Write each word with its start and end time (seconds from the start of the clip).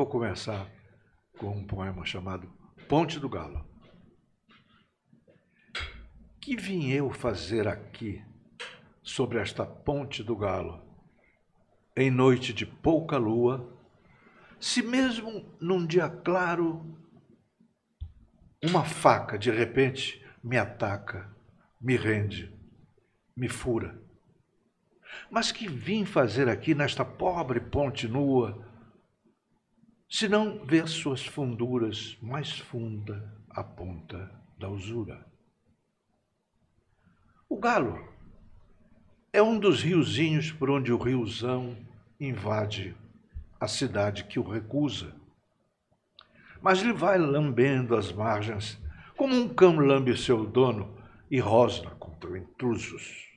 Vou 0.00 0.06
começar 0.06 0.66
com 1.36 1.50
um 1.50 1.66
poema 1.66 2.06
chamado 2.06 2.50
Ponte 2.88 3.20
do 3.20 3.28
Galo. 3.28 3.68
Que 6.40 6.56
vim 6.56 6.90
eu 6.90 7.10
fazer 7.10 7.68
aqui 7.68 8.24
sobre 9.02 9.38
esta 9.38 9.66
ponte 9.66 10.22
do 10.22 10.34
galo, 10.34 10.82
em 11.94 12.10
noite 12.10 12.54
de 12.54 12.64
pouca 12.64 13.18
lua, 13.18 13.78
se 14.58 14.80
mesmo 14.80 15.54
num 15.60 15.84
dia 15.84 16.08
claro 16.08 16.98
uma 18.64 18.82
faca 18.82 19.38
de 19.38 19.50
repente 19.50 20.24
me 20.42 20.56
ataca, 20.56 21.30
me 21.78 21.94
rende, 21.94 22.50
me 23.36 23.50
fura. 23.50 24.02
Mas 25.30 25.52
que 25.52 25.68
vim 25.68 26.06
fazer 26.06 26.48
aqui 26.48 26.74
nesta 26.74 27.04
pobre 27.04 27.60
ponte 27.60 28.08
nua, 28.08 28.69
se 30.10 30.28
não 30.28 30.66
ver 30.66 30.88
suas 30.88 31.24
funduras 31.24 32.18
mais 32.20 32.58
funda 32.58 33.32
a 33.48 33.62
ponta 33.62 34.28
da 34.58 34.68
usura? 34.68 35.24
O 37.48 37.56
galo 37.56 38.12
é 39.32 39.40
um 39.40 39.56
dos 39.56 39.80
riozinhos 39.82 40.50
por 40.50 40.68
onde 40.68 40.92
o 40.92 40.98
riozão 40.98 41.76
invade 42.18 42.96
a 43.60 43.68
cidade 43.68 44.24
que 44.24 44.40
o 44.40 44.42
recusa. 44.42 45.14
Mas 46.60 46.80
lhe 46.80 46.92
vai 46.92 47.16
lambendo 47.16 47.94
as 47.94 48.12
margens, 48.12 48.82
como 49.16 49.32
um 49.32 49.48
cão 49.48 49.78
lambe 49.78 50.16
seu 50.18 50.44
dono 50.44 50.98
e 51.30 51.38
rosna 51.38 51.90
contra 51.92 52.36
intrusos. 52.36 53.28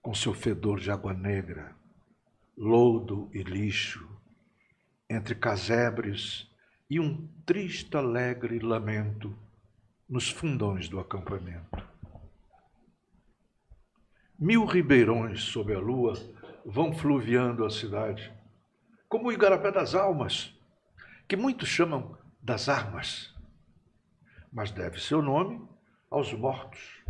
Com 0.00 0.14
seu 0.14 0.32
fedor 0.32 0.80
de 0.80 0.90
água 0.90 1.12
negra, 1.12 1.76
lodo 2.56 3.28
e 3.34 3.42
lixo, 3.42 4.15
entre 5.08 5.34
casebres 5.34 6.50
e 6.88 7.00
um 7.00 7.26
triste 7.44 7.96
alegre 7.96 8.58
lamento 8.58 9.36
nos 10.08 10.30
fundões 10.30 10.88
do 10.88 11.00
acampamento. 11.00 11.84
Mil 14.38 14.64
ribeirões 14.64 15.42
sob 15.42 15.74
a 15.74 15.78
lua 15.78 16.14
vão 16.64 16.92
fluviando 16.92 17.64
a 17.64 17.70
cidade, 17.70 18.32
como 19.08 19.28
o 19.28 19.32
igarapé 19.32 19.72
das 19.72 19.94
almas, 19.94 20.52
que 21.28 21.36
muitos 21.36 21.68
chamam 21.68 22.16
das 22.42 22.68
armas, 22.68 23.34
mas 24.52 24.70
deve 24.70 25.00
seu 25.00 25.22
nome 25.22 25.66
aos 26.10 26.32
mortos. 26.32 27.02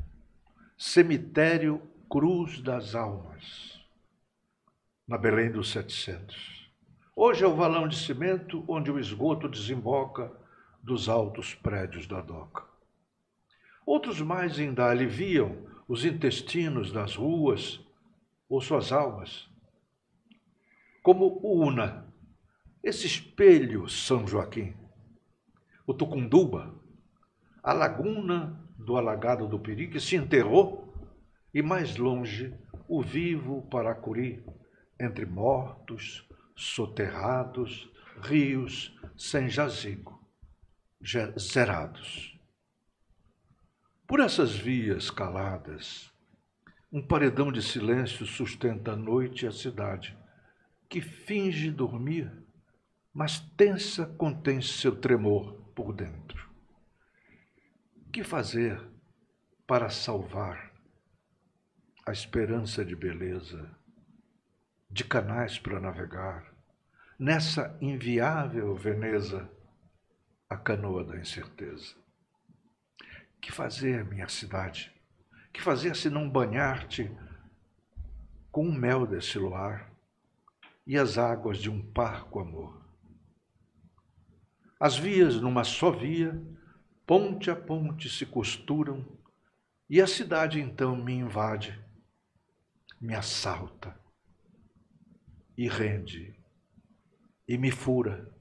Cemitério 0.78 1.82
Cruz 2.08 2.60
das 2.60 2.94
Almas, 2.94 3.80
na 5.08 5.16
Belém 5.16 5.50
dos 5.50 5.70
700. 5.70 6.55
Hoje 7.18 7.42
é 7.42 7.46
o 7.46 7.56
valão 7.56 7.88
de 7.88 7.96
cimento 7.96 8.62
onde 8.68 8.90
o 8.90 8.98
esgoto 8.98 9.48
desemboca 9.48 10.30
dos 10.82 11.08
altos 11.08 11.54
prédios 11.54 12.06
da 12.06 12.20
doca. 12.20 12.62
Outros 13.86 14.20
mais 14.20 14.58
ainda 14.58 14.84
aliviam 14.84 15.66
os 15.88 16.04
intestinos 16.04 16.92
das 16.92 17.16
ruas 17.16 17.80
ou 18.46 18.60
suas 18.60 18.92
almas. 18.92 19.48
Como 21.02 21.40
o 21.42 21.64
Una, 21.64 22.06
esse 22.82 23.06
espelho 23.06 23.88
São 23.88 24.26
Joaquim, 24.28 24.76
o 25.86 25.94
Tucunduba, 25.94 26.78
a 27.62 27.72
laguna 27.72 28.62
do 28.76 28.94
alagado 28.94 29.48
do 29.48 29.58
Piri 29.58 29.88
que 29.88 30.00
se 30.00 30.16
enterrou, 30.16 30.94
e 31.54 31.62
mais 31.62 31.96
longe 31.96 32.54
o 32.86 33.02
vivo 33.02 33.66
Paracuri, 33.70 34.44
entre 35.00 35.24
mortos, 35.24 36.25
soterrados, 36.56 37.88
rios 38.22 38.98
sem 39.16 39.48
jazigo, 39.48 40.26
zerados. 41.38 42.36
Por 44.06 44.20
essas 44.20 44.56
vias 44.56 45.10
caladas, 45.10 46.10
um 46.90 47.06
paredão 47.06 47.52
de 47.52 47.60
silêncio 47.60 48.24
sustenta 48.24 48.92
a 48.92 48.96
noite 48.96 49.44
e 49.44 49.48
a 49.48 49.52
cidade, 49.52 50.16
que 50.88 51.00
finge 51.00 51.70
dormir, 51.70 52.32
mas 53.12 53.40
tensa 53.56 54.06
contém 54.06 54.62
seu 54.62 54.94
tremor 54.96 55.54
por 55.74 55.92
dentro. 55.92 56.48
Que 58.12 58.22
fazer 58.24 58.80
para 59.66 59.90
salvar 59.90 60.72
a 62.06 62.12
esperança 62.12 62.84
de 62.84 62.94
beleza, 62.94 63.68
de 64.96 65.04
canais 65.04 65.58
para 65.58 65.78
navegar, 65.78 66.54
nessa 67.18 67.76
inviável 67.82 68.74
Veneza, 68.74 69.46
a 70.48 70.56
canoa 70.56 71.04
da 71.04 71.18
incerteza? 71.18 71.94
Que 73.38 73.52
fazer, 73.52 74.06
minha 74.06 74.26
cidade? 74.26 74.90
Que 75.52 75.60
fazer 75.60 75.94
se 75.96 76.08
não 76.08 76.30
banhar-te 76.30 77.14
com 78.50 78.66
o 78.66 78.72
mel 78.72 79.06
desse 79.06 79.38
luar 79.38 79.92
e 80.86 80.96
as 80.96 81.18
águas 81.18 81.58
de 81.58 81.68
um 81.68 81.92
parco 81.92 82.40
amor? 82.40 82.82
As 84.80 84.96
vias 84.96 85.38
numa 85.38 85.62
só 85.62 85.90
via, 85.90 86.42
ponte 87.06 87.50
a 87.50 87.56
ponte 87.56 88.08
se 88.08 88.24
costuram 88.24 89.06
e 89.90 90.00
a 90.00 90.06
cidade 90.06 90.58
então 90.58 90.96
me 90.96 91.12
invade, 91.12 91.78
me 92.98 93.14
assalta 93.14 94.05
e 95.56 95.68
rende 95.68 96.38
e 97.48 97.56
me 97.56 97.70
fura 97.70 98.32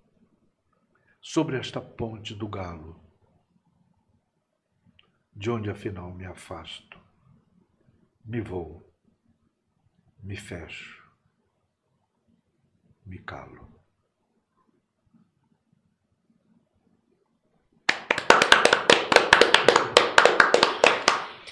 sobre 1.22 1.58
esta 1.58 1.80
ponte 1.82 2.36
do 2.36 2.48
galo 2.48 3.06
de 5.36 5.52
onde 5.52 5.70
afinal 5.70 6.14
me 6.14 6.26
afasto, 6.26 6.98
me 8.24 8.40
vou, 8.40 8.90
me 10.24 10.38
fecho, 10.38 11.04
me 13.06 13.18
calo. 13.20 13.75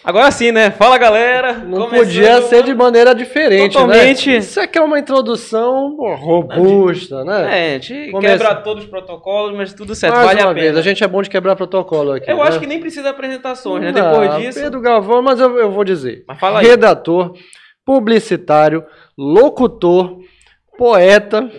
Agora 0.04 0.30
sim, 0.32 0.52
né? 0.52 0.70
Fala 0.72 0.98
galera. 0.98 1.54
Não 1.54 1.90
podia 1.90 2.42
ser 2.42 2.64
de 2.64 2.74
maneira 2.76 3.16
diferente, 3.16 3.74
Totalmente. 3.74 4.30
né? 4.30 4.38
Isso 4.38 4.60
aqui 4.60 4.78
é 4.78 4.82
uma 4.82 5.00
introdução 5.00 5.96
pô, 5.96 6.14
robusta, 6.16 7.24
né? 7.24 7.72
É, 7.72 7.76
a 7.76 7.80
gente 7.80 8.12
Começa- 8.12 8.38
quebra 8.44 8.56
todos 8.62 8.84
os 8.84 8.90
protocolos, 8.90 9.56
mas 9.56 9.74
tudo 9.74 9.96
certo, 9.96 10.16
Mais 10.16 10.28
vale 10.28 10.42
uma 10.42 10.50
a 10.52 10.54
vez, 10.54 10.66
pena. 10.68 10.80
a 10.80 10.82
gente 10.82 11.04
é 11.04 11.08
bom 11.08 11.22
de 11.22 11.30
quebrar 11.30 11.56
protocolo 11.56 12.12
aqui. 12.12 12.30
Eu 12.30 12.38
né? 12.38 12.44
acho 12.44 12.60
que 12.60 12.68
nem 12.68 12.82
precisa 12.82 13.04
de 13.04 13.10
apresentações, 13.10 13.82
né? 13.82 13.92
Não, 13.94 14.12
Depois 14.12 14.36
disso. 14.42 14.60
Pedro 14.60 14.82
Galvão, 14.82 15.22
mas 15.22 15.40
eu, 15.40 15.58
eu 15.58 15.72
vou 15.72 15.86
dizer. 15.86 16.26
Mas 16.28 16.38
fala 16.38 16.60
aí. 16.60 16.66
Redator, 16.68 17.34
publicitário, 17.86 18.84
locutor, 19.18 20.18
poeta, 20.78 21.50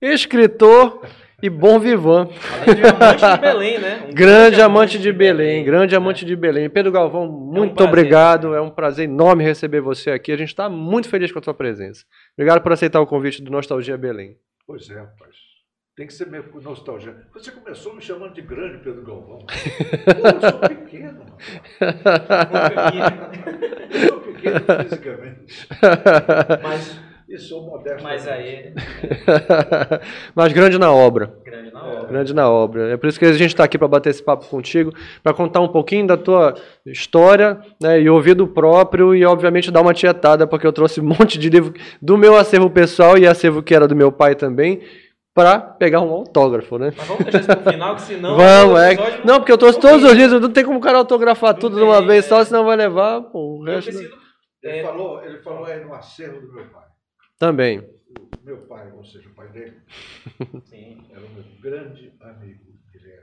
escritor 0.00 1.00
e 1.42 1.48
bom 1.48 1.78
vivan. 1.78 2.28
Além 2.62 2.74
de 2.74 2.82
amante 2.84 3.26
de 3.30 3.40
Belém, 3.40 3.78
né? 3.78 4.04
Um 4.08 4.14
Grande 4.14 4.60
amante 4.60 4.98
de 4.98 5.12
Belém, 5.12 5.64
grande 5.64 5.96
amante 5.96 6.24
de 6.24 6.34
Belém. 6.36 6.68
Pedro 6.68 6.90
Galvão, 6.90 7.30
muito 7.30 7.74
prazer. 7.74 7.88
obrigado. 7.88 8.54
É 8.54 8.60
um 8.60 8.70
prazer 8.70 9.04
enorme 9.04 9.44
receber 9.44 9.80
você 9.80 10.10
aqui. 10.10 10.32
A 10.32 10.36
gente 10.36 10.48
está 10.48 10.68
muito 10.68 11.08
feliz 11.08 11.30
com 11.30 11.38
a 11.38 11.42
sua 11.42 11.54
presença. 11.54 12.04
Obrigado 12.36 12.62
por 12.62 12.72
aceitar 12.72 13.00
o 13.00 13.06
convite 13.06 13.42
do 13.42 13.50
Nostalgia 13.50 13.96
Belém. 13.96 14.36
Pois 14.66 14.90
é, 14.90 14.94
rapaz. 14.98 15.48
Tem 15.96 16.06
que 16.06 16.14
ser 16.14 16.28
meio 16.28 16.44
nostalgia. 16.62 17.26
Você 17.34 17.50
começou 17.50 17.92
me 17.92 18.00
chamando 18.00 18.32
de 18.32 18.42
grande 18.42 18.78
Pedro 18.78 19.02
Galvão. 19.02 19.38
Pô, 19.48 20.28
eu 20.28 20.50
sou 20.50 20.60
pequeno. 20.60 21.26
Eu 23.90 24.08
sou 24.08 24.20
pequeno 24.20 24.60
fisicamente. 24.84 25.68
Mas, 26.62 27.00
E 27.28 27.36
sou 27.38 27.62
modesto. 27.62 28.02
mas 28.02 28.26
aí, 28.26 28.72
Mas 30.34 30.52
grande 30.52 30.78
na 30.78 30.92
obra. 30.92 31.34
grande 31.44 31.70
na 31.72 31.82
hora. 31.84 32.04
Grande 32.08 32.34
na 32.34 32.50
obra. 32.50 32.90
É 32.90 32.96
por 32.96 33.06
isso 33.08 33.18
que 33.18 33.24
a 33.26 33.32
gente 33.32 33.50
está 33.50 33.64
aqui 33.64 33.76
para 33.76 33.86
bater 33.88 34.10
esse 34.10 34.22
papo 34.22 34.46
contigo, 34.46 34.92
para 35.22 35.34
contar 35.34 35.60
um 35.60 35.68
pouquinho 35.68 36.06
da 36.06 36.16
tua 36.16 36.54
história 36.86 37.60
né, 37.80 38.00
e 38.00 38.08
ouvido 38.08 38.46
próprio 38.46 39.14
e, 39.14 39.24
obviamente, 39.26 39.70
dar 39.70 39.82
uma 39.82 39.92
tietada, 39.92 40.46
porque 40.46 40.66
eu 40.66 40.72
trouxe 40.72 41.00
um 41.00 41.04
monte 41.18 41.38
de 41.38 41.50
livro 41.50 41.74
do 42.00 42.16
meu 42.16 42.34
acervo 42.36 42.70
pessoal 42.70 43.18
e 43.18 43.26
acervo 43.26 43.62
que 43.62 43.74
era 43.74 43.86
do 43.86 43.94
meu 43.96 44.10
pai 44.10 44.34
também. 44.34 44.80
para 45.34 45.58
pegar 45.60 46.00
um 46.00 46.10
autógrafo, 46.10 46.78
né? 46.78 46.92
Mas 46.96 47.06
vamos 47.06 47.24
deixar 47.24 47.40
isso 47.40 47.56
pro 47.62 47.72
final, 47.72 47.94
que 47.94 48.00
senão. 48.02 48.36
Vamos, 48.40 48.80
é. 48.80 48.92
episódio 48.94 49.20
Não, 49.26 49.36
porque 49.36 49.52
eu 49.52 49.58
trouxe 49.58 49.78
todos 49.78 50.02
os 50.02 50.12
livros, 50.12 50.40
não 50.40 50.50
tem 50.50 50.64
como 50.64 50.78
o 50.78 50.82
cara 50.82 50.98
autografar 50.98 51.52
Não 51.52 51.60
tudo 51.60 51.76
de 51.76 51.82
uma 51.82 52.00
vez 52.04 52.24
só, 52.24 52.40
é. 52.40 52.44
senão 52.46 52.64
vai 52.64 52.76
levar 52.76 53.20
pô, 53.20 53.58
o 53.60 53.64
resto. 53.64 53.90
preciso. 53.90 54.12
Ele 54.64 54.78
É. 54.78 54.82
falou, 54.82 55.22
ele 55.22 55.38
falou 55.38 55.64
aí 55.66 55.84
no 55.84 55.94
acervo 55.94 56.40
do 56.40 56.52
meu 56.52 56.64
pai. 56.70 56.87
Também. 57.38 57.78
O 57.80 58.44
meu 58.44 58.58
pai, 58.66 58.90
ou 58.92 59.04
seja, 59.04 59.28
o 59.28 59.34
pai 59.34 59.48
dele, 59.48 59.76
Sim. 60.64 61.06
era 61.10 61.20
o 61.24 61.28
meu 61.30 61.44
grande 61.60 62.12
amigo. 62.20 62.64
Ele 62.94 63.10
é 63.12 63.20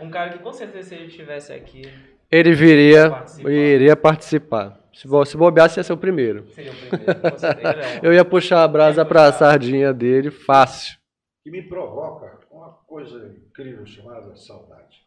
Um 0.00 0.10
cara 0.10 0.30
que 0.32 0.38
com 0.38 0.52
certeza 0.52 0.88
se 0.88 0.94
ele 0.94 1.06
estivesse 1.06 1.52
aqui, 1.52 1.82
Ele 2.30 2.54
viria 2.54 3.10
Participar. 3.10 3.50
iria 3.50 3.96
participar. 3.96 4.80
Se, 4.94 5.06
bo- 5.08 5.24
se 5.24 5.36
bobeasse, 5.36 5.78
ia 5.80 5.84
ser 5.84 5.92
o 5.92 5.96
primeiro. 5.98 6.46
seria 6.52 6.70
o 6.72 6.74
primeiro. 6.76 7.20
Com 7.20 7.38
certeza 7.38 7.68
é 7.80 7.98
um- 7.98 8.04
Eu 8.04 8.12
ia 8.14 8.24
puxar 8.24 8.62
a 8.62 8.68
brasa 8.68 9.04
para 9.04 9.26
a 9.26 9.32
sardinha 9.32 9.92
dele 9.92 10.30
fácil. 10.30 10.98
que 11.42 11.50
me 11.50 11.62
provoca 11.62 12.38
uma 12.50 12.70
coisa 12.86 13.34
incrível 13.36 13.84
chamada 13.86 14.34
saudade. 14.36 15.02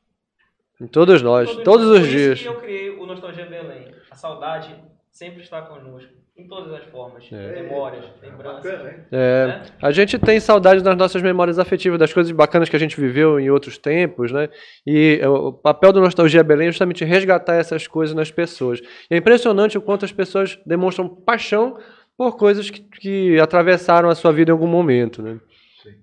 Em 0.81 0.87
todos 0.87 1.21
nós, 1.21 1.55
todos 1.63 1.85
os 1.87 1.99
Por 1.99 2.07
isso 2.07 2.11
dias. 2.17 2.39
que 2.41 2.47
eu 2.47 2.59
criei 2.59 2.89
o 2.89 3.05
Nostalgia 3.05 3.45
Belém. 3.45 3.95
A 4.11 4.15
saudade 4.15 4.75
sempre 5.09 5.41
está 5.41 5.61
conosco, 5.61 6.11
em 6.37 6.47
todas 6.47 6.73
as 6.73 6.83
formas. 6.91 7.23
É. 7.31 7.61
Memórias, 7.61 8.05
lembranças. 8.21 8.65
É, 9.11 9.47
né? 9.47 9.63
a 9.81 9.91
gente 9.91 10.19
tem 10.19 10.39
saudade 10.39 10.83
das 10.83 10.97
nossas 10.97 11.21
memórias 11.21 11.57
afetivas, 11.57 11.97
das 11.97 12.11
coisas 12.11 12.31
bacanas 12.31 12.67
que 12.67 12.75
a 12.75 12.79
gente 12.79 12.99
viveu 12.99 13.39
em 13.39 13.49
outros 13.49 13.77
tempos, 13.77 14.31
né? 14.31 14.49
E 14.85 15.19
é, 15.21 15.29
o 15.29 15.53
papel 15.53 15.93
do 15.93 16.01
Nostalgia 16.01 16.43
Belém 16.43 16.67
é 16.67 16.71
justamente 16.71 17.05
resgatar 17.05 17.55
essas 17.55 17.87
coisas 17.87 18.13
nas 18.13 18.31
pessoas. 18.31 18.81
E 19.09 19.15
é 19.15 19.17
impressionante 19.17 19.77
o 19.77 19.81
quanto 19.81 20.03
as 20.03 20.11
pessoas 20.11 20.59
demonstram 20.65 21.07
paixão 21.07 21.79
por 22.17 22.37
coisas 22.37 22.69
que, 22.69 22.81
que 22.81 23.39
atravessaram 23.39 24.09
a 24.09 24.15
sua 24.15 24.31
vida 24.33 24.51
em 24.51 24.53
algum 24.53 24.67
momento, 24.67 25.21
né? 25.21 25.39
Sim. 25.81 25.95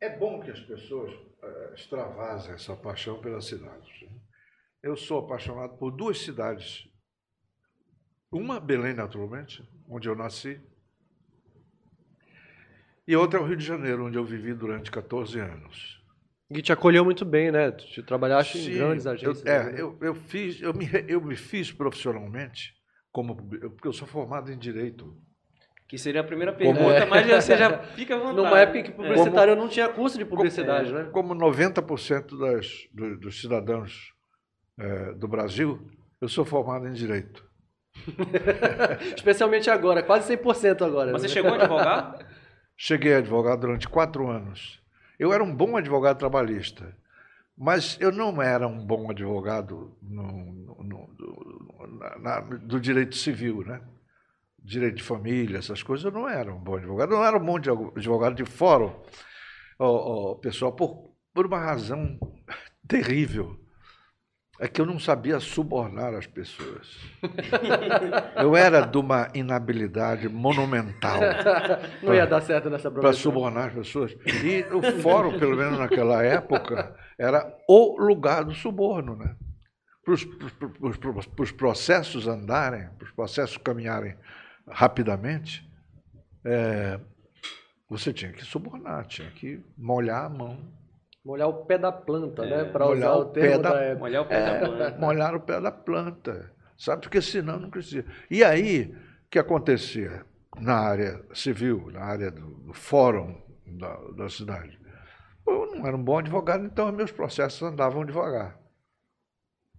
É 0.00 0.16
bom 0.16 0.40
que 0.40 0.50
as 0.50 0.60
pessoas 0.60 1.12
eh, 1.42 1.72
extravasem 1.74 2.54
essa 2.54 2.74
paixão 2.76 3.20
pela 3.20 3.40
cidade. 3.40 4.08
Eu 4.82 4.96
sou 4.96 5.20
apaixonado 5.20 5.76
por 5.76 5.90
duas 5.90 6.18
cidades. 6.18 6.88
Uma, 8.36 8.60
Belém, 8.60 8.92
naturalmente, 8.94 9.62
onde 9.88 10.08
eu 10.08 10.14
nasci. 10.14 10.60
E 13.06 13.14
outra 13.16 13.38
é 13.38 13.42
o 13.42 13.46
Rio 13.46 13.56
de 13.56 13.64
Janeiro, 13.64 14.06
onde 14.06 14.18
eu 14.18 14.24
vivi 14.24 14.52
durante 14.52 14.90
14 14.90 15.38
anos. 15.38 16.02
E 16.50 16.60
te 16.62 16.72
acolheu 16.72 17.04
muito 17.04 17.24
bem, 17.24 17.50
né? 17.50 17.70
Tu 17.70 18.02
trabalhaste 18.02 18.58
em 18.58 18.62
Sim, 18.62 18.74
grandes 18.74 19.06
eu- 19.06 19.12
agências. 19.12 19.46
é, 19.46 19.64
né? 19.72 19.80
eu, 19.80 19.96
eu, 20.00 20.14
fiz, 20.14 20.60
eu, 20.60 20.72
me, 20.74 20.88
eu 21.08 21.20
me 21.20 21.34
fiz 21.36 21.72
profissionalmente, 21.72 22.72
como, 23.12 23.34
porque 23.36 23.88
eu 23.88 23.92
sou 23.92 24.06
formado 24.06 24.52
em 24.52 24.58
Direito. 24.58 25.16
Que 25.88 25.96
seria 25.96 26.20
a 26.20 26.24
primeira 26.24 26.52
Como- 26.52 26.74
pergunta, 26.74 27.06
mas 27.06 27.26
você 27.26 27.56
já 27.56 27.78
fica 27.94 28.16
à 28.16 28.18
vontade. 28.18 28.36
Numa 28.36 28.58
época 28.60 28.78
em 28.78 28.82
que 28.82 28.90
É. 28.90 28.94
publicitário 28.94 29.54
não 29.56 29.68
tinha 29.68 29.88
curso 29.88 30.18
de 30.18 30.24
publicidade, 30.24 30.92
né? 30.92 31.04
Como 31.12 31.32
90% 31.34 32.36
das, 32.38 32.66
do- 32.92 33.16
dos 33.18 33.40
cidadãos 33.40 34.12
eh, 34.78 35.12
do 35.14 35.28
Brasil, 35.28 35.80
eu 36.20 36.28
sou 36.28 36.44
formado 36.44 36.88
em 36.88 36.92
Direito. 36.92 37.45
Especialmente 39.16 39.70
agora, 39.70 40.02
quase 40.02 40.36
100% 40.36 40.82
agora. 40.84 41.12
Mas 41.12 41.22
né? 41.22 41.28
você 41.28 41.34
chegou 41.34 41.52
a 41.52 41.56
advogar? 41.56 42.18
Cheguei 42.76 43.14
a 43.14 43.18
advogado 43.18 43.60
durante 43.60 43.88
quatro 43.88 44.28
anos. 44.28 44.80
Eu 45.18 45.32
era 45.32 45.42
um 45.42 45.54
bom 45.54 45.76
advogado 45.76 46.18
trabalhista, 46.18 46.94
mas 47.56 47.96
eu 48.00 48.12
não 48.12 48.40
era 48.42 48.68
um 48.68 48.84
bom 48.84 49.10
advogado 49.10 49.96
no- 50.02 50.52
no- 50.52 50.76
no- 50.84 51.98
na- 51.98 52.18
na- 52.18 52.40
do 52.40 52.78
direito 52.78 53.16
civil, 53.16 53.64
né? 53.64 53.80
Direito 54.62 54.96
de 54.96 55.02
família, 55.02 55.58
essas 55.58 55.82
coisas, 55.82 56.04
eu 56.04 56.10
não 56.10 56.28
era 56.28 56.52
um 56.52 56.58
bom 56.58 56.76
advogado. 56.76 57.12
Eu 57.12 57.16
não 57.18 57.24
era 57.24 57.36
um 57.38 57.44
bom 57.44 57.56
advogado 57.56 58.34
de 58.34 58.44
fórum, 58.44 58.92
ó, 59.78 60.32
ó, 60.32 60.34
pessoal, 60.34 60.72
por, 60.72 61.12
por 61.32 61.46
uma 61.46 61.58
razão 61.58 62.18
terrível. 62.86 63.58
É 64.58 64.66
que 64.66 64.80
eu 64.80 64.86
não 64.86 64.98
sabia 64.98 65.38
subornar 65.38 66.14
as 66.14 66.26
pessoas. 66.26 66.96
Eu 68.36 68.56
era 68.56 68.80
de 68.80 68.96
uma 68.96 69.28
inabilidade 69.34 70.28
monumental 70.28 71.20
Não 72.02 72.14
ia 72.14 72.26
dar 72.26 72.40
certo 72.40 72.70
nessa 72.70 72.90
para 72.90 73.02
profissão. 73.02 73.32
subornar 73.32 73.66
as 73.68 73.74
pessoas. 73.74 74.16
E 74.42 74.64
o 74.74 74.82
fórum, 75.02 75.38
pelo 75.38 75.56
menos 75.56 75.78
naquela 75.78 76.22
época, 76.22 76.96
era 77.18 77.54
o 77.68 78.00
lugar 78.00 78.44
do 78.44 78.54
suborno, 78.54 79.14
né? 79.16 79.36
Para 80.04 80.14
os 81.40 81.52
processos 81.52 82.26
andarem, 82.26 82.88
para 82.96 83.06
os 83.06 83.10
processos 83.12 83.56
caminharem 83.58 84.16
rapidamente, 84.68 85.68
é, 86.44 87.00
você 87.88 88.12
tinha 88.12 88.32
que 88.32 88.44
subornar, 88.44 89.06
tinha 89.06 89.30
que 89.30 89.60
molhar 89.76 90.24
a 90.24 90.28
mão, 90.28 90.58
Molhar 91.26 91.48
o 91.48 91.64
pé 91.66 91.76
da 91.76 91.90
planta, 91.90 92.44
É, 92.44 92.48
né? 92.50 92.64
Para 92.72 92.84
molhar 92.86 93.10
usar 93.10 93.16
o 93.18 93.20
o 93.22 93.24
termo 93.32 93.56
pé 93.56 93.62
da- 93.62 93.70
da 93.74 93.80
época. 93.80 93.98
Molhar 94.00 94.22
o 94.22 94.26
pé 94.28 94.44
da 94.44 94.58
planta. 94.68 94.98
molhar 95.06 95.34
o 95.34 95.40
pé 95.40 95.60
da 95.60 95.72
planta, 95.72 96.52
sabe? 96.78 97.02
Porque 97.02 97.20
senão 97.20 97.58
não 97.58 97.70
crescia. 97.70 98.04
E 98.30 98.44
aí, 98.44 98.94
o 99.26 99.28
que 99.30 99.38
acontecia 99.38 100.24
na 100.60 100.74
área 100.76 101.20
civil, 101.34 101.90
na 101.92 102.02
área 102.02 102.30
do, 102.30 102.46
do 102.66 102.72
fórum 102.72 103.42
da, 103.66 103.96
da 104.16 104.28
cidade? 104.30 104.78
Eu 105.46 105.66
não 105.74 105.86
era 105.86 105.96
um 105.96 106.02
bom 106.02 106.18
advogado, 106.18 106.64
então 106.64 106.90
meus 106.92 107.10
processos 107.12 107.60
andavam 107.62 108.04
devagar. 108.04 108.58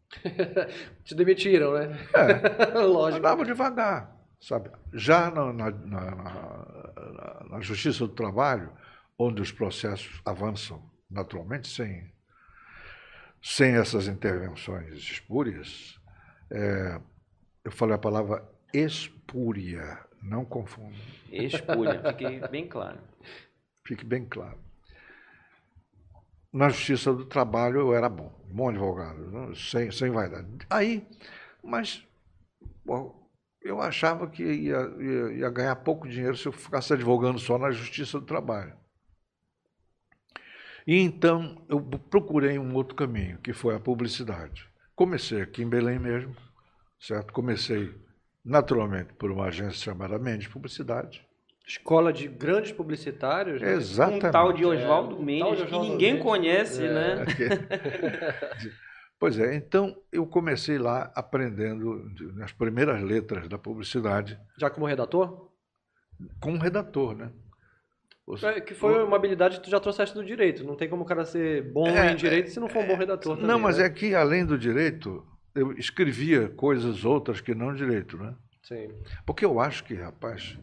Te 1.04 1.16
demitiram, 1.16 1.74
né? 1.74 1.98
É, 2.14 2.80
Lógico. 2.82 3.20
andavam 3.20 3.46
devagar, 3.46 4.16
sabe? 4.40 4.70
Já 4.94 5.30
na, 5.32 5.52
na, 5.54 5.72
na- 5.72 6.16
na- 6.16 7.46
na 7.52 7.60
Justiça 7.62 8.06
do 8.08 8.14
Trabalho, 8.14 8.72
onde 9.18 9.42
os 9.42 9.52
processos 9.52 10.22
avançam 10.26 10.82
naturalmente, 11.10 11.68
sem, 11.68 12.12
sem 13.42 13.76
essas 13.76 14.08
intervenções 14.08 14.94
espúrias, 14.98 16.00
é, 16.52 17.00
eu 17.64 17.72
falei 17.72 17.96
a 17.96 18.00
palavra 18.00 18.48
espúria, 18.74 20.00
não 20.22 20.46
confunda, 20.46 20.96
Expulha, 21.32 22.02
fiquei 22.12 22.40
bem 22.48 22.68
claro. 22.68 23.00
fique 23.86 24.06
bem 24.06 24.26
claro. 24.26 24.58
Na 26.52 26.70
Justiça 26.70 27.14
do 27.14 27.26
Trabalho 27.26 27.80
eu 27.80 27.94
era 27.94 28.10
bom, 28.10 28.32
bom 28.50 28.70
advogado, 28.70 29.56
sem, 29.56 29.92
sem 29.92 30.10
vaidade. 30.10 30.48
Aí, 30.70 31.06
mas 31.64 32.06
bom, 32.84 33.30
eu 33.62 33.82
achava 33.82 34.28
que 34.28 34.44
ia, 34.44 34.80
ia, 35.00 35.34
ia 35.34 35.50
ganhar 35.50 35.76
pouco 35.78 36.08
dinheiro 36.08 36.38
se 36.38 36.48
eu 36.48 36.52
ficasse 36.54 36.94
advogando 36.94 37.38
só 37.38 37.58
na 37.58 37.70
Justiça 37.70 38.20
do 38.20 38.26
Trabalho. 38.26 38.74
E 40.88 41.00
então 41.02 41.62
eu 41.68 41.82
procurei 41.82 42.58
um 42.58 42.74
outro 42.74 42.96
caminho, 42.96 43.38
que 43.40 43.52
foi 43.54 43.76
a 43.76 43.80
publicidade. 43.80 44.66
Comecei 44.96 45.42
aqui 45.42 45.62
em 45.62 45.70
Belém 45.70 46.00
mesmo, 46.00 46.34
certo? 47.00 47.34
Comecei 47.34 47.94
naturalmente 48.44 49.12
por 49.14 49.30
uma 49.30 49.46
agência 49.48 49.74
chamada 49.84 50.18
Mendes 50.18 50.48
Publicidade. 50.48 51.22
Escola 51.68 52.14
de 52.14 52.30
grandes 52.30 52.72
publicitários. 52.72 53.62
né? 53.62 53.74
Exatamente. 53.74 54.26
Um 54.28 54.32
tal 54.32 54.54
de 54.54 54.66
Oswaldo 54.66 55.18
É, 55.18 55.22
Mendes, 55.22 55.64
que 55.66 55.78
ninguém 55.78 56.12
Mendes. 56.14 56.24
conhece, 56.26 56.84
É. 56.86 56.94
né? 56.94 57.26
Pois 59.20 59.38
é, 59.40 59.56
então 59.56 59.96
eu 60.12 60.28
comecei 60.28 60.78
lá 60.78 61.12
aprendendo 61.16 62.08
de- 62.14 62.44
as 62.44 62.52
primeiras 62.54 63.02
letras 63.02 63.48
da 63.50 63.58
publicidade 63.58 64.40
Já 64.60 64.70
como 64.70 64.86
redator? 64.86 65.50
como 66.40 66.58
redator, 66.60 67.16
né? 67.16 67.32
Os- 68.28 68.44
É, 68.44 68.60
Que 68.60 68.74
foi 68.74 69.02
uma 69.04 69.16
habilidade 69.16 69.58
que 69.58 69.64
tu 69.64 69.70
já 69.70 69.80
trouxeste 69.80 70.14
do 70.14 70.24
direito. 70.26 70.64
Não 70.66 70.76
tem 70.76 70.90
como 70.90 71.04
o 71.04 71.06
cara 71.06 71.24
ser 71.26 71.64
bom 71.64 71.88
É, 71.88 72.12
em 72.12 72.16
direito 72.16 72.50
se 72.50 72.60
não 72.60 72.68
for 72.68 72.84
um 72.84 72.88
bom 72.88 72.96
redator 72.98 73.36
também. 73.36 73.48
Não, 73.50 73.58
mas 73.58 73.78
né? 73.78 73.86
é 73.86 73.90
que 73.90 74.14
além 74.14 74.46
do 74.46 74.58
direito, 74.58 75.26
eu 75.56 75.72
escrevia 75.74 76.50
coisas 76.50 77.06
outras 77.06 77.40
que 77.40 77.56
não 77.56 77.74
direito, 77.74 78.18
né? 78.18 78.36
Sim. 78.64 78.90
Porque 79.26 79.46
eu 79.46 79.62
acho 79.62 79.86
que, 79.86 79.94
rapaz, 79.94 80.58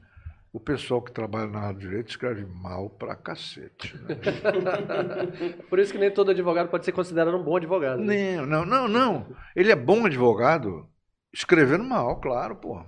o 0.52 0.60
pessoal 0.60 1.00
que 1.00 1.10
trabalha 1.10 1.46
na 1.46 1.60
área 1.60 1.72
do 1.74 1.80
direito 1.80 2.10
escreve 2.10 2.44
mal 2.44 2.90
pra 2.90 3.16
cacete. 3.16 3.96
Né? 3.96 4.14
Por 5.70 5.78
isso 5.78 5.90
que 5.90 5.98
nem 5.98 6.10
todo 6.10 6.30
advogado 6.30 6.68
pode 6.68 6.84
ser 6.84 6.92
considerado 6.92 7.34
um 7.36 7.42
bom 7.42 7.56
advogado. 7.56 8.00
né? 8.02 8.36
não, 8.36 8.46
não, 8.46 8.66
não, 8.66 8.88
não. 8.88 9.26
Ele 9.56 9.72
é 9.72 9.76
bom 9.76 10.04
advogado 10.04 10.86
escrevendo 11.32 11.82
mal, 11.82 12.20
claro, 12.20 12.56
pô. 12.56 12.84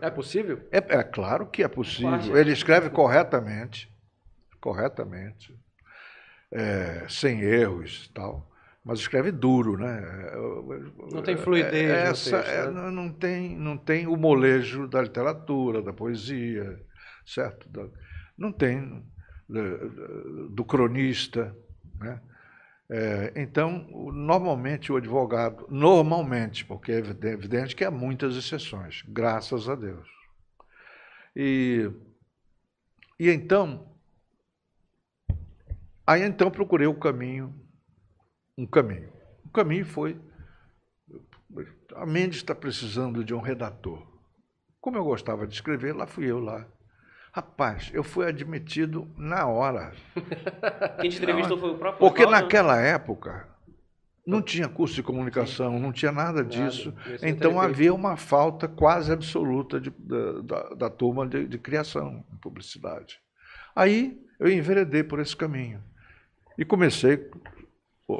É 0.00 0.10
possível? 0.10 0.60
É, 0.70 0.78
é 0.78 1.02
claro 1.02 1.46
que 1.46 1.62
é 1.62 1.68
possível. 1.68 2.36
Ele 2.36 2.52
escreve 2.52 2.90
corretamente, 2.90 3.91
corretamente, 4.62 5.58
é, 6.50 7.06
sem 7.08 7.40
erros 7.40 8.06
e 8.08 8.12
tal, 8.14 8.48
mas 8.84 9.00
escreve 9.00 9.30
duro, 9.32 9.76
né? 9.76 10.00
Não 11.12 11.22
tem 11.22 11.36
fluidez 11.36 11.72
Essa, 11.90 12.30
texto, 12.42 12.48
é, 12.50 12.70
né? 12.70 12.90
não, 12.90 13.12
tem, 13.12 13.56
não 13.56 13.76
tem 13.76 14.06
o 14.06 14.16
molejo 14.16 14.86
da 14.88 15.02
literatura, 15.02 15.82
da 15.82 15.92
poesia, 15.92 16.80
certo? 17.26 17.68
Não 18.38 18.52
tem 18.52 19.04
do, 20.50 20.64
cronista, 20.64 21.54
né? 22.00 22.20
É, 22.90 23.32
então, 23.36 23.86
normalmente 24.12 24.92
o 24.92 24.96
advogado, 24.96 25.66
normalmente, 25.70 26.64
porque 26.64 26.92
é 26.92 26.98
evide- 26.98 27.28
evidente 27.28 27.74
que 27.74 27.84
há 27.84 27.90
muitas 27.90 28.36
exceções, 28.36 29.02
graças 29.08 29.68
a 29.68 29.74
Deus. 29.74 30.06
E, 31.34 31.90
E 33.18 33.30
então, 33.30 33.91
aí 36.06 36.22
então 36.22 36.50
procurei 36.50 36.86
o 36.86 36.94
caminho, 36.94 37.54
um 38.56 38.66
caminho. 38.66 39.10
O 39.44 39.50
caminho 39.50 39.84
foi, 39.84 40.18
a 41.94 42.06
Mendes 42.06 42.38
está 42.38 42.54
precisando 42.54 43.24
de 43.24 43.34
um 43.34 43.40
redator. 43.40 44.06
Como 44.80 44.96
eu 44.96 45.04
gostava 45.04 45.46
de 45.46 45.54
escrever, 45.54 45.94
lá 45.94 46.06
fui 46.06 46.26
eu 46.30 46.38
lá. 46.40 46.66
Rapaz, 47.32 47.90
eu 47.94 48.02
fui 48.04 48.26
admitido 48.26 49.08
na 49.16 49.46
hora. 49.46 49.92
Quem 51.00 51.08
te 51.10 51.18
entrevistou 51.22 51.56
foi 51.58 51.70
o 51.70 51.78
próprio 51.78 51.98
Porque 52.00 52.26
naquela 52.26 52.78
época 52.80 53.48
não 54.26 54.42
tinha 54.42 54.68
curso 54.68 54.94
de 54.94 55.02
comunicação, 55.02 55.78
não 55.78 55.92
tinha 55.92 56.12
nada 56.12 56.44
disso. 56.44 56.94
Isso 57.14 57.26
Então 57.26 57.60
havia 57.60 57.92
uma 57.94 58.16
falta 58.16 58.68
quase 58.68 59.10
absoluta 59.12 59.80
de- 59.80 59.90
da, 59.90 60.40
da- 60.42 60.74
da 60.74 60.90
turma 60.90 61.26
de, 61.26 61.46
de 61.48 61.58
criação 61.58 62.24
em 62.32 62.36
publicidade. 62.36 63.18
Aí 63.74 64.20
eu 64.38 64.50
enveredei 64.50 65.02
por 65.02 65.18
esse 65.18 65.34
caminho. 65.36 65.82
E 66.58 66.64
comecei 66.64 67.30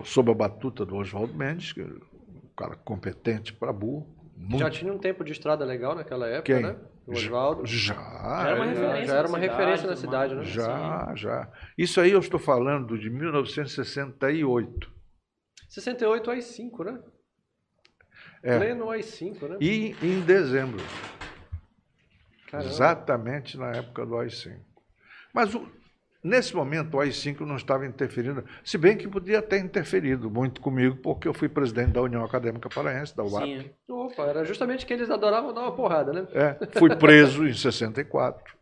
sob 0.05 0.31
a 0.31 0.35
batuta 0.35 0.85
do 0.87 0.97
Oswaldo 0.97 1.35
Mendes, 1.35 1.73
que 1.73 1.81
é 1.81 1.85
um 1.85 2.49
cara 2.57 2.77
competente 2.77 3.53
para 3.53 3.73
burro. 3.73 4.07
Muito. 4.37 4.59
Já 4.61 4.71
tinha 4.71 4.93
um 4.93 4.99
tempo 4.99 5.23
de 5.25 5.33
estrada 5.33 5.65
legal 5.65 5.95
naquela 5.95 6.27
época, 6.27 6.53
Quem? 6.55 6.63
né? 6.63 6.77
O 7.07 7.13
Oswaldo. 7.13 7.67
Já. 7.67 7.95
Já 7.95 8.49
era 8.49 8.57
uma 8.57 8.65
referência 8.67 9.07
já 9.07 9.15
era 9.15 9.23
na 9.23 9.29
uma 9.29 9.39
cidade, 9.41 9.59
referência 9.59 9.87
na 9.91 9.97
cidade, 9.97 10.35
né? 10.35 10.45
Já, 10.45 11.13
já. 11.15 11.53
Isso 11.77 12.01
aí 12.01 12.11
eu 12.13 12.19
estou 12.21 12.41
falando 12.41 12.99
de 12.99 13.11
1968. 13.11 14.91
68 15.69 16.31
AI-5, 16.31 16.85
né? 16.85 17.01
É. 18.43 18.59
Pleno 18.59 18.91
AI-5, 18.91 19.49
né? 19.49 19.57
E 19.61 19.95
em 20.03 20.21
dezembro. 20.21 20.83
Caramba. 22.51 22.69
Exatamente 22.71 23.57
na 23.57 23.71
época 23.73 24.05
do 24.07 24.17
AI-5. 24.19 24.59
Mas 25.33 25.55
o- 25.55 25.67
nesse 26.23 26.55
momento 26.55 26.97
o 26.97 27.01
AI-5 27.01 27.41
não 27.41 27.57
estava 27.57 27.87
interferindo, 27.87 28.45
se 28.65 28.79
bem 28.79 28.97
que 28.97 29.09
podia 29.09 29.43
ter 29.43 29.59
interferido 29.59 30.31
muito 30.31 30.61
comigo, 30.61 30.97
porque 30.97 31.27
eu 31.27 31.35
fui 31.35 31.49
presidente 31.49 31.93
da 31.93 32.03
União 32.03 32.25
Acadêmica 32.25 32.69
Paraense, 32.69 33.17
da 33.17 33.25
UAP. 33.25 33.45
Sim. 33.45 33.71
Opa, 33.89 34.23
era 34.25 34.45
justamente 34.45 34.87
que 34.87 34.93
eles 34.93 35.11
adoravam 35.11 35.53
dar 35.53 35.63
uma 35.63 35.75
porrada, 35.75 36.13
né? 36.13 36.27
É, 36.33 36.79
fui 36.79 36.95
preso 36.97 37.47
em 37.47 37.55
64, 37.55 38.57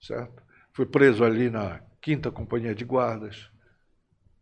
certo? 0.00 0.42
Fui 0.72 0.86
preso 0.86 1.24
ali 1.24 1.50
na 1.50 1.80
Quinta 2.00 2.30
Companhia 2.30 2.74
de 2.74 2.84
Guardas, 2.84 3.50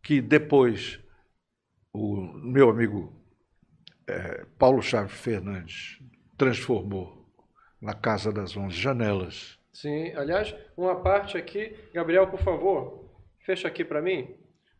que 0.01 0.19
depois 0.21 0.99
o 1.93 2.15
meu 2.21 2.69
amigo 2.69 3.13
eh, 4.07 4.45
Paulo 4.57 4.81
Chaves 4.81 5.13
Fernandes 5.13 5.99
transformou 6.37 7.21
na 7.79 7.93
Casa 7.93 8.31
das 8.31 8.55
Onze 8.57 8.75
Janelas. 8.77 9.59
Sim, 9.73 10.11
aliás, 10.15 10.53
uma 10.75 10.95
parte 11.01 11.37
aqui, 11.37 11.75
Gabriel, 11.93 12.27
por 12.27 12.39
favor, 12.39 13.05
fecha 13.39 13.67
aqui 13.67 13.83
para 13.85 14.01
mim. 14.01 14.35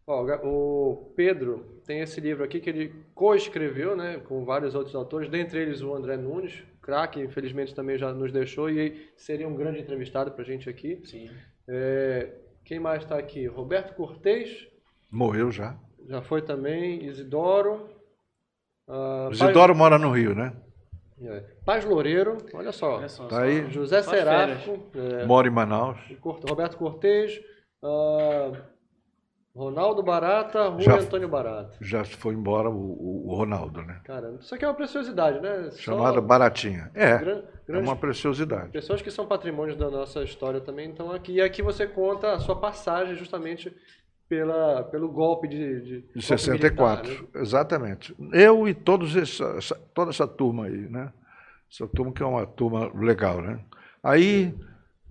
Ó, 0.05 0.24
o 0.43 1.13
Pedro 1.15 1.81
tem 1.86 2.01
esse 2.01 2.19
livro 2.19 2.43
aqui 2.43 2.60
que 2.60 2.69
ele 2.69 2.93
co-escreveu, 3.15 3.95
né, 3.95 4.19
com 4.27 4.43
vários 4.43 4.75
outros 4.75 4.95
autores, 4.95 5.29
dentre 5.29 5.60
eles 5.60 5.81
o 5.81 5.93
André 5.93 6.17
Nunes, 6.17 6.63
craque, 6.81 7.21
infelizmente 7.21 7.74
também 7.74 7.98
já 7.98 8.12
nos 8.12 8.31
deixou 8.31 8.69
e 8.69 9.10
seria 9.15 9.48
um 9.48 9.55
grande 9.55 9.79
entrevistado 9.79 10.31
para 10.31 10.41
a 10.41 10.45
gente 10.45 10.69
aqui. 10.69 11.00
Sim. 11.05 11.29
É, 11.67 12.29
quem 12.65 12.79
mais 12.79 13.03
está 13.03 13.17
aqui? 13.17 13.45
Roberto 13.48 13.95
Cortez, 13.95 14.67
Morreu 15.10 15.51
já. 15.51 15.77
já 16.07 16.21
foi 16.21 16.41
também, 16.41 17.05
Isidoro. 17.05 17.89
ah, 18.88 19.27
O 19.29 19.33
Isidoro 19.33 19.75
mora 19.75 19.98
no 19.98 20.12
Rio, 20.12 20.33
né? 20.36 20.53
Paz, 21.22 21.32
é, 21.38 21.44
Paz 21.66 21.86
Loureiro, 21.86 22.38
olha 22.54 22.72
só. 22.72 22.98
Olha 22.98 23.10
só, 23.10 23.24
Tá 23.28 23.36
só- 23.38 23.42
aí. 23.44 23.70
José 23.72 24.01
Seráfico, 24.01 24.80
é, 24.96 25.25
Mora 25.25 25.48
em 25.48 25.51
Manaus. 25.51 25.98
Roberto 26.22 26.78
Cortez, 26.78 27.40
ah, 27.84 28.51
Ronaldo 29.54 30.01
Barata, 30.01 30.70
Rui 30.70 30.82
Já- 30.82 30.96
Antônio 30.98 31.28
Barata. 31.28 31.75
Já 31.82 32.06
foi 32.06 32.34
embora 32.34 32.70
o, 32.70 32.74
o- 32.74 33.30
o 33.32 33.36
Ronaldo, 33.36 33.82
né? 33.82 34.00
Caramba, 34.06 34.40
isso 34.40 34.56
aqui 34.56 34.63
é 34.63 34.68
uma 34.68 34.74
preciosidade, 34.74 35.42
né? 35.42 35.70
Só 35.72 35.78
Chamada 35.78 36.22
Baratinha. 36.22 36.90
É, 36.96 37.18
gran- 37.18 37.44
é 37.68 37.78
uma 37.78 37.96
preciosidade. 37.98 38.70
pessoas 38.72 39.01
que 39.01 39.12
são 39.12 39.25
patrimônios 39.28 39.75
da 39.78 39.90
nossa 39.90 40.24
história 40.24 40.62
também 40.62 40.92
estão 40.92 41.12
aqui. 41.12 41.34
E 41.34 41.42
aqui 41.42 41.62
você 41.62 41.86
conta 41.86 42.32
a 42.32 42.40
sua 42.40 42.56
passagem 42.56 43.16
justamente 43.16 43.75
pela, 44.32 44.82
pelo 44.86 45.10
golpe 45.10 45.46
de, 45.46 45.58
de, 45.82 45.84
De 45.84 46.02
golpe 46.04 46.22
64, 46.22 47.10
militar, 47.10 47.28
né? 47.36 47.42
exatamente. 47.42 48.16
Eu 48.32 48.66
e 48.66 48.74
todos 48.74 49.14
essa, 49.18 49.44
essa- 49.58 49.76
toda 49.94 50.10
essa 50.12 50.26
turma 50.26 50.68
aí, 50.68 50.88
né? 50.90 51.12
Essa 51.70 51.86
turma 51.86 52.14
que 52.14 52.24
é 52.24 52.26
uma 52.26 52.46
turma 52.46 52.90
legal, 52.98 53.42
né? 53.42 53.60
Aí 54.02 54.56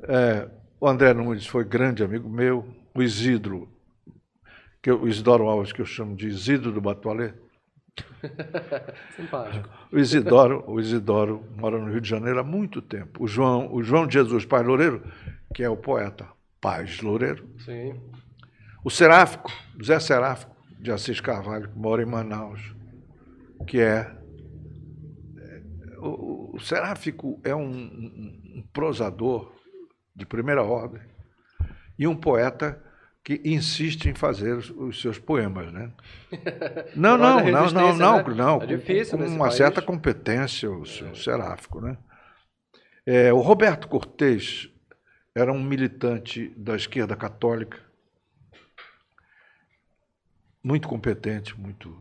é, 0.04 0.48
o 0.80 0.88
André 0.88 1.12
Nunes 1.12 1.46
foi 1.46 1.64
grande 1.64 2.02
amigo 2.02 2.30
meu, 2.30 2.66
o 2.94 3.02
Isidro, 3.02 3.68
que 4.80 4.90
eu- 4.90 5.02
o 5.02 5.06
Isidoro 5.06 5.46
Alves, 5.50 5.70
que 5.70 5.82
eu 5.82 5.86
chamo 5.86 6.16
de 6.16 6.26
Isidro 6.26 6.72
do 6.72 6.80
Batualê. 6.80 7.34
Simpático. 9.16 9.68
O 9.92 9.98
Isidoro, 9.98 10.64
o 10.66 10.80
Isidoro 10.80 11.44
mora 11.58 11.78
no 11.78 11.90
Rio 11.90 12.00
de 12.00 12.08
Janeiro 12.08 12.40
há 12.40 12.42
muito 12.44 12.80
tempo. 12.80 13.22
O 13.22 13.26
João, 13.26 13.70
o 13.70 13.82
João 13.82 14.10
Jesus 14.10 14.46
Paz 14.46 14.66
Loureiro, 14.66 15.02
que 15.54 15.62
é 15.62 15.68
o 15.68 15.76
poeta 15.76 16.26
Paz 16.58 17.02
Loureiro. 17.02 17.46
Sim. 17.66 18.00
O 18.84 18.90
Seráfico, 18.90 19.50
Zé 19.84 19.98
Seráfico, 20.00 20.54
de 20.78 20.90
Assis 20.90 21.20
Carvalho, 21.20 21.68
que 21.68 21.78
mora 21.78 22.02
em 22.02 22.06
Manaus, 22.06 22.74
que 23.66 23.80
é. 23.80 24.10
é, 25.38 25.60
O, 25.98 26.56
o 26.56 26.60
Seráfico 26.60 27.40
é 27.44 27.54
um, 27.54 27.62
um- 27.70 28.40
um 28.58 28.62
prosador 28.72 29.52
de 30.16 30.24
primeira 30.26 30.62
ordem 30.62 31.02
e 31.98 32.06
um 32.06 32.16
poeta 32.16 32.82
que 33.22 33.40
insiste 33.44 34.06
em 34.08 34.14
fazer 34.14 34.56
os, 34.56 34.70
os 34.70 35.00
seus 35.00 35.18
poemas, 35.18 35.70
né? 35.72 35.92
Não, 36.96 37.18
não, 37.18 37.44
não, 37.44 37.70
não, 37.70 37.94
não, 37.96 38.16
né? 38.24 38.34
não, 38.34 38.56
É 38.56 38.60
com- 38.60 38.66
difícil 38.66 39.18
com 39.18 39.26
uma 39.26 39.44
país. 39.46 39.54
certa 39.56 39.82
competência 39.82 40.70
o, 40.70 40.86
seu 40.86 41.14
Seráfico, 41.14 41.80
né? 41.82 41.98
É, 43.06 43.32
o 43.32 43.40
Roberto 43.40 43.88
Cortez 43.88 44.70
era 45.34 45.52
um 45.52 45.62
militante 45.62 46.48
da 46.56 46.74
esquerda 46.76 47.14
católica, 47.14 47.78
muito 50.62 50.88
competente, 50.88 51.58
muito, 51.58 51.96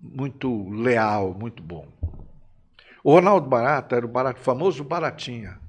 muito 0.00 0.68
leal, 0.70 1.34
muito 1.34 1.62
bom. 1.62 1.92
O 3.02 3.12
Ronaldo 3.12 3.48
Barata 3.48 3.96
era 3.96 4.06
o 4.06 4.08
Barata, 4.08 4.40
famoso 4.40 4.82
Baratinha. 4.82 5.60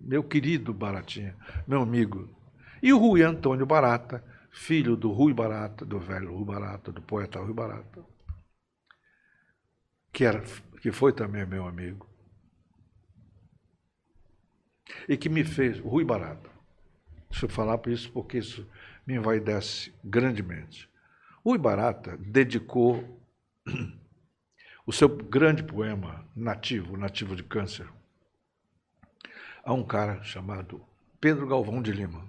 Meu 0.00 0.24
querido 0.24 0.72
Baratinha, 0.72 1.36
meu 1.66 1.82
amigo. 1.82 2.36
E 2.82 2.92
o 2.92 2.98
Rui 2.98 3.22
Antônio 3.22 3.66
Barata, 3.66 4.24
filho 4.50 4.96
do 4.96 5.12
Rui 5.12 5.32
Barata, 5.32 5.84
do 5.84 5.98
velho 5.98 6.34
Rui 6.34 6.44
Barata, 6.44 6.90
do 6.90 7.02
poeta 7.02 7.38
Rui 7.40 7.52
Barata, 7.52 8.04
que, 10.12 10.24
era, 10.24 10.42
que 10.80 10.90
foi 10.90 11.12
também 11.12 11.44
meu 11.46 11.66
amigo. 11.66 12.08
E 15.08 15.16
que 15.16 15.28
me 15.28 15.44
fez, 15.44 15.78
Rui 15.78 16.04
Barata. 16.04 16.50
Deixa 17.30 17.44
eu 17.46 17.50
falar 17.50 17.78
por 17.78 17.92
isso, 17.92 18.10
porque 18.10 18.38
isso 18.38 18.66
me 19.08 19.14
envaidece 19.14 19.90
grandemente. 20.04 20.86
Rui 21.42 21.56
Barata 21.56 22.18
dedicou 22.18 23.18
o 24.86 24.92
seu 24.92 25.08
grande 25.08 25.62
poema 25.62 26.26
nativo, 26.36 26.94
Nativo 26.94 27.34
de 27.34 27.42
Câncer, 27.42 27.88
a 29.64 29.72
um 29.72 29.82
cara 29.82 30.22
chamado 30.22 30.84
Pedro 31.18 31.46
Galvão 31.46 31.80
de 31.80 31.90
Lima, 31.90 32.22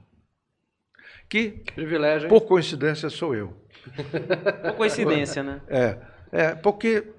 que, 1.28 1.64
Privilégio, 1.76 2.28
hein? 2.28 2.30
por 2.30 2.48
coincidência, 2.48 3.10
sou 3.10 3.36
eu. 3.36 3.54
Uma 4.64 4.74
coincidência, 4.74 5.44
né? 5.44 5.62
É, 5.68 5.98
é 6.32 6.56
porque, 6.56 7.12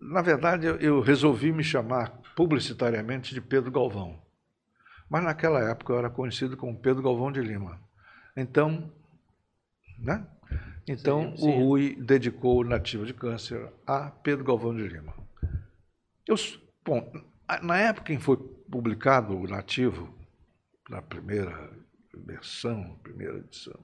na 0.00 0.22
verdade, 0.22 0.66
eu, 0.66 0.76
eu 0.76 1.00
resolvi 1.02 1.52
me 1.52 1.62
chamar 1.62 2.22
publicitariamente 2.34 3.34
de 3.34 3.40
Pedro 3.42 3.70
Galvão. 3.70 4.18
Mas 5.10 5.22
naquela 5.22 5.60
época 5.60 5.92
eu 5.92 5.98
era 5.98 6.08
conhecido 6.08 6.56
como 6.56 6.74
Pedro 6.74 7.02
Galvão 7.02 7.30
de 7.30 7.42
Lima. 7.42 7.78
Então, 8.36 8.90
né? 9.98 10.26
Então 10.86 11.30
Sim, 11.30 11.36
sim. 11.36 11.48
o 11.48 11.64
Rui 11.64 11.96
dedicou 11.96 12.60
o 12.60 12.64
Nativo 12.64 13.06
de 13.06 13.14
Câncer 13.14 13.72
a 13.86 14.10
Pedro 14.10 14.44
Galvão 14.44 14.74
de 14.74 14.86
Lima. 14.86 15.14
Eu, 16.26 16.36
bom, 16.84 17.12
na 17.62 17.78
época 17.78 18.12
em 18.12 18.16
que 18.16 18.22
foi 18.22 18.36
publicado 18.36 19.36
o 19.36 19.46
Nativo, 19.46 20.12
na 20.88 21.00
primeira 21.00 21.70
versão, 22.14 22.98
primeira 23.02 23.38
edição, 23.38 23.78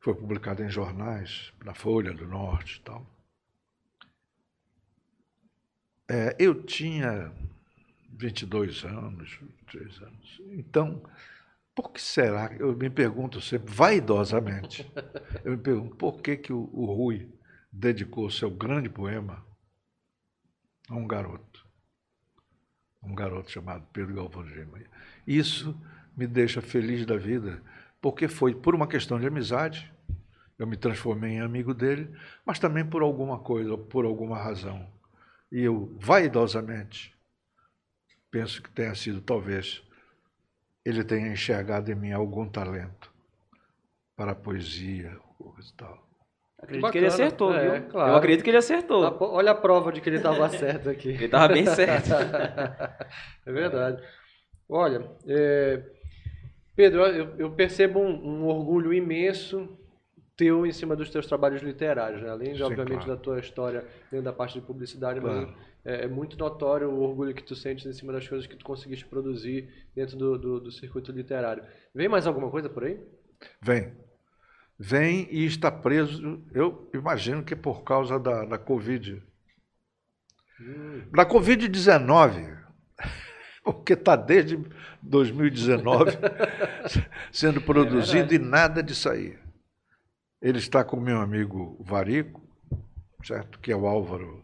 foi 0.00 0.14
publicado 0.14 0.62
em 0.62 0.68
jornais, 0.68 1.52
na 1.64 1.74
Folha 1.74 2.12
do 2.12 2.26
Norte 2.26 2.78
e 2.78 2.80
tal. 2.82 3.06
É, 6.08 6.36
eu 6.38 6.62
tinha 6.62 7.32
22 8.10 8.84
anos, 8.84 9.38
23 9.40 10.02
anos. 10.02 10.40
Então, 10.50 11.02
por 11.74 11.90
que 11.92 12.00
será? 12.00 12.54
Eu 12.58 12.76
me 12.76 12.88
pergunto 12.88 13.40
sempre, 13.40 13.74
vaidosamente, 13.74 14.90
eu 15.44 15.52
me 15.52 15.58
pergunto 15.58 15.96
por 15.96 16.20
que, 16.20 16.36
que 16.36 16.52
o, 16.52 16.70
o 16.72 16.86
Rui 16.86 17.28
dedicou 17.72 18.30
seu 18.30 18.50
grande 18.50 18.88
poema 18.88 19.44
a 20.88 20.94
um 20.94 21.06
garoto. 21.06 21.66
um 23.02 23.14
garoto 23.14 23.50
chamado 23.50 23.86
Pedro 23.92 24.14
Galvão 24.14 24.44
de 24.44 24.54
Lima. 24.54 24.78
Isso 25.26 25.78
me 26.16 26.26
deixa 26.26 26.62
feliz 26.62 27.04
da 27.04 27.16
vida, 27.16 27.60
porque 28.00 28.28
foi 28.28 28.54
por 28.54 28.74
uma 28.74 28.86
questão 28.86 29.18
de 29.18 29.26
amizade, 29.26 29.92
eu 30.56 30.66
me 30.66 30.76
transformei 30.76 31.32
em 31.32 31.40
amigo 31.40 31.74
dele, 31.74 32.14
mas 32.44 32.60
também 32.60 32.84
por 32.84 33.02
alguma 33.02 33.40
coisa, 33.40 33.76
por 33.76 34.04
alguma 34.04 34.38
razão. 34.38 34.88
E 35.50 35.60
eu, 35.60 35.96
vaidosamente, 36.00 37.12
penso 38.30 38.62
que 38.62 38.70
tenha 38.70 38.94
sido, 38.94 39.20
talvez, 39.20 39.82
ele 40.84 41.02
tenha 41.04 41.28
enxergado 41.32 41.90
em 41.90 41.94
mim 41.94 42.12
algum 42.12 42.48
talento 42.48 43.12
para 44.16 44.32
a 44.32 44.34
poesia, 44.34 45.16
coisa 45.38 45.68
e 45.68 45.76
tal. 45.76 46.04
Acredito 46.58 46.90
que 46.92 46.98
ele 46.98 47.06
bacana. 47.06 47.24
acertou, 47.26 47.54
É, 47.54 47.80
viu? 47.80 47.88
claro. 47.90 48.12
Eu 48.12 48.16
acredito 48.16 48.42
que 48.44 48.50
ele 48.50 48.56
acertou. 48.56 49.10
Tá, 49.10 49.24
Olha 49.26 49.50
a 49.50 49.54
prova 49.54 49.92
de 49.92 50.00
que 50.00 50.08
ele 50.08 50.16
estava 50.16 50.48
certo 50.50 50.88
aqui. 50.88 51.08
Ele 51.10 51.28
tava 51.28 51.52
bem 51.52 51.66
certo. 51.66 52.10
é 53.46 53.52
verdade. 53.52 54.02
Olha, 54.68 55.10
é, 55.26 55.82
Pedro, 56.74 57.02
eu, 57.02 57.36
eu 57.38 57.50
percebo 57.50 58.00
um, 58.00 58.40
um 58.42 58.46
orgulho 58.46 58.92
imenso 58.94 59.68
teu 60.36 60.64
em 60.66 60.72
cima 60.72 60.96
dos 60.96 61.10
teus 61.10 61.26
trabalhos 61.26 61.62
literários, 61.62 62.22
né? 62.22 62.30
além, 62.30 62.52
de, 62.52 62.58
Sim, 62.58 62.64
obviamente, 62.64 63.04
claro. 63.04 63.10
da 63.10 63.16
tua 63.16 63.38
história 63.38 63.84
dentro 64.10 64.24
da 64.24 64.32
parte 64.32 64.58
de 64.58 64.66
publicidade, 64.66 65.20
Claro. 65.20 65.48
mas 65.48 65.56
é, 65.84 66.04
é 66.04 66.08
muito 66.08 66.36
notório 66.38 66.88
o 66.90 67.02
orgulho 67.02 67.34
que 67.34 67.42
tu 67.42 67.54
sentes 67.54 67.84
em 67.84 67.92
cima 67.92 68.12
das 68.12 68.26
coisas 68.26 68.46
que 68.46 68.56
tu 68.56 68.64
conseguiste 68.64 69.04
produzir 69.04 69.68
dentro 69.94 70.16
do, 70.16 70.38
do, 70.38 70.60
do 70.60 70.72
circuito 70.72 71.12
literário. 71.12 71.64
Vem 71.94 72.08
mais 72.08 72.26
alguma 72.26 72.50
coisa 72.50 72.68
por 72.68 72.84
aí? 72.84 73.00
Vem. 73.60 73.92
Vem 74.78 75.28
e 75.30 75.44
está 75.44 75.70
preso, 75.70 76.42
eu 76.52 76.90
imagino 76.92 77.44
que 77.44 77.54
por 77.54 77.84
causa 77.84 78.18
da, 78.18 78.44
da 78.44 78.58
Covid. 78.58 79.22
Da 81.12 81.24
Covid-19, 81.26 82.58
porque 83.62 83.92
está 83.92 84.16
desde 84.16 84.58
2019 85.02 86.12
sendo 87.30 87.60
produzido 87.60 88.34
e 88.34 88.38
nada 88.38 88.82
de 88.82 88.94
sair. 88.94 89.38
Ele 90.40 90.58
está 90.58 90.84
com 90.84 90.98
meu 90.98 91.20
amigo 91.20 91.82
Varico, 91.84 92.42
certo? 93.22 93.58
que 93.60 93.70
é 93.70 93.76
o 93.76 93.86
Álvaro 93.86 94.43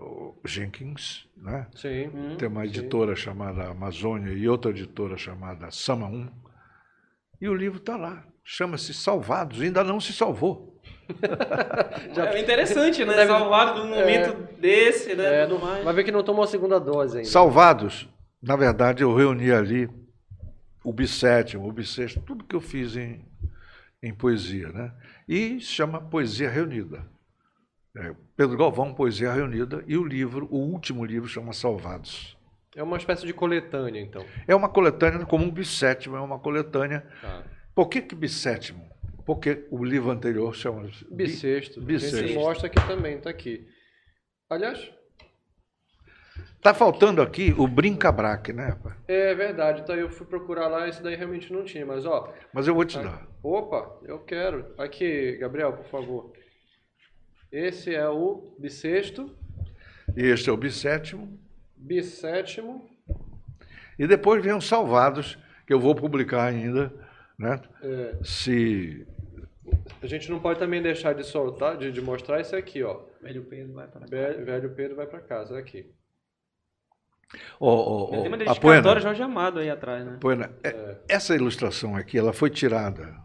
o 0.00 0.34
Jenkins, 0.44 1.26
né? 1.36 1.66
Sim. 1.74 2.10
Tem 2.38 2.48
uma 2.48 2.64
editora 2.64 3.16
chamada 3.16 3.68
Amazônia 3.68 4.32
e 4.32 4.48
outra 4.48 4.70
editora 4.70 5.16
chamada 5.16 5.70
Sama 5.70 6.06
1. 6.06 6.28
E 7.40 7.48
o 7.48 7.54
livro 7.54 7.78
está 7.78 7.96
lá. 7.96 8.24
Chama-se 8.44 8.94
Salvados. 8.94 9.60
Ainda 9.60 9.82
não 9.82 10.00
se 10.00 10.12
salvou. 10.12 10.72
É 12.16 12.40
interessante, 12.40 13.04
né? 13.04 13.14
Deve- 13.14 13.26
Salvado 13.32 13.80
num 13.84 13.90
momento 13.90 14.58
desse, 14.60 15.14
né? 15.14 15.42
É, 15.42 15.46
tudo 15.46 15.60
mais. 15.60 15.84
vai 15.84 15.92
ver 15.94 16.04
que 16.04 16.12
não 16.12 16.22
tomou 16.22 16.44
a 16.44 16.46
segunda 16.46 16.78
dose 16.80 17.18
ainda. 17.18 17.28
Salvados, 17.28 18.08
na 18.42 18.56
verdade, 18.56 19.02
eu 19.02 19.14
reuni 19.14 19.50
ali 19.52 19.88
o 20.82 20.92
bissétimo, 20.92 21.68
o 21.68 21.72
bissexto, 21.72 22.20
tudo 22.20 22.44
que 22.44 22.54
eu 22.56 22.60
fiz 22.60 22.96
em, 22.96 23.24
em 24.02 24.14
poesia. 24.14 24.68
Né? 24.68 24.92
E 25.28 25.60
se 25.60 25.66
chama 25.68 26.00
Poesia 26.00 26.48
Reunida. 26.50 27.04
É, 27.96 28.14
Pedro 28.36 28.56
Galvão, 28.56 28.92
Poesia 28.92 29.32
Reunida, 29.32 29.84
e 29.86 29.96
o 29.96 30.04
livro, 30.04 30.48
o 30.50 30.58
último 30.58 31.04
livro, 31.04 31.28
chama 31.28 31.52
Salvados. 31.52 32.36
É 32.74 32.82
uma 32.82 32.96
espécie 32.96 33.24
de 33.24 33.32
coletânea, 33.32 34.00
então. 34.00 34.24
É 34.48 34.54
uma 34.54 34.68
coletânea, 34.68 35.24
como 35.24 35.44
um 35.44 35.50
bissétimo, 35.50 36.16
é 36.16 36.20
uma 36.20 36.40
coletânea. 36.40 37.06
Tá. 37.20 37.44
Por 37.72 37.88
que, 37.88 38.02
que 38.02 38.14
bissétimo? 38.16 38.84
Porque 39.24 39.66
o 39.70 39.84
livro 39.84 40.10
anterior 40.10 40.54
chama 40.54 40.90
Bissexto. 41.10 41.80
Bissexto. 41.80 42.38
A 42.38 42.42
mostra 42.42 42.66
aqui 42.66 42.86
também, 42.86 43.20
tá 43.20 43.30
aqui. 43.30 43.66
Aliás, 44.50 44.90
Está 46.56 46.72
faltando 46.72 47.20
aqui 47.20 47.54
o 47.58 47.68
brinca-braque, 47.68 48.50
né, 48.52 48.68
rapaz? 48.68 48.96
é 49.06 49.34
verdade. 49.34 49.82
Então 49.82 49.94
eu 49.94 50.08
fui 50.08 50.26
procurar 50.26 50.66
lá, 50.66 50.88
esse 50.88 51.02
daí 51.02 51.14
realmente 51.14 51.52
não 51.52 51.62
tinha. 51.62 51.84
Mas, 51.84 52.06
ó, 52.06 52.32
Mas 52.52 52.66
eu 52.66 52.74
vou 52.74 52.84
te 52.84 52.98
dar. 52.98 53.28
opa, 53.42 54.00
eu 54.02 54.18
quero. 54.20 54.74
Aqui, 54.78 55.36
Gabriel, 55.36 55.74
por 55.74 55.84
favor. 55.84 56.32
Esse 57.58 57.94
é 57.94 58.08
o 58.08 58.52
bissexto, 58.58 59.30
E 60.16 60.22
este 60.24 60.50
é 60.50 60.52
o 60.52 60.56
bissétimo. 60.56 61.38
bissétimo. 61.76 62.84
E 63.96 64.08
depois 64.08 64.42
vem 64.42 64.52
os 64.56 64.66
salvados, 64.66 65.38
que 65.64 65.72
eu 65.72 65.78
vou 65.78 65.94
publicar 65.94 66.46
ainda, 66.46 66.92
né? 67.38 67.60
É, 67.80 68.16
Se 68.24 69.06
a 70.02 70.06
gente 70.08 70.28
não 70.32 70.40
pode 70.40 70.58
também 70.58 70.82
deixar 70.82 71.14
de 71.14 71.22
soltar, 71.24 71.76
de, 71.78 71.92
de 71.92 72.00
mostrar 72.00 72.40
esse 72.40 72.56
aqui, 72.56 72.82
ó. 72.82 73.02
Velho 73.22 73.44
Pedro 73.44 73.72
vai 73.72 73.86
para 73.86 74.04
Velho, 74.06 74.44
velho 74.44 74.74
Pedro 74.74 74.96
vai 74.96 75.06
pra 75.06 75.20
casa, 75.20 75.54
é 75.54 75.60
aqui. 75.60 75.86
Ó, 77.60 77.68
ó, 77.72 78.10
Tem 78.10 78.18
ó, 78.18 78.26
uma 78.26 78.34
a 78.34 78.38
dedicatória 78.38 79.00
Jorge 79.00 79.22
Amado 79.22 79.60
aí 79.60 79.70
atrás, 79.70 80.04
né? 80.04 80.18
Poena, 80.20 80.50
é- 80.64 80.96
essa 81.08 81.36
ilustração 81.36 81.94
aqui, 81.94 82.18
ela 82.18 82.32
foi 82.32 82.50
tirada 82.50 83.16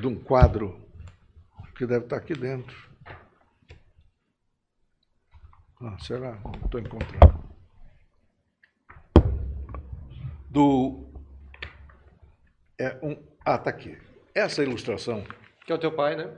de 0.00 0.06
um 0.06 0.14
quadro 0.14 0.80
que 1.76 1.84
deve 1.86 2.04
estar 2.04 2.16
aqui 2.16 2.34
dentro. 2.34 2.83
Ah, 5.86 5.98
será? 5.98 6.38
Estou 6.64 6.80
encontrando. 6.80 7.44
Do. 10.48 11.04
É 12.78 12.98
um, 13.02 13.16
ah, 13.44 13.56
está 13.56 13.68
aqui. 13.70 13.98
Essa 14.34 14.62
ilustração 14.62 15.22
Que 15.66 15.72
é 15.72 15.74
o 15.74 15.78
teu 15.78 15.92
pai, 15.92 16.16
né? 16.16 16.32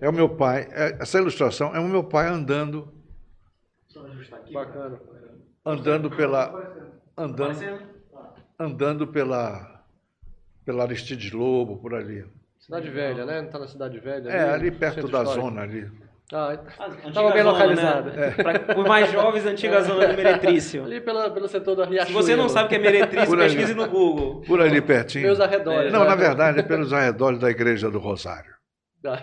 é 0.00 0.08
o 0.08 0.12
meu 0.12 0.28
pai. 0.34 0.66
é- 0.72 0.96
essa 1.00 1.18
ilustração 1.18 1.74
é 1.74 1.78
o 1.78 1.88
meu 1.88 2.02
pai 2.04 2.26
andando, 2.28 2.92
Bacana. 4.52 5.00
andando 5.64 6.10
pela, 6.10 6.90
andando, 7.16 7.80
andando 8.58 9.06
pela, 9.08 9.84
pela 10.64 10.84
Aristides 10.84 11.30
Lobo 11.32 11.76
por 11.78 11.94
ali. 11.94 12.26
Cidade 12.58 12.88
Velha, 12.90 13.26
né? 13.26 13.42
Não 13.42 13.50
tá 13.50 13.58
na 13.58 13.68
Cidade 13.68 13.98
Velha? 14.00 14.30
É 14.30 14.50
ali 14.50 14.70
perto 14.70 15.06
da 15.08 15.22
histórico. 15.22 15.34
zona 15.34 15.62
ali. 15.62 16.03
Ah, 16.32 16.58
A 16.78 16.86
antiga 16.86 17.12
Tava 17.12 17.30
bem 17.32 17.42
zona, 17.42 17.52
localizado. 17.52 18.10
Né? 18.10 18.30
Pra, 18.30 18.78
os 18.80 18.88
mais 18.88 19.12
jovens, 19.12 19.44
antiga 19.46 19.82
zona 19.82 20.06
do 20.08 20.16
Meretrício. 20.16 20.82
ali 20.86 21.00
pela, 21.00 21.30
pelo 21.30 21.46
setor 21.48 21.76
da 21.76 21.84
Se 21.84 21.90
Riachuelo. 21.90 22.22
você 22.22 22.34
não 22.36 22.48
sabe 22.48 22.66
o 22.66 22.68
que 22.70 22.74
é 22.76 22.78
Meretrício, 22.78 23.36
pesquise 23.36 23.74
no 23.74 23.86
Google. 23.88 24.40
Por 24.42 24.60
ali 24.60 24.80
pertinho. 24.80 25.24
Meus 25.26 25.38
arredores. 25.40 25.92
Não, 25.92 26.00
né? 26.00 26.06
na 26.08 26.14
verdade 26.14 26.60
é 26.60 26.62
pelos 26.62 26.92
arredores 26.92 27.38
da 27.38 27.50
Igreja 27.50 27.90
do 27.90 27.98
Rosário. 27.98 28.52
Ah, 29.06 29.20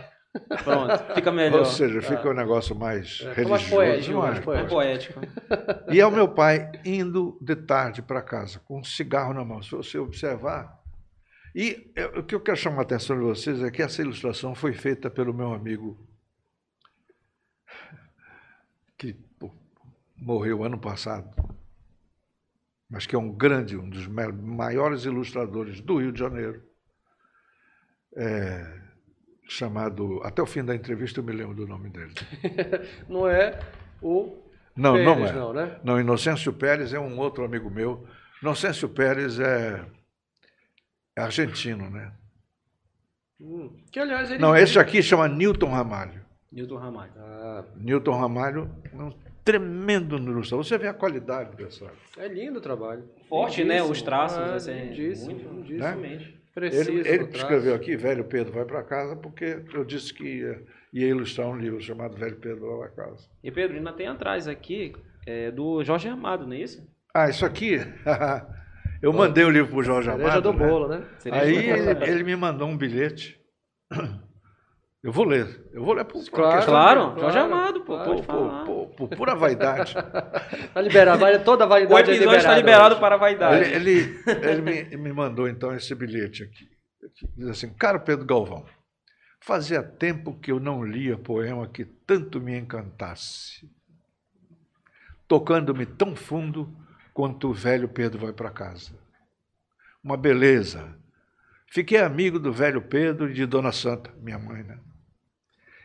Pronto, 0.63 1.13
fica 1.15 1.29
melhor. 1.31 1.59
Ou 1.59 1.65
seja, 1.65 2.01
fica 2.01 2.29
um 2.29 2.33
negócio 2.33 2.73
mais 2.73 3.19
É, 3.21 3.33
religioso. 3.33 3.49
mais 3.49 3.67
poético, 3.67 4.11
é? 4.11 4.21
mais 4.21 4.37
É 4.37 4.41
poético. 4.41 4.73
poético. 4.73 5.19
E 5.91 5.99
é 5.99 6.05
o 6.05 6.11
meu 6.11 6.27
pai 6.29 6.71
indo 6.85 7.37
de 7.41 7.55
tarde 7.55 8.01
para 8.01 8.21
casa, 8.21 8.61
com 8.63 8.79
um 8.79 8.83
cigarro 8.83 9.33
na 9.33 9.43
mão. 9.43 9.61
Se 9.61 9.71
você 9.71 9.97
observar. 9.97 10.71
E 11.53 11.91
o 12.15 12.23
que 12.23 12.33
eu 12.33 12.39
quero 12.39 12.55
chamar 12.55 12.79
a 12.79 12.81
atenção 12.83 13.17
de 13.17 13.23
vocês 13.25 13.61
é 13.61 13.69
que 13.69 13.81
essa 13.81 14.01
ilustração 14.01 14.55
foi 14.55 14.71
feita 14.71 15.09
pelo 15.09 15.33
meu 15.33 15.51
amigo, 15.51 15.97
que 19.01 19.17
morreu 20.15 20.63
ano 20.63 20.79
passado, 20.79 21.27
mas 22.87 23.07
que 23.07 23.15
é 23.15 23.19
um 23.19 23.31
grande, 23.31 23.75
um 23.75 23.89
dos 23.89 24.05
ma- 24.05 24.31
maiores 24.31 25.05
ilustradores 25.05 25.81
do 25.81 25.97
Rio 25.97 26.11
de 26.11 26.19
Janeiro. 26.19 26.61
É, 28.15 28.79
chamado. 29.47 30.21
Até 30.23 30.41
o 30.41 30.45
fim 30.45 30.63
da 30.63 30.75
entrevista 30.75 31.19
eu 31.19 31.23
me 31.23 31.31
lembro 31.31 31.55
do 31.55 31.65
nome 31.65 31.89
dele. 31.89 32.13
Não 33.09 33.27
é 33.27 33.59
o 34.01 34.37
Não, 34.75 34.93
Pérez, 34.93 35.17
não 35.17 35.25
é. 35.27 35.33
não, 35.33 35.53
né? 35.53 35.79
Não, 35.83 35.99
Inocêncio 35.99 36.53
Pérez 36.53 36.93
é 36.93 36.99
um 36.99 37.17
outro 37.17 37.43
amigo 37.43 37.69
meu. 37.71 38.05
Inocêncio 38.41 38.87
Pérez 38.89 39.39
é, 39.39 39.83
é 41.17 41.21
argentino, 41.21 41.89
né? 41.89 42.13
Hum, 43.39 43.83
que, 43.91 43.99
aliás, 43.99 44.29
ele... 44.29 44.39
Não, 44.39 44.55
esse 44.55 44.77
aqui 44.77 45.01
chama 45.01 45.27
Newton 45.27 45.71
Ramalho. 45.71 46.20
Newton 46.51 46.75
Ramalho. 46.75 47.11
Ah, 47.17 47.63
Newton 47.75 48.11
Ramalho 48.11 48.69
é 48.91 48.95
um 49.01 49.13
tremendo 49.43 50.17
ilustrador. 50.17 50.65
Você 50.65 50.77
vê 50.77 50.87
a 50.87 50.93
qualidade 50.93 51.55
dessa. 51.55 51.89
é 52.17 52.27
lindo 52.27 52.59
o 52.59 52.61
trabalho. 52.61 53.03
Forte, 53.29 53.63
né? 53.63 53.81
Os 53.81 54.01
traços. 54.01 54.37
Ah, 54.37 54.55
assim, 54.55 54.73
lindíssimo, 54.73 55.35
muito- 55.35 55.49
lindíssimo. 55.49 55.79
Realmente. 55.79 56.41
Preciso 56.53 56.91
Ele, 56.91 57.07
ele 57.07 57.23
escreveu 57.33 57.73
aqui, 57.73 57.95
Velho 57.95 58.25
Pedro 58.25 58.51
vai 58.51 58.65
para 58.65 58.83
casa, 58.83 59.15
porque 59.15 59.63
eu 59.73 59.85
disse 59.85 60.13
que 60.13 60.39
ia, 60.39 60.61
ia 60.91 61.07
ilustrar 61.07 61.47
um 61.47 61.57
livro 61.57 61.79
chamado 61.79 62.17
Velho 62.17 62.35
Pedro 62.35 62.77
vai 62.77 62.89
para 62.89 63.05
casa. 63.05 63.29
E 63.41 63.49
Pedro, 63.49 63.77
ainda 63.77 63.93
tem 63.93 64.07
atrás 64.07 64.49
aqui 64.49 64.93
é, 65.25 65.49
do 65.49 65.81
Jorge 65.81 66.09
Amado, 66.09 66.45
não 66.45 66.53
é 66.53 66.59
isso? 66.59 66.85
Ah, 67.13 67.29
isso 67.29 67.45
aqui. 67.45 67.77
eu 69.01 69.13
mandei 69.13 69.45
o 69.45 69.49
livro 69.49 69.69
para 69.69 69.79
o 69.79 69.83
Jorge 69.83 70.09
Cereja 70.11 70.29
Amado. 70.29 70.51
do 70.51 70.53
né? 70.57 70.67
bolo, 70.67 70.87
né? 70.89 71.05
Cereja 71.19 71.41
Aí 71.41 71.53
do 71.53 71.89
ele, 72.01 72.11
ele 72.11 72.23
me 72.25 72.35
mandou 72.35 72.67
um 72.67 72.75
bilhete. 72.77 73.39
Eu 75.03 75.11
vou 75.11 75.25
ler. 75.25 75.67
Eu 75.73 75.83
vou 75.83 75.93
ler 75.95 76.05
por, 76.05 76.23
Claro. 76.29 76.55
questão 76.57 76.73
Claro, 76.73 76.99
Claro, 77.01 77.19
Jorge 77.21 77.37
Amado, 77.39 77.81
pô, 77.81 77.93
claro. 77.95 78.09
pode 78.09 78.21
de- 78.21 78.27
falar. 78.27 78.65
por, 78.65 78.87
por- 78.89 79.07
por 79.09 79.17
pura 79.17 79.35
vaidade. 79.35 79.95
Tá 80.73 80.81
liberado, 80.81 81.23
toda 81.43 81.63
a 81.63 81.67
O 81.67 81.69
validade 81.69 82.11
episódio 82.11 82.35
é 82.35 82.37
está 82.37 82.55
liberado 82.55 82.91
hoje. 82.93 82.99
para 83.01 83.15
a 83.15 83.17
vaidade. 83.17 83.71
Ele, 83.73 83.89
ele, 83.89 84.23
ele 84.47 84.61
me, 84.61 84.97
me 84.97 85.11
mandou 85.13 85.47
então 85.47 85.73
esse 85.75 85.93
bilhete 85.95 86.43
aqui. 86.43 86.69
Diz 87.35 87.47
assim: 87.49 87.73
Caro 87.73 87.99
Pedro 88.01 88.25
Galvão, 88.25 88.63
fazia 89.39 89.81
tempo 89.81 90.39
que 90.39 90.51
eu 90.51 90.59
não 90.59 90.83
lia 90.83 91.17
poema 91.17 91.67
que 91.67 91.83
tanto 91.83 92.39
me 92.39 92.55
encantasse. 92.57 93.67
tocando-me 95.27 95.85
tão 95.85 96.15
fundo 96.15 96.71
quanto 97.13 97.49
o 97.49 97.53
velho 97.53 97.89
Pedro 97.89 98.19
vai 98.19 98.33
para 98.33 98.51
casa. 98.51 98.91
Uma 100.03 100.15
beleza. 100.17 100.95
Fiquei 101.67 101.99
amigo 101.99 102.37
do 102.39 102.51
velho 102.51 102.81
Pedro 102.81 103.29
e 103.29 103.33
de 103.33 103.45
Dona 103.45 103.71
Santa, 103.71 104.11
minha 104.21 104.37
mãe, 104.37 104.61
né? 104.63 104.77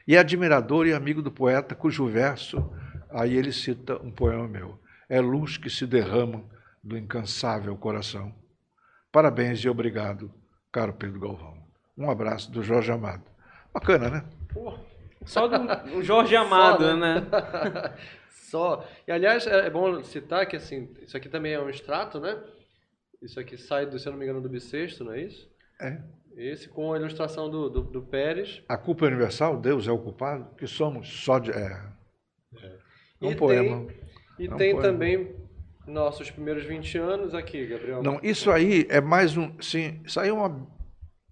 E 0.07 0.17
admirador 0.17 0.87
e 0.87 0.93
amigo 0.93 1.21
do 1.21 1.33
poeta, 1.33 1.75
cujo 1.75 2.07
verso, 2.07 2.73
aí 3.11 3.37
ele 3.37 3.53
cita 3.53 4.01
um 4.03 4.11
poema 4.11 4.47
meu. 4.47 4.79
É 5.09 5.21
luz 5.21 5.57
que 5.57 5.69
se 5.69 5.87
derrama 5.87 6.45
do 6.83 6.97
incansável 6.97 7.77
coração. 7.77 8.33
Parabéns 9.11 9.59
e 9.61 9.69
obrigado, 9.69 10.33
caro 10.71 10.93
Pedro 10.93 11.21
Galvão. 11.21 11.57
Um 11.97 12.11
abraço 12.11 12.51
do 12.53 12.63
Jorge 12.63 12.93
Amado. 12.93 13.25
Bacana, 13.73 14.09
né? 14.09 14.25
Só 15.25 15.49
do, 15.49 16.03
Jorge 16.03 16.37
Amado, 16.37 16.85
Só, 16.85 16.97
né? 16.97 17.27
Só. 18.31 18.89
E 19.09 19.13
aliás, 19.13 19.47
é 19.47 19.67
é 19.67 19.71
bom 19.71 20.03
citar 20.05 20.47
que 20.47 20.57
assim, 20.57 20.89
isso 21.03 21.17
aqui 21.17 21.29
também 21.29 21.53
é 21.53 21.61
um 21.61 21.69
extrato, 21.69 22.21
né? 22.21 22.39
Isso 23.21 23.41
aqui 23.41 23.57
sai, 23.57 23.87
do, 23.87 23.99
se 23.99 24.07
eu 24.07 24.13
não 24.13 24.19
me 24.19 24.25
engano, 24.25 24.41
do 24.41 24.49
bissexto, 24.49 25.03
não 25.03 25.13
é 25.13 25.23
isso? 25.23 25.51
É. 25.81 25.99
Esse 26.37 26.69
com 26.69 26.93
a 26.93 26.99
ilustração 26.99 27.49
do, 27.49 27.71
do, 27.71 27.81
do 27.83 28.03
Pérez. 28.03 28.63
A 28.69 28.77
culpa 28.77 29.07
é 29.07 29.09
universal, 29.09 29.59
Deus 29.59 29.89
é 29.89 29.93
o 29.93 29.99
culpado, 29.99 30.55
que 30.57 30.67
somos 30.67 31.09
só 31.25 31.39
de. 31.39 31.51
É, 31.51 31.83
é 33.23 33.27
um 33.27 33.31
E 33.31 33.35
poema. 33.37 33.87
tem- 33.87 33.97
E 34.39 34.47
É 34.47 34.55
um 34.55 34.57
tem 34.59 34.73
poema. 34.73 34.83
também 34.93 35.35
nossos 35.87 36.31
primeiros 36.31 36.65
20 36.65 36.99
anos 36.99 37.35
aqui, 37.35 37.65
Gabriel. 37.67 38.03
Não, 38.03 38.21
isso 38.23 38.51
aí 38.51 38.87
é 38.91 39.01
mais 39.01 39.35
um. 39.37 39.51
Sim, 39.63 40.03
isso 40.05 40.21
aí 40.21 40.29
é 40.29 40.33
uma 40.33 40.69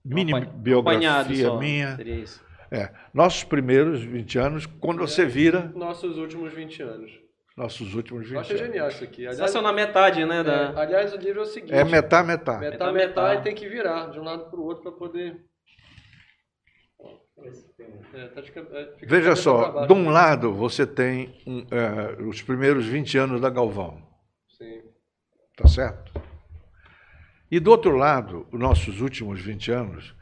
mini 0.03 0.33
Um 0.33 0.41
biografia 0.47 1.49
só, 1.49 1.59
minha. 1.59 1.97
Seria 1.97 2.15
isso. 2.15 2.43
É, 2.71 2.91
nossos 3.13 3.45
primeiros 3.45 4.03
20 4.03 4.39
anos, 4.39 4.65
quando 4.67 5.01
você 5.01 5.27
vira 5.27 5.71
Nossos 5.77 6.17
últimos 6.17 6.53
20 6.55 6.83
anos. 6.83 7.13
Nossos 7.57 7.95
últimos 7.95 8.25
20 8.25 8.35
Eu 8.35 8.41
achei 8.41 8.57
anos. 8.57 8.67
genial 8.69 8.89
isso 8.89 9.05
aqui. 9.05 9.25
Só 9.25 9.31
Aliás, 9.31 9.55
eu 9.55 9.63
na 9.63 9.73
metade, 9.73 10.25
né? 10.25 10.41
é, 10.41 10.45
Da... 10.45 10.81
aliás, 10.81 11.13
o 11.13 11.17
livro 11.17 11.41
é 11.41 11.43
o 11.43 11.47
seguinte. 11.47 11.73
É 11.73 11.85
metá, 11.85 12.23
metá. 12.23 12.59
Metá, 12.59 12.71
Metá, 12.71 12.93
metá, 12.93 13.23
metá. 13.29 13.35
e 13.37 13.43
tem 13.43 13.55
que 13.55 13.69
virar 13.69 14.11
de 14.11 14.19
um 14.19 14.25
lado 14.25 14.51
para 14.51 14.59
o 14.59 14.65
outro 14.65 14.83
para 14.83 14.93
poder. 14.93 15.45
É, 18.15 18.29
tá 18.29 18.41
de 18.41 18.53
é, 18.59 19.07
Veja 19.07 19.35
só, 19.37 19.87
de 19.87 19.93
um 19.93 20.09
lado 20.09 20.53
você 20.53 20.87
tem 20.87 21.35
um, 21.47 21.67
é, 21.71 22.23
os 22.23 22.41
primeiros 22.41 22.87
20 22.87 23.19
anos 23.19 23.41
da 23.41 23.51
Galvão, 23.51 24.01
Sim. 24.49 24.83
tá 25.57 25.67
certo? 25.69 26.13
E 27.51 27.61
do 27.61 27.71
outro 27.71 27.97
lado, 27.97 28.47
os 28.53 28.59
nossos 28.59 29.01
últimos 29.01 29.41
20 29.41 29.71
anos, 29.73 30.15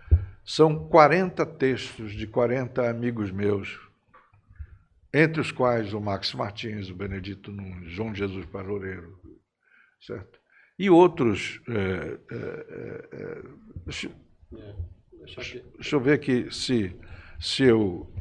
são 0.44 0.88
40 0.88 1.46
textos 1.46 2.12
de 2.12 2.26
40 2.26 2.88
amigos 2.90 3.30
meus, 3.30 3.78
entre 5.12 5.40
os 5.40 5.52
quais 5.52 5.92
o 5.92 6.00
Max 6.00 6.32
Martins, 6.32 6.88
o 6.88 6.94
Benedito 6.94 7.52
Nunes, 7.52 7.92
João 7.92 8.14
Jesus 8.14 8.46
Paroreiro, 8.46 9.20
certo? 10.00 10.40
E 10.78 10.88
outros. 10.88 11.60
é, 11.68 12.18
é, 12.34 13.08
é, 13.12 13.42
deixa, 13.84 14.10
deixa 15.74 15.96
eu 15.96 16.00
ver 16.00 16.14
aqui 16.14 16.50
se, 16.50 16.96
se 17.38 17.64
eu. 17.64 18.12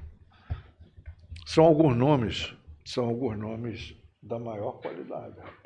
São 1.45 1.65
alguns 1.65 1.95
nomes, 1.95 2.53
são 2.85 3.05
alguns 3.05 3.37
nomes 3.37 3.95
da 4.21 4.37
maior 4.37 4.73
qualidade, 4.73 5.39
rapaz. 5.39 5.61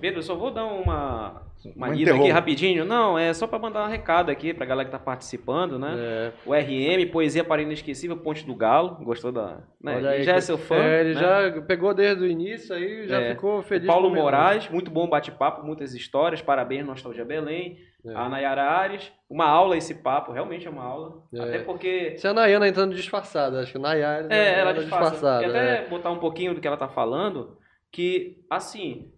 Pedro, 0.00 0.22
só 0.22 0.34
vou 0.36 0.52
dar 0.52 0.66
uma, 0.66 1.49
uma 1.76 1.88
aqui 1.88 2.30
rapidinho. 2.30 2.84
Não, 2.84 3.18
é 3.18 3.32
só 3.34 3.46
para 3.46 3.58
mandar 3.58 3.84
um 3.84 3.88
recado 3.88 4.30
aqui 4.30 4.54
pra 4.54 4.64
galera 4.64 4.86
que 4.86 4.92
tá 4.92 4.98
participando, 4.98 5.78
né? 5.78 5.94
É, 5.98 6.32
O 6.46 6.54
RM, 6.54 7.10
Poesia 7.10 7.44
para 7.44 7.62
Inesquecível, 7.62 8.16
Ponte 8.16 8.46
do 8.46 8.54
Galo. 8.54 8.96
Gostou 9.04 9.30
da. 9.30 9.60
Né? 9.80 9.98
Ele 9.98 10.08
aí 10.08 10.22
já 10.22 10.36
é 10.36 10.40
seu 10.40 10.56
fã. 10.56 10.76
É, 10.76 11.00
ele 11.00 11.14
né? 11.14 11.20
já 11.20 11.62
pegou 11.62 11.92
desde 11.92 12.22
o 12.22 12.26
início 12.26 12.74
aí 12.74 13.06
já 13.06 13.20
É. 13.20 13.30
ficou 13.34 13.62
feliz. 13.62 13.86
Paulo 13.86 14.08
o 14.08 14.10
meu. 14.10 14.22
Moraes, 14.22 14.68
muito 14.68 14.90
bom 14.90 15.08
bate-papo, 15.08 15.64
muitas 15.66 15.94
histórias. 15.94 16.40
Parabéns, 16.40 16.86
Nostalgia 16.86 17.24
Belém. 17.24 17.78
É. 18.06 18.14
A 18.14 18.28
Nayara 18.28 18.62
Ares. 18.62 19.12
Uma 19.28 19.44
aula 19.46 19.76
esse 19.76 19.94
papo, 19.94 20.32
realmente 20.32 20.66
é 20.66 20.70
uma 20.70 20.82
aula. 20.84 21.22
É. 21.34 21.40
Até 21.40 21.58
porque. 21.60 22.16
Se 22.16 22.26
a 22.26 22.32
Nayana 22.32 22.66
entrando 22.68 22.94
disfarçada, 22.94 23.60
acho 23.60 23.72
que 23.72 23.78
Nayara 23.78 24.26
É, 24.30 24.60
ela 24.60 24.70
anda 24.70 24.80
disfarça. 24.80 25.40
E 25.42 25.44
até 25.44 25.84
é. 25.84 25.88
botar 25.88 26.10
um 26.10 26.18
pouquinho 26.18 26.54
do 26.54 26.60
que 26.60 26.66
ela 26.66 26.76
tá 26.76 26.88
falando, 26.88 27.58
que, 27.92 28.38
assim, 28.48 29.12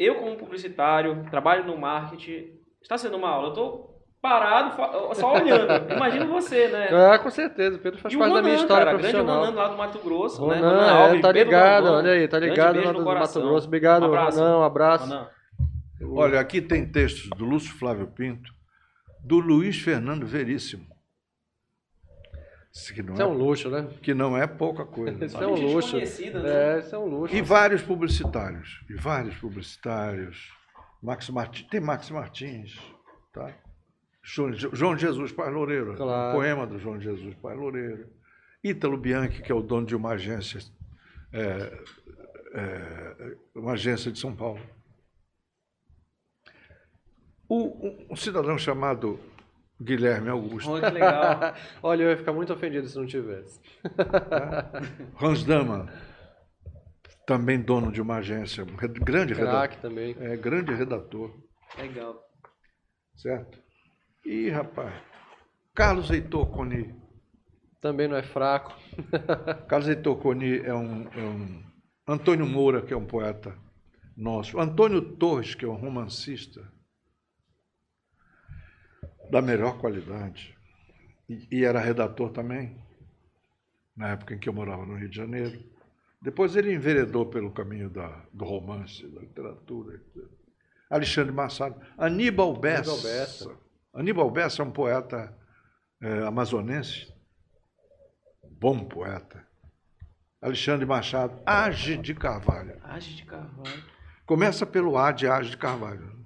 eu 0.00 0.14
como 0.14 0.36
publicitário, 0.36 1.26
trabalho 1.30 1.66
no 1.66 1.76
marketing, 1.76 2.58
está 2.80 2.96
sendo 2.96 3.18
uma 3.18 3.28
aula, 3.28 3.48
eu 3.48 3.52
tô 3.52 3.90
parado, 4.22 4.74
só 5.14 5.34
olhando. 5.34 5.70
Imagina 5.92 6.24
você, 6.24 6.68
né? 6.68 6.88
Ah, 6.90 7.18
com 7.18 7.30
certeza, 7.30 7.76
o 7.76 7.80
Pedro 7.80 8.00
faz 8.00 8.14
E 8.14 8.16
parte 8.16 8.32
da 8.32 8.42
minha 8.42 8.54
história 8.54 8.86
cara, 8.86 8.96
grande 8.96 9.12
profissional. 9.12 9.44
Ronan 9.44 9.56
lá 9.56 9.68
do 9.68 9.76
Mato 9.76 9.98
Grosso, 9.98 10.46
né? 10.46 10.54
Ronan, 10.56 10.68
Ronan 10.70 11.16
é, 11.16 11.20
tá 11.20 11.32
Pedro 11.32 11.44
ligado, 11.44 11.86
olha 11.92 12.12
aí, 12.12 12.28
tá 12.28 12.38
Grande 12.38 12.50
ligado 12.50 12.76
lá 12.76 12.92
do 12.92 13.04
Mato. 13.04 13.40
Grosso. 13.40 13.66
Obrigado, 13.66 14.02
Um 14.02 14.06
abraço. 14.06 14.38
Ronan, 14.38 14.58
um 14.58 14.62
abraço. 14.62 15.04
Ronan. 15.04 15.28
Olha, 16.16 16.40
aqui 16.40 16.62
tem 16.62 16.90
textos 16.90 17.28
do 17.36 17.44
Lúcio 17.44 17.74
Flávio 17.74 18.06
Pinto, 18.06 18.50
do 19.22 19.38
Luiz 19.38 19.78
Fernando 19.78 20.26
Veríssimo. 20.26 20.86
Isso 22.72 22.94
que 22.94 23.02
não, 23.02 23.14
Isso 23.14 23.22
é 23.22 23.26
um 23.26 23.32
é, 23.34 23.36
luxo, 23.36 23.70
né? 23.70 23.88
que 24.00 24.14
não 24.14 24.36
é 24.38 24.46
pouca 24.46 24.84
coisa. 24.84 25.24
Isso 25.24 25.36
é 25.36 25.46
um 25.46 25.54
luxo. 25.54 25.96
né? 25.96 26.02
É, 26.04 26.78
isso 26.78 26.94
é 26.94 26.98
um 26.98 27.06
luxo. 27.06 27.34
E 27.34 27.42
vários 27.42 27.82
publicitários. 27.82 28.80
E 28.88 28.94
vários 28.94 29.36
publicitários. 29.36 30.52
Max 31.02 31.28
Martins, 31.30 31.66
tem 31.68 31.80
Max 31.80 32.10
Martins, 32.10 32.78
tá? 33.32 33.52
João 34.22 34.52
João 34.52 34.96
Jesus 34.98 35.32
Pai 35.32 35.50
Loureiro, 35.50 35.96
Claro. 35.96 36.30
um 36.30 36.40
poema 36.40 36.66
do 36.66 36.78
João 36.78 37.00
Jesus 37.00 37.34
Pai 37.36 37.56
Loureiro. 37.56 38.06
Ítalo 38.62 38.98
Bianchi, 38.98 39.40
que 39.42 39.50
é 39.50 39.54
o 39.54 39.62
dono 39.62 39.86
de 39.86 39.96
uma 39.96 40.10
agência, 40.10 40.60
é, 41.32 41.82
é, 42.52 43.36
uma 43.54 43.72
agência 43.72 44.12
de 44.12 44.18
São 44.18 44.36
Paulo. 44.36 44.60
O- 47.48 47.86
um, 47.86 48.06
um 48.10 48.16
cidadão 48.16 48.56
chamado 48.58 49.18
Guilherme 49.80 50.28
Augusto, 50.28 50.70
Olha 50.70 50.88
que 50.88 50.94
legal. 50.94 51.54
Olha, 51.82 52.02
eu 52.02 52.10
ia 52.10 52.16
ficar 52.16 52.32
muito 52.32 52.52
ofendido 52.52 52.86
se 52.86 52.96
não 52.98 53.06
tivesse. 53.06 53.60
Hans 55.20 55.42
Dama, 55.42 55.90
também 57.26 57.60
dono 57.60 57.90
de 57.90 58.02
uma 58.02 58.16
agência, 58.16 58.64
grande 58.64 59.32
redator, 59.32 59.60
Crack 59.60 59.78
também. 59.78 60.14
é, 60.20 60.36
grande 60.36 60.74
redator. 60.74 61.32
legal. 61.78 62.22
Certo? 63.16 63.58
E, 64.24 64.50
rapaz, 64.50 64.92
Carlos 65.74 66.10
Heitor 66.10 66.46
Coni. 66.50 66.94
Também 67.80 68.06
não 68.06 68.16
é 68.16 68.22
fraco. 68.22 68.76
Carlos 69.66 69.88
Heitor 69.88 70.16
Coni 70.16 70.58
é 70.58 70.74
um, 70.74 71.08
é 71.08 71.22
um. 71.22 71.70
Antônio 72.06 72.44
Moura, 72.44 72.82
que 72.82 72.92
é 72.92 72.96
um 72.96 73.06
poeta 73.06 73.56
nosso. 74.14 74.58
Antônio 74.60 75.00
Torres, 75.16 75.54
que 75.54 75.64
é 75.64 75.68
um 75.68 75.76
romancista 75.76 76.60
da 79.30 79.40
melhor 79.40 79.78
qualidade. 79.78 80.56
E, 81.28 81.46
e 81.50 81.64
era 81.64 81.80
redator 81.80 82.30
também, 82.30 82.76
na 83.96 84.10
época 84.10 84.34
em 84.34 84.38
que 84.38 84.48
eu 84.48 84.52
morava 84.52 84.84
no 84.84 84.96
Rio 84.96 85.08
de 85.08 85.16
Janeiro. 85.16 85.62
Depois 86.20 86.56
ele 86.56 86.74
enveredou 86.74 87.26
pelo 87.26 87.50
caminho 87.50 87.88
da, 87.88 88.24
do 88.32 88.44
romance, 88.44 89.06
da 89.08 89.20
literatura. 89.20 89.96
etc. 89.96 90.24
Alexandre 90.90 91.32
Massado. 91.32 91.80
Aníbal 91.96 92.54
Bessa. 92.56 92.90
Aníbal 92.90 93.02
Bessa. 93.02 93.56
Aníbal 93.94 94.30
Bessa 94.30 94.62
é 94.62 94.64
um 94.64 94.70
poeta 94.70 95.36
eh, 96.02 96.26
amazonense, 96.26 97.12
bom 98.58 98.84
poeta. 98.84 99.46
Alexandre 100.40 100.86
Machado, 100.86 101.38
Age 101.44 101.98
de 101.98 102.14
Carvalho. 102.14 102.80
Age 102.84 103.16
de 103.16 103.24
Carvalho. 103.26 103.84
Começa 104.24 104.64
pelo 104.64 104.96
A 104.96 105.12
de 105.12 105.26
Age 105.26 105.50
de 105.50 105.58
Carvalho. 105.58 106.19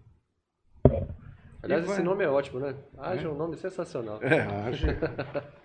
Aliás, 1.65 1.91
esse 1.91 2.03
nome 2.03 2.25
é 2.25 2.29
ótimo, 2.29 2.61
né? 2.61 2.77
Age 2.99 3.27
é 3.27 3.29
um 3.29 3.35
nome 3.35 3.57
sensacional. 3.57 4.23
É, 4.23 4.41
Age. 4.69 4.87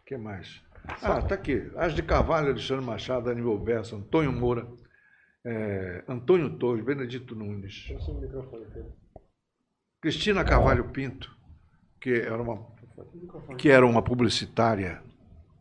O 0.00 0.04
que 0.04 0.16
mais? 0.16 0.60
Ah, 1.00 1.22
tá 1.22 1.36
aqui. 1.36 1.70
Age 1.76 1.94
de 1.94 2.02
Carvalho, 2.02 2.48
Alexandre 2.48 2.84
Machado, 2.84 3.30
Aníbal 3.30 3.56
Bessa, 3.56 3.96
Antônio 3.96 4.32
Moura, 4.32 4.68
eh, 5.44 6.04
Antônio 6.08 6.58
Torres, 6.58 6.84
Benedito 6.84 7.34
Nunes. 7.34 7.88
O 8.08 8.14
microfone, 8.20 8.66
Pedro. 8.66 8.92
Cristina 10.02 10.44
Carvalho 10.44 10.90
Pinto, 10.90 11.34
que 12.00 12.12
era 12.12 12.42
uma, 12.42 12.66
que 13.56 13.70
era 13.70 13.86
uma 13.86 14.02
publicitária 14.02 15.00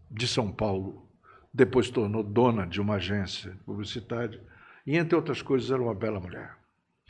de 0.09 0.27
São 0.27 0.51
Paulo, 0.51 1.07
depois 1.53 1.85
se 1.85 1.93
tornou 1.93 2.23
dona 2.23 2.65
de 2.65 2.81
uma 2.81 2.95
agência 2.95 3.57
publicitária, 3.65 4.41
e 4.85 4.97
entre 4.97 5.15
outras 5.15 5.41
coisas 5.41 5.69
era 5.69 5.81
uma 5.81 5.93
bela 5.93 6.19
mulher. 6.19 6.57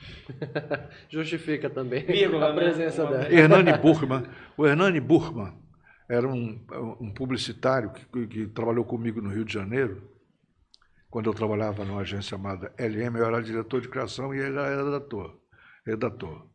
Justifica 1.09 1.69
também 1.69 2.05
Vírgula, 2.05 2.49
a 2.49 2.53
né? 2.53 2.61
presença 2.61 3.05
dela. 3.05 3.31
Hernani 3.31 3.73
Burman, 3.79 4.23
o 4.57 4.65
Hernani 4.65 4.99
Burman 4.99 5.53
era 6.09 6.27
um, 6.27 6.59
um 6.99 7.13
publicitário 7.13 7.91
que, 7.91 8.27
que 8.27 8.47
trabalhou 8.47 8.83
comigo 8.83 9.21
no 9.21 9.29
Rio 9.29 9.45
de 9.45 9.53
Janeiro, 9.53 10.09
quando 11.09 11.29
eu 11.29 11.33
trabalhava 11.33 11.85
numa 11.85 12.01
agência 12.01 12.31
chamada 12.31 12.73
LM, 12.77 13.17
eu 13.17 13.25
era 13.25 13.41
diretor 13.41 13.81
de 13.81 13.89
criação 13.89 14.33
e 14.33 14.39
ele 14.39 14.57
era 14.57 14.83
redator. 14.83 15.37
redator. 15.85 16.47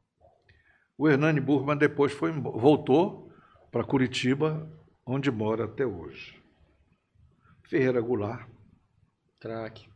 O 0.96 1.08
Hernani 1.08 1.40
Burman 1.40 1.76
depois 1.76 2.12
foi, 2.12 2.32
voltou 2.32 3.30
para 3.70 3.84
Curitiba, 3.84 4.66
onde 5.04 5.30
mora 5.30 5.64
até 5.64 5.84
hoje. 5.84 6.42
Ferreira 7.64 8.00
Goulart, 8.00 8.48
Craque, 9.40 9.88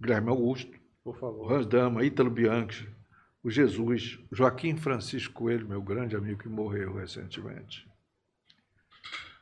Guilherme 0.00 0.30
Augusto, 0.30 0.76
por 1.04 1.14
o 1.14 1.18
favor. 1.18 1.52
Hans 1.52 1.66
Dama, 1.66 2.02
Ítalo 2.02 2.30
Bianchi, 2.30 2.88
o 3.42 3.50
Jesus, 3.50 4.18
Joaquim 4.32 4.76
Francisco 4.76 5.34
Coelho, 5.34 5.68
meu 5.68 5.82
grande 5.82 6.16
amigo 6.16 6.40
que 6.42 6.48
morreu 6.48 6.94
recentemente. 6.94 7.86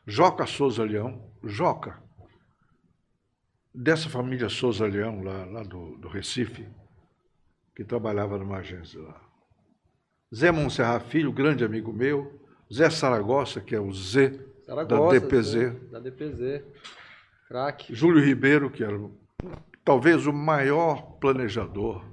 Joca 0.05 0.44
Souza 0.44 0.83
Leão, 0.83 1.31
Joca, 1.44 2.03
dessa 3.72 4.09
família 4.09 4.48
Souza 4.48 4.85
Leão, 4.87 5.22
lá, 5.22 5.44
lá 5.44 5.62
do, 5.62 5.96
do 5.98 6.09
Recife, 6.09 6.66
que 7.77 7.85
trabalhava 7.85 8.37
numa 8.37 8.57
agência 8.59 9.01
lá. 9.01 9.20
Zé 10.35 10.51
Monserrat 10.51 11.07
Filho, 11.09 11.33
grande 11.33 11.64
amigo 11.64 11.92
meu. 11.92 12.40
Zé 12.72 12.88
Saragossa, 12.90 13.61
que 13.61 13.75
é 13.75 13.81
o 13.81 13.92
Z 13.92 14.40
Saragossa, 14.64 15.20
da 15.20 15.27
DPZ. 15.27 15.90
Da 15.90 16.01
DPZ. 16.01 16.64
Craque. 17.46 17.94
Júlio 17.94 18.25
Ribeiro, 18.25 18.70
que 18.70 18.83
era 18.83 18.96
o- 18.98 19.14
talvez 19.85 20.27
o 20.27 20.33
maior 20.33 21.18
planejador, 21.18 22.05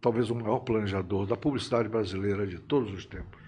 talvez 0.00 0.30
o 0.30 0.34
maior 0.34 0.60
planejador 0.60 1.26
da 1.26 1.36
publicidade 1.36 1.88
brasileira 1.88 2.46
de 2.46 2.58
todos 2.58 2.92
os 2.92 3.06
tempos. 3.06 3.47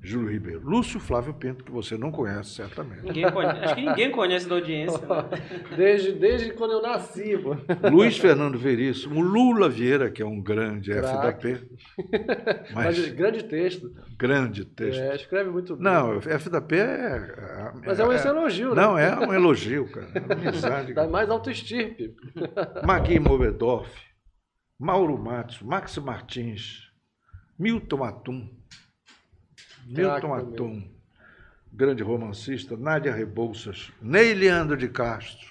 Júlio 0.00 0.30
Ribeiro. 0.30 0.60
Lúcio 0.64 1.00
Flávio 1.00 1.34
Pinto, 1.34 1.64
que 1.64 1.72
você 1.72 1.98
não 1.98 2.12
conhece, 2.12 2.50
certamente. 2.50 3.02
Ninguém 3.02 3.30
conhece, 3.32 3.64
acho 3.64 3.74
que 3.74 3.80
ninguém 3.80 4.10
conhece 4.12 4.48
da 4.48 4.54
audiência. 4.54 4.98
né? 5.00 5.28
Desde, 5.76 6.12
desde 6.12 6.52
quando 6.52 6.72
eu 6.72 6.82
nasci, 6.82 7.36
pô. 7.36 7.56
Luiz 7.90 8.16
Fernando 8.16 8.56
Veríssimo, 8.58 9.20
Lula 9.20 9.68
Vieira, 9.68 10.08
que 10.10 10.22
é 10.22 10.26
um 10.26 10.40
grande 10.40 10.92
Craque. 10.92 11.54
FWP, 11.56 11.68
Mas, 12.74 12.98
mas 12.98 13.08
grande 13.08 13.42
texto. 13.44 13.90
grande 14.16 14.64
texto. 14.64 15.00
É, 15.00 15.16
escreve 15.16 15.50
muito 15.50 15.74
bem. 15.74 15.84
Não, 15.84 16.20
FWP 16.20 16.76
é. 16.76 17.72
Mas 17.84 17.98
é 17.98 18.04
um 18.06 18.12
esse 18.12 18.26
elogio, 18.28 18.74
né? 18.74 18.82
Não, 18.82 18.96
é 18.96 19.18
um 19.18 19.34
elogio, 19.34 19.90
cara. 19.90 20.08
É 20.14 20.20
uma 20.20 20.34
amizade. 20.48 20.94
Dá 20.94 21.06
mais 21.08 21.28
autoestirpe. 21.28 22.14
Magui 22.84 23.18
Movedorf, 23.18 23.90
Mauro 24.78 25.18
Matos, 25.18 25.60
Max 25.60 25.98
Martins, 25.98 26.82
Milton 27.58 28.04
Atum, 28.04 28.48
Milton 29.88 30.34
Atum, 30.34 30.82
grande 31.72 32.02
romancista, 32.02 32.76
Nádia 32.76 33.12
Rebouças, 33.12 33.90
Ney 34.02 34.34
Leandro 34.34 34.76
de 34.76 34.88
Castro. 34.88 35.48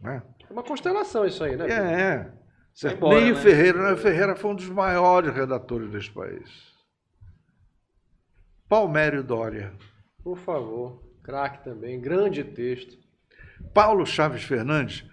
Né? 0.00 0.22
É 0.48 0.52
uma 0.52 0.62
constelação 0.62 1.24
isso 1.26 1.42
aí, 1.42 1.56
né? 1.56 1.66
É, 1.68 2.02
é. 2.02 2.32
Certo? 2.74 2.96
embora, 2.96 3.20
Ney 3.20 3.32
né? 3.32 3.40
Ferreira, 3.40 3.88
Ney 3.88 3.96
Ferreira 3.96 4.36
foi 4.36 4.50
um 4.50 4.54
dos 4.54 4.68
maiores 4.68 5.34
redatores 5.34 5.90
desse 5.90 6.10
país. 6.10 6.74
Palmério 8.68 9.22
Dória, 9.22 9.72
Por 10.22 10.36
favor. 10.36 11.02
Craque 11.22 11.64
também. 11.64 12.00
Grande 12.00 12.44
texto. 12.44 12.98
Paulo 13.72 14.04
Chaves 14.04 14.42
Fernandes, 14.42 15.04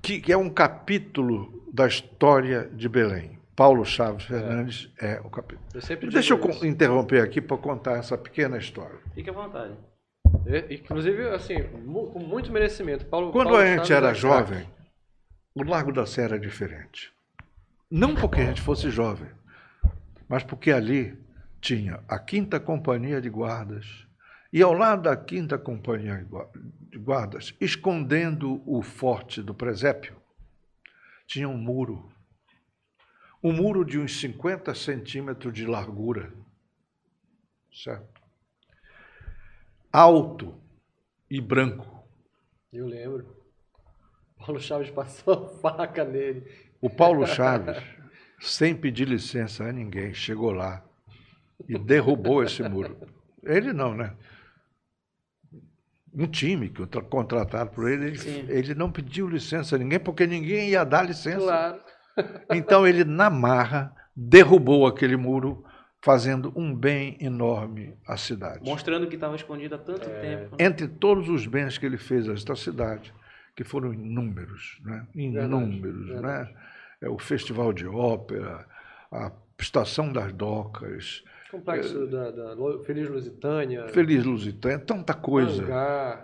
que 0.00 0.32
é 0.32 0.36
um 0.36 0.48
capítulo 0.48 1.66
da 1.72 1.86
história 1.86 2.70
de 2.72 2.88
Belém. 2.88 3.35
Paulo 3.56 3.84
Chaves 3.86 4.24
Fernandes 4.26 4.92
é, 5.00 5.18
o 5.24 5.30
capítulo. 5.30 5.66
Eu 5.74 6.10
Deixa 6.10 6.34
eu 6.34 6.50
isso. 6.50 6.66
interromper 6.66 7.22
aqui 7.22 7.40
para 7.40 7.56
contar 7.56 7.98
essa 7.98 8.16
pequena 8.18 8.58
história. 8.58 8.98
Fique 9.14 9.30
à 9.30 9.32
vontade. 9.32 9.74
É, 10.44 10.74
Inclusive, 10.74 11.30
assim, 11.30 11.62
com 11.62 12.20
muito 12.20 12.52
merecimento. 12.52 13.06
Paulo, 13.06 13.32
Quando 13.32 13.48
Paulo 13.48 13.62
a 13.62 13.66
gente 13.66 13.88
Chaves 13.88 13.90
era 13.90 14.10
é 14.10 14.14
jovem, 14.14 14.68
o 15.54 15.62
Largo 15.62 15.90
da 15.90 16.04
Sé 16.04 16.22
era 16.22 16.38
diferente. 16.38 17.10
Não 17.90 18.14
porque 18.14 18.42
a 18.42 18.44
gente 18.44 18.60
fosse 18.60 18.90
jovem, 18.90 19.30
mas 20.28 20.42
porque 20.42 20.70
ali 20.70 21.18
tinha 21.60 22.00
a 22.06 22.18
Quinta 22.18 22.60
Companhia 22.60 23.20
de 23.20 23.30
Guardas 23.30 24.06
e 24.52 24.60
ao 24.60 24.72
lado 24.72 25.02
da 25.02 25.16
Quinta 25.16 25.56
Companhia 25.56 26.26
de 26.90 26.98
Guardas, 26.98 27.54
escondendo 27.60 28.62
o 28.66 28.82
forte 28.82 29.42
do 29.42 29.54
presépio, 29.54 30.14
tinha 31.26 31.48
um 31.48 31.56
muro. 31.56 32.10
Um 33.46 33.52
muro 33.52 33.84
de 33.84 33.96
uns 33.96 34.18
50 34.18 34.74
centímetros 34.74 35.52
de 35.54 35.64
largura. 35.66 36.32
Certo? 37.72 38.20
Alto 39.92 40.60
e 41.30 41.40
branco. 41.40 42.04
Eu 42.72 42.86
lembro. 42.86 43.36
Paulo 44.36 44.60
Chaves 44.60 44.90
passou 44.90 45.32
a 45.34 45.48
faca 45.60 46.04
nele. 46.04 46.44
O 46.80 46.90
Paulo 46.90 47.24
Chaves, 47.24 47.76
sem 48.40 48.74
pedir 48.74 49.06
licença 49.06 49.62
a 49.62 49.72
ninguém, 49.72 50.12
chegou 50.12 50.50
lá 50.50 50.84
e 51.68 51.78
derrubou 51.78 52.42
esse 52.42 52.62
muro. 52.68 52.98
Ele 53.44 53.72
não, 53.72 53.94
né? 53.94 54.16
Um 56.12 56.26
time 56.26 56.68
que 56.68 56.84
tra- 56.86 57.00
contratado 57.02 57.70
por 57.70 57.88
ele, 57.88 58.06
ele, 58.08 58.52
ele 58.52 58.74
não 58.74 58.90
pediu 58.90 59.28
licença 59.28 59.76
a 59.76 59.78
ninguém, 59.78 60.00
porque 60.00 60.26
ninguém 60.26 60.70
ia 60.70 60.82
dar 60.82 61.02
licença. 61.02 61.38
Claro. 61.38 61.80
Então 62.50 62.86
ele, 62.86 63.04
na 63.04 63.28
marra, 63.30 63.94
derrubou 64.14 64.86
aquele 64.86 65.16
muro, 65.16 65.64
fazendo 66.02 66.52
um 66.54 66.74
bem 66.74 67.16
enorme 67.20 67.94
à 68.06 68.16
cidade. 68.16 68.60
Mostrando 68.64 69.06
que 69.08 69.16
estava 69.16 69.34
escondido 69.34 69.74
há 69.74 69.78
É. 69.78 69.80
tanto 69.80 70.08
tempo. 70.08 70.56
Entre 70.58 70.86
todos 70.86 71.28
os 71.28 71.46
bens 71.46 71.78
que 71.78 71.84
ele 71.86 71.98
fez 71.98 72.28
a 72.28 72.32
esta 72.32 72.54
cidade, 72.54 73.12
que 73.56 73.64
foram 73.64 73.92
inúmeros, 73.92 74.78
né? 74.84 75.06
inúmeros, 75.14 76.06
verdade. 76.08 76.52
né? 76.52 76.56
É 77.00 77.08
o 77.08 77.18
Festival 77.18 77.72
de 77.72 77.86
Ópera, 77.86 78.66
a 79.10 79.32
Estação 79.58 80.12
das 80.12 80.32
Docas, 80.32 81.24
Complexo 81.50 82.06
da, 82.08 82.30
da 82.30 82.52
Lo- 82.54 82.82
Feliz 82.84 83.08
Lusitânia. 83.08 83.88
Feliz 83.88 84.24
Lusitânia, 84.24 84.78
tanta 84.78 85.14
coisa. 85.14 85.64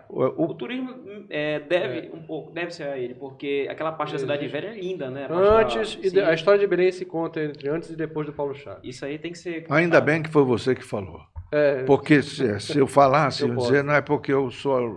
O, 0.09 0.23
O 0.25 0.45
o- 0.51 0.55
turismo 0.55 0.95
é, 1.31 1.61
deve 1.61 2.11
um 2.15 2.23
pouco, 2.23 2.53
deve 2.53 2.71
ser 2.73 2.85
a 2.85 2.99
ele, 2.99 3.15
porque 3.15 3.67
aquela 3.71 3.93
parte 3.93 4.13
da 4.13 4.19
cidade 4.19 4.47
velha 4.49 4.69
é 4.69 4.75
linda, 4.81 5.11
né? 5.11 5.27
A 5.31 5.61
Antes, 5.61 5.97
da- 5.97 6.07
e 6.07 6.11
de- 6.11 6.21
a 6.21 6.35
história 6.35 6.59
de 6.61 6.67
Belém 6.67 6.91
se 6.93 7.05
conta 7.05 7.43
entre 7.43 7.69
antes 7.69 7.91
e 7.91 7.97
depois 7.97 8.27
do 8.27 8.33
Paulo 8.33 8.55
Chaves. 8.55 8.81
Isso 8.83 9.05
aí 9.05 9.19
tem 9.19 9.33
que 9.33 9.39
ser. 9.39 9.65
ainda 9.71 10.01
bem 10.01 10.23
que 10.23 10.29
foi 10.31 10.45
você 10.45 10.75
que 10.75 10.83
falou. 10.85 11.21
É, 11.53 11.83
Porque 11.85 12.23
se, 12.23 12.59
se 12.61 12.79
eu 12.79 12.87
falasse, 12.87 13.43
Eu 13.43 13.49
eu 13.51 13.57
dizer, 13.57 13.85
não 13.85 13.93
é 13.95 14.01
porque 14.01 14.33
eu 14.33 14.51
sou, 14.51 14.97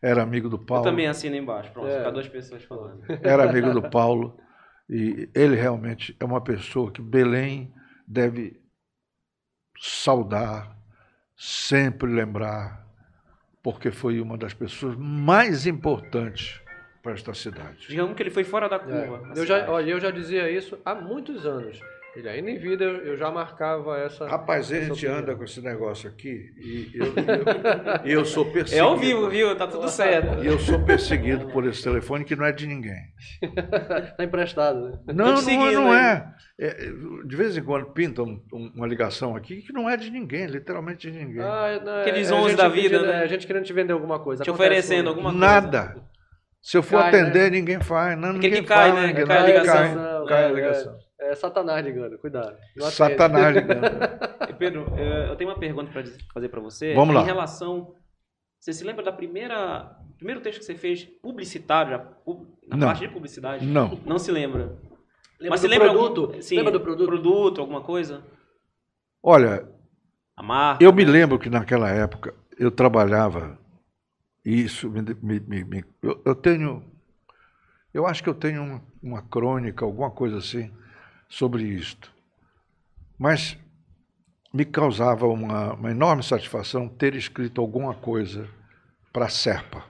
era 0.00 0.22
amigo 0.22 0.48
do 0.48 0.54
Eu 0.56 0.64
Paulo. 0.64 0.84
também 0.84 1.08
assino 1.08 1.34
embaixo, 1.34 1.72
pronto, 1.72 1.88
É. 1.88 1.98
ficar 1.98 2.10
duas 2.10 2.28
pessoas 2.28 2.62
falando. 2.64 3.00
era 3.22 3.50
amigo 3.50 3.72
do 3.72 3.82
Paulo 3.90 4.36
e 4.88 5.28
ele 5.34 5.56
realmente 5.56 6.16
é 6.20 6.24
uma 6.24 6.40
pessoa 6.40 6.90
que 6.92 7.02
Belém 7.02 7.72
deve 8.06 8.56
saudar, 9.80 10.76
sempre 11.36 12.10
lembrar, 12.10 12.86
porque 13.62 13.90
foi 13.90 14.20
uma 14.20 14.36
das 14.36 14.54
pessoas 14.54 14.96
mais 14.96 15.66
importantes 15.66 16.60
para 17.02 17.12
esta 17.12 17.32
cidade. 17.34 17.86
Digamos 17.88 18.16
que 18.16 18.22
ele 18.22 18.30
foi 18.30 18.44
fora 18.44 18.68
da 18.68 18.76
é. 18.76 18.78
curva. 18.78 19.26
na 19.26 19.34
eu, 19.34 19.46
já, 19.46 19.54
cidade. 19.56 19.70
olha, 19.70 19.90
eu 19.90 20.00
já 20.00 20.10
dizia 20.10 20.50
isso 20.50 20.78
há 20.84 20.94
muitos 20.94 21.46
anos. 21.46 21.80
Ele 22.18 22.28
ainda 22.28 22.50
em 22.50 22.58
vida 22.58 22.84
eu 22.84 23.16
já 23.16 23.30
marcava 23.30 23.96
essa. 23.96 24.26
Rapaz, 24.26 24.72
a 24.72 24.76
essa 24.76 24.86
gente 24.86 25.04
opinião. 25.06 25.18
anda 25.22 25.36
com 25.36 25.44
esse 25.44 25.60
negócio 25.60 26.10
aqui 26.10 26.50
e 26.58 26.90
eu, 26.94 27.04
eu- 27.06 28.18
eu 28.20 28.24
sou 28.24 28.44
É 28.48 28.52
perseguido. 28.52 28.86
ao 28.88 28.96
vivo, 28.96 29.30
viu? 29.30 29.54
Tá 29.56 29.68
tudo 29.68 29.88
certo. 29.88 30.42
E 30.42 30.46
eu 30.48 30.58
sou 30.58 30.84
perseguido 30.84 31.46
por 31.46 31.64
esse 31.64 31.80
telefone 31.84 32.24
que 32.24 32.34
não 32.34 32.44
é 32.44 32.50
de 32.50 32.66
ninguém. 32.66 32.98
Tá 34.16 34.24
emprestado, 34.24 34.80
né? 34.80 34.98
Não, 35.14 35.26
te 35.26 35.30
não, 35.30 35.36
seguindo 35.36 35.72
não 35.74 35.94
é. 35.94 36.34
É, 36.60 36.74
De 37.24 37.36
vez 37.36 37.56
em 37.56 37.62
quando 37.62 37.86
pinta 37.92 38.22
um- 38.24 38.42
um- 38.52 38.72
uma 38.74 38.86
ligação 38.88 39.36
aqui 39.36 39.62
que 39.62 39.72
não 39.72 39.88
é 39.88 39.96
de 39.96 40.10
ninguém, 40.10 40.46
literalmente 40.46 41.08
de 41.08 41.16
ninguém. 41.24 41.40
Ah, 41.42 41.80
não, 41.84 41.92
é- 41.92 42.00
Aqueles 42.02 42.30
é 42.30 42.34
a 42.34 42.36
11 42.36 42.48
gente 42.48 42.56
da 42.58 42.68
vida, 42.68 42.88
pedindo- 42.98 43.06
né? 43.06 43.20
é 43.20 43.22
a 43.22 43.26
gente 43.28 43.46
querendo 43.46 43.64
te 43.64 43.72
vender 43.72 43.92
alguma 43.92 44.18
coisa. 44.18 44.42
Te 44.42 44.50
Acontece 44.50 44.68
oferecendo 44.70 45.06
um- 45.06 45.10
alguma 45.10 45.30
coisa. 45.30 45.46
Nada. 45.46 45.96
Se 46.60 46.76
eu 46.76 46.82
for 46.82 47.00
Cai, 47.00 47.12
né? 47.12 47.20
atender, 47.20 47.50
ninguém 47.52 47.80
faz. 47.80 48.18
Não, 48.18 48.30
Aquele 48.30 48.42
ninguém 48.48 48.62
que 48.62 48.68
cai, 48.68 48.90
faz, 48.90 48.94
né? 49.00 49.06
ninguém- 49.06 49.26
Cai 49.26 49.36
a 49.36 49.40
não, 49.40 49.46
ligação. 49.46 49.94
Cai, 49.94 50.26
cai 50.28 50.44
a 50.44 50.48
É, 50.48 50.52
ligação. 50.52 50.96
É, 51.20 51.34
Satanás 51.34 51.84
ligando, 51.84 52.16
cuidado. 52.18 52.56
Satanás 52.90 53.54
ligando. 53.54 53.82
Pedro, 54.58 54.92
eh, 54.96 55.26
eu 55.30 55.36
tenho 55.36 55.50
uma 55.50 55.58
pergunta 55.58 55.90
para 55.90 56.04
fazer 56.32 56.48
para 56.48 56.60
você. 56.60 56.94
Vamos 56.94 57.14
lá. 57.14 57.22
Em 57.22 57.24
relação. 57.24 57.94
Você 58.58 58.72
se 58.72 58.84
lembra 58.84 59.04
da 59.04 59.12
primeira. 59.12 59.96
Primeiro 60.16 60.40
texto 60.40 60.58
que 60.60 60.64
você 60.64 60.74
fez 60.74 61.04
publicitário, 61.04 62.04
na 62.66 62.76
Não. 62.76 62.86
parte 62.88 63.00
de 63.06 63.08
publicidade? 63.12 63.64
Não. 63.64 63.98
Não 64.04 64.18
se 64.18 64.30
lembra. 64.32 64.76
Lembra 65.40 65.50
Mas 65.50 65.60
você 65.60 65.68
lembra 65.68 65.90
produto? 65.90 66.24
Algum, 66.26 66.42
sim, 66.42 66.56
Lembra 66.56 66.72
do 66.72 66.80
produto? 66.80 67.06
Produto, 67.06 67.60
alguma 67.60 67.80
coisa? 67.82 68.24
Olha, 69.22 69.68
A 70.36 70.42
marca? 70.42 70.82
eu 70.82 70.92
me 70.92 71.04
lembro 71.04 71.38
que 71.38 71.48
naquela 71.48 71.88
época 71.90 72.34
eu 72.58 72.70
trabalhava, 72.72 73.56
isso 74.44 74.90
me. 74.90 75.02
me- 75.22 75.40
me- 75.40 75.64
me- 75.64 75.84
eu, 76.02 76.20
eu 76.24 76.34
tenho. 76.34 76.84
Eu 77.94 78.06
acho 78.06 78.22
que 78.22 78.28
eu 78.28 78.34
tenho 78.34 78.62
uma, 78.62 78.82
uma 79.00 79.22
crônica, 79.22 79.84
alguma 79.84 80.10
coisa 80.10 80.38
assim, 80.38 80.72
sobre 81.28 81.64
isto. 81.64 82.12
Mas 83.18 83.58
me 84.52 84.64
causava 84.64 85.26
uma, 85.26 85.74
uma 85.74 85.90
enorme 85.90 86.22
satisfação 86.22 86.88
ter 86.88 87.14
escrito 87.14 87.60
alguma 87.60 87.94
coisa 87.94 88.48
para 89.12 89.26
a 89.26 89.28
Serpa. 89.28 89.84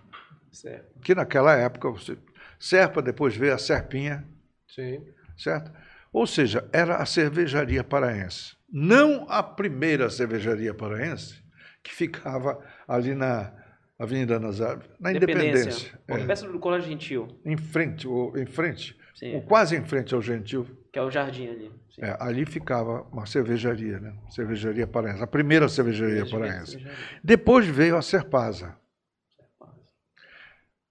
Certo. 0.51 1.01
Que 1.01 1.15
naquela 1.15 1.55
época, 1.55 1.91
você, 1.91 2.19
Serpa, 2.59 3.01
depois 3.01 3.37
veio 3.37 3.55
a 3.55 3.59
Serpinha, 3.59 4.27
Sim. 4.67 5.05
certo? 5.37 5.71
Ou 6.13 6.27
seja, 6.27 6.69
era 6.73 6.97
a 6.97 7.07
cervejaria 7.07 7.85
paraense. 7.85 8.57
Não 8.71 9.27
a 9.29 9.43
primeira 9.43 10.11
cervejaria 10.11 10.75
paraense, 10.75 11.43
que 11.83 11.95
ficava 11.95 12.59
ali 12.89 13.15
na, 13.15 13.53
Avenida 13.99 14.39
Nazaré, 14.39 14.81
na 15.01 15.11
Independência. 15.11 15.91
Independência. 16.07 16.47
É, 16.47 16.53
do 16.53 16.59
Colégio 16.61 16.89
Gentil. 16.89 17.27
em 17.45 17.57
frente, 17.57 18.07
ou, 18.07 18.39
em 18.39 18.47
frente, 18.47 18.97
Sim. 19.15 19.35
ou 19.35 19.43
quase 19.43 19.77
em 19.77 19.85
frente 19.85 20.15
ao 20.15 20.23
Gentil, 20.23 20.67
Que 20.93 20.99
é 20.99 21.03
o 21.03 21.11
jardim 21.11 21.49
ali. 21.49 21.73
É, 21.99 22.17
ali 22.21 22.47
ficava 22.47 23.03
uma 23.13 23.27
cervejaria, 23.27 23.99
né? 24.01 24.15
Cervejaria 24.31 24.87
Paraense, 24.87 25.23
a 25.23 25.27
primeira 25.27 25.69
cervejaria 25.69 26.25
Cerveja- 26.25 26.39
paraense. 26.39 26.71
cervejaria. 26.73 27.21
Depois 27.23 27.67
veio 27.67 27.97
a 27.97 28.03
Serpasa. 28.03 28.77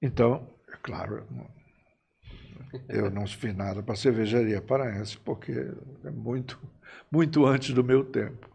Então, 0.01 0.47
é 0.71 0.77
claro, 0.83 1.25
eu 2.87 3.09
não 3.09 3.25
fiz 3.25 3.55
nada 3.55 3.81
para 3.81 3.93
a 3.93 3.97
cervejaria 3.97 4.61
paraense, 4.61 5.17
porque 5.17 5.51
é 6.03 6.11
muito, 6.11 6.59
muito 7.11 7.45
antes 7.45 7.73
do 7.73 7.83
meu 7.83 8.03
tempo. 8.03 8.47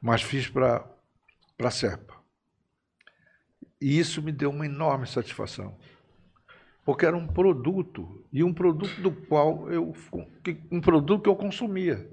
Mas 0.00 0.22
fiz 0.22 0.48
para 0.48 0.84
a 1.58 1.70
Serpa. 1.70 2.14
E 3.80 3.98
isso 3.98 4.22
me 4.22 4.30
deu 4.30 4.50
uma 4.50 4.64
enorme 4.66 5.06
satisfação. 5.06 5.76
Porque 6.86 7.04
era 7.04 7.16
um 7.16 7.26
produto, 7.26 8.24
e 8.32 8.44
um 8.44 8.54
produto 8.54 9.00
do 9.02 9.10
qual 9.10 9.68
eu. 9.70 9.92
que- 10.44 10.62
um 10.70 10.80
produto 10.80 11.22
que 11.24 11.28
eu 11.28 11.34
consumia. 11.34 12.08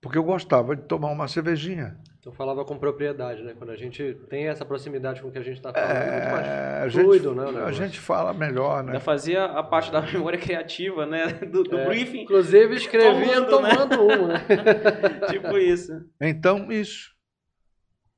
Porque 0.00 0.16
eu 0.16 0.22
gostava 0.22 0.76
de 0.76 0.82
tomar 0.82 1.10
uma 1.10 1.26
cervejinha. 1.26 1.98
Eu 2.24 2.32
falava 2.32 2.64
com 2.64 2.78
propriedade, 2.78 3.42
né? 3.42 3.54
Quando 3.56 3.70
a 3.70 3.76
gente 3.76 4.14
tem 4.28 4.46
essa 4.48 4.64
proximidade 4.64 5.20
com 5.20 5.28
o 5.28 5.32
que 5.32 5.38
a 5.38 5.42
gente 5.42 5.56
está 5.56 5.72
falando, 5.72 5.90
é 5.96 6.10
muito 6.10 6.32
mais 6.32 6.46
É, 6.46 6.84
a 6.84 6.90
fluido, 6.90 7.34
gente, 7.34 7.54
né? 7.54 7.62
A 7.64 7.72
gente 7.72 8.00
fala 8.00 8.32
melhor, 8.32 8.82
né? 8.84 8.92
Ainda 8.92 9.00
fazia 9.00 9.44
a 9.44 9.62
parte 9.62 9.90
da 9.92 10.00
memória 10.02 10.38
criativa, 10.38 11.04
né? 11.06 11.26
Do, 11.32 11.62
do 11.64 11.76
É, 11.78 11.86
briefing. 11.86 12.22
Inclusive 12.22 12.74
escrevia 12.76 13.42
Tomando, 13.44 13.62
né? 13.62 13.70
tomando 13.76 14.02
um, 14.02 14.26
né? 14.28 14.44
tipo 15.30 15.58
isso. 15.58 15.92
Então, 16.20 16.70
isso. 16.70 17.10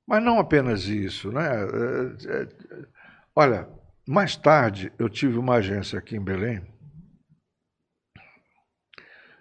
Mas 0.07 0.23
não 0.23 0.39
apenas 0.39 0.85
isso, 0.89 1.31
né? 1.31 1.47
É, 1.47 2.43
é, 2.43 2.49
Olha, 3.37 3.69
mais 4.09 4.35
tarde 4.37 4.90
eu 4.99 5.09
tive 5.09 5.38
uma 5.38 5.57
agência 5.57 5.99
aqui 5.99 6.16
em 6.16 6.21
Belém, 6.21 6.62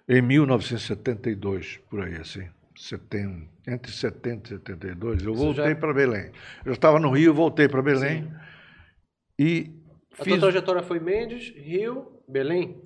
em 0.10 0.22
1972, 0.22 1.78
por 1.90 2.02
aí 2.02 2.16
assim, 2.16 2.48
setembro, 2.76 3.48
entre 3.68 3.92
70 3.92 4.48
e 4.48 4.58
72, 4.58 5.24
eu 5.24 5.34
Isso 5.34 5.44
voltei 5.44 5.70
já- 5.70 5.76
para 5.76 5.94
Belém. 5.94 6.32
Eu 6.66 6.74
estava 6.74 7.00
no 7.00 7.10
Rio, 7.12 7.34
voltei 7.34 7.68
para 7.68 7.82
Belém 7.82 8.32
e 9.38 9.72
A 10.20 10.24
fiz, 10.24 10.34
tua 10.34 10.40
trajetória 10.50 10.82
foi 10.84 11.00
Mendes, 11.00 11.50
Rio, 11.56 12.22
Belém. 12.28 12.82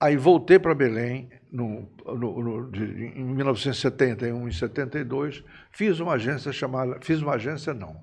Aí 0.00 0.16
voltei 0.16 0.58
para 0.58 0.74
Belém 0.74 1.30
no, 1.50 1.88
no- 2.04 2.42
no- 2.42 2.70
de- 2.70 2.84
em 3.18 3.24
1971 3.24 4.46
e 4.48 4.52
72, 4.52 5.42
fiz 5.70 6.00
uma 6.00 6.14
agência 6.14 6.52
chamada, 6.52 6.98
fiz 7.02 7.22
uma 7.22 7.34
agência 7.34 7.72
não, 7.72 7.96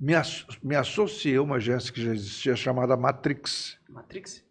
me, 0.00 0.14
as- 0.14 0.46
me 0.62 0.74
associei 0.74 1.36
a 1.36 1.42
uma 1.42 1.56
agência 1.56 1.92
que 1.92 2.02
já 2.02 2.12
existia 2.14 2.56
chamada 2.56 2.96
Matrix. 2.96 3.78
Matrix. 3.88 4.44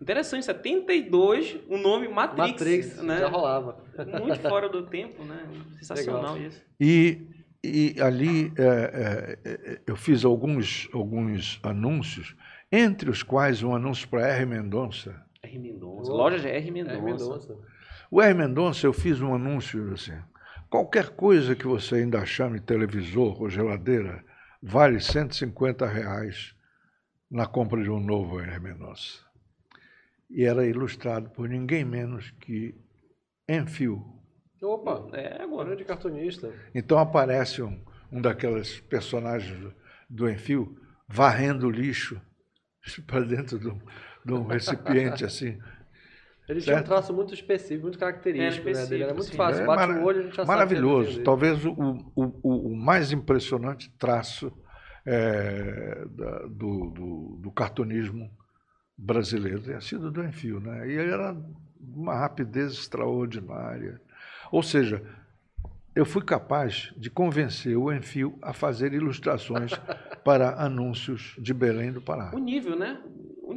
Interessante, 0.00 0.46
72, 0.46 1.58
o 1.68 1.76
nome 1.76 2.08
Matrix, 2.08 2.50
Matrix, 2.52 3.02
né? 3.02 3.18
já 3.18 3.28
rolava. 3.28 3.84
Muito 4.20 4.40
fora 4.40 4.68
do 4.68 4.86
tempo, 4.88 5.24
né? 5.24 5.46
Sensacional 5.78 6.34
Legal. 6.34 6.48
isso. 6.48 6.62
E, 6.80 7.26
e 7.62 7.96
ali 8.00 8.50
é, 8.56 9.38
é, 9.44 9.50
é, 9.50 9.80
eu 9.86 9.96
fiz 9.96 10.24
alguns, 10.24 10.88
alguns 10.92 11.60
anúncios, 11.62 12.34
entre 12.72 13.10
os 13.10 13.22
quais 13.22 13.62
um 13.62 13.74
anúncio 13.74 14.08
para 14.08 14.26
R. 14.26 14.46
Mendonça. 14.46 15.22
R. 15.42 15.58
Mendonça. 15.58 16.10
Loja 16.12 16.38
de 16.38 16.48
R. 16.48 16.70
Mendonça. 16.70 17.00
Mendonça. 17.02 17.56
O 18.10 18.22
R. 18.22 18.32
Mendonça, 18.34 18.86
eu 18.86 18.94
fiz 18.94 19.20
um 19.20 19.34
anúncio 19.34 19.92
assim: 19.92 20.16
qualquer 20.70 21.10
coisa 21.10 21.54
que 21.54 21.66
você 21.66 21.96
ainda 21.96 22.24
chame 22.24 22.58
televisor 22.58 23.42
ou 23.42 23.50
geladeira 23.50 24.24
vale 24.62 25.00
150 25.00 25.86
reais 25.86 26.54
na 27.30 27.46
compra 27.46 27.82
de 27.82 27.90
um 27.90 28.00
novo 28.00 28.40
R. 28.40 28.58
Mendonça. 28.58 29.24
E 30.28 30.44
era 30.44 30.66
ilustrado 30.66 31.30
por 31.30 31.48
ninguém 31.48 31.84
menos 31.84 32.30
que 32.40 32.74
Enfio. 33.48 34.04
Opa, 34.62 35.08
É, 35.16 35.42
agora. 35.42 35.68
grande 35.68 35.84
cartunista. 35.84 36.52
Então 36.74 36.98
aparece 36.98 37.62
um, 37.62 37.82
um 38.12 38.20
daqueles 38.20 38.78
personagens 38.80 39.58
do, 39.58 39.74
do 40.08 40.28
Enfio 40.30 40.76
varrendo 41.08 41.70
lixo 41.70 42.20
para 43.06 43.24
dentro 43.24 43.58
de 43.58 43.68
um, 43.68 43.80
de 44.24 44.32
um 44.32 44.46
recipiente 44.46 45.24
assim. 45.24 45.58
Ele 46.50 46.60
tinha 46.60 46.74
um 46.74 46.78
Certo. 46.78 46.86
traço 46.88 47.12
muito 47.14 47.32
específico, 47.32 47.82
muito 47.82 47.98
característico, 47.98 48.68
Era 48.68 48.78
né? 48.80 48.86
Dele 48.86 49.02
era 49.04 49.14
muito 49.14 49.30
específico, 49.32 49.44
fácil. 49.48 49.62
É 49.62 49.66
Bate 49.66 49.92
o 49.92 50.04
olho, 50.04 50.18
a 50.18 50.22
gente 50.22 50.36
já 50.36 50.44
Maravilhoso. 50.44 51.08
sabe. 51.10 51.20
é 51.20 51.24
Talvez 51.24 51.64
o, 51.64 51.70
o, 51.72 52.22
o, 52.42 52.72
o 52.72 52.76
mais 52.76 53.12
impressionante 53.12 53.90
traço 53.98 54.52
é, 55.06 56.04
da- 56.10 56.46
do, 56.46 56.90
do, 56.90 57.38
do 57.40 57.50
cartunismo 57.50 58.30
brasileiro 58.96 59.60
tenha 59.60 59.80
sido 59.80 60.10
do 60.10 60.22
Enfio. 60.24 60.60
Né? 60.60 60.88
E 60.88 60.92
ele 60.92 61.10
era 61.12 61.36
uma 61.80 62.14
rapidez 62.18 62.72
extraordinária. 62.72 64.00
Ou 64.52 64.62
seja, 64.62 65.02
eu 65.94 66.04
fui 66.04 66.22
capaz 66.22 66.92
de 66.96 67.08
convencer 67.10 67.76
o 67.76 67.92
Enfio 67.92 68.38
a 68.42 68.52
fazer 68.52 68.92
ilustrações 68.92 69.72
para 70.24 70.60
anúncios 70.62 71.34
de 71.38 71.54
Belém 71.54 71.92
do 71.92 72.00
Pará. 72.00 72.30
O 72.34 72.38
nível, 72.38 72.76
né? 72.78 73.00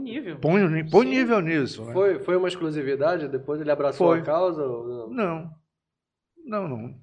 Nível. 0.03 0.37
Põe, 0.37 0.89
põe 0.89 1.05
nível 1.05 1.39
nisso. 1.39 1.83
Né? 1.85 1.93
Foi, 1.93 2.19
foi 2.19 2.35
uma 2.35 2.47
exclusividade? 2.47 3.27
Depois 3.27 3.61
ele 3.61 3.71
abraçou 3.71 4.09
Foi. 4.09 4.19
a 4.19 4.21
causa? 4.21 4.61
não? 4.61 5.09
Não, 5.09 5.53
não, 6.45 6.67
não. 6.67 6.95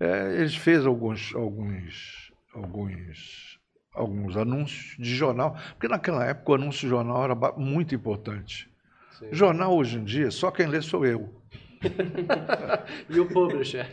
É, 0.00 0.36
eles 0.36 0.56
fez 0.56 0.86
alguns, 0.86 1.34
alguns, 1.34 2.32
alguns, 2.54 3.60
alguns 3.92 4.36
anúncios 4.36 4.96
de 4.98 5.14
jornal, 5.14 5.56
porque 5.72 5.88
naquela 5.88 6.24
época 6.24 6.52
o 6.52 6.54
anúncio 6.54 6.82
de 6.82 6.88
jornal 6.88 7.24
era 7.24 7.34
muito 7.56 7.94
importante. 7.94 8.70
Sim. 9.18 9.28
Jornal 9.32 9.76
hoje 9.76 9.98
em 9.98 10.04
dia, 10.04 10.30
só 10.30 10.50
quem 10.50 10.66
lê 10.66 10.80
sou 10.80 11.04
eu. 11.04 11.37
E 13.08 13.20
o 13.20 13.26
publisher? 13.28 13.86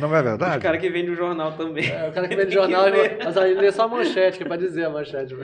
Não 0.00 0.14
é 0.14 0.22
verdade? 0.22 0.62
caras 0.62 0.80
que 0.80 0.88
vendem 0.90 1.10
o 1.10 1.16
jornal 1.16 1.56
também. 1.56 1.88
É, 1.90 2.08
o 2.08 2.12
cara 2.12 2.28
que 2.28 2.34
vende 2.36 2.48
Tem 2.50 2.54
jornal, 2.58 2.84
ler. 2.84 3.18
mas 3.24 3.36
aí 3.36 3.54
lê 3.54 3.70
só 3.72 3.84
a 3.84 3.88
manchete, 3.88 4.38
que 4.38 4.44
é 4.44 4.46
pra 4.46 4.56
dizer 4.56 4.84
a 4.84 4.90
manchete. 4.90 5.34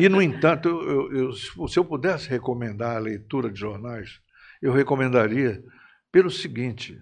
E, 0.00 0.08
no 0.08 0.20
entanto, 0.20 0.68
eu, 0.68 1.12
eu- 1.12 1.32
eu- 1.58 1.68
se 1.68 1.78
eu 1.78 1.84
pudesse 1.84 2.28
recomendar 2.28 2.96
a 2.96 3.00
leitura 3.00 3.50
de 3.50 3.58
jornais, 3.58 4.20
eu 4.60 4.72
recomendaria 4.72 5.62
pelo 6.10 6.30
seguinte, 6.30 7.00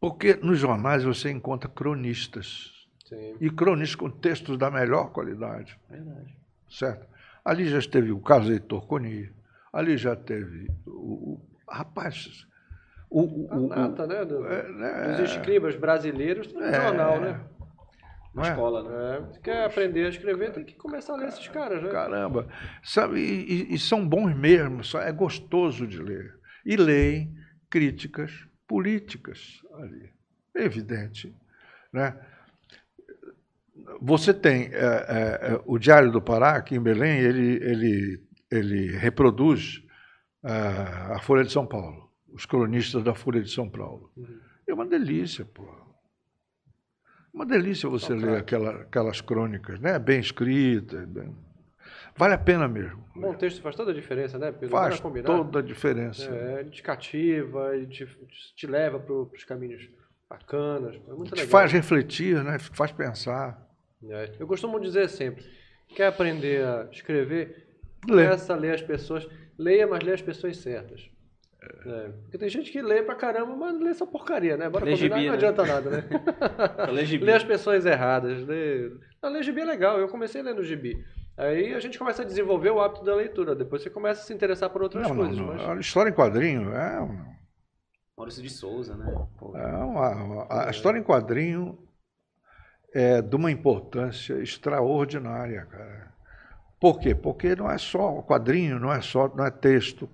porque 0.00 0.34
nos 0.42 0.58
jornais 0.58 1.04
você 1.04 1.30
encontra 1.30 1.68
cronistas, 1.68 2.70
Sim. 3.08 3.36
e 3.40 3.50
cronistas 3.50 3.94
com 3.96 4.10
textos 4.10 4.56
da 4.58 4.70
melhor 4.70 5.10
qualidade. 5.12 5.78
Verdade. 5.88 6.34
certo? 6.68 7.06
Ali 7.44 7.66
já 7.68 7.78
esteve 7.78 8.10
o 8.12 8.20
Carlos 8.20 8.50
Heitor 8.50 8.86
Coni, 8.86 9.30
ali 9.72 9.96
já 9.96 10.14
teve 10.16 10.68
o, 10.86 11.34
o 11.34 11.40
rapaz, 11.68 12.46
o, 13.20 13.46
o, 13.46 13.48
A 13.52 13.56
o- 13.56 13.68
nata, 13.68 14.06
né? 14.06 14.24
do- 14.24 14.46
é, 14.46 14.68
né, 14.72 15.08
Dos 15.16 15.30
escribas 15.30 15.76
brasileiros, 15.76 16.52
um 16.54 16.62
é, 16.62 16.72
jornal, 16.74 17.20
né? 17.20 17.40
Na 18.34 18.46
é? 18.46 18.48
escola, 18.50 18.82
né? 18.82 19.18
É, 19.28 19.32
se 19.34 19.40
quer 19.40 19.64
aprender 19.64 20.06
a 20.06 20.08
escrever, 20.08 20.52
tem 20.52 20.64
que 20.64 20.74
começar 20.74 21.12
a 21.12 21.16
ler 21.16 21.28
esses 21.28 21.46
caras, 21.48 21.82
né? 21.82 21.90
Caramba, 21.90 22.48
sabe? 22.82 23.20
E, 23.20 23.74
e- 23.74 23.78
são 23.78 24.06
bons 24.08 24.34
mesmo, 24.34 24.82
só 24.82 25.00
é 25.00 25.12
gostoso 25.12 25.86
de 25.86 25.98
ler. 26.02 26.34
E 26.64 26.76
leem 26.76 27.34
críticas 27.68 28.46
políticas 28.66 29.60
ali, 29.74 30.10
é 30.56 30.64
evidente, 30.64 31.34
né? 31.92 32.16
Você 34.00 34.32
tem 34.32 34.70
é, 34.72 34.76
é, 34.76 35.52
é, 35.54 35.60
o 35.66 35.78
Diário 35.78 36.10
do 36.12 36.20
Pará 36.22 36.52
aqui 36.56 36.74
em 36.76 36.80
Belém, 36.82 37.18
ele 37.18 37.56
ele 37.62 38.22
ele 38.50 38.96
reproduz 38.96 39.82
ah, 40.44 41.14
a 41.16 41.20
Folha 41.20 41.42
de 41.44 41.50
São 41.52 41.66
Paulo, 41.66 42.10
os 42.32 42.46
cronistas 42.46 43.02
da 43.02 43.14
Folha 43.14 43.42
de 43.42 43.50
São 43.50 43.68
Paulo. 43.68 44.10
É 44.66 44.72
uma 44.74 44.86
delícia, 44.86 45.44
pô. 45.44 45.66
Uma 47.32 47.46
delícia 47.46 47.88
você 47.88 48.06
Só 48.08 48.14
ler 48.14 48.36
aquela, 48.38 48.82
aquelas 48.82 49.20
crônicas, 49.20 49.80
né? 49.80 49.98
Bem 49.98 50.20
escritas. 50.20 51.06
bem- 51.08 51.34
Vale 52.14 52.34
a 52.34 52.38
pena 52.38 52.68
mesmo. 52.68 53.02
Bom 53.16 53.32
texto 53.34 53.62
faz 53.62 53.74
toda 53.74 53.90
a 53.90 53.94
diferença, 53.94 54.38
né, 54.38 54.52
Pedro? 54.52 54.68
Faz 54.70 55.00
combinar. 55.00 55.26
toda 55.26 55.60
a 55.60 55.62
diferença. 55.62 56.24
É, 56.30 56.60
ele 56.60 56.70
te 56.70 56.82
cativa, 56.82 57.74
ele 57.74 57.86
te, 57.86 58.06
te 58.54 58.66
leva 58.66 58.98
para 58.98 59.14
os 59.14 59.44
caminhos 59.44 59.88
bacanas. 60.28 60.94
É 61.08 61.12
muito 61.12 61.30
Te 61.32 61.36
legal. 61.36 61.48
faz 61.50 61.72
refletir, 61.72 62.42
né? 62.44 62.58
Faz 62.58 62.92
pensar. 62.92 63.66
É, 64.04 64.34
Eu 64.38 64.46
costumo 64.46 64.78
dizer 64.78 65.08
sempre, 65.08 65.42
quer 65.96 66.08
aprender 66.08 66.62
a 66.66 66.88
escrever, 66.92 67.66
Lê. 68.06 68.24
começa 68.24 68.52
a 68.52 68.56
ler 68.56 68.74
as 68.74 68.82
pessoas, 68.82 69.26
leia, 69.58 69.86
mas 69.86 70.02
lê 70.02 70.12
as 70.12 70.20
pessoas 70.22 70.58
certas. 70.58 71.08
É, 71.86 72.08
porque 72.22 72.38
tem 72.38 72.48
gente 72.48 72.72
que 72.72 72.82
lê 72.82 73.02
pra 73.02 73.14
caramba, 73.14 73.54
mas 73.54 73.78
lê 73.80 73.90
essa 73.90 74.06
porcaria, 74.06 74.56
né? 74.56 74.68
Bora 74.68 74.84
Lê 74.84 74.92
combinar, 74.92 75.16
gibi, 75.16 75.26
não 75.26 75.30
né? 75.32 75.36
adianta 75.38 75.64
nada, 75.64 75.90
né? 75.90 76.04
Lê 76.92 77.04
gibi. 77.06 77.24
lê 77.24 77.32
as 77.34 77.44
pessoas 77.44 77.86
erradas. 77.86 78.42
Lê... 78.44 78.90
Não, 79.22 79.30
ler 79.30 79.42
gibi 79.44 79.60
é 79.60 79.64
legal, 79.64 79.98
eu 80.00 80.08
comecei 80.08 80.42
lendo 80.42 80.64
gibi. 80.64 81.04
Aí 81.36 81.72
a 81.74 81.78
gente 81.80 81.98
começa 81.98 82.22
a 82.22 82.24
desenvolver 82.24 82.70
o 82.70 82.80
hábito 82.80 83.04
da 83.04 83.14
leitura, 83.14 83.54
depois 83.54 83.82
você 83.82 83.90
começa 83.90 84.20
a 84.22 84.24
se 84.24 84.34
interessar 84.34 84.70
por 84.70 84.82
outras 84.82 85.08
Não, 85.08 85.14
coisas. 85.16 85.36
não. 85.36 85.46
mas- 85.46 85.62
A 85.68 85.76
história 85.76 86.10
em 86.10 86.14
quadrinho 86.14 86.74
é, 86.74 87.00
um- 87.00 87.32
Maurício 88.18 88.42
de 88.42 88.50
Souza, 88.50 88.94
né? 88.96 89.06
Pô, 89.38 89.56
é 89.56 89.66
uma, 89.76 90.10
uma- 90.10 90.66
a 90.66 90.70
história 90.70 90.98
em 90.98 91.02
quadrinho 91.02 91.78
é 92.94 93.22
de 93.22 93.34
uma 93.36 93.50
importância 93.50 94.34
extraordinária, 94.42 95.64
cara. 95.66 96.12
Por 96.80 96.98
quê? 96.98 97.14
Porque 97.14 97.54
não 97.56 97.70
é 97.70 97.78
só 97.78 98.20
quadrinho, 98.22 98.78
não 98.78 98.92
é 98.92 99.00
só, 99.00 99.28
não 99.34 99.46
é 99.46 99.50
texto. 99.50 100.08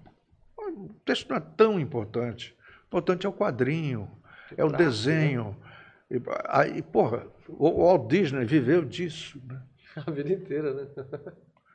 O 0.86 0.94
texto 1.04 1.28
não 1.30 1.36
é 1.36 1.40
tão 1.40 1.80
importante. 1.80 2.54
O 2.84 2.86
importante 2.86 3.26
é 3.26 3.28
o 3.28 3.32
quadrinho, 3.32 4.10
é 4.56 4.64
o 4.64 4.68
traço, 4.68 4.84
desenho. 4.84 5.56
E, 6.10 6.20
aí, 6.46 6.82
porra, 6.82 7.26
o 7.48 7.84
Walt 7.84 8.08
Disney 8.10 8.44
viveu 8.44 8.84
disso, 8.84 9.40
né? 9.46 9.60
A 10.06 10.10
vida 10.10 10.32
inteira, 10.32 10.72
né? 10.74 10.86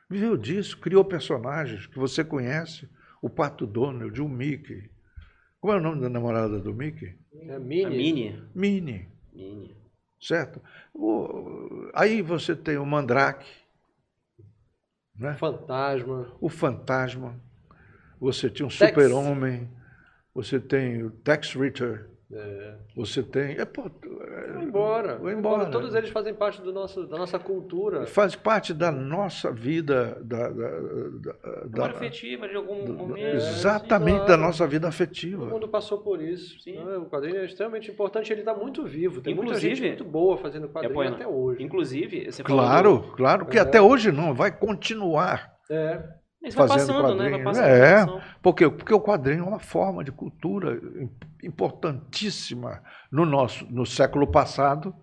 Viveu 0.08 0.36
disso, 0.36 0.78
criou 0.78 1.04
personagens 1.04 1.86
que 1.86 1.98
você 1.98 2.22
conhece. 2.22 2.88
O 3.22 3.28
Pato 3.30 3.66
Donald, 3.66 4.20
o 4.20 4.28
Mickey. 4.28 4.90
Como 5.60 5.72
é 5.72 5.76
o 5.76 5.80
nome 5.80 6.00
da 6.02 6.10
namorada 6.10 6.58
do 6.60 6.74
Mickey? 6.74 7.16
É 7.32 7.54
A 7.54 7.58
mini. 7.58 7.96
Mini. 7.96 8.42
Minnie. 8.54 9.08
Mini. 9.32 9.76
certo? 10.20 10.60
O- 10.92 11.90
aí 11.94 12.20
você 12.22 12.54
tem 12.54 12.76
o 12.76 12.84
Mandrake, 12.84 13.50
né? 15.18 15.34
Fantasma. 15.34 16.32
o 16.40 16.48
Fantasma, 16.48 17.34
você 18.20 18.48
tinha 18.50 18.66
um. 18.66 18.70
Super-Homem, 18.70 19.68
você 20.34 20.58
tem 20.60 21.02
o 21.02 21.10
Tex 21.10 21.54
Ritter, 21.54 22.08
É. 22.32 22.74
você 22.96 23.22
tem... 23.22 23.56
É, 23.58 23.64
pô, 23.64 23.82
é, 23.86 24.52
Vai 24.54 24.64
embora. 24.64 25.16
Vai 25.18 25.34
embora. 25.34 25.66
Todos 25.70 25.94
eles 25.94 26.10
fazem 26.10 26.34
parte 26.34 26.60
do 26.62 26.72
nosso, 26.72 27.06
da 27.06 27.16
nossa 27.18 27.38
cultura. 27.38 28.06
Faz 28.06 28.34
parte 28.34 28.72
da 28.74 28.90
nossa 28.90 29.52
vida, 29.52 30.18
da, 30.24 30.48
da, 30.48 30.70
da- 30.80 31.64
da- 31.66 31.86
afetiva 31.90 32.48
de 32.48 32.56
algum 32.56 32.84
do- 32.84 32.92
momento. 32.94 33.36
exatamente 33.36 34.26
da 34.26 34.36
nossa 34.36 34.66
vida 34.66 34.86
Todo 34.86 34.88
afetiva. 34.94 35.46
mundo 35.46 35.68
passou 35.68 35.98
por 35.98 36.20
isso. 36.20 36.58
Sim. 36.60 36.82
né? 36.84 36.96
O 36.96 37.06
quadrinho 37.06 37.36
é 37.36 37.44
extremamente 37.44 37.90
importante. 37.90 38.32
Ele 38.32 38.40
está 38.40 38.54
muito 38.54 38.84
vivo. 38.84 39.20
Tem 39.20 39.34
muita 39.34 39.50
Inclusive- 39.52 39.74
gente 39.76 39.86
muito 39.88 40.04
boa 40.04 40.36
fazendo 40.38 40.66
É, 40.66 40.68
quadrinho 40.68 40.94
Bueno, 40.94 41.14
até 41.16 41.26
hoje. 41.26 41.62
Inclusive, 41.62 42.30
você 42.32 42.42
falou 42.42 42.58
Claro, 42.64 42.98
do- 42.98 43.12
claro, 43.12 43.46
que 43.46 43.58
É. 43.58 43.60
até 43.60 43.80
hoje 43.80 44.10
não, 44.10 44.34
vai 44.34 44.50
continuar. 44.50 45.52
É. 45.70 46.02
Isso 46.44 46.56
vai 46.58 46.68
fazendo 46.68 47.00
passando, 47.00 47.16
né? 47.22 47.30
Vai 47.30 47.42
quadrinho. 47.42 47.44
passando. 47.44 48.18
É. 48.18 48.24
Por 48.42 48.54
quê? 48.54 48.68
Porque 48.70 48.92
o 48.94 49.00
quadrinho 49.00 49.44
é 49.44 49.48
uma 49.48 49.58
forma 49.58 50.04
de 50.04 50.12
cultura 50.12 50.74
im- 51.00 51.10
importantíssima 51.42 52.82
no 53.10 53.24
nosso 53.24 53.64
no 53.70 53.86
século 53.86 54.26
passado 54.26 54.94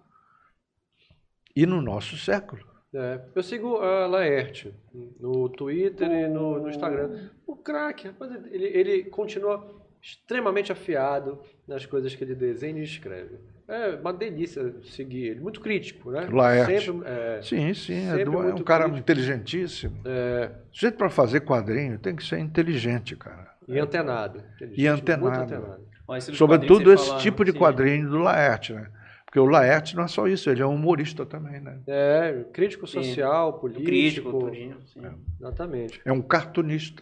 e 1.55 1.65
no 1.65 1.81
nosso 1.81 2.17
século. 2.17 2.63
É, 2.93 3.21
eu 3.33 3.41
sigo 3.41 3.77
a 3.77 4.05
Laerte 4.05 4.73
no 5.19 5.47
Twitter 5.49 6.11
e 6.11 6.27
no, 6.27 6.59
no 6.59 6.69
Instagram. 6.69 7.29
O 7.47 7.55
craque, 7.55 8.07
rapaz, 8.07 8.31
ele, 8.51 8.65
ele 8.65 9.03
continua 9.05 9.81
extremamente 10.01 10.71
afiado 10.71 11.39
nas 11.67 11.85
coisas 11.85 12.13
que 12.13 12.23
ele 12.23 12.35
desenha 12.35 12.79
e 12.79 12.83
escreve. 12.83 13.37
É 13.73 13.95
uma 13.95 14.11
delícia 14.11 14.73
seguir 14.83 15.27
ele. 15.27 15.39
Muito 15.39 15.61
crítico, 15.61 16.11
né? 16.11 16.27
Laerte. 16.29 16.85
Sempre, 16.85 17.07
é, 17.07 17.41
Sim, 17.41 17.73
sim, 17.73 18.09
é, 18.09 18.25
do- 18.25 18.33
é 18.49 18.53
um 18.53 18.63
cara 18.63 18.83
crítico. 18.83 18.99
inteligentíssimo. 18.99 20.01
é, 20.05 20.51
jeito 20.73 20.97
para 20.97 21.09
fazer 21.09 21.41
quadrinho 21.41 21.97
tem 21.97 22.15
que 22.15 22.23
ser 22.23 22.39
inteligente, 22.39 23.15
cara. 23.15 23.49
e 23.67 23.79
antenado. 23.79 24.43
E 24.75 24.85
antenado. 24.87 25.41
Antenado. 25.43 25.87
Ó, 26.07 26.15
esse 26.17 26.35
Sobretudo 26.35 26.91
esse 26.91 27.07
fala- 27.07 27.19
tipo 27.19 27.45
de 27.45 27.53
sim. 27.53 27.57
quadrinho 27.57 28.09
do 28.09 28.17
Laerte, 28.19 28.73
né? 28.73 28.89
Porque 29.25 29.39
o 29.39 29.45
Laerte 29.45 29.95
não 29.95 30.03
é 30.03 30.07
só 30.09 30.27
isso, 30.27 30.49
ele 30.49 30.61
é 30.61 30.65
um 30.65 30.75
humorista 30.75 31.25
também, 31.25 31.61
né? 31.61 31.79
É, 31.87 32.43
crítico 32.51 32.85
Sim. 32.85 33.01
social, 33.01 33.53
Do 33.53 33.59
político. 33.59 33.85
crítico, 33.85 34.31
tudinho. 34.39 34.77
Sim. 34.87 35.01
Exatamente. 35.39 36.01
É 36.03 36.11
um 36.11 36.21
cartunista. 36.21 37.01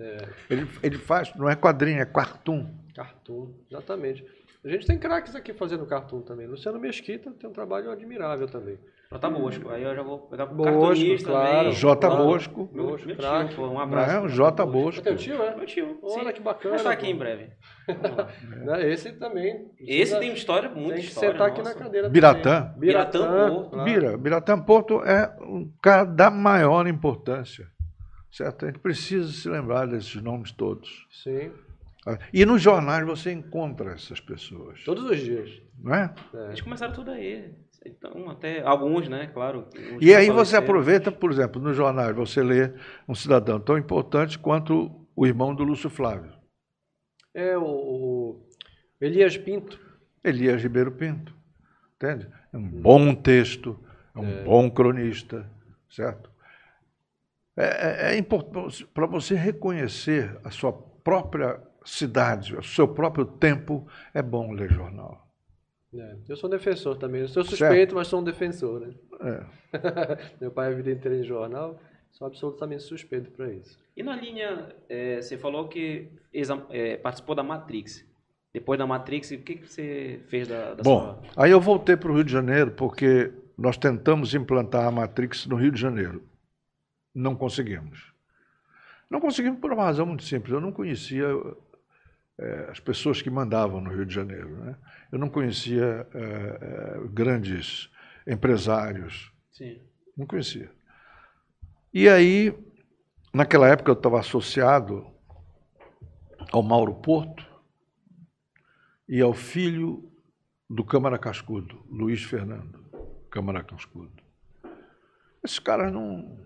É, 0.00 0.16
Ele, 0.48 0.66
ele 0.82 0.96
faz, 0.96 1.34
não 1.36 1.50
é 1.50 1.54
quadrinho, 1.54 2.00
é 2.00 2.06
cartoon. 2.06 2.66
cartoon, 2.96 3.52
exatamente. 3.70 4.24
A 4.64 4.68
gente 4.68 4.86
tem 4.86 4.96
craques 4.96 5.34
aqui 5.34 5.52
fazendo 5.52 5.84
cartoon 5.84 6.20
também. 6.20 6.46
Luciano 6.46 6.78
Mesquita 6.78 7.32
tem 7.32 7.50
um 7.50 7.52
trabalho 7.52 7.90
admirável 7.90 8.46
também. 8.46 8.78
Jota 9.10 9.28
Bosco. 9.28 9.68
Aí 9.70 9.82
eu 9.82 9.94
já 9.94 10.02
vou 10.02 10.18
pegar 10.20 10.46
pro 10.46 10.54
Bosco, 10.54 11.24
claro. 11.24 11.56
também. 11.58 11.72
J. 11.72 11.96
Claro. 12.08 12.24
Bosco. 12.24 12.70
Meu, 12.72 12.86
Bosco, 12.86 13.06
meu 13.08 13.16
craque. 13.16 13.48
tio, 13.48 13.56
pô, 13.56 13.66
um 13.66 13.72
Não 13.74 13.80
abraço. 13.80 14.10
é? 14.12 14.18
pro 14.20 14.26
O 14.26 14.28
J. 14.28 14.62
É 14.62 14.66
Bosco. 14.66 15.02
teu 15.02 15.16
tio, 15.16 15.42
é? 15.42 15.56
Meu 15.56 15.66
tio. 15.66 15.98
Olha 16.00 16.28
sim. 16.28 16.32
que 16.32 16.40
bacana, 16.40 16.70
Vai 16.76 16.78
estar 16.78 16.90
aqui 16.92 17.06
pô. 17.06 17.10
em 17.10 17.16
breve. 17.18 17.50
Né, 18.64 18.86
Esse 18.92 19.12
também. 19.14 19.68
Esse 19.80 20.18
tem 20.20 20.32
história, 20.32 20.68
muita 20.70 20.94
tem 20.94 21.02
que 21.02 21.08
história. 21.08 21.32
sentar 21.32 21.48
aqui 21.48 21.62
na 21.62 21.74
cadeira. 21.74 22.08
Biratã. 22.08 22.72
Biratã 22.76 23.18
Biratã. 23.18 23.48
Porto. 23.54 23.84
Bira, 23.84 24.16
Biratã 24.16 24.58
Porto 24.62 25.02
é 25.04 25.36
um 25.42 25.68
cara 25.82 26.04
da 26.04 26.30
maior 26.30 26.86
importância. 26.86 27.66
Certo? 28.30 28.64
A 28.64 28.68
gente 28.68 28.78
precisa 28.78 29.30
se 29.30 29.48
lembrar 29.48 29.86
desses 29.86 30.22
nomes 30.22 30.52
todos. 30.52 31.06
Sim, 31.10 31.50
E 32.32 32.44
nos 32.44 32.60
jornais 32.60 33.06
você 33.06 33.32
encontra 33.32 33.92
essas 33.92 34.20
pessoas. 34.20 34.82
todos 34.84 35.04
os 35.04 35.18
dias. 35.18 35.62
Não 35.78 35.94
é? 35.94 36.14
É. 36.34 36.46
Eles 36.46 36.60
começaram 36.60 36.92
tudo 36.92 37.10
aí. 37.12 37.54
Então, 37.84 38.30
até 38.30 38.62
alguns, 38.62 39.08
né? 39.08 39.28
Claro. 39.32 39.68
E 40.00 40.14
aí 40.14 40.30
você 40.30 40.56
aproveita, 40.56 41.10
por 41.10 41.30
exemplo, 41.30 41.60
nos 41.60 41.76
jornais, 41.76 42.14
você 42.14 42.42
lê 42.42 42.72
um 43.08 43.14
cidadão 43.14 43.58
tão 43.60 43.76
importante 43.76 44.38
quanto 44.38 45.06
o 45.14 45.26
irmão 45.26 45.54
do 45.54 45.64
Lúcio 45.64 45.90
Flávio, 45.90 46.32
É 47.34 47.56
o, 47.56 47.64
o 47.64 48.48
Elias 49.00 49.36
Pinto. 49.36 49.80
Elias 50.24 50.62
Ribeiro 50.62 50.92
Pinto. 50.92 51.34
Entende? 51.96 52.28
É 52.52 52.56
um 52.56 52.68
bom 52.68 53.14
texto, 53.14 53.78
é 54.14 54.18
um 54.18 54.44
bom 54.44 54.70
cronista, 54.70 55.48
certo? 55.90 56.30
É, 57.56 58.12
é, 58.12 58.18
importante 58.18 58.86
para 58.86 59.06
você 59.06 59.34
reconhecer 59.34 60.38
a 60.42 60.50
sua 60.50 60.72
própria 60.72 61.60
cidade, 61.84 62.56
o 62.56 62.62
seu 62.62 62.86
próprio 62.88 63.24
tempo, 63.24 63.86
é 64.14 64.22
bom 64.22 64.52
ler 64.52 64.70
jornal. 64.70 65.26
É, 65.94 66.16
Eu 66.28 66.36
sou 66.36 66.48
um 66.48 66.50
defensor 66.50 66.96
também. 66.96 67.20
Eu 67.20 67.28
sou 67.28 67.44
suspeito, 67.44 67.94
mas 67.94 68.08
sou 68.08 68.20
um 68.20 68.24
defensor. 68.24 68.80
Né? 68.80 68.94
É. 69.20 70.26
Meu 70.40 70.50
pai 70.50 70.68
é 70.68 70.72
a 70.72 70.76
vida 70.76 70.90
inteira 70.90 71.18
em 71.18 71.22
jornal. 71.24 71.78
Sou 72.12 72.26
absolutamente 72.26 72.82
suspeito 72.82 73.30
para 73.30 73.50
isso. 73.52 73.78
E 73.96 74.02
na 74.02 74.16
linha, 74.16 74.74
é, 74.88 75.20
você 75.20 75.36
falou 75.36 75.68
que 75.68 76.08
é, 76.70 76.96
participou 76.96 77.34
da 77.34 77.42
Matrix. 77.42 78.04
Depois 78.52 78.78
da 78.78 78.86
Matrix, 78.86 79.30
o 79.30 79.38
que, 79.38 79.56
que 79.56 79.66
você 79.66 80.20
fez 80.28 80.46
da, 80.46 80.74
da 80.74 80.82
Bom, 80.82 81.22
aí 81.36 81.50
eu 81.50 81.60
voltei 81.60 81.96
para 81.96 82.10
o 82.10 82.14
Rio 82.14 82.24
de 82.24 82.32
Janeiro 82.32 82.70
porque 82.72 83.32
nós 83.56 83.78
tentamos 83.78 84.34
implantar 84.34 84.86
a 84.86 84.90
Matrix 84.90 85.46
no 85.46 85.56
Rio 85.56 85.70
de 85.72 85.80
Janeiro. 85.80 86.22
Não 87.14 87.34
conseguimos. 87.34 88.12
Não 89.10 89.20
conseguimos 89.20 89.58
por 89.58 89.72
uma 89.72 89.84
razão 89.84 90.06
muito 90.06 90.22
simples. 90.22 90.52
Eu 90.52 90.60
não 90.60 90.72
conhecia 90.72 91.26
eh, 92.38 92.68
as 92.70 92.80
pessoas 92.80 93.20
que 93.20 93.30
mandavam 93.30 93.80
no 93.80 93.90
Rio 93.90 94.06
de 94.06 94.14
Janeiro. 94.14 94.56
Né? 94.56 94.76
Eu 95.10 95.18
não 95.18 95.28
conhecia 95.28 96.06
eh, 96.14 96.58
eh, 96.60 97.00
grandes 97.10 97.90
empresários. 98.26 99.32
Sim. 99.50 99.80
Não 100.16 100.26
conhecia. 100.26 100.70
E 101.92 102.08
aí, 102.08 102.56
naquela 103.32 103.68
época, 103.68 103.90
eu 103.90 103.94
estava 103.94 104.20
associado 104.20 105.06
ao 106.50 106.62
Mauro 106.62 106.94
Porto 106.94 107.46
e 109.08 109.20
ao 109.20 109.34
filho 109.34 110.10
do 110.68 110.84
Câmara 110.84 111.18
Cascudo, 111.18 111.84
Luiz 111.90 112.22
Fernando 112.22 112.82
Câmara 113.30 113.64
Cascudo. 113.64 114.22
Esses 115.42 115.58
caras 115.58 115.92
não, 115.92 116.38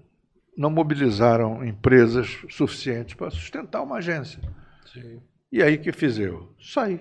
não 0.57 0.70
mobilizaram 0.70 1.64
empresas 1.64 2.45
suficientes 2.49 3.14
para 3.14 3.30
sustentar 3.30 3.82
uma 3.82 3.97
agência. 3.97 4.41
Sim. 4.93 5.20
E 5.51 5.62
aí, 5.62 5.76
o 5.76 5.80
que 5.80 5.92
fiz 5.92 6.18
eu? 6.18 6.55
Saí. 6.61 7.01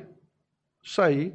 Saí 0.83 1.33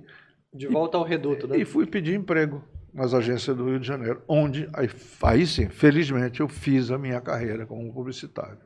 De 0.52 0.66
volta 0.68 0.96
ao 0.96 1.04
reduto, 1.04 1.48
né? 1.48 1.58
e 1.58 1.64
fui 1.64 1.86
pedir 1.86 2.14
emprego 2.14 2.64
nas 2.92 3.14
agências 3.14 3.56
do 3.56 3.68
Rio 3.68 3.80
de 3.80 3.86
Janeiro, 3.86 4.22
onde, 4.26 4.68
aí, 4.72 4.88
aí 5.22 5.46
sim, 5.46 5.68
felizmente, 5.68 6.40
eu 6.40 6.48
fiz 6.48 6.90
a 6.90 6.98
minha 6.98 7.20
carreira 7.20 7.66
como 7.66 7.92
publicitário. 7.92 8.58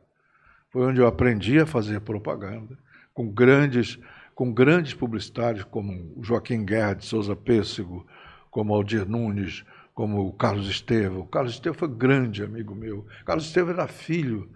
Foi 0.71 0.83
onde 0.83 1.01
eu 1.01 1.07
aprendi 1.07 1.59
a 1.59 1.67
fazer 1.67 2.01
propaganda, 2.01 2.77
com 3.13 3.31
grandes, 3.31 3.99
com 4.35 4.53
grandes 4.53 4.95
publicitários 4.95 5.65
como 5.65 5.93
o 6.17 6.25
Joaquim 6.25 6.65
Guerra 6.65 6.95
de 6.95 7.05
Souza 7.05 7.37
Pêssego, 7.37 8.07
como 8.51 8.75
Aldir 8.75 9.09
Nunes, 9.09 9.65
como 9.95 10.27
o 10.27 10.33
Carlos 10.33 10.69
Estevam. 10.69 11.21
O 11.21 11.27
Carlos 11.27 11.53
Estevam 11.53 11.79
foi 11.79 11.89
grande 11.89 12.43
amigo 12.43 12.75
meu. 12.75 13.07
Carlos 13.25 13.47
Estevam 13.47 13.73
era 13.73 13.87
filho, 13.87 14.51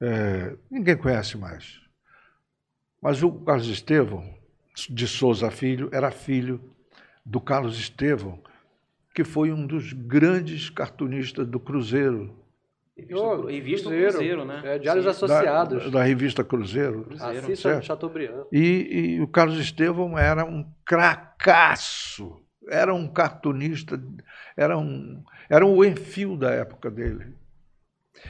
é, 0.00 0.56
ninguém 0.70 0.96
conhece 0.96 1.38
mais. 1.38 1.80
Mas 3.00 3.22
o 3.22 3.30
Carlos 3.32 3.68
Estevam, 3.68 4.24
de 4.90 5.06
Souza 5.06 5.50
Filho, 5.50 5.88
era 5.92 6.10
filho 6.10 6.60
do 7.24 7.40
Carlos 7.40 7.78
Estevam, 7.78 8.40
que 9.14 9.24
foi 9.24 9.50
um 9.52 9.66
dos 9.66 9.92
grandes 9.92 10.68
cartunistas 10.70 11.46
do 11.46 11.58
Cruzeiro, 11.58 12.34
E 12.96 13.02
visto, 13.04 13.22
o- 13.22 13.50
e 13.50 13.60
visto 13.60 13.88
o 13.88 13.92
Cruzeiro, 13.92 14.44
né? 14.44 14.62
É, 14.64 14.78
Diários 14.78 15.04
Sim. 15.04 15.10
Associados. 15.10 15.84
da, 15.84 15.90
da 15.98 16.02
revista 16.04 16.42
Cruzeiro. 16.42 17.04
Cruzeiro, 17.04 17.38
Assista. 17.38 17.82
Chateaubriand. 17.82 18.44
E, 18.50 19.16
e 19.16 19.20
o 19.20 19.28
Carlos 19.28 19.58
Estevam 19.58 20.18
era 20.18 20.44
um 20.44 20.64
cracaço, 20.84 22.40
era 22.68 22.94
um 22.94 23.06
cartunista, 23.06 24.02
era 24.56 24.76
um, 24.78 25.22
era 25.48 25.64
o 25.66 25.84
enfio 25.84 26.36
da 26.36 26.50
época 26.52 26.90
dele. 26.90 27.34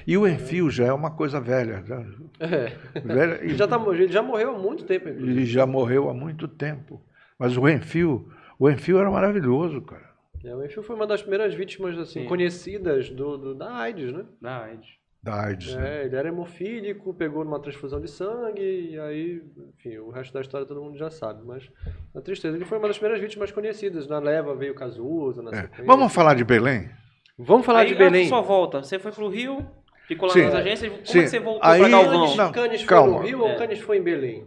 E 0.07 0.17
o 0.17 0.27
enfio 0.27 0.71
já 0.71 0.87
é 0.87 0.93
uma 0.93 1.11
coisa 1.11 1.41
velha. 1.41 1.81
né? 1.87 2.07
É. 2.41 3.01
velha 3.01 3.41
e- 3.43 3.47
Ele, 3.51 3.55
já 3.57 3.69
tá, 3.69 3.81
ele 3.89 4.09
já 4.09 4.23
morreu 4.23 4.55
há 4.57 4.59
muito 4.59 4.85
tempo, 4.85 5.09
inclusive. 5.09 5.33
ele 5.33 5.47
já 5.47 5.67
morreu 5.67 6.09
há 6.11 6.15
muito 6.15 6.49
tempo. 6.49 7.01
Mas 7.39 7.57
o 7.57 7.69
enfio, 7.69 8.29
o 8.59 8.69
enfio 8.71 8.99
era 8.99 9.11
maravilhoso, 9.11 9.81
cara. 9.83 10.07
É, 10.45 10.55
o 10.55 10.65
Enfio 10.65 10.81
foi 10.83 10.95
uma 10.95 11.07
das 11.09 11.23
primeiras 11.23 11.55
vítimas 11.55 11.99
assim, 11.99 12.21
Sim. 12.21 12.27
conhecidas 12.27 13.11
do, 13.11 13.37
do- 13.37 13.55
da 13.55 13.75
AIDS, 13.79 14.13
né? 14.13 14.25
Da 14.41 14.63
AIDS. 14.65 14.87
Da 15.21 15.43
AIDS. 15.45 15.75
né? 15.75 16.03
É, 16.03 16.05
ele 16.05 16.15
era 16.15 16.29
hemofílico, 16.29 17.13
pegou 17.15 17.45
numa 17.45 17.59
transfusão 17.59 18.01
de 18.01 18.09
sangue, 18.09 18.63
e 18.93 18.97
aí, 19.01 19.43
enfim, 19.77 19.99
o 19.99 20.09
resto 20.11 20.33
da 20.33 20.41
história 20.41 20.65
todo 20.65 20.81
mundo 20.81 20.97
já 20.97 21.11
sabe. 21.11 21.41
Mas 21.45 21.69
a 22.15 22.21
tristeza, 22.21 22.57
ele 22.57 22.65
foi 22.65 22.79
uma 22.79 22.87
das 22.87 22.97
primeiras 22.97 23.21
vítimas 23.21 23.51
conhecidas. 23.51 24.07
Na 24.07 24.21
leva 24.21 24.55
veio 24.55 24.73
Cazuza, 24.73 25.43
na 25.43 25.51
É. 25.51 25.69
Vamos 25.85 26.13
falar 26.15 26.35
de 26.35 26.45
Belém? 26.45 26.89
Vamos 27.37 27.67
falar 27.67 27.81
Aí, 27.81 27.89
de 27.89 27.95
Belém. 27.97 28.27
A 28.27 28.29
sua 28.29 28.41
volta. 28.41 28.83
Você 28.85 29.01
foi 29.01 29.11
pro 29.11 29.29
Rio, 29.29 29.67
ficou 30.07 30.29
lá 30.29 30.35
Sim. 30.35 30.43
nas 30.45 30.55
agências. 30.55 30.93
Como 30.93 31.07
Sim. 31.07 31.19
é 31.19 31.23
que 31.23 31.29
você 31.29 31.39
voltou 31.41 31.71
Aí- 31.71 31.81
pra 31.81 31.89
Galvão? 31.89 32.37
Não, 32.37 32.53
Canis 32.53 32.81
foi 32.81 32.89
calma. 32.89 33.13
no 33.13 33.19
Rio 33.27 33.41
ou 33.41 33.49
É. 33.49 33.55
Canis 33.57 33.79
foi 33.81 33.99
em 33.99 34.03
Belém? 34.03 34.45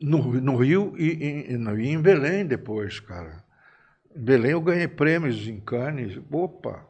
No, 0.00 0.18
no 0.40 0.56
Rio 0.56 0.94
e, 0.96 1.08
e- 1.10 1.52
e 1.52 1.56
no- 1.58 1.78
e 1.78 1.88
em 1.88 2.00
Belém 2.00 2.46
depois, 2.46 2.98
cara. 3.00 3.44
Em 4.16 4.20
Belém 4.20 4.52
eu 4.52 4.60
ganhei 4.60 4.88
prêmios 4.88 5.46
em 5.46 5.60
Cannes. 5.60 6.18
Opa! 6.30 6.86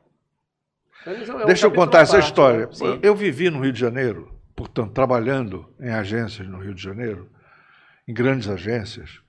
Canis 1.05 1.29
é 1.29 1.35
um 1.35 1.45
Deixa 1.47 1.67
eu 1.67 1.73
contar 1.73 2.01
essa 2.03 2.13
parte, 2.13 2.27
história. 2.27 2.67
né? 2.67 2.73
Sim. 2.73 3.01
Eu 3.03 3.17
vivi 3.17 3.51
no 3.51 3.61
Rio 3.63 3.73
de 3.73 3.81
Janeiro, 3.81 4.33
portanto, 4.55 4.93
trabalhando 4.93 5.69
em 5.81 5.91
agências 5.91 6.47
no 6.47 6.59
Rio 6.59 6.75
de 6.75 6.83
Janeiro, 6.83 7.29
em 8.07 8.13
grandes 8.15 8.49
agências, 8.49 9.21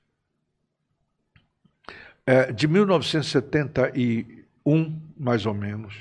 é, 2.25 2.51
de 2.51 2.67
1971, 2.67 5.01
mais 5.17 5.45
ou 5.45 5.53
menos, 5.53 5.95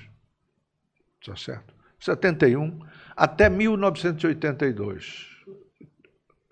tá 1.25 1.37
certo? 1.37 1.73
71 2.01 2.81
até 3.17 3.49
1982. 3.49 5.29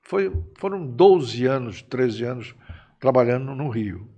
Foi, 0.02 0.32
foram 0.58 0.86
12 0.86 1.46
anos, 1.46 1.82
13 1.82 2.24
anos 2.24 2.54
trabalhando 3.00 3.54
no 3.54 3.68
Rio. 3.68 4.08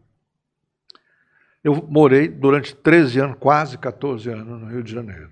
Eu 1.62 1.86
morei 1.88 2.28
durante 2.28 2.74
13 2.74 3.20
anos, 3.20 3.36
quase 3.38 3.76
14 3.76 4.30
anos 4.30 4.60
no 4.60 4.68
Rio 4.68 4.82
de 4.82 4.92
Janeiro. 4.92 5.30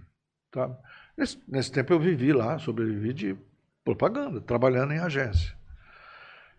Tá? 0.51 0.71
Nesse, 1.17 1.39
nesse 1.49 1.73
tempo 1.73 1.93
eu 1.93 1.99
vivi 1.99 2.33
lá, 2.33 2.59
sobrevivi 2.59 3.13
de 3.13 3.37
propaganda, 3.85 4.41
trabalhando 4.41 4.93
em 4.93 4.99
agência. 4.99 5.57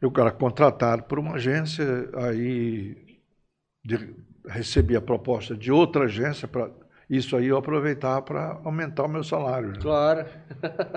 Eu 0.01 0.11
era 0.17 0.31
contratado 0.31 1.03
por 1.03 1.19
uma 1.19 1.35
agência, 1.35 1.85
aí 2.15 3.19
de, 3.83 4.15
recebi 4.47 4.95
a 4.95 5.01
proposta 5.01 5.55
de 5.55 5.71
outra 5.71 6.05
agência, 6.05 6.47
para 6.47 6.71
isso 7.09 7.35
aí 7.35 7.47
eu 7.47 7.57
aproveitava 7.57 8.21
para 8.21 8.61
aumentar 8.63 9.05
o 9.05 9.07
meu 9.07 9.23
salário. 9.23 9.69
né? 9.69 9.79
Claro. 9.81 10.25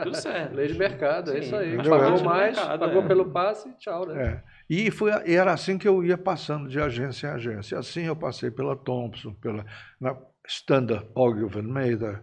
Tudo 0.03 0.15
certo. 0.17 0.53
Lei 0.57 0.69
de 0.69 0.79
mercado, 0.79 1.31
é 1.31 1.35
Sim, 1.35 1.41
isso 1.41 1.57
aí. 1.57 1.77
faz 1.77 1.89
Pagou 1.89 2.25
mais, 2.25 2.57
mercado, 2.57 2.81
pagou 2.81 3.03
é. 3.03 3.09
pelo 3.09 3.31
passe, 3.31 3.73
tchau, 3.79 4.07
né? 4.07 4.23
É. 4.23 4.43
E 4.69 4.91
foi, 4.91 5.11
e 5.27 5.35
era 5.35 5.53
assim 5.53 5.79
que 5.79 5.89
eu 5.89 6.05
ia 6.05 6.19
passando 6.19 6.69
de 6.69 6.81
agência 6.81 7.29
em 7.29 7.31
agência. 7.31 7.79
Assim 7.79 8.03
eu 8.03 8.17
passei 8.17 8.51
pela 8.51 8.77
Thompson, 8.77 9.33
pela 9.35 9.65
na 10.01 10.17
Standard 10.47 11.09
Ogilvy 11.15 11.59
Almeida, 11.59 12.23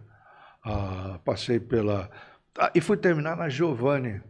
ah, 0.64 1.18
passei 1.24 1.58
pela... 1.58 2.10
ah, 2.58 2.70
e 2.74 2.80
fui 2.80 2.96
terminar 2.96 3.36
na 3.36 3.48
Giovanni, 3.48 4.22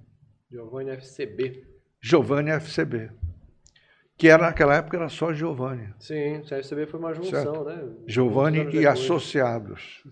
Giovanni 0.50 0.90
FCB. 0.96 1.64
Giovanni 2.02 2.50
FCB, 2.50 3.10
que 4.20 4.28
era 4.28 4.42
naquela 4.42 4.74
época 4.76 4.98
era 4.98 5.08
só 5.08 5.32
Giovanni. 5.32 5.94
Sim, 5.98 6.40
o 6.40 6.44
FCB 6.54 6.86
foi 6.86 7.00
uma 7.00 7.14
junção, 7.14 7.64
né? 7.64 7.82
Giovanni 8.06 8.58
e 8.76 8.86
associados, 8.86 10.04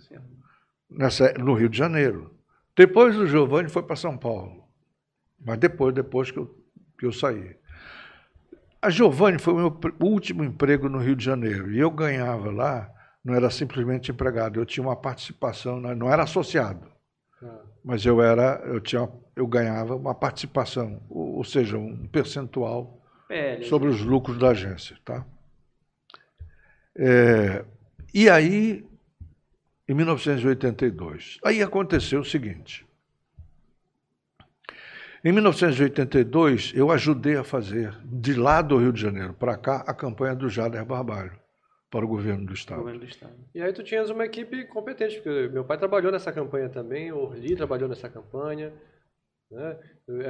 nessa, 0.91 1.33
no 1.35 1.53
Rio 1.53 1.69
de 1.69 1.77
Janeiro. 1.77 2.35
Depois 2.75 3.15
do 3.15 3.27
Giovanni 3.27 3.69
foi 3.69 3.83
para 3.83 3.97
São 3.97 4.17
Paulo, 4.17 4.65
mas 5.39 5.59
depois, 5.59 5.95
depois 5.95 6.31
que 6.31 6.39
eu, 6.39 6.57
que 6.99 7.05
eu 7.05 7.13
saí. 7.13 7.55
A 8.81 8.89
Giovanni 8.89 9.39
foi 9.39 9.53
o 9.53 9.57
meu 9.59 9.79
último 10.01 10.43
emprego 10.43 10.89
no 10.89 10.99
Rio 10.99 11.15
de 11.15 11.25
Janeiro, 11.25 11.71
e 11.71 11.79
eu 11.79 11.91
ganhava 11.91 12.51
lá, 12.51 12.91
não 13.23 13.35
era 13.35 13.51
simplesmente 13.51 14.11
empregado, 14.11 14.59
eu 14.59 14.65
tinha 14.65 14.87
uma 14.87 14.97
participação, 14.97 15.79
na- 15.81 15.95
não 15.95 16.11
era 16.11 16.23
associado, 16.23 16.87
Ah, 17.43 17.59
mas 17.85 18.07
eu 18.07 18.23
era, 18.23 18.63
eu 18.65 18.81
tinha, 18.81 19.07
eu 19.37 19.47
ganhava 19.47 19.95
uma 19.97 20.15
participação, 20.15 21.03
ou, 21.11 21.37
ou 21.37 21.45
seja, 21.45 21.77
um 21.77 22.07
percentual 22.07 22.98
PL. 23.29 23.65
sobre 23.67 23.89
os 23.89 24.01
lucros 24.01 24.39
da 24.39 24.49
agência, 24.49 24.97
tá? 25.05 25.25
É, 26.97 27.65
e 28.13 28.29
aí, 28.29 28.85
em 29.87 29.95
1982, 29.95 31.39
aí 31.45 31.63
aconteceu 31.63 32.21
o 32.21 32.25
seguinte. 32.25 32.87
Em 35.25 35.33
1982, 35.33 36.73
eu 36.75 36.91
ajudei 36.91 37.37
a 37.37 37.45
fazer, 37.45 37.93
de 38.05 38.35
lá 38.35 38.63
do 38.63 38.79
Rio 38.79 38.93
de 38.93 39.01
Janeiro 39.01 39.35
para 39.35 39.57
cá, 39.57 39.85
a 39.87 39.93
campanha 39.93 40.35
do 40.35 40.49
Jader 40.49 40.85
Barbalho 40.85 41.33
para 41.91 42.05
o 42.05 42.09
governo 42.09 42.47
do 42.47 42.53
Estado. 42.53 42.79
Governo 42.79 43.01
do 43.01 43.07
Estado. 43.07 43.35
E 43.55 43.63
aí 43.63 43.73
tu 43.73 43.83
tinhas 43.83 44.11
uma 44.11 44.25
equipe 44.25 44.65
competente, 44.65 45.17
porque 45.17 45.49
meu 45.49 45.65
pai 45.65 45.79
trabalhou 45.79 46.13
nessa 46.13 46.31
campanha 46.33 46.69
também, 46.69 47.11
o 47.13 47.19
Orli 47.19 47.57
trabalhou 47.57 47.89
nessa 47.89 48.09
campanha. 48.09 48.73
Né? 49.51 49.79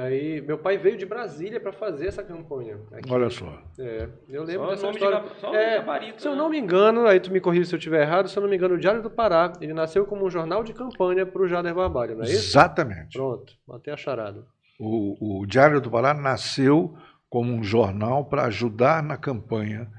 Aí 0.01 0.41
meu 0.41 0.57
pai 0.57 0.77
veio 0.77 0.97
de 0.97 1.05
Brasília 1.05 1.59
para 1.59 1.73
fazer 1.73 2.07
essa 2.07 2.23
campanha. 2.23 2.79
aqui. 2.93 3.11
Olha 3.11 3.29
só. 3.29 3.61
É, 3.77 4.07
eu 4.29 4.43
lembro 4.43 4.63
Só 4.65 4.69
dessa 4.71 4.83
nome 4.83 4.97
de 4.97 5.03
história. 5.03 5.19
gab- 5.27 5.39
só 5.39 5.53
É, 5.55 5.77
gabarito, 5.79 6.21
se 6.21 6.27
eu 6.27 6.31
né? 6.31 6.37
não 6.37 6.49
me 6.49 6.57
engano, 6.57 7.05
aí 7.05 7.19
tu 7.19 7.31
me 7.31 7.41
corrija 7.41 7.65
se 7.65 7.75
eu 7.75 7.77
estiver 7.77 8.01
errado, 8.01 8.29
se 8.29 8.37
eu 8.37 8.41
não 8.41 8.49
me 8.49 8.55
engano, 8.55 8.75
o 8.75 8.79
Diário 8.79 9.01
do 9.01 9.09
Pará, 9.09 9.51
ele 9.59 9.73
nasceu 9.73 10.05
como 10.05 10.25
um 10.25 10.29
jornal 10.29 10.63
de 10.63 10.73
campanha 10.73 11.25
para 11.25 11.41
o 11.41 11.47
Jader 11.47 11.75
Barbalho, 11.75 12.15
não 12.15 12.23
é 12.23 12.27
isso? 12.27 12.49
Exatamente. 12.51 13.17
Pronto, 13.17 13.53
matei 13.67 13.93
a 13.93 13.97
charada. 13.97 14.45
O, 14.79 15.41
o 15.41 15.45
Diário 15.45 15.81
do 15.81 15.91
Pará 15.91 16.13
nasceu 16.13 16.97
como 17.29 17.51
um 17.51 17.61
jornal 17.61 18.23
para 18.25 18.45
ajudar 18.45 19.03
na 19.03 19.17
campanha 19.17 19.91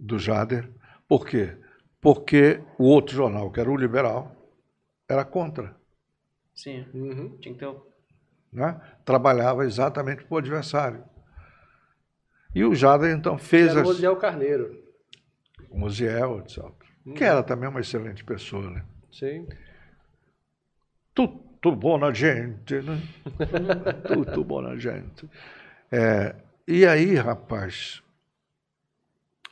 do 0.00 0.18
Jader. 0.18 0.70
Por 1.06 1.26
quê? 1.26 1.56
Porque 2.00 2.60
o 2.78 2.84
outro 2.84 3.14
jornal, 3.14 3.50
que 3.50 3.60
era 3.60 3.70
o 3.70 3.76
Liberal, 3.76 4.34
era 5.08 5.24
contra. 5.26 5.76
Sim. 6.54 6.86
Uhum. 6.94 7.36
Tinha 7.38 7.52
que 7.54 7.60
ter. 7.60 7.66
o- 7.66 7.86
Né? 8.52 8.80
Trabalhava 9.04 9.64
exatamente 9.64 10.24
para 10.24 10.34
o 10.34 10.38
adversário. 10.38 11.04
E 12.54 12.64
o 12.64 12.74
Jader, 12.74 13.14
então, 13.14 13.36
fez 13.36 13.68
Era 13.68 13.86
o. 13.86 13.90
Osiel 13.90 14.16
Carneiro. 14.16 14.82
o 15.70 15.90
Ziel, 15.90 16.38
etc. 16.38 16.64
Que 17.14 17.22
era 17.22 17.42
também 17.42 17.68
uma 17.68 17.80
excelente 17.80 18.24
pessoa, 18.24 18.70
né? 18.70 18.84
Sim. 19.12 19.46
Tutto 21.14 21.74
bom 21.76 21.98
na 21.98 22.12
gente, 22.12 22.80
né? 22.80 23.00
Tutto 24.08 24.42
bom 24.42 24.62
na 24.62 24.76
gente. 24.76 25.28
É, 25.92 26.34
e 26.66 26.86
aí, 26.86 27.14
rapaz... 27.14 28.02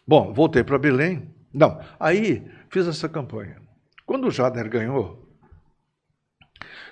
Bom, 0.06 0.32
voltei 0.32 0.64
para 0.64 0.78
Belém. 0.78 1.30
Não, 1.52 1.80
aí 1.98 2.50
fiz 2.68 2.86
essa 2.86 3.08
campanha. 3.08 3.62
Quando 4.04 4.26
o 4.26 4.30
Jader 4.30 4.68
ganhou, 4.68 5.23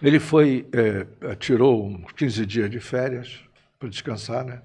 ele 0.02 0.18
foi, 0.18 0.68
é, 0.72 1.34
tirou 1.36 1.86
uns 1.86 2.12
15 2.12 2.44
dias 2.44 2.68
de 2.68 2.80
férias 2.80 3.40
para 3.78 3.88
descansar, 3.88 4.44
né? 4.44 4.60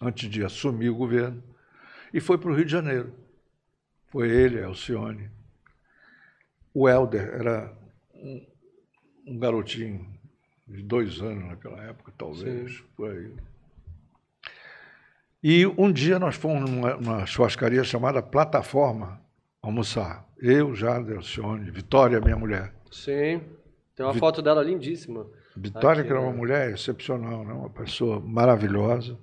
Antes 0.00 0.30
de 0.30 0.44
assumir 0.44 0.88
o 0.88 0.94
governo. 0.94 1.42
E 2.14 2.20
foi 2.20 2.38
para 2.38 2.50
o 2.50 2.54
Rio 2.54 2.64
de 2.64 2.70
Janeiro. 2.70 3.12
Foi 4.06 4.30
ele, 4.30 4.62
Alcione. 4.62 5.28
O 6.72 6.88
Helder 6.88 7.28
era 7.34 7.76
um, 8.14 8.46
um 9.26 9.38
garotinho 9.38 10.06
de 10.66 10.82
dois 10.82 11.20
anos 11.20 11.48
naquela 11.48 11.82
época, 11.82 12.12
talvez, 12.16 12.80
por 12.96 13.10
aí. 13.10 13.32
E 15.42 15.66
um 15.66 15.90
dia 15.90 16.18
nós 16.18 16.36
fomos 16.36 16.70
numa, 16.70 16.94
numa 16.94 17.26
churrascaria 17.26 17.82
chamada 17.82 18.22
Plataforma 18.22 19.20
almoçar. 19.60 20.24
Eu, 20.38 20.74
Jader, 20.74 21.16
Alcione, 21.16 21.68
Vitória, 21.70 22.20
minha 22.20 22.36
mulher. 22.36 22.72
Sim. 22.92 23.40
Tem 23.98 24.06
uma 24.06 24.12
Vi- 24.12 24.20
foto 24.20 24.40
dela 24.40 24.62
lindíssima. 24.62 25.26
Vitória, 25.56 26.00
Aqui, 26.02 26.04
que 26.08 26.12
era 26.12 26.20
uma 26.22 26.30
né? 26.30 26.36
mulher 26.38 26.70
excepcional, 26.70 27.44
né? 27.44 27.52
uma 27.52 27.68
pessoa 27.68 28.20
maravilhosa 28.20 29.18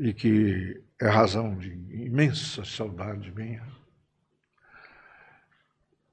e 0.00 0.14
que 0.14 0.82
é 0.98 1.06
razão 1.08 1.54
de 1.58 1.72
imensa 1.92 2.64
saudade 2.64 3.30
minha. 3.32 3.62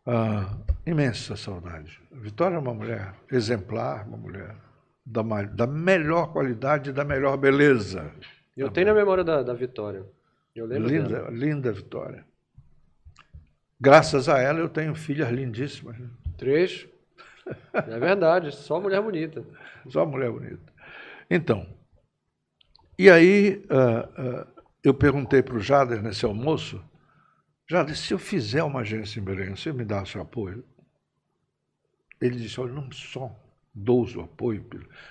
Ah, 0.06 0.58
imensa 0.86 1.38
saudade. 1.38 2.02
Vitória 2.12 2.56
é 2.56 2.60
uma 2.60 2.74
mulher 2.74 3.14
exemplar, 3.32 4.06
uma 4.06 4.18
mulher 4.18 4.58
da, 5.06 5.22
da 5.46 5.66
melhor 5.66 6.34
qualidade 6.34 6.90
e 6.90 6.94
da 6.94 7.06
melhor 7.06 7.38
beleza. 7.38 8.12
Eu 8.58 8.70
tenho 8.70 8.88
na 8.88 8.94
memória 8.94 9.24
da, 9.24 9.42
da 9.42 9.54
Vitória. 9.54 10.06
Eu 10.54 10.66
lembro 10.66 10.90
Linda, 10.90 11.08
dela. 11.08 11.30
linda 11.32 11.72
Vitória. 11.72 12.26
Graças 13.80 14.28
a 14.28 14.38
ela 14.40 14.60
eu 14.60 14.68
tenho 14.70 14.94
filhas 14.94 15.32
lindíssimas. 15.32 15.98
né? 15.98 16.10
Três. 16.38 16.88
É 17.74 18.00
verdade, 18.00 18.52
só 18.52 18.80
mulher 18.80 19.02
bonita. 19.02 19.46
Só 19.90 20.06
mulher 20.06 20.32
bonita. 20.32 20.74
Então, 21.30 21.68
e 22.98 23.10
aí 23.10 23.66
ah, 23.70 24.10
ah, 24.18 24.48
eu 24.84 24.94
perguntei 24.94 25.42
para 25.42 25.56
o 25.56 25.60
Jader 25.60 26.02
nesse 26.02 26.26
almoço, 26.26 26.84
Jader, 27.70 27.96
se 27.96 28.14
eu 28.14 28.20
fizer 28.20 28.64
uma 28.64 28.82
agência 28.82 29.20
em 29.20 29.24
Belém, 29.24 29.56
você 29.56 29.72
me 29.74 29.86
dá 29.86 30.06
seu 30.06 30.22
apoio? 30.22 30.64
Ele 32.22 32.38
disse, 32.38 32.60
olha, 32.60 32.74
não 32.74 32.92
só 32.92 33.36
dou 33.74 34.06
o 34.16 34.22
apoio, 34.22 34.66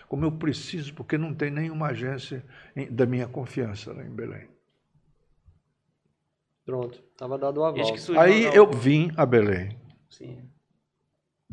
como 0.09 0.25
eu 0.25 0.33
preciso, 0.33 0.95
porque 0.95 1.19
não 1.19 1.35
tem 1.35 1.51
nenhuma 1.51 1.89
agência 1.89 2.45
em- 2.77 2.91
da 2.91 3.05
minha 3.07 3.27
confiança 3.27 3.93
lá 3.93 4.05
em 4.05 4.11
Belém. 4.11 4.49
Pronto, 6.65 7.03
tava 7.17 7.37
dado 7.39 7.61
o 7.61 7.65
aval. 7.65 7.97
Aí 8.17 8.47
a 8.47 8.55
eu 8.55 8.71
vim 8.71 9.11
a 9.17 9.27
Belém. 9.27 9.77
Sim. 10.09 10.52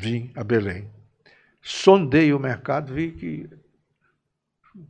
Vim 0.00 0.32
a 0.34 0.42
Belém. 0.42 0.90
Sondei 1.60 2.32
o 2.32 2.38
mercado, 2.38 2.94
vi 2.94 3.12
que 3.12 3.50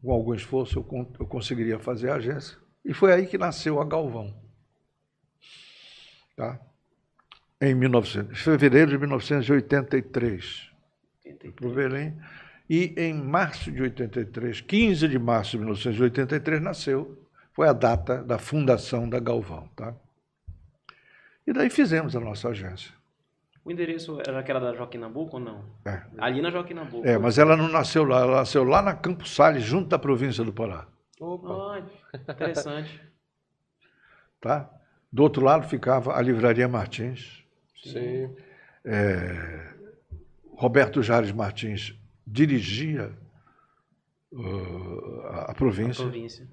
com 0.00 0.12
algum 0.12 0.32
esforço 0.32 0.78
eu, 0.78 1.12
eu 1.18 1.26
conseguiria 1.26 1.80
fazer 1.80 2.10
a 2.10 2.14
agência. 2.14 2.56
E 2.84 2.94
foi 2.94 3.12
aí 3.12 3.26
que 3.26 3.36
nasceu 3.36 3.80
a 3.80 3.84
Galvão. 3.84 4.32
Tá? 6.36 6.60
Em 7.60 7.74
1900, 7.74 8.40
fevereiro 8.40 8.92
de 8.92 8.98
1983. 8.98 10.70
para 11.56 11.66
o 11.66 11.74
Belém. 11.74 12.16
E 12.68 12.94
em 12.96 13.12
março 13.12 13.72
de 13.72 13.82
83, 13.82 14.60
15 14.60 15.08
de 15.08 15.18
março 15.18 15.50
de 15.52 15.58
1983, 15.58 16.62
nasceu, 16.62 17.20
foi 17.52 17.66
a 17.66 17.72
data 17.72 18.22
da 18.22 18.38
fundação 18.38 19.08
da 19.08 19.18
Galvão. 19.18 19.68
Tá? 19.74 19.92
E 21.44 21.52
daí 21.52 21.68
fizemos 21.68 22.14
a 22.14 22.20
nossa 22.20 22.50
agência. 22.50 22.99
O 23.64 23.70
endereço 23.70 24.18
era 24.26 24.40
aquela 24.40 24.58
da 24.58 24.74
Joaquim 24.74 24.98
Nabuco 24.98 25.36
ou 25.36 25.42
não? 25.42 25.64
É. 25.84 26.02
Ali 26.18 26.40
na 26.40 26.50
Joaquim 26.50 26.74
Nabuco. 26.74 27.06
É, 27.06 27.18
mas 27.18 27.36
ela 27.38 27.56
não 27.56 27.68
nasceu 27.68 28.04
lá, 28.04 28.20
ela 28.20 28.36
nasceu 28.38 28.64
lá 28.64 28.80
na 28.80 28.94
Campos 28.94 29.34
Sales, 29.34 29.62
junto 29.62 29.88
da 29.88 29.98
província 29.98 30.42
do 30.42 30.52
Pará. 30.52 30.86
Opa. 31.20 31.76
Ah, 31.76 32.30
interessante. 32.32 33.00
Tá? 34.40 34.70
Do 35.12 35.22
outro 35.22 35.44
lado 35.44 35.68
ficava 35.68 36.14
a 36.16 36.22
Livraria 36.22 36.66
Martins. 36.66 37.44
Sim. 37.84 38.34
Roberto 40.56 41.02
Jales 41.02 41.30
Martins 41.30 41.94
dirigia 42.26 43.12
uh, 44.32 45.20
a- 45.26 45.50
a 45.50 45.54
província. 45.54 46.02
província. 46.04 46.48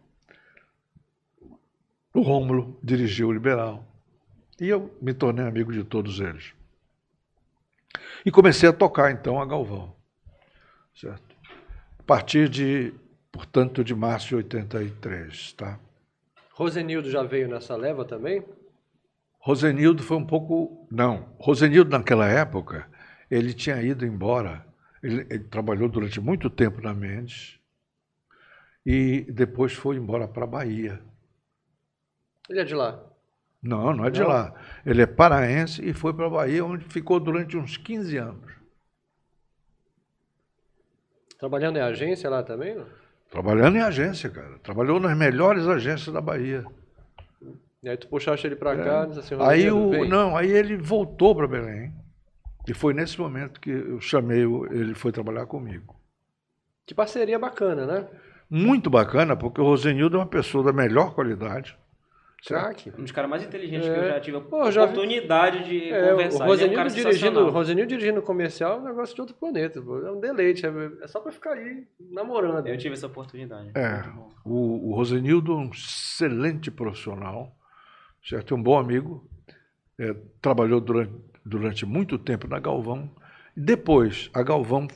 O 2.13 2.21
Rômulo 2.21 2.77
dirigiu 2.83 3.29
o 3.29 3.31
Liberal. 3.31 3.85
E 4.59 4.67
eu 4.67 4.93
me 5.01 5.13
tornei 5.13 5.45
amigo 5.45 5.71
de 5.71 5.85
todos 5.85 6.19
eles. 6.19 6.53
E 8.27 8.31
comecei 8.31 8.67
a 8.67 8.73
tocar, 8.73 9.09
então, 9.09 9.39
a 9.39 9.45
Galvão. 9.45 9.95
Certo? 10.93 11.33
A 11.97 12.03
partir 12.03 12.49
de, 12.49 12.93
portanto, 13.31 13.85
de 13.85 13.95
março 13.95 14.27
de 14.27 14.35
83, 14.35 15.53
tá? 15.53 15.79
Rosenildo 16.51 17.09
já 17.09 17.23
veio 17.23 17.47
nessa 17.47 17.77
leva 17.77 18.03
também? 18.03 18.43
Rosenildo 19.39 20.03
foi 20.03 20.17
um 20.17 20.25
pouco... 20.25 20.85
Não, 20.91 21.33
Rosenildo, 21.39 21.89
naquela 21.89 22.27
época, 22.27 22.91
ele 23.31 23.53
tinha 23.53 23.81
ido 23.81 24.05
embora. 24.05 24.67
Ele, 25.01 25.25
ele 25.29 25.45
trabalhou 25.45 25.87
durante 25.87 26.19
muito 26.19 26.49
tempo 26.49 26.81
na 26.81 26.93
Mendes 26.93 27.57
e 28.85 29.21
depois 29.31 29.71
foi 29.71 29.95
embora 29.95 30.27
para 30.27 30.43
a 30.43 30.47
Bahia. 30.47 31.01
Ele 32.49 32.59
é 32.59 32.65
de 32.65 32.75
lá. 32.75 33.06
Não, 33.61 33.93
não 33.93 34.05
é 34.05 34.09
de 34.11 34.21
Não? 34.21 34.27
lá. 34.29 34.53
Ele 34.85 35.01
é 35.01 35.05
paraense 35.07 35.83
e 35.83 35.93
foi 35.93 36.13
para 36.13 36.27
a 36.27 36.29
Bahia, 36.29 36.63
onde 36.63 36.85
ficou 36.85 37.19
durante 37.19 37.57
uns 37.57 37.75
15 37.77 38.15
anos. 38.17 38.51
Trabalhando 41.39 41.77
em 41.77 41.81
agência 41.81 42.29
lá 42.29 42.43
também? 42.43 42.75
não? 42.75 42.85
Trabalhando 43.29 43.75
em 43.77 43.81
agência, 43.81 44.29
cara. 44.29 44.57
Trabalhou 44.59 44.99
nas 44.99 45.15
melhores 45.17 45.67
agências 45.67 46.13
da 46.13 46.21
Bahia. 46.21 46.63
E 47.83 47.89
aí 47.89 47.97
tu 47.97 48.07
puxaste 48.07 48.47
ele 48.47 48.55
pra 48.55 48.75
cá, 48.75 49.05
disse 49.05 49.19
assim, 49.19 49.35
É. 49.35 49.45
Aí 49.45 49.69
o 49.71 50.05
não, 50.05 50.35
aí 50.35 50.49
ele 50.49 50.77
voltou 50.77 51.35
para 51.35 51.47
Belém. 51.47 51.93
E 52.67 52.73
foi 52.73 52.93
nesse 52.93 53.19
momento 53.19 53.59
que 53.61 53.69
eu 53.69 53.99
chamei, 54.01 54.45
o- 54.45 54.65
ele 54.73 54.93
foi 54.95 55.11
trabalhar 55.11 55.45
comigo. 55.45 55.95
Que 56.85 56.93
parceria 56.95 57.37
bacana, 57.37 57.85
né? 57.85 58.07
Muito 58.49 58.89
bacana, 58.89 59.35
porque 59.35 59.61
o 59.61 59.63
Rosenildo 59.63 60.15
é 60.17 60.19
uma 60.19 60.25
pessoa 60.25 60.63
da 60.63 60.73
melhor 60.73 61.13
qualidade. 61.13 61.77
Craque. 62.45 62.91
Um 62.97 63.01
dos 63.03 63.11
caras 63.11 63.29
mais 63.29 63.43
inteligentes 63.43 63.87
É. 63.87 63.93
que 63.93 63.99
eu 63.99 64.07
já 64.09 64.19
tive 64.19 64.37
a 64.37 64.41
Pô, 64.41 64.71
já 64.71 64.85
vi- 64.85 64.91
oportunidade 64.91 65.63
de 65.65 65.89
É, 65.89 66.05
o 66.05 66.11
conversar. 66.11 66.43
Ele 66.45 66.51
é 66.51 66.65
um 66.65 66.69
dirigindo, 66.87 66.89
sensacional. 67.11 67.49
Rosenildo 67.49 67.89
dirigindo 67.89 68.21
comercial 68.21 68.77
é 68.77 68.79
um 68.79 68.83
negócio 68.83 69.15
de 69.15 69.21
outro 69.21 69.35
planeta. 69.35 69.81
pô. 69.81 69.99
É 70.05 70.11
um 70.11 70.19
deleite. 70.19 70.65
É, 70.65 70.69
é 71.01 71.07
só 71.07 71.19
pra 71.19 71.31
ficar 71.31 71.53
aí 71.53 71.87
namorando. 71.99 72.67
Eu 72.67 72.77
tive 72.77 72.93
essa 72.93 73.07
oportunidade. 73.07 73.71
É, 73.75 74.03
o, 74.45 74.89
o 74.89 74.93
Rosenildo 74.95 75.51
é 75.51 75.55
um 75.55 75.69
excelente 75.71 76.69
profissional, 76.69 77.55
certo? 78.23 78.53
É 78.53 78.57
um 78.57 78.61
bom 78.63 78.77
amigo. 78.77 79.27
É, 79.99 80.15
trabalhou 80.41 80.79
durante, 80.79 81.13
durante 81.43 81.85
muito 81.85 82.19
tempo 82.19 82.47
na 82.47 82.59
Galvão. 82.59 83.09
Depois, 83.55 84.29
a 84.33 84.43
Galvão 84.43 84.87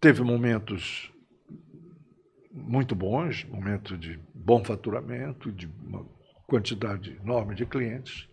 teve 0.00 0.22
momentos 0.22 1.12
muito 2.58 2.94
bons, 2.94 3.44
momentos 3.44 3.98
de 3.98 4.18
bom 4.34 4.64
faturamento, 4.64 5.50
de 5.52 5.66
uma 5.86 6.04
quantidade 6.46 7.18
enorme 7.22 7.54
de 7.54 7.64
clientes. 7.66 8.28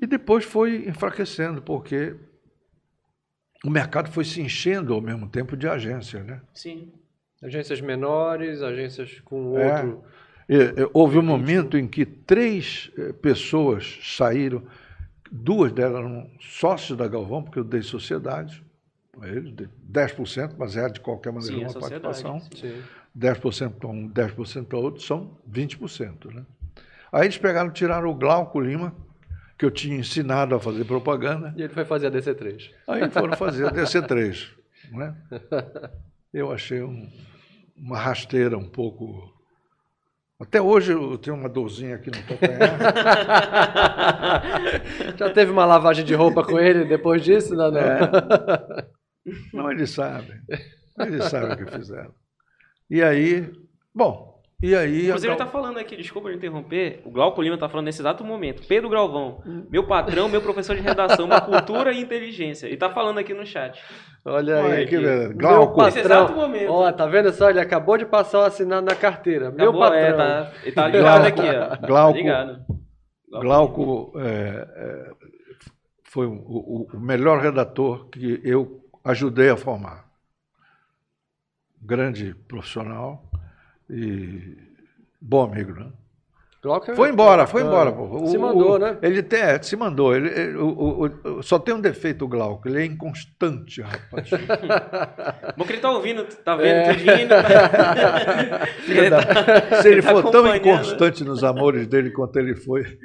E 0.00 0.06
depois 0.06 0.44
foi 0.44 0.88
enfraquecendo, 0.88 1.60
porque 1.62 2.14
o 3.64 3.70
mercado 3.70 4.10
foi 4.10 4.24
se 4.24 4.40
enchendo 4.40 4.94
ao 4.94 5.00
mesmo 5.00 5.28
tempo 5.28 5.56
de 5.56 5.66
agência, 5.68 6.22
né? 6.22 6.40
Sim. 6.54 6.92
Agências 7.42 7.80
menores, 7.80 8.62
agências 8.62 9.20
com 9.20 9.58
É. 9.58 9.72
outro. 9.82 10.04
É, 10.48 10.88
Houve 10.94 11.18
um 11.18 11.22
momento 11.22 11.76
em 11.76 11.86
que 11.86 12.06
três 12.06 12.90
eh, 12.96 13.12
pessoas 13.12 13.98
saíram, 14.02 14.62
duas 15.30 15.70
delas 15.72 15.98
eram 16.00 16.30
sócios 16.40 16.96
da 16.96 17.06
Galvão, 17.06 17.42
porque 17.42 17.58
eu 17.58 17.64
dei 17.64 17.82
sociedade 17.82 18.64
10%, 19.20 20.54
mas 20.58 20.76
era 20.76 20.90
de 20.90 21.00
qualquer 21.00 21.32
maneira 21.32 21.56
Sim, 21.56 21.64
uma 21.64 21.72
participação. 21.74 22.40
Sim. 22.54 22.82
10% 23.18 23.70
para 23.72 23.88
um, 23.88 24.08
10% 24.08 24.64
para 24.66 24.78
outro, 24.78 25.02
são 25.02 25.36
20%. 25.50 26.32
Né? 26.32 26.42
Aí 27.12 27.24
eles 27.26 27.38
pegaram, 27.38 27.70
tiraram 27.70 28.08
o 28.10 28.14
Glauco 28.14 28.60
Lima, 28.60 28.94
que 29.58 29.64
eu 29.64 29.70
tinha 29.70 29.96
ensinado 29.96 30.54
a 30.54 30.60
fazer 30.60 30.84
propaganda, 30.84 31.52
E 31.56 31.62
ele 31.62 31.72
foi 31.72 31.84
fazer 31.84 32.06
a 32.06 32.10
DC3. 32.10 32.70
aí 32.86 33.10
foram 33.10 33.36
fazer 33.36 33.66
a 33.66 33.72
DC3. 33.72 34.48
Né? 34.92 35.14
Eu 36.32 36.50
achei 36.50 36.82
um- 36.82 37.10
uma 37.76 37.98
rasteira 37.98 38.56
um 38.56 38.66
pouco. 38.66 39.34
Até 40.40 40.62
hoje 40.62 40.92
eu 40.92 41.18
tenho 41.18 41.36
uma 41.36 41.48
dorzinha 41.48 41.96
aqui 41.96 42.10
no 42.10 42.22
calcanhar. 42.22 42.78
Já 45.18 45.28
teve 45.30 45.50
uma 45.50 45.66
lavagem 45.66 46.06
de 46.06 46.14
roupa 46.14 46.42
com 46.42 46.58
ele 46.58 46.86
depois 46.86 47.22
disso? 47.22 47.54
Não, 47.54 47.70
não. 47.70 47.80
É. 47.80 47.98
Não, 49.52 49.70
eles 49.70 49.90
sabem. 49.90 50.36
Eles 50.98 51.24
sabem 51.24 51.52
o 51.52 51.56
que 51.56 51.72
fizeram. 51.72 52.12
E 52.90 53.02
aí, 53.02 53.50
bom, 53.94 54.40
e 54.62 54.74
aí. 54.74 55.06
Inclusive, 55.06 55.32
ele 55.32 55.36
Gal- 55.38 55.46
tá 55.46 55.52
falando 55.52 55.78
aqui, 55.78 55.96
desculpa 55.96 56.32
interromper, 56.32 57.00
o 57.04 57.10
Glauco 57.10 57.40
Lima 57.40 57.56
tá 57.58 57.68
falando 57.68 57.86
nesse 57.86 58.00
exato 58.00 58.24
momento. 58.24 58.66
Pedro 58.66 58.88
Galvão, 58.88 59.40
meu 59.70 59.86
patrão, 59.86 60.28
meu 60.28 60.40
professor 60.42 60.74
de 60.74 60.82
redação, 60.82 61.26
uma 61.26 61.40
cultura 61.40 61.92
e 61.92 62.00
inteligência. 62.00 62.66
Ele 62.66 62.76
tá 62.76 62.90
falando 62.90 63.18
aqui 63.18 63.32
no 63.34 63.46
chat. 63.46 63.80
Olha 64.24 64.56
Olha 64.58 64.74
aí. 64.74 64.86
que 64.86 64.96
beleza. 64.96 65.34
Glauco. 65.34 65.82
Nesse 65.84 66.02
patrão. 66.02 66.16
exato 66.24 66.34
momento. 66.34 66.72
Ó, 66.72 66.90
tá 66.92 67.06
vendo 67.06 67.32
só? 67.32 67.50
Ele 67.50 67.60
acabou 67.60 67.96
de 67.96 68.06
passar 68.06 68.38
o 68.40 68.42
assinado 68.44 68.84
na 68.86 68.96
carteira. 68.96 69.50
Meu 69.52 69.70
Acabou, 69.70 69.80
patrão. 69.82 69.98
é, 70.00 70.12
tá, 70.14 70.52
ele 70.64 70.72
tá 70.72 70.88
ligado 70.88 71.24
aqui, 71.26 71.40
ó. 71.42 71.86
Glauco- 71.86 72.12
Tá 72.14 72.18
ligado. 72.18 72.64
Glauco 73.30 74.12
é, 74.18 74.68
é, 74.76 75.10
foi 76.04 76.26
o, 76.26 76.32
o- 76.32 76.88
o 76.94 76.98
melhor 77.00 77.40
redator 77.40 78.08
que 78.08 78.40
eu 78.42 78.80
ajudei 79.08 79.48
a 79.48 79.56
formar. 79.56 80.04
Grande 81.80 82.34
profissional 82.34 83.30
e 83.88 84.54
bom 85.18 85.44
amigo, 85.44 85.72
né? 85.72 85.90
Glauco 86.68 86.90
é- 86.90 86.94
Foi 86.94 87.08
embora, 87.08 87.46
foi 87.46 87.62
embora. 87.62 87.90
pô. 87.90 88.26
Se 88.26 88.36
mandou, 88.36 88.74
o- 88.74 88.78
né? 88.78 88.98
Ele 89.00 89.26
é, 89.32 89.62
se 89.62 89.74
mandou. 89.74 90.14
Ele, 90.14 90.28
ele- 90.28 90.56
o- 90.58 90.68
o- 90.68 91.38
o- 91.38 91.42
só 91.42 91.58
tem 91.58 91.74
um 91.74 91.80
defeito, 91.80 92.26
o 92.26 92.28
Glauco. 92.28 92.68
Ele 92.68 92.82
é 92.82 92.84
inconstante, 92.84 93.80
rapaz. 93.80 94.28
Bom 95.56 95.64
que 95.64 95.72
ele 95.72 95.80
tá 95.80 95.90
ouvindo, 95.90 96.24
tá 96.44 96.56
vendo 96.56 96.66
É. 96.68 96.92
tudinho. 96.94 97.28
Tá... 97.28 98.66
Filha 98.84 99.10
da- 99.10 99.82
Se 99.82 99.88
ele 99.88 100.02
tá 100.02 100.10
for 100.10 100.30
tão 100.30 100.54
inconstante 100.54 101.24
nos 101.24 101.42
amores 101.42 101.86
dele 101.86 102.10
quanto 102.10 102.38
ele 102.38 102.54
foi. 102.54 102.84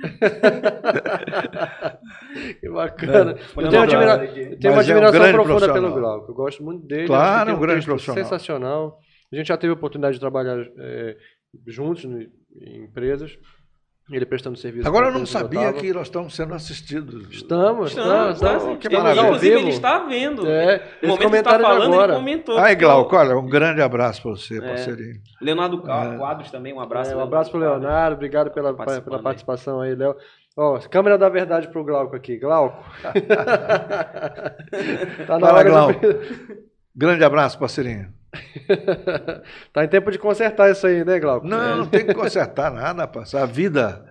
Que 2.60 2.70
bacana. 2.70 3.32
É. 3.32 3.62
Eu 3.64 3.70
tenho, 3.70 3.84
admira- 3.84 4.18
Mas 4.18 4.38
eu 4.38 4.58
tenho 4.60 4.74
uma 4.74 4.76
Mas 4.78 4.90
é 4.90 4.94
um 4.94 4.98
admiração 4.98 5.34
profunda 5.34 5.74
pelo. 5.74 5.94
Glauco. 5.94 6.32
Eu 6.32 6.36
gosto 6.36 6.64
muito 6.64 6.86
dele. 6.86 7.08
Claro, 7.08 7.52
é 7.52 7.54
um 7.54 7.60
grande 7.60 7.86
profissional. 7.86 8.24
Sensacional. 8.24 9.00
A 9.32 9.36
gente 9.36 9.48
já 9.48 9.58
teve 9.58 9.72
a 9.72 9.76
oportunidade 9.76 10.16
de 10.16 10.20
trabalhar 10.20 10.58
é, 10.80 11.16
juntos 11.68 12.04
no- 12.06 12.26
em 12.62 12.84
empresas. 12.84 13.38
Ele 14.12 14.26
prestando 14.26 14.58
serviço. 14.58 14.86
Agora 14.86 15.08
eu 15.08 15.14
não 15.14 15.26
sabia 15.26 15.72
que 15.72 15.94
nós 15.94 16.08
estamos 16.08 16.36
sendo 16.36 16.54
assistidos. 16.54 17.26
Estamos, 17.32 17.92
Estamos, 17.92 18.36
estamos. 18.36 18.40
tá, 18.42 18.56
estamos. 18.58 18.78
que 18.78 18.90
maravilha. 18.90 19.22
Inclusive, 19.28 19.56
ele 19.56 19.70
está 19.70 20.00
vendo. 20.00 20.46
É, 20.46 20.78
no 21.02 21.14
esse 21.14 21.24
momento 21.24 21.30
que 21.30 21.36
está 21.38 21.60
falando, 21.60 21.94
agora. 21.94 22.12
ele 22.12 22.20
comentou. 22.20 22.62
Que 22.62 22.76
Glauco, 22.76 23.16
olha, 23.16 23.38
um 23.38 23.48
grande 23.48 23.82
abraço 23.82 24.22
para 24.22 24.32
você, 24.32 24.58
É. 24.58 24.62
parceirinho. 24.62 25.22
Leonardo 25.42 25.82
É. 25.90 26.18
Quadros 26.18 26.52
também, 26.52 26.74
um 26.74 26.82
abraço. 26.82 27.14
É, 27.14 27.16
um 27.16 27.22
abraço 27.22 27.50
pro 27.50 27.62
Leonardo, 27.62 28.16
obrigado 28.18 28.52
pela, 28.52 28.74
pela 28.74 29.18
aí. 29.18 29.24
participação 29.24 29.80
aí, 29.80 29.96
Léo. 29.96 30.18
Ó, 30.58 30.78
câmera 30.90 31.18
da 31.18 31.30
verdade 31.30 31.70
pro 31.70 31.84
Glauco 31.86 32.14
aqui. 32.14 32.38
Glauco. 32.38 32.84
tá 35.26 35.40
na 35.40 35.48
Fala, 35.48 35.54
hora 35.54 35.70
Glauco. 35.70 36.00
de... 36.00 36.64
Grande 36.94 37.24
abraço, 37.24 37.58
parceirinho. 37.58 38.14
tá 39.72 39.84
em 39.84 39.88
tempo 39.88 40.12
de 40.12 40.18
consertar 40.20 40.72
isso 40.72 40.86
aí, 40.88 41.04
né, 41.06 41.20
Glauco? 41.20 41.48
Não, 41.48 41.78
não 41.78 41.86
tem 41.88 42.06
que 42.06 42.14
consertar 42.14 42.72
nada, 42.72 43.02
rapaz. 43.04 43.34
A 43.36 43.46
vida, 43.46 44.06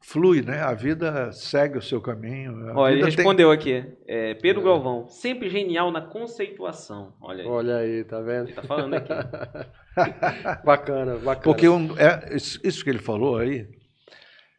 flui, 0.00 0.42
né? 0.42 0.60
A 0.60 0.74
vida 0.74 1.32
segue 1.32 1.78
o 1.78 1.82
seu 1.82 2.00
caminho. 2.00 2.70
A 2.70 2.78
Ó, 2.78 2.86
ele 2.88 2.96
vida 2.96 3.08
tem- 3.08 3.16
respondeu 3.16 3.50
aqui. 3.50 3.84
É, 4.06 4.34
Pedro 4.34 4.62
Galvão, 4.62 5.08
sempre 5.08 5.48
genial 5.48 5.90
na 5.90 6.00
conceituação. 6.02 7.14
Olha 7.20 7.42
aí. 7.42 7.48
Olha 7.48 7.76
aí, 7.76 8.04
tá 8.04 8.20
vendo? 8.20 8.46
Ele 8.48 8.52
tá 8.54 8.62
falando 8.62 8.94
aqui. 8.94 9.12
Bacana, 10.64 11.16
bacana. 11.18 11.42
Porque 11.44 11.68
um- 11.68 11.96
é, 11.98 12.34
isso 12.36 12.82
que 12.82 12.90
ele 12.90 12.98
falou 12.98 13.36
aí 13.38 13.68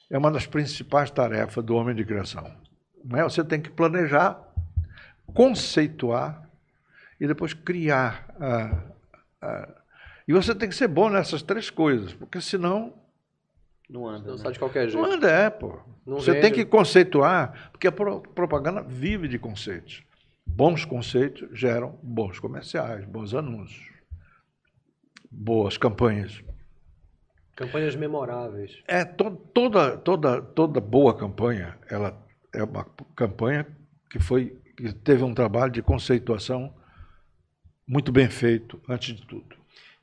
é 0.09 0.17
uma 0.17 0.31
das 0.31 0.45
principais 0.47 1.11
tarefas 1.11 1.63
do 1.63 1.75
homem 1.75 1.93
de 1.95 2.05
criação. 2.05 2.49
Não 3.03 3.19
é? 3.19 3.23
Você 3.23 3.43
tem 3.43 3.59
que 3.59 3.69
planejar, 3.69 4.39
conceituar 5.33 6.49
e 7.19 7.27
depois 7.27 7.53
criar. 7.53 8.33
ah, 8.39 8.71
ah, 8.71 8.94
e 10.27 10.33
você 10.33 10.53
tem 10.55 10.67
que 10.69 10.75
ser 10.75 10.87
bom 10.87 11.09
nessas 11.09 11.41
três 11.41 11.69
coisas, 11.69 12.13
porque 12.13 12.39
senão 12.41 12.93
Não 13.89 14.07
anda. 14.07 14.27
Não 14.27 14.35
né? 14.35 14.41
sai 14.41 14.51
de 14.53 14.59
qualquer 14.59 14.89
jeito. 14.89 14.97
não 15.01 15.11
anda, 15.13 15.29
é, 15.29 15.49
pô. 15.49 15.79
Não 16.05 16.17
você 16.19 16.31
vende. 16.31 16.41
tem 16.43 16.53
que 16.53 16.65
conceituar, 16.65 17.69
porque 17.71 17.87
a 17.87 17.91
pro- 17.91 18.21
propaganda 18.21 18.81
vive 18.81 19.27
de 19.27 19.37
conceitos. 19.39 20.03
Bons 20.47 20.85
conceitos 20.85 21.47
geram 21.57 21.99
bons 22.03 22.39
comerciais, 22.39 23.03
bons 23.05 23.33
anúncios, 23.33 23.89
boas 25.31 25.77
campanhas. 25.77 26.41
Campanhas 27.55 27.95
memoráveis. 27.95 28.81
É 28.87 29.05
to- 29.05 29.31
toda 29.53 29.97
toda 29.97 30.41
toda 30.41 30.79
boa 30.81 31.15
campanha, 31.17 31.77
ela 31.89 32.21
é 32.53 32.63
uma 32.63 32.83
campanha 33.15 33.65
que 34.09 34.19
foi 34.19 34.59
que 34.77 34.93
teve 34.93 35.23
um 35.23 35.33
trabalho 35.33 35.71
de 35.71 35.81
conceituação 35.81 36.73
muito 37.87 38.11
bem 38.11 38.29
feito 38.29 38.79
antes 38.89 39.15
de 39.15 39.25
tudo. 39.25 39.55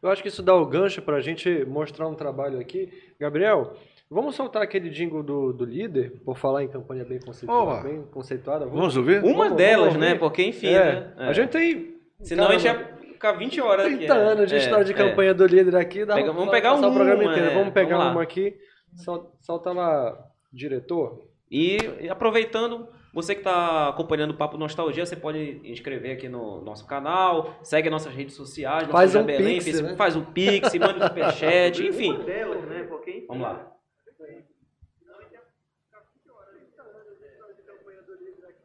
Eu 0.02 0.10
acho 0.10 0.22
que 0.22 0.28
isso 0.28 0.42
dá 0.42 0.54
o 0.54 0.66
gancho 0.66 1.00
para 1.02 1.16
a 1.16 1.20
gente 1.20 1.64
mostrar 1.64 2.08
um 2.08 2.14
trabalho 2.14 2.58
aqui. 2.58 2.92
Gabriel, 3.20 3.76
vamos 4.10 4.34
soltar 4.34 4.62
aquele 4.62 4.90
jingle 4.90 5.22
do, 5.22 5.52
do 5.52 5.64
líder, 5.64 6.20
por 6.24 6.36
falar 6.36 6.64
em 6.64 6.68
campanha 6.68 7.04
bem 7.04 7.20
conceituada. 7.20 7.64
Boa. 7.64 7.82
Bem 7.82 8.02
conceituada. 8.10 8.66
Vamos 8.66 8.96
ouvir? 8.96 9.22
Uma 9.22 9.44
Vamos- 9.44 9.56
delas, 9.56 9.86
vamos 9.86 10.00
né? 10.00 10.06
ouvir? 10.08 10.18
Porque, 10.20 10.42
enfim, 10.44 10.68
É, 10.68 10.84
né? 10.84 11.12
É. 11.18 11.24
A 11.28 11.32
gente 11.32 11.50
tem. 11.50 11.96
Senão 12.20 12.48
a 12.48 12.52
gente 12.52 12.64
ia 12.64 12.96
ficar 13.12 13.32
20 13.32 13.60
horas 13.60 13.86
aqui. 13.86 13.96
30 13.98 14.14
é. 14.14 14.16
anos 14.18 14.48
de 14.48 14.54
É, 14.56 14.58
história 14.58 14.84
de 14.84 14.92
é. 14.92 14.94
campanha 14.96 15.32
do 15.34 15.46
líder 15.46 15.76
aqui. 15.76 16.04
Dá 16.04 16.14
Pega- 16.16 16.32
vamos 16.32 16.50
pegar 16.50 16.70
passar 16.72 16.86
o 16.86 16.90
uma, 16.90 16.96
programa 16.96 17.24
inteiro. 17.24 17.50
é, 17.50 17.54
Vamos 17.54 17.72
pegar 17.72 17.96
vamos 17.96 18.04
lá. 18.06 18.12
uma 18.12 18.22
aqui. 18.22 18.56
Sol- 18.96 19.32
Solta 19.40 19.70
lá, 19.72 20.18
diretor. 20.52 21.26
E 21.50 21.78
aproveitando, 22.10 22.88
você 23.12 23.34
que 23.34 23.40
está 23.40 23.88
acompanhando 23.88 24.30
o 24.30 24.36
Papo 24.36 24.56
Nostalgia, 24.56 25.04
você 25.04 25.14
pode 25.16 25.60
inscrever 25.64 26.16
aqui 26.16 26.28
no 26.28 26.60
nosso 26.62 26.86
canal, 26.86 27.54
segue 27.62 27.88
as 27.88 27.92
nossas 27.92 28.14
redes 28.14 28.34
sociais, 28.34 28.88
Faz 28.90 29.14
um 29.14 29.24
Belém, 29.24 29.54
pix, 29.54 29.64
Facebook, 29.64 29.92
né? 29.92 29.96
faz 29.98 30.16
um 30.16 30.24
pix, 30.24 30.74
manda 30.78 31.04
um 31.04 31.08
superchat, 31.08 31.86
enfim. 31.86 32.18
Vamos 33.28 33.42
lá. 33.42 33.68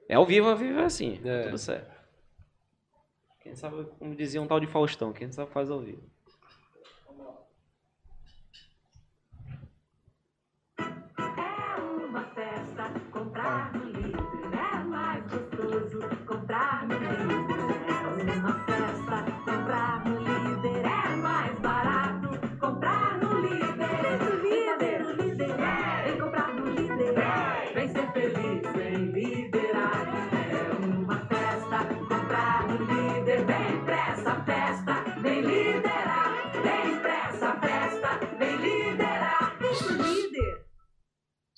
É 0.09 0.15
ao 0.15 0.25
vivo, 0.25 0.49
ao 0.49 0.55
vivo 0.55 0.79
é 0.79 0.85
assim, 0.85 1.19
É. 1.25 1.43
tudo 1.43 1.57
certo. 1.57 1.95
Quem 3.41 3.55
sabe, 3.55 3.85
como 3.99 4.15
dizia 4.15 4.41
um 4.41 4.47
tal 4.47 4.59
de 4.59 4.67
Faustão, 4.67 5.11
quem 5.13 5.31
sabe 5.31 5.51
faz 5.51 5.69
ao 5.69 5.79
vivo. 5.81 6.03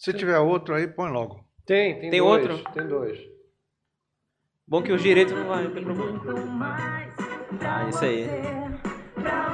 Se 0.10 0.18
tiver 0.18 0.40
outro 0.40 0.74
aí, 0.74 0.88
põe 0.88 1.12
logo. 1.12 1.40
Tem, 1.68 2.00
tem, 2.00 2.10
Tem 2.10 2.20
dois, 2.20 2.50
outro? 2.50 2.72
Tem 2.74 2.88
dois. 2.88 3.20
Bom 4.68 4.82
que 4.82 4.92
os 4.92 5.04
direitos 5.04 5.36
não 5.36 5.48
vai 5.48 5.68
ter 5.68 5.84
problema. 5.84 6.12
Muito 6.12 6.48
mais 6.48 7.14
pra 7.14 7.76
Ah, 7.78 7.90
isso 7.90 8.04
aí. 8.04 8.28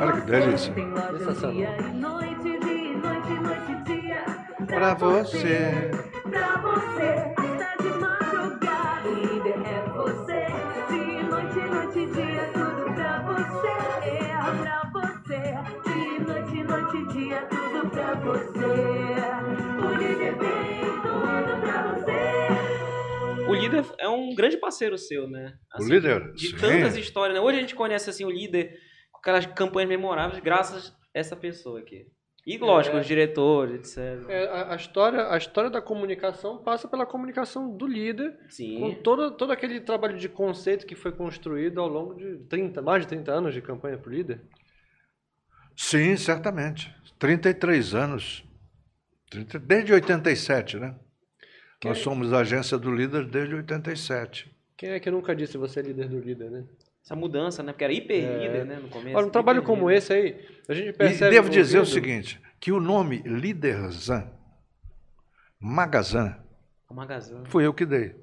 Olha 0.01 0.14
que 0.14 0.22
delícia. 0.22 0.74
Sensacional. 1.18 1.56
dia 1.58 1.78
e 1.78 1.93
noite, 1.93 2.60
dia 2.60 2.74
e 2.74 2.95
noite, 2.95 3.34
noite 3.34 3.72
e 3.72 3.84
dia. 3.84 4.24
Pra 4.66 4.93
você. 4.93 5.91
Pra 6.30 6.58
você, 6.62 7.34
tá 7.58 7.76
de 7.82 7.89
madrugada. 7.99 9.10
Líder 9.10 9.60
é 9.68 9.89
você. 9.89 10.45
De 10.88 11.24
noite, 11.24 11.60
noite 11.70 11.99
e 11.99 12.06
dia, 12.14 12.49
tudo 12.53 12.93
pra 12.93 13.22
você. 13.24 13.74
É 14.08 14.38
pra 14.62 14.89
você. 14.93 15.41
De 15.84 16.24
noite, 16.24 16.64
noite 16.64 16.97
e 16.97 17.08
dia, 17.14 17.41
tudo 17.49 17.89
pra 17.89 18.14
você. 18.16 19.05
Líder 23.68 23.86
é 23.99 24.07
um 24.07 24.34
grande 24.36 24.57
parceiro 24.57 24.97
seu, 24.97 25.28
né? 25.28 25.53
O 25.80 25.84
líder? 25.84 26.32
De 26.34 26.47
Sim. 26.49 26.57
tantas 26.57 26.95
histórias, 26.97 27.36
né? 27.38 27.41
Hoje 27.43 27.57
a 27.57 27.61
gente 27.61 27.76
conhece 27.76 28.09
assim 28.09 28.26
o 28.26 28.30
líder 28.32 28.78
com 29.11 29.20
aquelas 29.20 29.45
campanhas 29.45 29.89
memoráveis 29.89 30.39
graças 30.41 30.89
a 30.89 30.95
essa 31.20 31.36
pessoa 31.36 31.80
aqui. 31.80 32.07
E 32.47 32.59
lógico, 32.59 32.95
É. 32.95 32.99
os 32.99 33.07
diretores, 33.07 33.97
etc. 33.97 34.30
É, 34.30 34.45
a, 34.47 34.74
a 34.74 34.76
história, 34.76 35.32
a 35.32 35.38
história 35.38 35.68
da 35.70 35.82
comunicação 35.82 36.61
passa 36.61 36.88
pela 36.88 37.03
comunicação 37.03 37.76
do 37.76 37.88
líder, 37.88 38.38
com 38.43 38.49
Sim. 38.49 38.99
todo, 39.03 39.32
todo 39.32 39.51
aquele 39.51 39.80
trabalho 39.82 40.16
de 40.16 40.30
conceito 40.30 40.86
que 40.86 40.93
foi 40.95 41.11
construído 41.11 41.82
ao 41.82 41.88
longo 41.88 42.13
de 42.13 42.38
30, 42.47 42.84
mais 42.84 43.01
de 43.01 43.07
30 43.07 43.32
anos 43.32 43.53
de 43.53 43.63
campanha 43.63 43.97
pro 43.97 44.11
líder. 44.11 44.41
Sim, 45.76 46.16
certamente. 46.18 46.93
33 47.18 47.95
anos. 47.95 48.43
30 49.32 49.57
Desde 49.59 49.91
87, 49.93 50.78
né? 50.78 50.95
Que- 51.86 51.90
Nós 51.90 52.00
somos 52.00 52.34
a 52.34 52.40
agência 52.40 52.78
do 52.78 52.92
líder 52.94 53.26
desde 53.26 53.54
87. 53.56 54.52
Quem 54.76 54.90
é 54.90 55.00
que 55.00 55.10
nunca 55.12 55.36
disse 55.36 55.58
você 55.58 55.80
é 55.80 55.84
líder 55.84 56.10
do 56.10 56.20
líder, 56.20 56.50
né? 56.50 56.64
Essa 57.04 57.16
mudança, 57.16 57.62
né? 57.62 57.72
Porque 57.72 57.84
era 57.84 57.94
hiper 57.94 58.24
É. 58.24 58.38
líder, 58.48 58.66
né? 58.66 58.80
No 58.82 58.90
começo. 58.90 59.16
Olha, 59.16 59.28
um 59.28 59.30
trabalho 59.30 59.62
como 59.62 59.92
esse 59.92 60.12
aí, 60.12 60.46
a 60.68 60.74
gente 60.74 60.90
E 60.90 60.94
percebe... 60.94 61.30
devo 61.36 61.50
dizer 61.50 61.80
o 61.80 61.86
seguinte, 61.86 62.42
que 62.60 62.72
o 62.72 62.80
nome 62.80 63.20
Líderzan, 63.26 64.28
Magazan, 65.60 66.38
O 66.90 66.94
Magazan. 66.94 67.44
fui 67.46 67.66
eu 67.66 67.74
que 67.74 67.86
dei. 67.86 68.16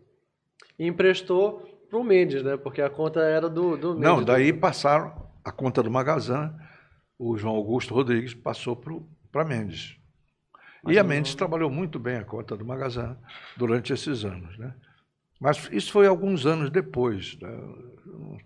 E 0.79 0.87
emprestou 0.87 1.61
pro 1.89 2.03
Mendes, 2.03 2.43
né? 2.43 2.57
Porque 2.57 2.83
a 2.83 2.91
conta 2.91 3.21
era 3.21 3.49
do, 3.49 3.77
do 3.77 3.89
Mendes. 3.95 4.03
Não, 4.03 4.23
daí 4.25 4.53
passaram 4.53 5.31
a 5.45 5.53
conta 5.53 5.83
do 5.83 5.91
Magazan, 5.91 6.55
o 7.19 7.37
João 7.37 7.55
Augusto 7.55 7.95
Rodrigues 7.95 8.35
passou 8.35 8.77
para 9.31 9.45
Mendes. 9.45 9.97
Mas 10.83 10.97
e 10.97 10.99
a 10.99 11.03
não- 11.03 11.11
Mendes 11.11 11.35
trabalhou 11.35 11.70
muito 11.70 11.99
bem 11.99 12.16
a 12.16 12.24
conta 12.24 12.57
do 12.57 12.64
Magazan 12.64 13.16
durante 13.57 13.93
esses 13.93 14.24
anos. 14.24 14.59
Né? 14.59 14.74
Mas 15.41 15.68
isso 15.72 15.93
foi 15.93 16.07
alguns 16.07 16.47
anos 16.47 16.70
depois, 16.70 17.39
né? 17.41 17.51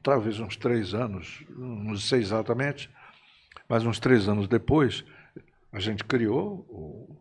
talvez 0.02 0.38
uns 0.38 0.56
três 0.56 0.94
anos, 0.94 1.44
não 1.48 1.96
sei 1.96 2.20
exatamente, 2.20 2.90
mas 3.68 3.84
uns 3.84 3.98
três 3.98 4.28
anos 4.28 4.46
depois, 4.46 5.04
a 5.72 5.80
gente 5.80 6.04
criou 6.04 6.66
o, 6.68 7.16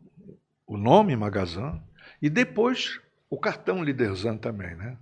o 0.67 0.77
nome 0.77 1.15
Magazan 1.15 1.81
e 2.21 2.29
depois 2.29 2.99
o 3.29 3.39
cartão 3.39 3.83
Liderzan 3.83 4.37
também. 4.37 4.75
Né? 4.75 4.97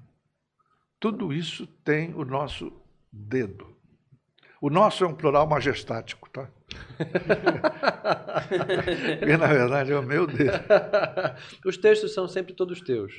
Tudo 0.99 1.33
isso 1.33 1.67
tem 1.83 2.13
o 2.13 2.23
nosso 2.23 2.71
dedo. 3.11 3.75
O 4.61 4.69
nosso 4.69 5.03
é 5.03 5.07
um 5.07 5.13
plural 5.13 5.45
majestático, 5.45 6.29
tá? 6.29 6.47
Porque, 9.19 9.37
na 9.37 9.47
verdade, 9.47 9.91
é 9.91 9.97
o 9.99 10.03
meu 10.03 10.25
dedo. 10.27 10.51
Os 11.65 11.77
textos 11.77 12.13
são 12.13 12.27
sempre 12.27 12.53
todos 12.53 12.81
teus. 12.81 13.13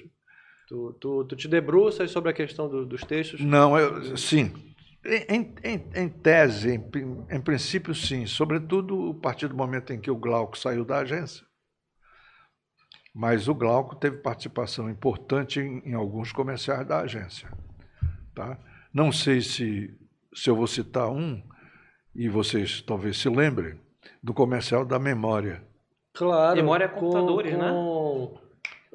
Tu, 0.68 0.92
tu, 1.00 1.24
tu 1.24 1.36
te 1.36 1.46
debruças 1.48 2.10
sobre 2.10 2.30
a 2.30 2.32
questão 2.32 2.68
do- 2.68 2.86
dos 2.86 3.02
textos. 3.02 3.40
Não, 3.40 3.78
eu, 3.78 4.16
sim. 4.16 4.52
Em, 5.04 5.52
em- 5.62 5.84
em 5.94 6.08
tese, 6.08 6.70
em, 6.70 7.36
em 7.36 7.40
princípio, 7.40 7.94
sim. 7.94 8.24
Sobretudo 8.26 9.14
a 9.18 9.22
partir 9.22 9.48
do 9.48 9.54
momento 9.54 9.92
em 9.92 10.00
que 10.00 10.10
o 10.10 10.16
Glauco 10.16 10.56
saiu 10.56 10.84
da 10.84 10.98
agência. 11.00 11.44
Mas 13.14 13.46
o 13.46 13.54
Glauco 13.54 13.94
teve 13.94 14.16
participação 14.16 14.88
importante 14.90 15.60
em, 15.60 15.78
em 15.90 15.94
alguns 15.94 16.32
comerciais 16.32 16.86
da 16.86 17.00
agência. 17.00 17.48
Tá? 18.34 18.58
Não 18.92 19.12
sei 19.12 19.40
se, 19.40 19.94
se 20.34 20.48
eu 20.50 20.56
vou 20.56 20.66
citar 20.66 21.08
um, 21.10 21.40
e 22.14 22.28
vocês 22.28 22.80
talvez 22.82 23.16
se 23.18 23.28
lembrem, 23.28 23.78
do 24.22 24.32
comercial 24.34 24.84
da 24.84 24.98
memória. 24.98 25.62
Claro. 26.14 26.56
Memória 26.56 26.84
é 26.84 26.88
com- 26.88 27.00
computadores, 27.00 27.52
né? 27.58 27.68
com 27.68 28.38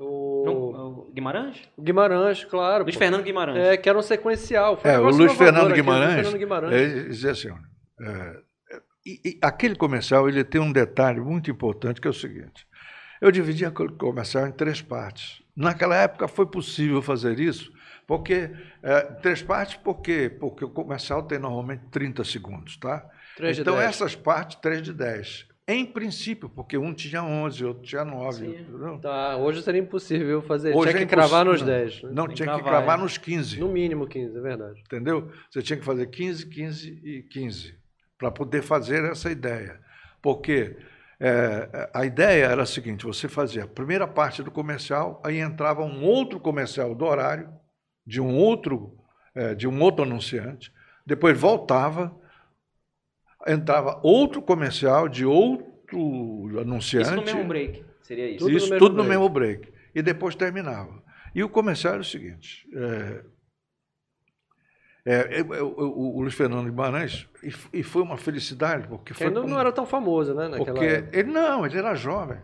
O, 0.02 0.44
Não, 0.46 0.54
o 0.56 1.12
Guimarães? 1.14 1.62
o 1.76 1.82
Guimarães, 1.82 2.46
claro. 2.46 2.84
Luiz 2.86 2.96
pô. 2.96 3.00
Fernando 3.00 3.24
Guimarães. 3.24 3.58
É, 3.58 3.76
que 3.78 3.90
era 3.90 3.98
um 3.98 4.02
sequencial. 4.02 4.78
Foi 4.78 4.90
É, 4.90 4.98
o 4.98 5.10
Luiz 5.10 5.34
Fernando 5.34 5.58
aqui, 5.58 5.66
o 5.66 5.68
Luiz 5.68 5.82
Guimarães, 5.82 6.16
Fernando 6.16 6.38
Guimarães. 6.38 6.74
ele 6.74 7.10
dizia 7.10 7.32
assim, 7.32 7.50
é, 8.02 8.38
e- 9.06 9.22
e 9.26 9.40
aquele 9.42 9.76
comercial 9.76 10.30
ele 10.30 10.42
tem 10.46 10.62
um 10.62 10.72
detalhe 10.72 11.20
muito 11.20 11.52
importante 11.52 12.00
que 12.00 12.08
é 12.08 12.12
o 12.12 12.14
seguinte: 12.14 12.66
Eu 13.22 13.30
dividia 13.32 13.68
aquele 13.68 13.92
comercial 13.98 14.48
em 14.48 14.52
três 14.54 14.82
partes. 14.82 15.44
Naquela 15.54 15.98
época 15.98 16.26
foi 16.30 16.46
possível 16.46 17.02
fazer 17.02 17.38
isso, 17.38 17.70
porque 18.10 18.49
é, 18.82 19.01
três 19.22 19.43
partes, 19.43 19.76
por 19.76 20.01
quê? 20.01 20.36
Porque 20.39 20.66
o 20.66 20.70
comercial 20.72 21.22
tem 21.22 21.38
normalmente 21.38 21.84
30 21.91 22.24
segundos, 22.24 22.76
tá? 22.78 23.07
Três 23.38 23.55
de 23.55 23.62
então 23.62 23.76
dez. 23.76 23.88
essas 23.88 24.16
partes, 24.16 24.57
3 24.60 24.82
de 24.82 24.93
10. 24.93 25.45
Em 25.68 25.86
princípio, 25.86 26.49
porque 26.49 26.76
um 26.76 26.91
tinha 26.91 27.24
11, 27.24 27.64
outro 27.64 27.84
tinha 27.84 28.03
9. 28.03 28.38
Sim. 28.38 28.62
entendeu? 28.62 28.97
Tá, 28.97 29.38
hoje 29.38 29.62
seria 29.62 29.80
impossível 29.80 30.41
fazer. 30.41 30.76
Hoje 30.76 30.89
tinha 30.89 31.03
é 31.03 31.05
que 31.05 31.14
cravar 31.14 31.45
nos 31.45 31.62
impossível. 31.62 31.86
10. 31.86 32.03
né? 32.05 32.10
Não, 32.12 32.26
Tem 32.26 32.36
tinha 32.38 32.47
que 32.47 32.55
que 32.55 32.62
cravar, 32.64 32.82
cravar 32.82 32.97
é. 32.97 33.01
nos 33.03 33.18
15. 33.20 33.60
No 33.60 33.68
mínimo 33.68 34.07
15, 34.07 34.36
é 34.36 34.41
verdade. 34.41 34.80
Entendeu? 34.80 35.32
Você 35.47 35.62
tinha 35.62 35.78
que 35.78 35.86
fazer 35.86 36.07
15, 36.07 36.47
15 36.47 37.01
e 37.03 37.22
15 37.22 37.76
para 38.18 38.32
poder 38.32 38.64
fazer 38.64 39.03
essa 39.03 39.30
ideia. 39.30 39.80
Porque 40.20 40.76
é, 41.20 41.89
a 41.93 42.05
ideia 42.07 42.45
era 42.45 42.64
a 42.64 42.66
seguinte: 42.66 43.05
você 43.05 43.28
fazia 43.28 43.66
a 43.66 43.68
primeira 43.68 44.07
parte 44.07 44.41
do 44.41 44.49
comercial, 44.49 45.22
aí 45.24 45.38
entrava 45.38 45.84
um 45.84 46.03
outro 46.03 46.39
comercial 46.39 46.95
do 46.95 47.05
horário, 47.05 47.59
de 48.10 48.20
um 48.20 48.36
outro, 48.36 48.97
é, 49.36 49.53
de 49.53 49.68
um 49.68 49.80
outro 49.82 50.03
anunciante, 50.03 50.74
depois 51.05 51.39
voltava, 51.39 52.12
entrava 53.47 53.99
outro 54.03 54.41
comercial 54.41 55.07
de 55.07 55.26
outro 55.26 56.60
anunciante. 56.60 57.07
Isso 57.07 57.16
no 57.16 57.24
mesmo 57.24 57.43
break. 57.45 57.86
Seria 58.01 58.28
isso. 58.32 58.39
Tudo 58.39 58.51
no 58.51 58.57
Isso 58.57 58.70
mesmo 58.70 58.80
tudo 58.80 58.95
no 58.97 59.03
break. 59.03 59.10
mesmo 59.10 59.30
break. 59.30 59.74
E 59.93 60.01
depois 60.01 60.36
terminava. 60.36 61.01
E 61.36 61.43
o 61.43 61.49
comercial 61.49 61.93
era 61.93 62.01
o 62.01 62.05
seguinte: 62.05 62.68
é, 62.74 63.24
é, 65.05 65.39
eu- 65.41 65.53
eu- 65.53 65.68
o, 65.78 66.18
o 66.18 66.22
Luiz 66.22 66.34
Fernando 66.34 66.66
Guimarães, 66.66 67.28
e, 67.43 67.80
e 67.80 67.84
foi 67.84 68.01
uma 68.01 68.18
felicidade, 68.18 68.88
porque 68.88 69.14
Que 69.14 69.18
foi. 69.20 69.28
ainda 69.28 69.41
com- 69.41 69.47
não 69.47 69.60
era 69.60 69.72
tão 69.72 69.86
famoso, 69.86 70.34
né? 70.34 70.47
Naquela 70.47 70.66
porque 70.74 70.86
época. 70.86 71.18
ele 71.20 71.32
não, 71.32 71.66
ele 71.66 71.78
era 71.78 71.93
jovem. 71.95 72.39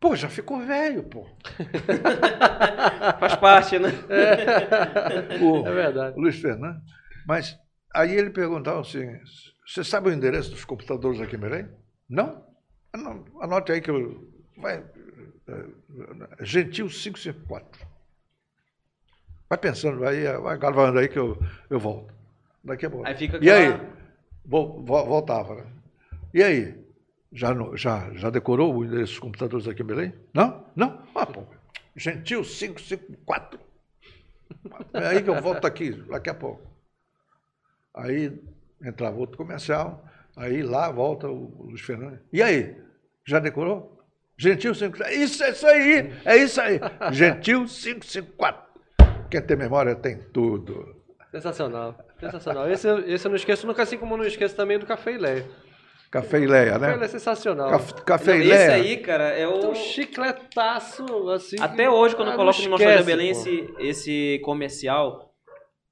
Pô, 0.00 0.16
já 0.16 0.28
ficou 0.30 0.58
velho, 0.60 1.02
pô. 1.04 1.26
Faz 3.20 3.36
parte, 3.36 3.78
né? 3.78 3.90
O, 5.42 5.66
É 5.66 5.72
verdade. 5.72 6.18
Luiz 6.18 6.36
Fernando. 6.40 6.80
Mas 7.26 7.58
aí 7.94 8.14
ele 8.16 8.30
perguntava 8.30 8.80
assim: 8.80 9.06
você 9.66 9.84
sabe 9.84 10.08
o 10.08 10.12
endereço 10.12 10.50
dos 10.50 10.64
computadores 10.64 11.20
aqui 11.20 11.36
em 11.36 11.40
Belém? 11.40 11.68
Não? 12.08 12.42
Anote 13.40 13.72
aí 13.72 13.80
que 13.80 13.90
eu. 13.90 14.26
Vai, 14.56 14.78
é, 15.48 15.52
é, 16.40 16.44
Gentil 16.44 16.86
554. 16.88 17.86
Vai 19.48 19.58
pensando, 19.58 19.98
vai, 20.00 20.22
vai 20.38 20.58
gravando 20.58 20.98
aí 20.98 21.08
que 21.08 21.18
eu, 21.18 21.36
eu 21.68 21.78
volto. 21.78 22.14
Daqui 22.64 22.86
a 22.86 22.90
pouco. 22.90 23.06
Aí 23.06 23.16
fica 23.16 23.38
E 23.42 23.50
aí? 23.50 23.78
voltava. 24.44 25.56
né? 25.56 25.66
E 26.32 26.42
aí? 26.42 26.79
Já, 27.32 27.54
já, 27.74 28.12
já 28.14 28.30
decorou 28.30 28.74
o 28.74 28.84
endereço 28.84 29.12
dos 29.12 29.20
computadores 29.20 29.68
aqui 29.68 29.82
em 29.82 29.86
Belém? 29.86 30.14
Não? 30.34 30.66
Não? 30.74 31.02
Ah, 31.14 31.26
pô. 31.26 31.44
Gentil 31.94 32.42
554. 32.42 33.60
É 34.92 35.06
aí 35.06 35.22
que 35.22 35.30
eu 35.30 35.40
volto 35.40 35.64
aqui, 35.64 35.92
daqui 35.92 36.28
a 36.28 36.34
pouco. 36.34 36.68
Aí 37.94 38.40
entrava 38.82 39.16
outro 39.16 39.36
comercial, 39.36 40.04
aí 40.36 40.62
lá 40.62 40.90
volta 40.90 41.28
o 41.28 41.66
Luiz 41.66 41.80
Fernando. 41.80 42.18
E 42.32 42.42
aí? 42.42 42.76
Já 43.24 43.38
decorou? 43.38 44.00
Gentil 44.36 44.72
554. 44.72 45.22
Isso, 45.22 45.44
é 45.44 45.50
isso 45.50 45.66
aí, 45.66 46.12
é 46.24 46.36
isso 46.36 46.60
aí. 46.60 46.80
Gentil 47.12 47.66
554. 47.66 48.70
Quem 49.30 49.42
tem 49.42 49.56
memória 49.56 49.94
tem 49.94 50.18
tudo. 50.32 50.96
Sensacional. 51.30 51.96
Sensacional. 52.18 52.68
Esse, 52.68 52.88
esse 53.06 53.26
eu 53.26 53.28
não 53.28 53.36
esqueço 53.36 53.66
nunca, 53.66 53.82
assim 53.82 53.96
como 53.96 54.14
eu 54.14 54.18
não 54.18 54.24
esqueço 54.24 54.56
também 54.56 54.78
do 54.78 54.86
Café 54.86 55.12
e 55.12 55.18
Leia. 55.18 55.46
Café 56.10 56.40
e 56.40 56.46
Leia, 56.46 56.72
Café 56.72 56.78
Leia 56.86 56.94
é 56.94 56.98
né? 56.98 57.08
sensacional. 57.08 57.70
Caf- 57.70 57.92
Café 58.04 58.32
Não, 58.34 58.40
e 58.40 58.50
esse 58.50 58.66
Leia. 58.66 58.72
aí, 58.74 58.96
cara, 58.96 59.28
é 59.28 59.46
o. 59.46 59.58
Então, 59.58 59.74
chicletaço, 59.74 61.04
assim. 61.30 61.56
Até 61.60 61.88
hoje, 61.88 62.16
quando 62.16 62.28
Ah, 62.28 62.32
eu 62.32 62.36
não 62.36 62.44
coloco 62.44 62.62
no 62.62 62.68
Nostalgia 62.70 63.00
esquece, 63.00 63.06
Belém 63.06 63.30
esse, 63.30 63.74
esse 63.78 64.40
comercial, 64.44 65.32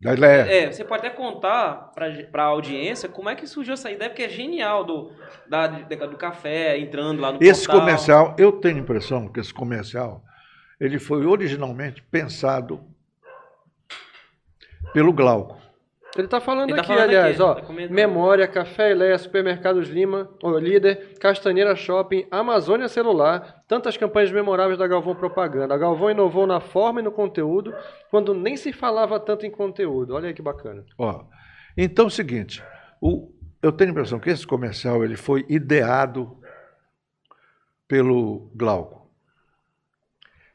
Da 0.00 0.10
Leia. 0.10 0.42
é, 0.42 0.72
você 0.72 0.82
pode 0.84 1.06
até 1.06 1.14
contar 1.16 1.92
pra, 1.94 2.10
pra 2.32 2.42
audiência 2.44 3.08
como 3.08 3.28
é 3.28 3.36
que 3.36 3.46
surgiu 3.46 3.74
essa 3.74 3.92
ideia, 3.92 4.10
porque 4.10 4.24
é 4.24 4.28
genial 4.28 4.82
do, 4.84 5.12
da, 5.48 5.68
da- 5.68 6.06
do 6.06 6.16
café 6.16 6.76
entrando 6.78 7.20
lá 7.22 7.30
no 7.30 7.38
Esse 7.40 7.64
portal. 7.66 7.80
comercial, 7.80 8.36
eu 8.38 8.50
tenho 8.52 8.76
a 8.76 8.80
impressão 8.80 9.28
que 9.28 9.38
esse 9.38 9.54
comercial, 9.54 10.22
ele 10.80 10.98
foi 10.98 11.24
originalmente 11.26 12.02
pensado 12.02 12.80
pelo 14.92 15.12
Glauco. 15.12 15.56
Ele 16.16 16.26
tá 16.26 16.40
falando 16.40 16.70
Ele 16.70 16.76
tá 16.76 16.80
aqui, 16.80 16.88
falando 16.88 17.04
aliás, 17.04 17.40
aqui, 17.40 17.42
ó. 17.42 17.54
tá. 17.54 17.72
Memória, 17.90 18.48
Café 18.48 18.90
e 18.90 18.94
Leia, 18.94 19.18
Supermercados 19.18 19.88
Lima, 19.88 20.28
o 20.42 20.58
Líder, 20.58 21.16
Castanheira 21.20 21.76
Shopping, 21.76 22.26
Amazônia 22.30 22.88
Celular, 22.88 23.62
tantas 23.68 23.96
campanhas 23.96 24.32
memoráveis 24.32 24.78
da 24.78 24.86
Galvão 24.88 25.14
Propaganda. 25.14 25.74
A 25.74 25.78
Galvão 25.78 26.10
inovou 26.10 26.46
na 26.46 26.60
forma 26.60 27.00
e 27.00 27.04
no 27.04 27.12
conteúdo, 27.12 27.74
quando 28.10 28.34
nem 28.34 28.56
se 28.56 28.72
falava 28.72 29.20
tanto 29.20 29.44
em 29.46 29.50
conteúdo. 29.50 30.14
Olha 30.14 30.28
aí 30.28 30.34
que 30.34 30.42
bacana. 30.42 30.84
Ó, 30.96 31.24
então 31.76 32.06
é 32.06 32.08
o 32.08 32.10
seguinte, 32.10 32.64
o- 33.00 33.30
eu 33.62 33.70
tenho 33.70 33.90
a 33.90 33.92
impressão 33.92 34.18
que 34.18 34.30
esse 34.30 34.46
comercial 34.46 35.04
ele 35.04 35.16
foi 35.16 35.44
ideado 35.48 36.36
pelo 37.86 38.50
Glauco, 38.54 39.08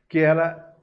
que 0.10 0.20
era, 0.20 0.74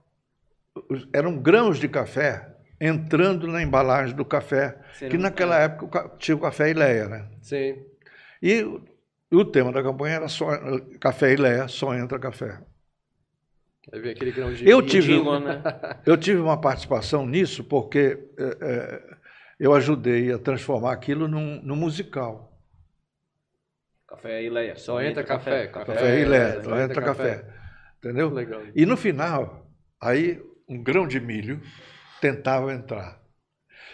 eram 1.12 1.36
grãos 1.36 1.78
de 1.78 1.88
café 1.88 2.49
entrando 2.80 3.46
na 3.46 3.62
embalagem 3.62 4.14
do 4.16 4.24
café, 4.24 4.78
Será 4.94 5.10
que 5.10 5.18
naquela 5.18 5.58
época 5.58 5.84
o 5.84 5.88
ca- 5.88 6.08
tinha 6.18 6.36
o 6.36 6.40
café 6.40 6.70
Ileia, 6.70 7.08
né? 7.08 7.28
Sim. 7.42 7.76
E 8.42 8.62
o- 9.30 9.44
tema 9.44 9.70
da 9.70 9.82
campanha 9.82 10.16
era 10.16 10.28
só 10.28 10.46
café 10.98 11.32
Ileia, 11.34 11.68
só 11.68 11.94
entra 11.94 12.18
café. 12.18 12.58
Vem 13.92 14.12
aquele 14.12 14.30
grão 14.32 14.52
de 14.52 14.68
Eu 14.68 14.80
tive- 14.82 15.20
né? 15.40 15.62
Eu 16.06 16.16
tive 16.16 16.40
uma 16.40 16.60
participação 16.60 17.26
nisso 17.26 17.64
porque 17.64 18.18
é, 18.38 18.56
é, 18.60 19.16
eu 19.58 19.74
ajudei 19.74 20.32
a 20.32 20.38
transformar 20.38 20.92
aquilo 20.92 21.26
num, 21.28 21.60
num 21.62 21.76
musical. 21.76 22.48
Café 24.08 24.42
e 24.42 24.50
Leia. 24.50 24.76
Só 24.76 25.00
entra 25.02 25.22
café, 25.24 25.66
Café, 25.68 25.92
café, 25.94 26.16
e 26.16 26.20
é, 26.20 26.22
Ileia, 26.22 26.52
só 26.62 26.70
entra 26.72 26.82
entra 26.84 27.02
café. 27.02 27.34
café. 27.36 27.54
Entendeu? 27.98 28.30
Legal. 28.30 28.62
E 28.74 28.86
no 28.86 28.96
final, 28.96 29.70
aí 30.00 30.40
um 30.68 30.82
grão 30.82 31.06
de 31.06 31.20
milho 31.20 31.60
tentava 32.20 32.72
entrar. 32.72 33.18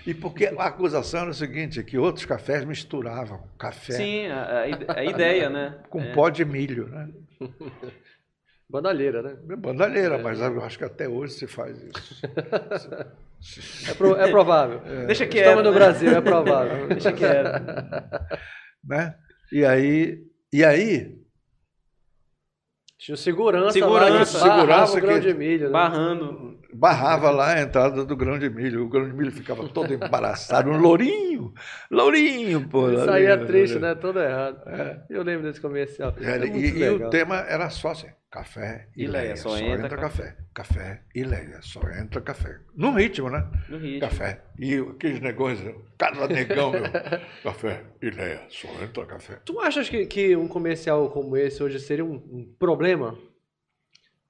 E 0.07 0.15
porque 0.15 0.47
a 0.47 0.65
acusação 0.67 1.23
era 1.23 1.31
o 1.31 1.35
seguinte, 1.35 1.83
que 1.83 1.99
outros 1.99 2.25
cafés 2.25 2.65
misturavam 2.65 3.43
café 3.59 3.93
Sim, 3.95 4.27
a, 4.29 4.61
a 4.61 4.69
ide- 4.69 4.87
a 4.89 5.05
ideia, 5.05 5.51
né? 5.51 5.79
com 5.91 6.01
É. 6.01 6.13
pó 6.15 6.29
de 6.29 6.45
milho, 6.45 6.87
né? 6.89 7.09
Bandalheira, 8.69 9.23
né? 9.23 9.37
Bandalheira, 9.57 10.19
mas 10.19 10.41
eu 10.41 10.63
acho 10.65 10.77
que 10.79 10.85
até 10.85 11.09
hoje 11.09 11.35
se 11.35 11.47
faz 11.47 11.77
isso. 11.83 12.21
É, 13.89 13.95
pro- 13.95 14.17
é 14.17 14.31
provável. 14.31 14.81
Deixa 15.07 15.25
Estamos 15.25 15.35
quieto. 15.35 15.63
no 15.63 15.71
né? 15.71 15.77
Brasil, 15.79 16.11
é 16.11 16.21
provável. 16.23 16.89
Deixa 16.89 17.13
quieto. 17.13 17.63
né? 18.83 19.15
E 19.53 19.63
aí, 19.65 20.25
e 20.53 20.65
aí 20.65 21.15
Tinha 22.99 23.15
segurança, 23.17 23.73
Segurança. 23.73 24.09
lá, 24.11 24.19
que 24.21 24.27
Segurança 24.27 24.67
barrava 24.67 24.93
o 24.93 25.01
grão 25.01 25.15
que- 25.21 25.21
de 25.21 25.35
milho. 25.35 25.67
Né? 25.67 25.71
Barrando. 25.73 26.56
Barrava 26.79 27.31
lá 27.31 27.55
a 27.55 27.61
entrada 27.63 28.05
do 28.05 28.17
grão 28.17 28.39
de 28.39 28.49
milho. 28.51 28.85
O 28.85 28.89
grão 28.89 29.09
de 29.09 29.15
milho 29.15 29.33
ficava 29.33 29.69
todo 29.69 29.93
embaraçado, 29.93 30.71
um 30.71 30.77
lourinho, 30.79 31.53
lourinho, 31.91 32.69
pô. 32.69 32.87
Aí 33.11 33.25
é 33.27 33.37
triste, 33.37 33.79
né? 33.79 33.95
Todo 33.95 34.21
errado. 34.21 34.63
É. 34.69 35.01
Eu 35.11 35.23
lembro 35.23 35.45
desse 35.47 35.61
comercial. 35.61 36.15
E, 36.21 36.25
É 36.25 36.39
e- 36.47 36.79
e 36.79 36.89
o 36.91 37.11
tema 37.11 37.37
era 37.49 37.71
só 37.71 37.91
assim, 37.91 38.09
café 38.31 38.89
e, 38.97 39.05
E 39.05 39.07
Leia, 39.07 39.23
leia, 39.25 39.37
só 39.37 39.51
só, 39.51 39.59
entra 39.59 39.87
entra, 39.87 39.97
café. 39.99 40.37
café 40.55 41.03
e 41.15 41.23
leia, 41.25 41.59
só 41.63 41.81
entra 41.91 42.21
café. 42.21 42.59
No 42.77 42.93
ritmo, 42.93 43.31
né? 43.31 43.47
No 43.69 43.79
ritmo. 43.79 44.01
Café. 44.01 44.43
E 44.59 44.75
aqueles 44.77 45.21
negócios, 45.21 45.75
cada 45.99 46.27
negão, 46.29 46.71
meu, 46.73 46.83
café 47.43 47.83
e 48.03 48.11
leia, 48.11 48.43
só 48.49 48.69
entra 48.83 49.07
café. 49.07 49.39
Tu 49.45 49.59
achas 49.61 49.89
que, 49.89 50.05
que 50.07 50.37
um 50.37 50.49
comercial 50.49 51.09
como 51.11 51.37
esse 51.37 51.63
hoje 51.63 51.81
seria 51.81 52.05
um, 52.05 52.15
um 52.15 52.55
problema? 52.59 53.17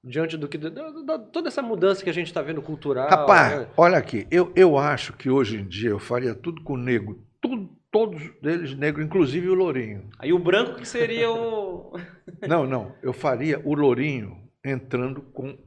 Diante 0.03 0.37
do 0.37 0.47
que. 0.47 0.57
Da, 0.57 0.69
da- 0.69 1.19
toda 1.19 1.47
essa 1.49 1.61
mudança 1.61 2.03
que 2.03 2.09
a 2.09 2.13
gente 2.13 2.27
está 2.27 2.41
vendo 2.41 2.61
cultural. 2.61 3.09
Rapaz, 3.09 3.59
né? 3.59 3.67
olha 3.75 3.97
aqui, 3.97 4.25
eu, 4.31 4.51
eu 4.55 4.77
acho 4.77 5.13
que 5.13 5.29
hoje 5.29 5.57
em 5.57 5.65
dia 5.65 5.89
eu 5.89 5.99
faria 5.99 6.33
tudo 6.35 6.61
com 6.63 6.77
negro, 6.77 7.21
tudo, 7.41 7.69
todos 7.91 8.21
eles 8.43 8.75
negro, 8.77 9.01
inclusive 9.01 9.49
o 9.49 9.53
lourinho. 9.55 10.09
Aí 10.19 10.31
o 10.31 10.39
branco 10.39 10.75
que 10.75 10.87
seria 10.87 11.29
o. 11.31 11.91
Não, 12.47 12.67
não, 12.67 12.93
eu 13.01 13.11
faria 13.13 13.59
o 13.65 13.73
lourinho 13.73 14.37
entrando 14.63 15.21
com 15.21 15.57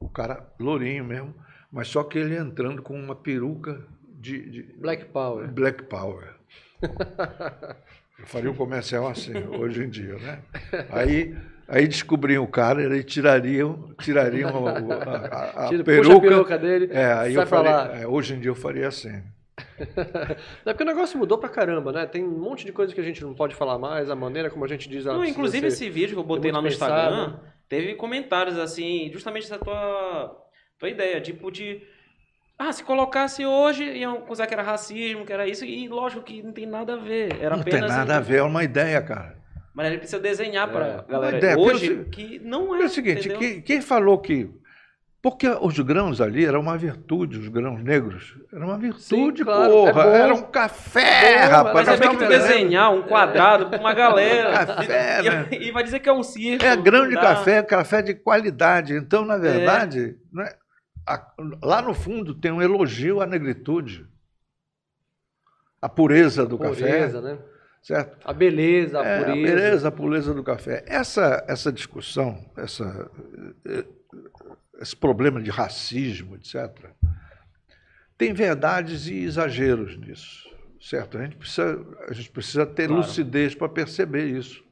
o 0.00 0.08
cara 0.08 0.48
lourinho 0.58 1.04
mesmo, 1.04 1.34
mas 1.70 1.88
só 1.88 2.02
que 2.02 2.18
ele 2.18 2.36
entrando 2.36 2.80
com 2.82 2.94
uma 2.98 3.14
peruca 3.14 3.86
de, 4.02 4.48
de 4.50 4.62
Black 4.78 5.04
Power. 5.06 5.52
Black 5.52 5.82
Power. 5.84 6.34
Eu 8.18 8.26
faria 8.26 8.50
um 8.50 8.54
comercial 8.54 9.08
assim, 9.08 9.32
hoje 9.36 9.82
em 9.84 9.90
dia, 9.90 10.14
né? 10.14 10.38
Aí, 10.90 11.36
aí 11.68 11.86
descobriam 11.88 12.42
o 12.44 12.48
cara, 12.48 12.82
ele 12.82 13.02
tirariam, 13.02 13.94
tirariam 14.00 14.66
a, 14.66 14.70
a- 14.72 14.74
a- 15.62 15.66
a 15.66 15.68
Tira, 15.68 15.84
puxa 15.84 16.00
peruca. 16.02 16.16
a 16.16 16.20
peruca 16.30 16.58
dele. 16.58 16.88
É, 16.92 17.12
aí 17.12 17.34
sai 17.34 17.42
eu 17.42 17.46
faria, 17.46 17.70
lá. 17.70 17.96
é, 18.00 18.06
hoje 18.06 18.34
em 18.34 18.40
dia 18.40 18.50
eu 18.50 18.54
faria 18.54 18.88
assim. 18.88 19.22
É 20.66 20.72
porque 20.72 20.82
o 20.82 20.86
negócio 20.86 21.18
mudou 21.18 21.38
pra 21.38 21.48
caramba, 21.48 21.92
né? 21.92 22.06
Tem 22.06 22.24
um 22.24 22.38
monte 22.38 22.64
de 22.66 22.72
coisa 22.72 22.92
que 22.94 23.00
a 23.00 23.04
gente 23.04 23.22
não 23.22 23.34
pode 23.34 23.54
falar 23.54 23.78
mais, 23.78 24.10
a 24.10 24.16
maneira 24.16 24.50
como 24.50 24.64
a 24.64 24.68
gente 24.68 24.88
diz. 24.88 25.04
Não, 25.04 25.24
inclusive 25.24 25.70
ser- 25.70 25.84
esse 25.84 25.90
vídeo 25.90 26.14
que 26.14 26.20
eu 26.20 26.24
botei 26.24 26.50
lá 26.50 26.60
no 26.60 26.68
pensado. 26.68 26.92
Instagram, 26.92 27.36
teve 27.68 27.94
comentários 27.94 28.58
assim, 28.58 29.10
justamente 29.12 29.44
essa 29.44 29.58
tua, 29.58 30.36
tua 30.78 30.88
ideia, 30.88 31.20
tipo 31.20 31.50
de. 31.50 31.80
Ah, 32.58 32.72
se 32.72 32.82
colocasse 32.84 33.44
hoje, 33.44 33.84
iam 33.84 34.14
acusar 34.14 34.46
que 34.46 34.54
era 34.54 34.62
racismo, 34.62 35.24
que 35.26 35.32
era 35.32 35.46
isso, 35.46 35.64
e 35.64 35.88
lógico 35.88 36.22
que 36.22 36.42
não 36.42 36.52
tem 36.52 36.66
nada 36.66 36.94
a 36.94 36.96
ver. 36.96 37.36
Era 37.40 37.56
Não 37.56 37.62
tem 37.64 37.74
apenas. 37.74 37.90
nada 37.96 38.16
a 38.16 38.20
ver, 38.20 38.38
é 38.38 38.42
uma 38.42 38.62
ideia, 38.64 39.00
cara. 39.02 39.36
Mas 39.74 39.86
a 39.86 39.90
gente 39.90 39.98
precisa 40.00 40.22
desenhar 40.22 40.70
pra 40.70 40.86
É. 40.86 41.04
galera 41.10 41.36
ideia, 41.36 41.58
hoje 41.58 41.88
pelo- 41.90 42.04
que 42.06 42.38
não 42.38 42.74
é. 42.76 42.82
É 42.82 42.84
o 42.84 42.88
seguinte, 42.88 43.28
que- 43.28 43.60
quem 43.62 43.80
falou 43.80 44.18
que. 44.18 44.48
Porque 45.20 45.48
os 45.48 45.78
grãos 45.80 46.20
ali 46.20 46.44
eram 46.44 46.60
uma 46.60 46.76
virtude, 46.76 47.38
os 47.38 47.48
grãos 47.48 47.82
negros. 47.82 48.36
Era 48.52 48.62
uma 48.64 48.76
virtude, 48.78 49.42
claro, 49.42 49.72
porra. 49.72 50.04
é. 50.04 50.20
Era 50.20 50.34
um 50.34 50.42
café, 50.42 51.34
É 51.36 51.46
bom, 51.46 51.50
rapaz. 51.50 51.74
Mas 51.88 51.98
você 51.98 52.08
vê 52.08 52.16
que 52.16 52.26
desenhar 52.26 52.92
um 52.92 53.02
quadrado 53.02 53.70
pra 53.70 53.80
uma 53.80 53.94
galera 53.94 54.66
Café, 54.66 55.20
e, 55.24 55.30
né? 55.30 55.48
e 55.50 55.72
vai 55.72 55.82
dizer 55.82 56.00
que 56.00 56.08
é 56.10 56.12
um 56.12 56.22
círculo. 56.22 56.70
É 56.70 56.76
grão 56.76 57.08
de 57.08 57.14
dá. 57.14 57.22
café, 57.22 57.62
café 57.62 58.02
de 58.02 58.14
qualidade. 58.14 58.92
Então, 58.94 59.24
na 59.24 59.38
verdade, 59.38 60.14
né, 60.30 60.52
a- 61.08 61.26
lá 61.62 61.80
no 61.80 61.94
fundo 61.94 62.34
tem 62.34 62.52
um 62.52 62.60
elogio 62.60 63.22
à 63.22 63.26
negritude. 63.26 64.06
A 65.80 65.88
pureza 65.88 66.46
do 66.46 66.56
Pureza, 66.58 67.20
café, 67.20 67.34
né? 67.34 67.38
Certo? 67.84 68.18
A 68.26 68.32
beleza, 68.32 68.98
a 69.00 69.04
É, 69.04 69.16
a 69.18 69.24
pureza. 69.24 69.42
beleza, 69.42 69.88
a 69.88 69.92
pureza 69.92 70.34
do 70.34 70.42
café. 70.42 70.82
Essa, 70.88 71.44
essa 71.46 71.70
discussão, 71.70 72.44
essa, 72.56 73.10
eh, 73.66 73.84
esse 74.80 74.96
problema 74.96 75.40
de 75.40 75.50
racismo, 75.50 76.34
etc., 76.34 76.90
tem 78.16 78.32
verdades 78.32 79.06
e 79.08 79.18
exageros 79.24 79.96
nisso, 79.98 80.48
certo? 80.80 81.18
A 81.18 81.22
gente 81.24 81.36
precisa, 81.36 81.86
a 82.08 82.12
gente 82.12 82.30
precisa 82.30 82.64
ter 82.64 82.86
Claro. 82.88 83.02
lucidez 83.02 83.54
para 83.54 83.68
perceber 83.68 84.26
isso. 84.26 84.64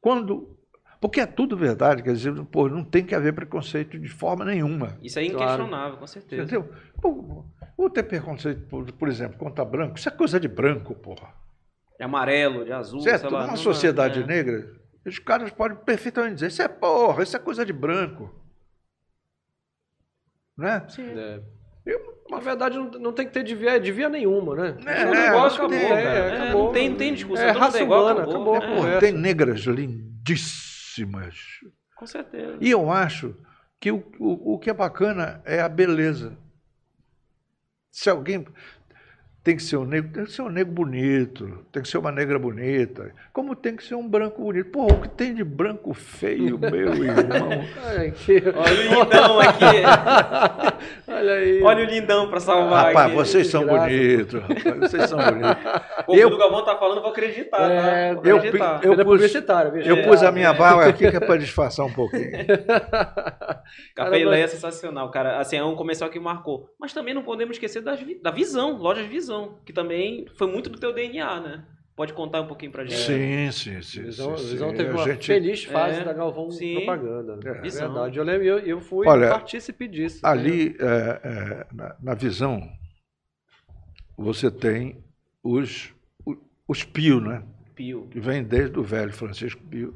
Quando. 0.00 0.56
Porque 1.00 1.20
é 1.20 1.26
tudo 1.26 1.54
verdade, 1.54 2.02
quer 2.02 2.14
dizer, 2.14 2.32
pô, 2.46 2.66
não 2.66 2.82
tem 2.82 3.04
que 3.04 3.14
haver 3.14 3.34
preconceito 3.34 3.98
de 3.98 4.08
forma 4.08 4.42
nenhuma. 4.42 4.96
Isso 5.02 5.18
é 5.18 5.28
Claro. 5.28 5.42
inquestionável, 5.42 5.98
com 5.98 6.06
certeza. 6.06 6.42
Entendeu? 6.44 6.72
Pô, 7.02 7.44
vou 7.76 7.90
ter 7.90 8.04
preconceito, 8.04 8.62
por, 8.68 8.90
por 8.92 9.08
exemplo, 9.08 9.36
contra 9.36 9.66
branco. 9.66 9.98
Isso 9.98 10.08
é 10.08 10.12
coisa 10.12 10.40
de 10.40 10.48
branco, 10.48 10.94
porra. 10.94 11.28
De 11.98 12.04
amarelo, 12.04 12.64
de 12.64 12.72
azul, 12.72 13.00
Certo? 13.00 13.20
sei 13.22 13.30
lá. 13.30 13.46
Numa 13.46 13.56
sociedade 13.56 14.22
é. 14.22 14.26
negra, 14.26 14.68
os 15.06 15.18
caras 15.18 15.50
podem 15.52 15.76
perfeitamente 15.76 16.34
dizer, 16.34 16.48
isso 16.48 16.62
é 16.62 16.68
porra, 16.68 17.22
isso 17.22 17.36
é 17.36 17.40
coisa 17.40 17.64
de 17.64 17.72
branco. 17.72 18.34
Né? 20.56 20.86
É. 20.98 21.40
Eu- 21.86 22.14
Na 22.30 22.38
verdade, 22.40 22.78
não, 22.78 22.90
não 22.90 23.12
tem 23.12 23.26
que 23.26 23.32
ter 23.32 23.42
devia, 23.44 23.78
devia 23.78 24.08
nenhuma, 24.08 24.54
né? 24.56 24.76
É, 24.86 24.92
Esse 24.92 25.02
é, 25.02 25.30
negócio 25.30 25.58
não 25.62 25.66
acabou, 25.68 25.88
tem, 25.88 25.96
é, 25.96 26.02
É, 26.04 26.42
acabou. 26.42 26.64
não 26.64 26.72
tem, 26.72 26.88
não 26.88 26.96
tem 26.96 27.14
discussão. 27.14 27.44
É 27.44 27.50
raça 27.50 27.82
igual, 27.82 28.02
humana, 28.04 28.22
acabou. 28.22 28.54
acabou. 28.56 28.88
É, 28.88 28.98
tem 28.98 29.12
negras 29.12 29.60
lindíssimas. 29.60 31.36
Com 31.96 32.06
certeza. 32.06 32.56
E 32.60 32.70
eu 32.70 32.90
acho 32.90 33.36
que 33.78 33.92
o, 33.92 34.02
o, 34.18 34.54
o 34.54 34.58
que 34.58 34.70
é 34.70 34.72
bacana 34.74 35.42
é 35.44 35.60
a 35.60 35.68
beleza. 35.68 36.36
Se 37.90 38.08
alguém. 38.08 38.46
Tem 39.44 39.56
que 39.56 39.62
ser 39.62 39.76
um 39.76 39.84
negro, 39.84 40.10
tem 40.10 40.24
que 40.24 40.32
ser 40.32 40.40
um 40.40 40.48
negro 40.48 40.72
bonito, 40.72 41.58
tem 41.70 41.82
que 41.82 41.88
ser 41.90 41.98
uma 41.98 42.10
negra 42.10 42.38
bonita, 42.38 43.12
como 43.30 43.54
tem 43.54 43.76
que 43.76 43.84
ser 43.84 43.94
um 43.94 44.08
branco 44.08 44.40
bonito. 44.42 44.70
Porra, 44.70 44.94
o 44.94 45.00
que 45.02 45.08
tem 45.10 45.34
de 45.34 45.44
branco 45.44 45.92
feio, 45.92 46.58
meu 46.58 46.72
irmão? 47.04 47.50
Ai, 47.84 48.10
que- 48.12 48.42
Olha 48.56 48.72
o 48.72 49.04
lindão 49.04 49.40
aqui. 49.40 49.64
Olha 51.06 51.32
aí. 51.34 51.62
Olha 51.62 51.84
o 51.84 51.90
lindão 51.90 52.30
pra 52.30 52.40
salvar 52.40 52.86
Rapaz, 52.86 53.06
aqui. 53.08 53.14
vocês 53.16 53.46
são 53.48 53.66
bonitos, 53.66 54.40
rapaz, 54.40 54.80
vocês 54.80 55.10
são 55.10 55.18
bonitos. 55.18 55.62
O 56.06 56.14
eu- 56.16 56.28
do 56.30 56.36
Galvão 56.38 56.64
tá 56.64 56.76
falando, 56.76 57.00
vou 57.00 57.10
acreditar, 57.10 57.70
É, 57.70 58.14
tá? 58.14 58.20
Vou 58.20 58.24
eu- 58.30 58.36
acreditar. 58.36 58.80
eu- 58.84 58.92
Ele 58.92 59.00
é 59.00 59.04
pus-. 59.04 59.86
Eu 59.86 60.02
pus 60.04 60.22
a 60.22 60.30
minha 60.32 60.48
é. 60.48 60.54
barba 60.54 60.84
aqui 60.86 61.10
que 61.10 61.16
é 61.16 61.20
para 61.20 61.36
disfarçar 61.38 61.84
um 61.86 61.92
pouquinho. 61.92 62.30
Café 63.94 64.24
Leia 64.24 64.44
é 64.44 64.46
sensacional, 64.46 65.10
cara. 65.10 65.38
Assim, 65.38 65.56
é 65.56 65.64
um 65.64 65.74
comercial 65.74 66.10
que 66.10 66.18
marcou. 66.20 66.68
Mas 66.78 66.92
também 66.92 67.14
não 67.14 67.22
podemos 67.22 67.56
esquecer 67.56 67.80
das 67.82 68.00
da 68.22 68.30
visão, 68.30 68.76
lojas 68.76 69.06
Visão, 69.06 69.33
que 69.64 69.72
também 69.72 70.26
foi 70.36 70.46
muito 70.46 70.68
do 70.70 70.78
teu 70.78 70.92
DNA, 70.92 71.40
né? 71.40 71.64
Pode 71.96 72.12
contar 72.12 72.40
um 72.40 72.46
pouquinho 72.48 72.72
pra 72.72 72.84
gente? 72.84 72.96
Sim, 72.98 73.52
sim, 73.52 73.80
sim. 73.82 74.02
Visão, 74.02 74.36
sim, 74.36 74.48
Visão 74.50 74.74
teve 74.74 74.90
uma 74.90 75.04
gente- 75.04 75.26
feliz 75.28 75.62
fase 75.64 76.00
É, 76.00 76.04
da 76.04 76.12
Galvão 76.12 76.50
sim. 76.50 76.74
Propaganda. 76.74 77.38
É. 77.44 77.50
É 77.58 77.60
Visão. 77.60 77.92
verdade. 77.92 78.18
Eu 78.18 78.24
lembro, 78.24 78.44
eu, 78.44 78.58
eu 78.58 78.80
fui 78.80 79.06
Olha, 79.06 79.28
partícipe 79.30 79.86
disso. 79.86 80.20
né? 80.24 80.28
Ali, 80.28 80.76
é, 80.80 81.20
é, 81.22 81.66
na, 81.72 81.96
na 82.02 82.14
visão, 82.14 82.68
você 84.16 84.50
tem 84.50 85.04
os, 85.42 85.92
o- 86.26 86.36
os 86.66 86.82
Pio, 86.82 87.20
né? 87.20 87.44
Pio. 87.76 88.06
que 88.08 88.18
vem 88.20 88.42
desde 88.42 88.78
o 88.78 88.82
velho 88.82 89.12
Francisco 89.12 89.62
Pio, 89.64 89.94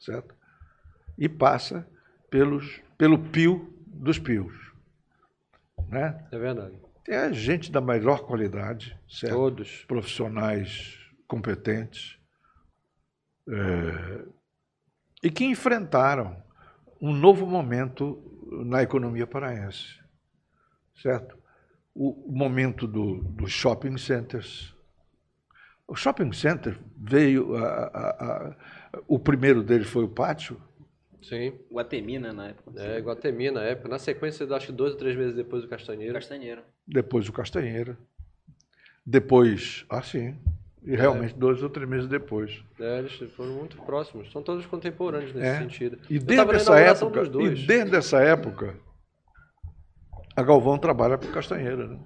certo? 0.00 0.34
E 1.18 1.28
passa 1.28 1.86
pelos, 2.30 2.80
pelo 2.98 3.18
Pio 3.18 3.72
dos 3.86 4.18
Pios. 4.18 4.54
Né? 5.88 6.26
É 6.32 6.38
verdade. 6.38 6.76
É 7.08 7.32
gente 7.32 7.70
da 7.70 7.80
melhor 7.80 8.24
qualidade, 8.26 8.98
certo? 9.08 9.34
Todos. 9.34 9.84
profissionais 9.86 10.98
competentes 11.28 12.18
é, 13.48 14.24
e 15.22 15.30
que 15.30 15.44
enfrentaram 15.44 16.42
um 17.00 17.12
novo 17.12 17.46
momento 17.46 18.22
na 18.66 18.82
economia 18.82 19.26
paraense, 19.26 19.98
certo? 21.02 21.36
O, 21.94 22.32
momento 22.32 22.86
do, 22.86 23.22
dos 23.22 23.52
shopping 23.52 23.96
centers. 23.98 24.74
O 25.86 25.94
shopping 25.94 26.32
center 26.32 26.78
veio, 26.96 27.54
a- 27.56 27.84
a- 27.86 28.24
a- 28.26 28.56
o 29.06 29.18
primeiro 29.18 29.62
dele 29.62 29.84
foi 29.84 30.04
o 30.04 30.08
pátio, 30.08 30.60
Sim. 31.28 31.52
Guatemi, 31.72 32.18
né, 32.18 32.32
na 32.32 32.48
época. 32.48 32.80
É, 32.80 32.98
Guatemi 33.00 33.50
na 33.50 33.62
época. 33.62 33.88
Na 33.88 33.98
sequência, 33.98 34.46
acho 34.54 34.66
que 34.66 34.72
dois 34.72 34.92
ou 34.92 34.98
três 34.98 35.16
meses 35.16 35.34
depois 35.34 35.62
do 35.62 35.68
Castanheira. 35.68 36.14
Castanheiro. 36.14 36.62
depois 36.86 37.28
o 37.28 37.32
Castanheira, 37.32 37.96
depois, 39.06 39.84
ah 39.88 40.02
sim, 40.02 40.36
e 40.82 40.94
realmente 40.94 41.34
dois 41.34 41.62
ou 41.62 41.70
três 41.70 41.88
meses 41.88 42.06
depois. 42.06 42.62
É, 42.78 42.98
eles 42.98 43.12
foram 43.34 43.52
muito 43.54 43.76
próximos. 43.82 44.30
São 44.32 44.42
todos 44.42 44.66
contemporâneos 44.66 45.32
nesse 45.34 45.46
É. 45.46 45.58
sentido. 45.58 45.98
E 46.10 46.18
desde 46.18 46.54
essa 46.56 46.78
época, 46.78 47.20
dos 47.20 47.28
dois. 47.30 47.58
e 47.60 47.66
desde 47.66 47.96
essa 47.96 48.20
época, 48.20 48.76
a 50.36 50.42
Galvão 50.42 50.76
trabalha 50.78 51.16
para 51.16 51.30
Castanheira, 51.32 51.86
né? 51.88 51.98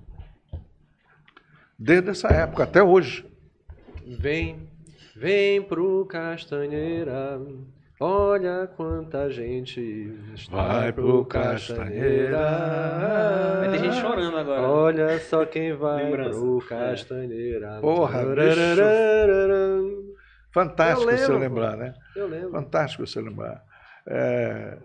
Desde 1.78 2.10
essa 2.10 2.28
época 2.28 2.64
até 2.64 2.82
hoje. 2.82 3.24
Vem, 4.06 4.68
vem 5.14 5.62
pro 5.62 6.06
Castanheira. 6.06 7.40
Olha 8.00 8.68
quanta 8.76 9.28
gente 9.28 9.80
está 10.32 10.54
Vai 10.54 10.92
pro 10.92 11.24
Castanheira. 11.24 12.38
Vai 13.58 13.70
ter 13.72 13.78
gente 13.78 13.96
chorando 14.00 14.36
agora. 14.36 14.62
Olha 14.62 15.18
só 15.18 15.44
quem 15.44 15.74
vai 15.74 16.04
Lembrança. 16.04 16.38
pro 16.38 16.64
Castanheira. 16.68 17.80
Porra, 17.80 18.22
Tararararam. 18.24 19.98
Fantástico 20.54 21.10
você 21.10 21.32
lembrar, 21.32 21.76
né? 21.76 21.94
Eu 22.14 22.28
lembro. 22.28 22.50
Fantástico 22.52 23.04
você 23.04 23.20
lembrar. 23.20 23.64
É, 24.06 24.78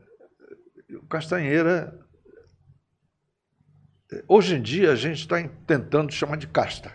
o 0.95 1.05
Castanheira. 1.07 1.93
Hoje 4.28 4.55
em 4.55 4.61
dia 4.61 4.91
a 4.91 4.95
gente 4.95 5.20
está 5.20 5.38
tentando 5.68 6.11
chamar 6.11 6.38
de 6.38 6.47
casta. 6.47 6.91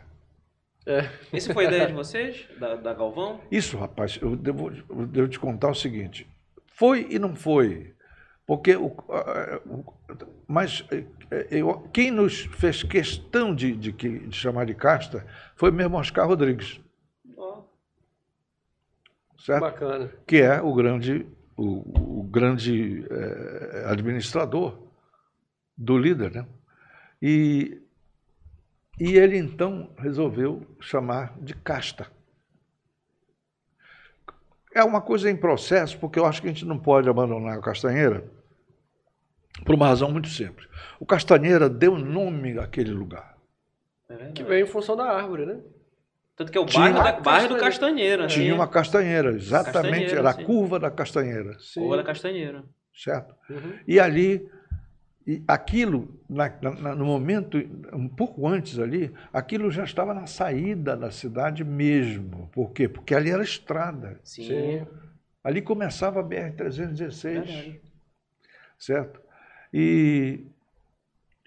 Esse 1.32 1.52
foi 1.52 1.66
a 1.66 1.68
ideia 1.68 1.86
de 1.86 1.92
vocês? 1.92 2.46
Da, 2.58 2.74
da 2.76 2.94
Galvão? 2.94 3.40
Isso, 3.50 3.76
rapaz, 3.76 4.18
eu 4.22 4.34
devo, 4.36 4.70
eu 4.88 5.06
devo 5.06 5.28
te 5.28 5.38
contar 5.38 5.70
o 5.70 5.74
seguinte: 5.74 6.26
foi 6.66 7.06
e 7.10 7.18
não 7.18 7.34
foi. 7.36 7.94
Porque 8.46 8.74
o, 8.76 8.96
mas 10.46 10.82
eh, 10.90 11.04
eh, 11.30 11.46
eu- 11.50 11.80
quem 11.92 12.10
nos 12.10 12.46
fez 12.56 12.82
questão 12.82 13.54
de, 13.54 13.72
de 13.76 13.92
de 13.92 14.34
chamar 14.34 14.64
de 14.64 14.74
casta 14.74 15.26
foi 15.54 15.70
mesmo 15.70 15.98
Oscar 15.98 16.26
Rodrigues, 16.26 16.80
certo? 19.38 19.60
Bacana. 19.60 20.10
que 20.26 20.36
é 20.38 20.60
o 20.60 20.74
grande, 20.74 21.26
o, 21.56 22.20
o 22.20 22.22
grande 22.24 23.04
eh, 23.10 23.84
administrador 23.86 24.78
do 25.76 25.98
líder. 25.98 26.32
Né? 26.32 26.46
E, 27.22 27.80
e 29.00 29.16
ele 29.16 29.36
então 29.36 29.90
resolveu 29.98 30.66
chamar 30.80 31.34
de 31.40 31.54
casta. 31.54 32.06
É 34.74 34.82
uma 34.84 35.00
coisa 35.00 35.30
em 35.30 35.36
processo, 35.36 35.98
porque 35.98 36.18
eu 36.18 36.26
acho 36.26 36.40
que 36.40 36.48
a 36.48 36.52
gente 36.52 36.64
não 36.64 36.78
pode 36.78 37.08
abandonar 37.08 37.58
a 37.58 37.60
Castanheira 37.60 38.24
por 39.64 39.74
uma 39.74 39.88
razão 39.88 40.10
muito 40.10 40.28
simples. 40.28 40.68
O 41.00 41.06
Castanheira 41.06 41.68
deu 41.68 41.96
nome 41.96 42.58
àquele 42.58 42.92
lugar. 42.92 43.36
é. 44.08 44.30
Que 44.32 44.44
veio 44.44 44.64
em 44.64 44.68
função 44.68 44.94
da 44.96 45.04
árvore, 45.04 45.46
né? 45.46 45.60
Tanto 46.36 46.52
que 46.52 46.58
é 46.58 46.60
o 46.60 46.66
Tinha 46.66 46.92
bairro, 46.92 47.02
da, 47.02 47.20
bairro 47.20 47.48
do 47.48 47.56
castanheira. 47.58 48.22
Né? 48.22 48.28
Tinha 48.28 48.54
uma 48.54 48.68
castanheira, 48.68 49.32
exatamente, 49.32 49.72
Castanheira, 49.82 50.18
era 50.20 50.30
a 50.30 50.34
sim. 50.34 50.44
curva 50.44 50.78
da 50.78 50.88
castanheira, 50.90 51.56
Sim. 51.58 51.80
Rua 51.80 51.96
da 51.96 52.04
Castanheira. 52.04 52.64
certo? 52.94 53.34
Uhum. 53.50 53.78
E 53.88 53.98
ali, 53.98 54.48
E 55.28 55.42
aquilo, 55.46 56.08
na- 56.26 56.48
na- 56.80 56.94
no 56.94 57.04
momento, 57.04 57.58
um 57.92 58.08
pouco 58.08 58.48
antes 58.48 58.78
ali, 58.78 59.12
aquilo 59.30 59.70
já 59.70 59.84
estava 59.84 60.14
na 60.14 60.26
saída 60.26 60.96
da 60.96 61.10
cidade 61.10 61.62
mesmo. 61.62 62.48
Por 62.50 62.72
quê? 62.72 62.88
Porque 62.88 63.14
ali 63.14 63.30
era 63.30 63.42
estrada. 63.42 64.18
Sim. 64.24 64.86
Ali 65.44 65.60
começava 65.60 66.20
a 66.20 66.22
BR-316. 66.24 67.22
Verdade. 67.44 67.80
Certo? 68.78 69.20
E, 69.70 70.46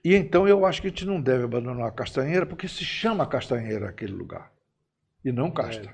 e 0.05 0.13
então 0.15 0.47
eu 0.47 0.63
acho 0.63 0.79
que 0.79 0.87
a 0.87 0.91
gente 0.91 1.05
não 1.07 1.19
deve 1.19 1.45
abandonar 1.45 1.87
a 1.87 1.91
Castanheira, 1.91 2.45
porque 2.45 2.67
se 2.67 2.85
chama 2.85 3.25
Castanheira 3.25 3.89
aquele 3.89 4.13
lugar. 4.13 4.51
E 5.25 5.31
não 5.31 5.49
Casta. 5.49 5.89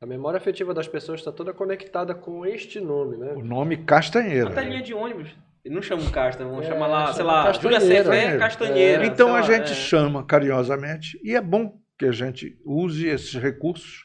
A 0.00 0.06
memória 0.06 0.36
afetiva 0.36 0.72
das 0.72 0.86
pessoas 0.86 1.18
está 1.20 1.32
toda 1.32 1.52
conectada 1.52 2.14
com 2.14 2.46
este 2.46 2.80
nome, 2.80 3.16
né? 3.16 3.32
O 3.32 3.42
nome 3.42 3.78
Castanheira. 3.78 4.50
Até 4.50 4.62
linha 4.62 4.82
de 4.82 4.94
ônibus. 4.94 5.34
Não 5.64 5.80
chama 5.80 6.10
Casta, 6.10 6.44
vamos 6.44 6.66
É, 6.66 6.68
chamar 6.68 6.86
lá, 6.88 7.12
sei 7.12 7.22
lá, 7.24 7.52
Júlia 7.52 7.78
Castanheira. 7.78 8.04
Cefé 8.04 8.38
Castanheira. 8.38 9.06
Então 9.06 9.28
a 9.28 9.32
lá, 9.34 9.42
gente 9.42 9.70
é. 9.70 9.74
chama 9.74 10.24
carinhosamente, 10.24 11.20
e 11.22 11.34
é 11.36 11.40
bom 11.40 11.80
que 11.96 12.04
a 12.06 12.12
gente 12.12 12.58
use 12.64 13.06
esses 13.06 13.34
recursos, 13.34 14.04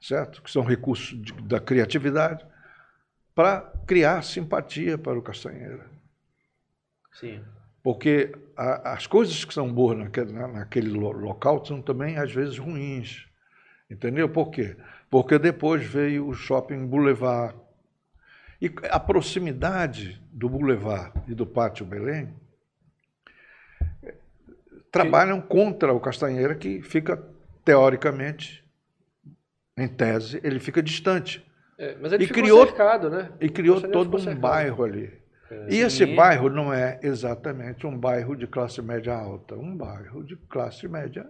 certo? 0.00 0.40
Que 0.42 0.50
são 0.50 0.62
recursos 0.62 1.20
de- 1.20 1.32
da 1.42 1.60
criatividade, 1.60 2.44
para 3.34 3.60
criar 3.86 4.22
simpatia 4.22 4.96
para 4.96 5.18
o 5.18 5.22
Castanheira. 5.22 5.84
Sim. 7.12 7.42
Porque 7.82 8.32
a- 8.56 8.92
as 8.94 9.06
coisas 9.06 9.44
que 9.44 9.52
são 9.52 9.70
boas 9.70 9.98
naquele, 9.98 10.32
na- 10.32 10.48
naquele 10.48 10.88
lo- 10.88 11.12
local 11.12 11.62
são 11.66 11.82
também, 11.82 12.16
às 12.16 12.32
vezes, 12.32 12.56
ruins. 12.58 13.26
Entendeu? 13.90 14.26
Por 14.28 14.50
quê? 14.50 14.74
Porque 15.10 15.38
depois 15.38 15.84
veio 15.84 16.26
o 16.28 16.32
shopping 16.34 16.86
Boulevard. 16.86 17.54
E 18.60 18.72
a 18.90 18.98
proximidade 19.00 20.20
do 20.32 20.48
Boulevard 20.48 21.12
e 21.28 21.34
do 21.34 21.46
Pátio 21.46 21.84
Belém 21.84 22.28
eh, 24.02 24.14
trabalham 24.90 25.40
contra 25.40 25.92
o 25.92 26.00
Castanheira, 26.00 26.54
que 26.54 26.80
fica, 26.82 27.22
teoricamente, 27.64 28.64
em 29.76 29.88
tese, 29.88 30.40
ele 30.44 30.60
fica 30.60 30.82
distante. 30.82 31.44
É, 31.76 31.96
mas 32.00 32.12
ele 32.12 32.24
E 32.24 32.28
criou- 32.28 32.64
cercado, 32.66 33.10
né? 33.10 33.32
E 33.40 33.48
criou 33.48 33.80
todo 33.80 34.16
um 34.16 34.18
cercado. 34.20 34.40
bairro 34.40 34.84
ali. 34.84 35.12
E 35.68 35.76
esse 35.78 36.04
bairro 36.06 36.48
não 36.48 36.72
é 36.72 36.98
exatamente 37.02 37.86
um 37.86 37.96
bairro 37.96 38.34
de 38.34 38.46
classe 38.46 38.80
média 38.80 39.14
alta, 39.14 39.54
um 39.54 39.76
bairro 39.76 40.24
de 40.24 40.36
classe 40.36 40.88
média 40.88 41.28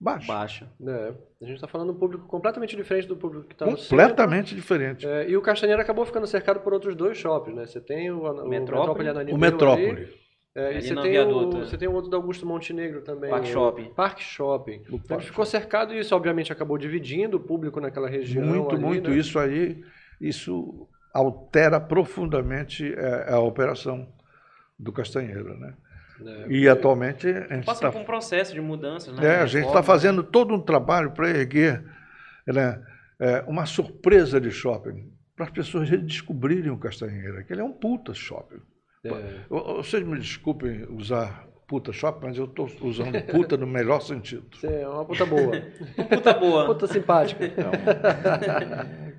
baixa. 0.00 0.26
Baixa. 0.26 0.72
É, 0.86 1.14
a 1.42 1.44
gente 1.44 1.56
está 1.56 1.66
falando 1.66 1.90
de 1.90 1.96
um 1.96 1.98
público 1.98 2.26
completamente 2.26 2.76
diferente 2.76 3.08
do 3.08 3.16
público 3.16 3.46
que 3.46 3.54
está 3.54 3.66
no 3.66 3.76
centro. 3.76 3.90
Completamente 3.90 4.54
diferente. 4.54 5.06
É, 5.06 5.28
e 5.28 5.36
o 5.36 5.42
Castanheira 5.42 5.82
acabou 5.82 6.04
ficando 6.04 6.26
cercado 6.26 6.60
por 6.60 6.72
outros 6.72 6.94
dois 6.94 7.18
shoppings, 7.18 7.56
né? 7.56 7.66
Você 7.66 7.80
tem 7.80 8.10
o, 8.10 8.22
o 8.22 8.48
Metrópole. 8.48 9.32
O 9.32 9.38
Metrópole. 9.38 10.08
é, 10.54 10.78
e 10.78 10.82
você 10.82 10.94
tem, 10.94 11.10
viaduto, 11.10 11.56
o, 11.56 11.60
né? 11.60 11.66
você 11.66 11.78
tem 11.78 11.88
o 11.88 11.92
outro 11.92 12.10
do 12.10 12.16
Augusto 12.16 12.46
Montenegro 12.46 13.02
também. 13.02 13.30
Park 13.30 13.44
o 13.44 13.46
Shopping. 13.46 13.94
Park 13.94 14.20
Shopping. 14.20 14.82
Então, 14.86 14.98
Park 15.00 15.20
ele 15.20 15.30
ficou 15.30 15.44
cercado 15.44 15.94
e 15.94 15.98
isso 15.98 16.14
obviamente 16.14 16.52
acabou 16.52 16.78
dividindo 16.78 17.36
o 17.36 17.40
público 17.40 17.80
naquela 17.80 18.08
região. 18.08 18.46
Muito, 18.46 18.74
ali, 18.74 18.84
muito. 18.84 19.10
né? 19.10 19.16
Isso 19.16 19.38
aí, 19.38 19.82
isso 20.20 20.88
altera 21.12 21.80
profundamente 21.80 22.92
é, 22.94 23.32
a 23.32 23.40
operação 23.40 24.06
do 24.78 24.92
Castanheira. 24.92 25.54
Né? 25.54 25.74
É. 26.26 26.46
E 26.48 26.68
atualmente 26.68 27.28
a 27.28 27.54
gente 27.54 27.64
Passa 27.66 27.86
está 27.86 27.92
por 27.92 28.00
um 28.00 28.04
processo 28.04 28.52
de 28.52 28.60
mudança, 28.60 29.12
né? 29.12 29.24
É, 29.24 29.40
a 29.40 29.46
gente 29.46 29.66
está 29.66 29.82
fazendo 29.82 30.22
todo 30.22 30.54
um 30.54 30.60
trabalho 30.60 31.12
para 31.12 31.30
erguer 31.30 31.84
né, 32.46 32.82
é, 33.20 33.44
uma 33.46 33.66
surpresa 33.66 34.40
de 34.40 34.50
shopping, 34.50 35.12
para 35.36 35.46
as 35.46 35.50
pessoas 35.52 35.88
redescobrirem 35.88 36.70
o 36.70 36.78
Castanheira, 36.78 37.44
que 37.44 37.52
ele 37.52 37.60
é 37.60 37.64
um 37.64 37.72
puta 37.72 38.12
shopping. 38.12 38.60
É. 39.04 39.10
Vocês 39.48 40.02
me 40.02 40.18
desculpem 40.18 40.84
usar 40.90 41.46
puta 41.68 41.92
shopping, 41.92 42.26
mas 42.26 42.38
eu 42.38 42.46
estou 42.46 42.68
usando 42.82 43.20
puta 43.30 43.56
no 43.56 43.66
melhor 43.66 44.00
sentido. 44.00 44.44
Você 44.56 44.66
é 44.66 44.88
uma 44.88 45.04
puta 45.04 45.26
boa. 45.26 45.52
Puta 46.08 46.34
boa. 46.34 46.66
puta 46.66 46.86
simpática. 46.86 47.44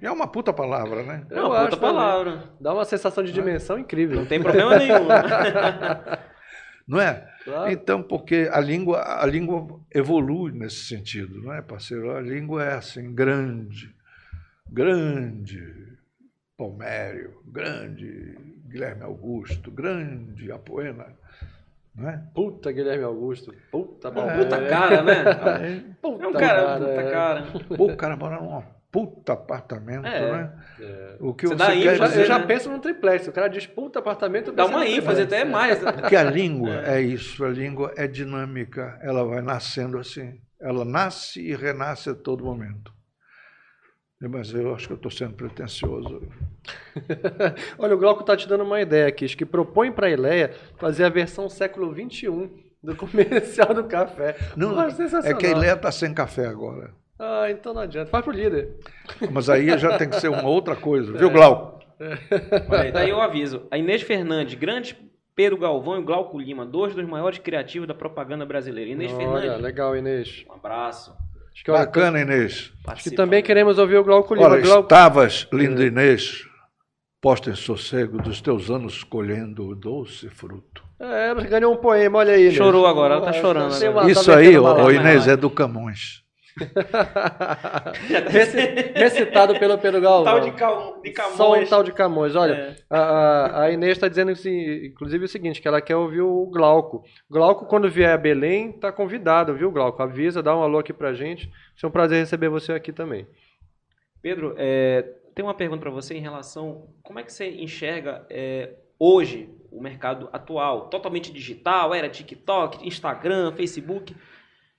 É 0.01 0.11
uma 0.11 0.27
puta 0.27 0.51
palavra, 0.51 1.03
né? 1.03 1.25
É 1.29 1.37
Eu 1.37 1.45
uma 1.45 1.49
puta 1.49 1.61
acho 1.61 1.77
também. 1.77 1.95
palavra. 1.95 2.43
Dá 2.59 2.73
uma 2.73 2.85
sensação 2.85 3.23
de 3.23 3.31
dimensão 3.31 3.77
incrível. 3.77 4.17
Não 4.17 4.25
tem 4.25 4.41
problema 4.41 4.77
nenhum. 4.77 5.07
Não 6.89 6.99
é? 6.99 7.31
Claro. 7.43 7.71
Então, 7.71 8.01
porque 8.01 8.49
a 8.51 8.59
língua, 8.59 9.21
a 9.21 9.25
língua 9.27 9.79
evolui 9.93 10.51
nesse 10.51 10.85
sentido, 10.85 11.39
não 11.39 11.53
é, 11.53 11.61
parceiro? 11.61 12.17
A 12.17 12.19
língua 12.19 12.63
é 12.63 12.73
assim, 12.73 13.13
grande, 13.13 13.93
grande 14.67 15.71
Palmério, 16.57 17.43
grande 17.45 18.35
Guilherme 18.67 19.03
Augusto, 19.03 19.69
grande 19.69 20.51
Apoena, 20.51 21.05
não 21.93 22.09
é? 22.09 22.23
Puta 22.33 22.71
Guilherme 22.71 23.03
Augusto. 23.03 23.53
Puta 23.71 24.09
bom. 24.09 24.27
Puta 24.27 24.67
cara, 24.67 25.03
né? 25.03 25.13
Aí, 25.43 25.85
Puta 26.01 26.23
É 26.23 26.27
um 26.27 26.33
cara, 26.33 26.79
puta 26.79 26.89
é. 26.89 27.11
cara. 27.11 27.43
pô, 27.77 27.85
o 27.85 27.95
cara 27.95 28.17
mora 28.17 28.41
num 28.41 28.63
puta 28.91 29.33
apartamento, 29.33 30.05
É. 30.07 30.31
né? 30.31 30.53
É. 30.79 31.15
O 31.19 31.33
que 31.33 31.47
Você 31.47 31.55
você, 31.55 31.57
dá 31.57 31.71
quer 31.73 31.95
já, 31.95 32.07
dizer, 32.07 32.21
eu 32.21 32.25
já 32.25 32.39
né? 32.39 32.45
penso 32.45 32.69
num 32.69 32.79
triplex. 32.79 33.27
O 33.27 33.31
cara 33.31 33.47
diz 33.47 33.65
puta 33.67 33.99
apartamento. 33.99 34.51
Dá 34.51 34.65
uma 34.65 34.85
ênfase 34.87 35.21
até 35.21 35.45
mais. 35.45 35.79
Porque 35.93 36.15
a 36.15 36.23
língua 36.23 36.81
é 36.85 37.01
isso, 37.01 37.43
a 37.45 37.49
língua 37.49 37.93
é 37.95 38.07
dinâmica, 38.07 38.99
ela 39.01 39.23
vai 39.23 39.41
nascendo 39.41 39.97
assim. 39.97 40.39
Ela 40.59 40.83
nasce 40.83 41.39
e 41.41 41.55
renasce 41.55 42.09
a 42.09 42.15
todo 42.15 42.43
momento. 42.43 42.93
Mas 44.21 44.53
eu 44.53 44.75
acho 44.75 44.87
que 44.87 44.91
eu 44.93 44.97
estou 44.97 45.09
sendo 45.11 45.33
pretencioso. 45.35 46.21
Olha, 47.79 47.95
o 47.95 47.97
Glauco 47.97 48.23
tá 48.23 48.35
te 48.35 48.49
dando 48.49 48.65
uma 48.65 48.81
ideia 48.81 49.07
aqui. 49.07 49.25
Que 49.33 49.45
propõe 49.45 49.91
para 49.93 50.07
a 50.07 50.09
Ileia 50.09 50.51
fazer 50.77 51.05
a 51.05 51.09
versão 51.09 51.47
século 51.47 51.93
XXI 51.93 52.27
do 52.83 52.95
comercial 52.97 53.73
do 53.73 53.85
café. 53.85 54.35
Não, 54.57 54.75
Pô, 54.75 54.89
sensacional. 54.91 55.31
é 55.31 55.33
que 55.35 55.45
a 55.45 55.51
Ileia 55.51 55.73
está 55.73 55.89
sem 55.91 56.13
café 56.13 56.47
agora. 56.47 56.93
Ah, 57.19 57.47
então 57.51 57.73
não 57.73 57.81
adianta. 57.81 58.09
Faz 58.09 58.23
pro 58.23 58.33
líder. 58.33 58.75
Mas 59.31 59.49
aí 59.49 59.77
já 59.77 59.97
tem 59.97 60.09
que 60.09 60.19
ser 60.19 60.29
uma 60.29 60.43
outra 60.47 60.75
coisa, 60.75 61.13
É. 61.13 61.17
viu, 61.19 61.29
Glauco? 61.29 61.79
Olha 62.69 62.81
aí, 62.81 62.91
tá 62.93 63.03
o 63.15 63.19
aviso. 63.21 63.63
A 63.69 63.77
Inês 63.77 64.01
Fernandes, 64.01 64.55
grande 64.55 64.95
Pedro 65.35 65.57
Galvão 65.57 65.99
e 65.99 66.03
Glauco 66.03 66.39
Lima, 66.39 66.65
dois 66.65 66.95
dos 66.95 67.05
maiores 67.05 67.39
criativos 67.39 67.87
da 67.87 67.93
propaganda 67.93 68.45
brasileira. 68.45 68.89
Inês 68.91 69.11
Olha, 69.11 69.19
Fernandes, 69.19 69.61
legal, 69.61 69.95
Inês. 69.97 70.45
um 70.49 70.53
abraço. 70.53 71.13
Acho 71.53 71.63
que, 71.63 71.71
olha, 71.71 71.79
Bacana, 71.85 72.21
Inês. 72.21 72.71
acho 72.87 73.03
que 73.03 73.11
também 73.11 73.43
queremos 73.43 73.77
ouvir 73.77 73.97
o 73.97 74.03
Glauco 74.03 74.33
Lima. 74.33 74.47
Olha, 74.47 74.61
Glauco... 74.61 74.83
estavas, 74.83 75.45
linda 75.51 75.83
Inês, 75.85 76.45
posta 77.19 77.49
em 77.49 77.55
sossego 77.55 78.21
dos 78.21 78.39
teus 78.41 78.69
anos 78.69 79.03
colhendo 79.03 79.67
o 79.67 79.75
doce 79.75 80.29
fruto. 80.29 80.83
É, 80.97 81.33
ganhou 81.49 81.73
um 81.73 81.77
poema, 81.77 82.19
olha 82.19 82.33
aí. 82.33 82.43
Inês. 82.43 82.55
Chorou 82.55 82.85
agora, 82.87 83.15
ela 83.15 83.25
tá 83.25 83.33
chorando 83.33 83.73
agora. 83.73 84.09
Isso 84.09 84.31
aí, 84.31 84.57
ô, 84.57 84.89
Inês, 84.89 85.27
é 85.27 85.35
do 85.35 85.49
Camões. 85.49 86.23
Reci- 88.29 88.91
Recitado 88.95 89.57
pelo 89.59 89.77
Pedro 89.77 90.01
Galvão. 90.01 90.23
Tal 90.25 90.39
de, 90.41 90.51
Cal... 90.51 91.01
de 91.01 91.13
Só 91.15 91.23
um 91.23 91.37
Camões. 91.53 91.69
tal 91.69 91.83
de 91.83 91.91
Camões. 91.91 92.35
Olha, 92.35 92.53
É. 92.53 92.75
a, 92.89 93.61
a- 93.63 93.71
Inês 93.71 93.93
está 93.93 94.07
dizendo, 94.07 94.31
assim, 94.31 94.85
inclusive, 94.85 95.25
o 95.25 95.27
seguinte, 95.27 95.61
que 95.61 95.67
ela 95.67 95.81
quer 95.81 95.95
ouvir 95.95 96.21
o 96.21 96.45
Glauco. 96.47 97.03
Glauco, 97.29 97.65
quando 97.65 97.89
vier 97.89 98.11
a 98.11 98.17
Belém, 98.17 98.71
está 98.71 98.91
convidado, 98.91 99.53
viu, 99.55 99.71
Glauco? 99.71 100.01
Avisa, 100.01 100.41
dá 100.43 100.55
um 100.55 100.61
alô 100.63 100.79
aqui 100.79 100.93
pra 100.93 101.13
gente. 101.13 101.45
Vai 101.47 101.55
ser 101.77 101.87
um 101.87 101.91
prazer 101.91 102.19
receber 102.19 102.49
você 102.49 102.73
aqui 102.73 102.91
também. 102.91 103.27
Pedro, 104.21 104.53
é, 104.57 105.03
tem 105.33 105.43
uma 105.45 105.53
pergunta 105.53 105.81
para 105.81 105.91
você 105.91 106.13
em 106.15 106.21
relação. 106.21 106.87
Como 107.03 107.19
é 107.19 107.23
que 107.23 107.31
você 107.31 107.49
enxerga 107.49 108.25
é, 108.29 108.71
hoje 108.99 109.49
o 109.71 109.81
mercado 109.81 110.27
atual? 110.33 110.89
Totalmente 110.89 111.31
digital? 111.31 111.93
Era 111.93 112.09
TikTok, 112.09 112.85
Instagram, 112.85 113.53
Facebook? 113.53 114.13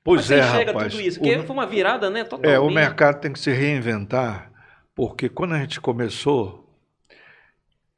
Pois 0.03 0.25
você 0.25 0.35
é, 0.37 0.39
enxerga 0.41 0.73
rapaz. 0.73 0.93
tudo 0.93 1.03
isso? 1.03 1.19
O- 1.21 1.23
Porque 1.23 1.39
foi 1.43 1.57
uma 1.57 1.67
virada, 1.67 2.09
né? 2.11 2.25
Totalmente. 2.25 2.51
É, 2.55 2.59
o 2.59 2.71
mercado 2.71 3.21
tem 3.21 3.33
que 3.33 3.39
se 3.39 3.51
reinventar, 3.53 4.51
porque 4.95 5.29
quando 5.29 5.55
a 5.55 5.59
gente 5.59 5.81
começou, 5.81 6.69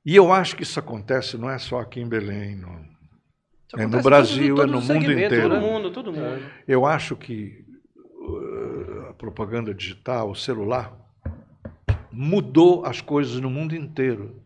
e 0.05 0.17
eu 0.17 0.33
acho 0.33 0.57
que 0.57 0.63
isso 0.65 0.79
acontece 0.81 1.39
não 1.39 1.49
é 1.49 1.59
só 1.59 1.81
aqui 1.81 2.01
em 2.01 2.09
Belém, 2.09 2.57
não. 2.57 2.73
É 3.75 3.87
no 3.87 3.99
acontece 3.99 3.99
em 3.99 4.03
Brasil, 4.03 4.57
todos- 4.57 4.71
é 4.71 4.75
no 4.75 4.95
mundo 4.95 5.13
inteiro. 5.13 5.49
Todo 5.49 5.61
mundo, 5.61 5.91
todo 5.93 6.13
mundo. 6.13 6.43
Eu 6.67 6.85
acho 6.85 7.17
que 7.17 7.65
uh, 8.19 9.07
a 9.11 9.15
propaganda 9.15 9.73
digital, 9.73 10.31
o 10.31 10.35
celular, 10.35 10.93
mudou 12.11 12.85
as 12.85 13.01
coisas 13.01 13.41
no 13.41 13.49
mundo 13.49 13.75
inteiro. 13.75 14.43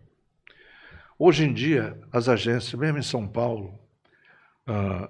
Hoje 1.18 1.44
em 1.44 1.52
dia, 1.52 1.98
as 2.12 2.28
agências, 2.28 2.74
mesmo 2.78 2.98
em 2.98 3.02
São 3.02 3.26
Paulo, 3.26 3.78
ah, 4.66 5.08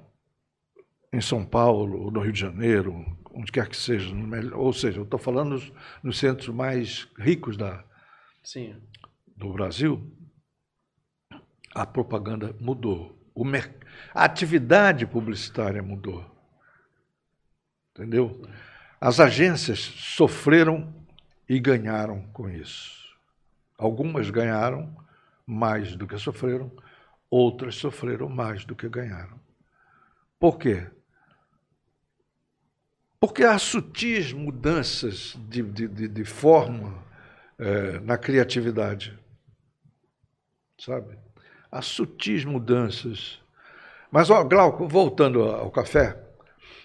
em 1.17 1.21
São 1.21 1.45
Paulo, 1.45 2.11
no 2.11 2.21
Rio 2.21 2.33
de 2.33 2.41
Janeiro, 2.41 3.05
onde 3.33 3.51
quer 3.51 3.69
que 3.69 3.77
seja, 3.77 4.15
ou 4.55 4.73
seja, 4.73 4.99
eu 4.99 5.05
estou 5.05 5.19
falando 5.19 5.51
nos, 5.51 5.73
nos 6.03 6.19
centros 6.19 6.49
mais 6.49 7.09
ricos 7.19 7.57
da, 7.57 7.83
Sim. 8.45 8.77
do 9.37 9.53
Brasil, 9.53 10.13
a 11.75 11.87
propaganda 11.87 12.55
mudou. 12.61 13.19
O 13.35 13.45
mer... 13.45 13.75
A 14.15 14.25
atividade 14.25 15.07
publicitária 15.07 15.83
mudou. 15.83 16.25
Entendeu? 17.95 18.47
As 19.01 19.21
agências 19.21 19.79
sofreram 19.79 20.95
e 21.49 21.59
ganharam 21.59 22.23
com 22.33 22.49
isso. 22.49 22.95
Algumas 23.79 24.31
ganharam 24.31 24.95
mais 25.47 25.97
do 25.97 26.07
que 26.07 26.19
sofreram, 26.19 26.71
outras 27.31 27.77
sofreram 27.77 28.29
mais 28.29 28.65
do 28.65 28.75
que 28.75 28.89
ganharam. 28.89 29.39
Por 30.39 30.59
quê? 30.59 30.91
Porque 33.19 33.45
há 33.45 33.59
sutis 33.59 34.33
mudanças 34.33 35.37
de, 35.49 35.63
de, 35.63 35.89
de, 35.89 36.09
de 36.09 36.25
forma 36.25 37.03
eh, 37.59 37.99
na 38.03 38.19
criatividade. 38.19 39.19
Sabe? 40.79 41.17
Há 41.71 41.83
sutis 41.83 42.45
mudanças. 42.45 43.41
Mas, 44.11 44.31
ó, 44.31 44.45
Glauco, 44.45 44.87
voltando 44.87 45.43
ao 45.43 45.71
café. 45.71 46.17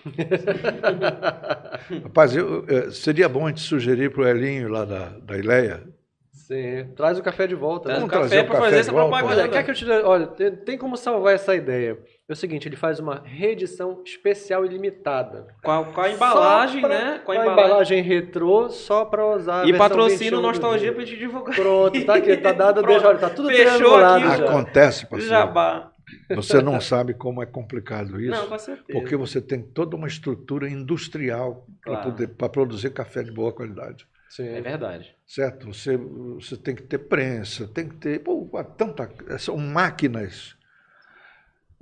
Rapaz, 2.04 2.36
eu, 2.36 2.66
eh, 2.68 2.92
seria 2.92 3.30
bom 3.30 3.46
a 3.46 3.50
gente 3.50 3.62
sugerir 3.62 4.12
para 4.12 4.24
o 4.24 4.28
Elinho 4.28 4.70
lá 4.70 4.86
da, 4.86 5.10
da 5.20 5.38
Ileia. 5.38 5.84
Sim, 6.32 6.92
traz 6.96 7.20
o 7.20 7.24
café 7.24 7.46
de 7.46 7.56
volta. 7.56 7.90
Traz 7.90 8.00
né? 8.00 8.06
o 8.06 8.10
café 8.10 8.44
café 8.44 8.60
fazer 8.60 8.80
essa 8.80 8.92
propaganda. 8.92 9.42
Olha, 9.42 9.50
quer 9.50 9.64
que 9.64 9.72
eu 9.72 9.76
te 9.76 9.86
dê- 9.86 10.02
olha, 10.02 10.28
tem, 10.28 10.56
tem 10.56 10.78
como 10.78 10.98
salvar 10.98 11.36
essa 11.36 11.56
ideia. 11.56 12.00
É 12.32 12.34
o 12.34 12.38
seguinte, 12.38 12.66
ele 12.68 12.78
faz 12.78 12.98
uma 12.98 13.22
reedição 13.26 14.02
especial 14.06 14.66
e 14.66 14.70
limitada. 14.70 15.48
Com 15.62 15.70
a, 15.72 15.84
com 15.86 16.00
a 16.02 16.10
embalagem, 16.10 16.80
pra- 16.82 16.90
né? 16.90 17.20
Com 17.26 17.34
a 17.34 17.36
embalagem 17.46 18.02
retrô, 18.02 18.70
só 18.70 19.04
para 19.04 19.26
usar 19.36 19.68
E 19.68 19.78
patrocina 19.78 20.38
21 20.38 20.40
o 20.40 20.42
Nostalgia 20.42 20.80
dia. 20.80 20.94
pra 20.94 21.04
gente 21.06 21.20
divulgar. 21.20 21.56
Pronto, 21.56 22.06
tá 22.06 22.16
aqui, 22.16 22.38
tá 22.38 22.54
dado, 22.54 22.82
deixa, 22.88 23.06
olha, 23.08 23.18
tá 23.20 23.30
tudo 23.30 23.50
Fechou 23.50 23.98
aqui, 23.98 24.24
já. 24.38 24.46
Acontece, 24.46 25.06
parceiro. 25.08 25.30
Jabá. 25.30 25.92
Você 26.36 26.62
não 26.62 26.80
sabe 26.80 27.14
como 27.14 27.44
é 27.44 27.46
complicado 27.46 28.20
isso. 28.20 28.32
Não, 28.32 28.48
com 28.48 28.58
certeza. 28.58 28.98
Porque 28.98 29.16
você 29.18 29.42
tem 29.42 29.62
toda 29.62 29.96
uma 29.98 30.08
estrutura 30.08 30.70
industrial 30.70 31.68
para 31.84 31.94
Claro. 31.96 32.12
poder 32.12 32.28
para 32.30 32.48
produzir 32.50 32.92
café 32.92 33.24
de 33.24 33.32
boa 33.32 33.52
qualidade. 33.52 34.08
Sim. 34.30 34.48
É 34.48 34.62
verdade. 34.62 35.14
Certo? 35.28 35.68
Você, 35.74 35.98
você 35.98 36.56
tem 36.56 36.76
que 36.76 36.84
ter 36.84 36.98
prensa, 36.98 37.68
tem 37.68 37.90
que 37.90 37.96
ter. 37.96 38.20
Pô, 38.20 38.48
tanta, 38.78 39.10
são 39.38 39.58
máquinas. 39.58 40.56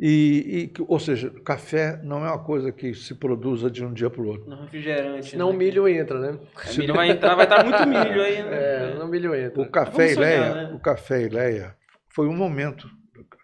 E, 0.02 0.72
e 0.78 0.82
ou 0.88 0.98
seja, 0.98 1.30
café 1.44 2.00
não 2.04 2.26
é 2.26 2.30
uma 2.30 2.44
coisa 2.44 2.72
que 2.72 2.94
se 2.94 3.14
produza 3.16 3.70
de 3.70 3.84
um 3.84 3.94
dia 3.94 4.10
para 4.10 4.22
o 4.22 4.28
outro. 4.28 4.50
Não 4.50 4.62
refrigerante. 4.62 5.32
Senão 5.32 5.50
o 5.50 5.52
né? 5.52 5.58
milho 5.58 5.88
entra, 5.90 6.20
né? 6.20 6.40
É, 6.66 6.78
milho 6.78 6.94
vai 6.94 7.10
entrar, 7.12 7.36
vai 7.36 7.46
estar 7.46 7.64
muito 7.66 7.86
milho 7.86 8.22
aí, 8.22 8.42
né? 8.44 8.50
É, 8.52 8.96
não 8.98 9.08
o 9.08 9.10
milho 9.10 9.36
entra. 9.36 9.62
O 9.62 9.70
café 9.70 9.92
Vamos 9.92 10.14
sonhar, 10.14 10.34
Ileia, 10.34 10.54
né? 10.54 10.74
o 10.74 10.80
café 10.80 11.22
Ileia 11.24 11.76
foi 12.08 12.28
um 12.28 12.36
momento, 12.36 12.90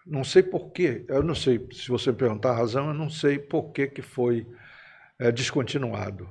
não 0.06 0.24
sei 0.24 0.42
porquê, 0.42 1.04
eu 1.08 1.22
não 1.22 1.34
sei, 1.34 1.68
se 1.72 1.88
você 1.88 2.10
me 2.10 2.16
perguntar 2.16 2.52
a 2.52 2.56
razão, 2.56 2.88
eu 2.88 2.94
não 2.94 3.10
sei 3.10 3.38
por 3.38 3.70
que 3.72 3.86
que 3.86 4.00
foi 4.00 4.46
eh, 5.18 5.30
descontinuado. 5.30 6.28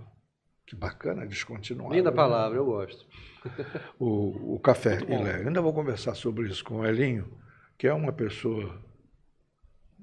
Que 0.65 0.75
bacana, 0.75 1.25
descontinuado. 1.27 1.93
Linda 1.93 2.09
né? 2.09 2.15
palavra, 2.15 2.57
eu 2.57 2.65
gosto. 2.65 3.05
O, 3.99 4.55
o 4.55 4.59
café. 4.59 4.97
Eu 5.07 5.47
ainda 5.47 5.61
vou 5.61 5.71
conversar 5.71 6.15
sobre 6.15 6.47
isso 6.47 6.63
com 6.63 6.79
o 6.79 6.85
Elinho, 6.85 7.31
que 7.77 7.87
é 7.87 7.93
uma 7.93 8.11
pessoa, 8.11 8.83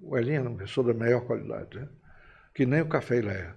o 0.03 0.17
Elinho 0.19 0.37
é 0.37 0.49
uma 0.49 0.59
pessoa 0.59 0.87
da 0.87 0.95
melhor 0.95 1.25
qualidade, 1.27 1.79
né? 1.79 1.89
que 2.55 2.67
nem 2.67 2.83
o 2.83 2.89
café 2.89 3.19
Ileia. 3.19 3.55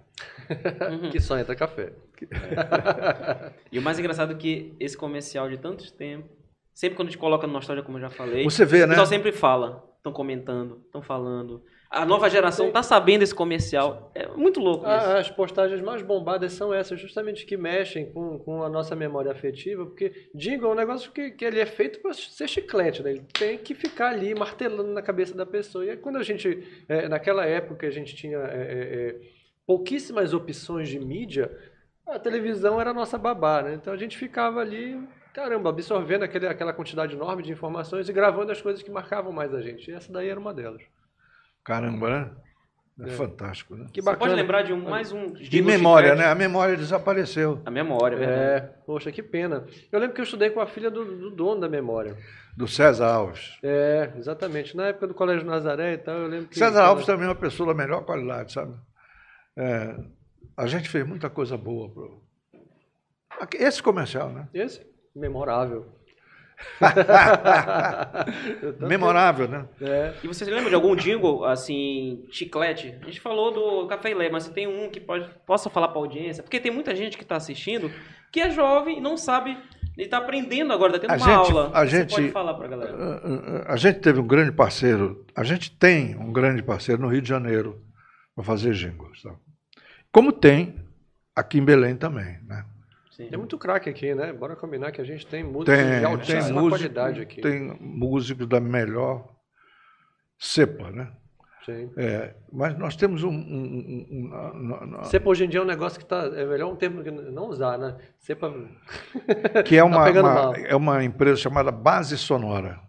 Uhum. 0.89 1.09
Que 1.11 1.19
só 1.19 1.37
entra 1.37 1.55
café. 1.55 1.93
E 3.71 3.77
o 3.77 3.81
mais 3.81 3.99
engraçado 3.99 4.31
é 4.31 4.35
que 4.35 4.73
esse 4.79 4.95
comercial 4.95 5.49
de 5.49 5.57
tantos 5.57 5.91
tempos, 5.91 6.31
sempre 6.73 6.95
quando 6.95 7.09
a 7.09 7.11
gente 7.11 7.19
coloca 7.19 7.45
no 7.45 7.53
Nostalgia, 7.53 7.83
como 7.83 7.97
eu 7.97 8.01
já 8.01 8.09
falei, 8.09 8.43
Você 8.43 8.63
vê, 8.63 8.77
o 8.83 8.87
né? 8.87 8.89
pessoal 8.89 9.07
sempre 9.07 9.31
fala, 9.33 9.83
estão 9.97 10.13
comentando, 10.13 10.81
estão 10.85 11.01
falando. 11.01 11.61
A 11.95 12.05
nova 12.05 12.29
geração 12.29 12.69
tá 12.71 12.83
sabendo 12.83 13.21
esse 13.21 13.33
comercial. 13.33 14.11
É 14.13 14.27
muito 14.27 14.59
louco 14.59 14.85
isso. 14.85 15.09
As 15.11 15.31
postagens 15.31 15.81
mais 15.81 16.01
bombadas 16.01 16.51
são 16.51 16.73
essas, 16.73 16.99
justamente 16.99 17.45
que 17.45 17.55
mexem 17.55 18.11
com, 18.11 18.37
com 18.37 18.63
a 18.63 18.69
nossa 18.69 18.97
memória 18.97 19.31
afetiva, 19.31 19.85
porque 19.85 20.27
jingle 20.35 20.71
é 20.71 20.73
um 20.73 20.75
negócio 20.75 21.09
que, 21.13 21.31
que 21.31 21.45
ele 21.45 21.57
é 21.57 21.65
feito 21.65 22.01
para 22.01 22.13
ser 22.13 22.49
chiclete, 22.49 23.01
né? 23.01 23.11
Ele 23.11 23.23
tem 23.31 23.57
que 23.57 23.73
ficar 23.73 24.09
ali 24.09 24.35
martelando 24.35 24.91
na 24.91 25.01
cabeça 25.01 25.33
da 25.33 25.45
pessoa. 25.45 25.85
E 25.85 25.91
aí, 25.91 25.97
quando 25.97 26.17
a 26.17 26.23
gente, 26.23 26.67
é, 26.89 27.07
naquela 27.07 27.45
época, 27.45 27.87
a 27.87 27.91
gente 27.91 28.13
tinha 28.13 28.39
é, 28.39 28.41
é, 28.41 29.09
é, 29.09 29.15
pouquíssimas 29.65 30.33
opções 30.33 30.89
de 30.89 30.99
mídia, 30.99 31.49
a 32.05 32.19
televisão 32.19 32.79
era 32.79 32.89
a 32.89 32.93
nossa 32.93 33.17
babá, 33.17 33.63
né? 33.63 33.73
Então 33.73 33.93
a 33.93 33.97
gente 33.97 34.17
ficava 34.17 34.59
ali, 34.59 35.01
caramba, 35.33 35.69
absorvendo 35.69 36.23
aquele, 36.23 36.45
aquela 36.45 36.73
quantidade 36.73 37.15
enorme 37.15 37.41
de 37.41 37.53
informações 37.53 38.09
e 38.09 38.13
gravando 38.13 38.51
as 38.51 38.61
coisas 38.61 38.83
que 38.83 38.91
marcavam 38.91 39.31
mais 39.31 39.53
a 39.53 39.61
gente. 39.61 39.89
E 39.89 39.93
essa 39.93 40.11
daí 40.11 40.27
era 40.27 40.37
uma 40.37 40.53
delas. 40.53 40.81
Caramba, 41.65 42.09
né? 42.09 42.31
É, 43.01 43.09
É. 43.09 43.11
fantástico, 43.11 43.75
né? 43.75 43.87
Que 43.91 44.01
Você 44.01 44.05
bacana. 44.05 44.19
pode 44.19 44.35
lembrar 44.41 44.61
de 44.61 44.71
um, 44.71 44.81
mais 44.89 45.11
um... 45.11 45.33
De 45.33 45.61
memória, 45.61 46.15
né? 46.15 46.27
A 46.27 46.35
memória 46.35 46.77
desapareceu. 46.77 47.61
A 47.65 47.69
memória, 47.71 48.17
verdade. 48.17 48.39
É, 48.39 48.59
poxa, 48.85 49.11
que 49.11 49.21
pena. 49.21 49.65
Eu 49.91 49.99
lembro 49.99 50.15
que 50.15 50.21
eu 50.21 50.23
estudei 50.23 50.49
com 50.49 50.61
a 50.61 50.65
filha 50.67 50.89
do, 50.89 51.03
do 51.03 51.31
dono 51.31 51.59
da 51.59 51.67
memória. 51.67 52.15
Do 52.55 52.69
César 52.69 53.07
Alves. 53.07 53.57
É, 53.61 54.13
exatamente. 54.15 54.77
Na 54.77 54.85
época 54.87 55.07
do 55.07 55.13
Colégio 55.13 55.45
Nazaré 55.45 55.93
e 55.93 55.97
tal, 55.97 56.15
eu 56.19 56.27
lembro 56.27 56.47
que. 56.47 56.57
César 56.57 56.83
Alves 56.83 57.05
também 57.05 57.25
é 57.25 57.29
uma 57.29 57.35
pessoa 57.35 57.73
da 57.73 57.77
melhor 57.77 58.05
qualidade, 58.05 58.53
sabe? 58.53 58.73
É, 59.57 59.93
a 60.55 60.65
gente 60.65 60.87
fez 60.87 61.05
muita 61.05 61.29
coisa 61.29 61.57
boa. 61.57 61.89
Pro... 61.89 62.23
Esse 63.59 63.83
comercial, 63.83 64.29
né? 64.29 64.47
Esse? 64.53 64.85
Memorável. 65.13 65.85
Memorável, 68.79 69.47
né? 69.47 69.65
É. 69.81 70.13
E 70.23 70.27
você 70.27 70.45
se 70.45 70.51
lembra 70.51 70.69
de 70.69 70.75
algum 70.75 70.95
jingle, 70.95 71.45
assim, 71.45 72.23
chiclete? 72.31 72.97
A 73.01 73.05
gente 73.05 73.19
falou 73.21 73.51
do 73.51 73.87
Café 73.87 74.11
e 74.11 74.13
Lé, 74.13 74.29
mas 74.29 74.43
você 74.43 74.51
tem 74.51 74.67
um 74.67 74.89
que 74.89 74.99
pode, 74.99 75.29
possa 75.45 75.69
falar 75.69 75.87
pra 75.89 75.99
audiência? 75.99 76.43
Porque 76.43 76.59
tem 76.59 76.71
muita 76.71 76.95
gente 76.95 77.17
que 77.17 77.23
está 77.23 77.35
assistindo 77.35 77.91
que 78.31 78.39
é 78.39 78.49
jovem 78.51 78.97
e 78.97 79.01
não 79.01 79.15
sabe, 79.17 79.51
ele 79.97 80.05
está 80.07 80.17
aprendendo 80.17 80.73
agora, 80.73 80.95
está 80.95 81.07
tendo 81.07 81.11
A 81.11 81.15
uma 81.15 81.19
gente- 81.43 81.51
aula. 81.51 81.71
a 81.73 81.85
você 81.85 81.97
gente- 81.99 82.15
pode 82.15 82.31
falar 82.31 82.53
galera. 82.67 82.93
A- 82.95 83.69
a- 83.69 83.73
A 83.73 83.77
gente 83.77 83.99
teve 83.99 84.19
um 84.19 84.27
grande 84.27 84.51
parceiro, 84.51 85.25
a 85.35 85.43
gente 85.43 85.71
tem 85.71 86.15
um 86.17 86.31
grande 86.33 86.61
parceiro 86.61 87.01
no 87.01 87.07
Rio 87.07 87.21
de 87.21 87.29
Janeiro 87.29 87.81
para 88.35 88.43
fazer 88.43 88.73
jingles. 88.73 89.21
Tá? 89.21 89.33
Como 90.11 90.31
tem 90.33 90.75
aqui 91.35 91.57
em 91.59 91.65
Belém 91.65 91.95
também, 91.95 92.39
né? 92.45 92.65
Sim. 93.15 93.27
Tem 93.29 93.37
muito 93.39 93.57
craque 93.57 93.89
aqui, 93.89 94.13
né? 94.13 94.33
Bora 94.33 94.55
combinar 94.55 94.91
que 94.91 94.99
a 94.99 95.05
gente 95.05 95.25
tem 95.25 95.41
música 95.43 95.73
Tem, 95.75 95.85
de 95.85 95.91
tem 95.95 96.03
altíssima 96.03 96.61
músico, 96.61 96.69
qualidade 96.69 97.21
aqui. 97.21 97.41
tem 97.41 97.77
músicos 97.79 98.45
da 98.47 98.59
melhor 98.59 99.29
cepa, 100.37 100.91
né? 100.91 101.11
Sim. 101.65 101.89
É, 101.97 102.35
mas 102.51 102.77
nós 102.77 102.95
temos 102.95 103.23
um, 103.23 103.29
um- 103.29 103.33
um- 103.33 104.07
um- 104.11 104.87
na- 104.87 105.03
Cepa 105.05 105.29
hoje 105.29 105.45
em 105.45 105.49
dia 105.49 105.59
é 105.61 105.63
um 105.63 105.65
negócio 105.65 105.97
que 105.99 106.05
tá. 106.05 106.25
É 106.35 106.45
melhor 106.45 106.71
um 106.71 106.75
termo 106.75 107.01
que 107.01 107.09
não 107.09 107.47
usar, 107.47 107.77
né? 107.77 107.95
Cepa. 108.19 108.53
que 109.65 109.77
é 109.77 109.83
uma, 109.83 110.03
pegando 110.03 110.27
uma- 110.29 110.57
é 110.57 110.75
uma 110.75 111.03
empresa 111.03 111.37
chamada 111.37 111.71
Base 111.71 112.17
Sonora, 112.17 112.79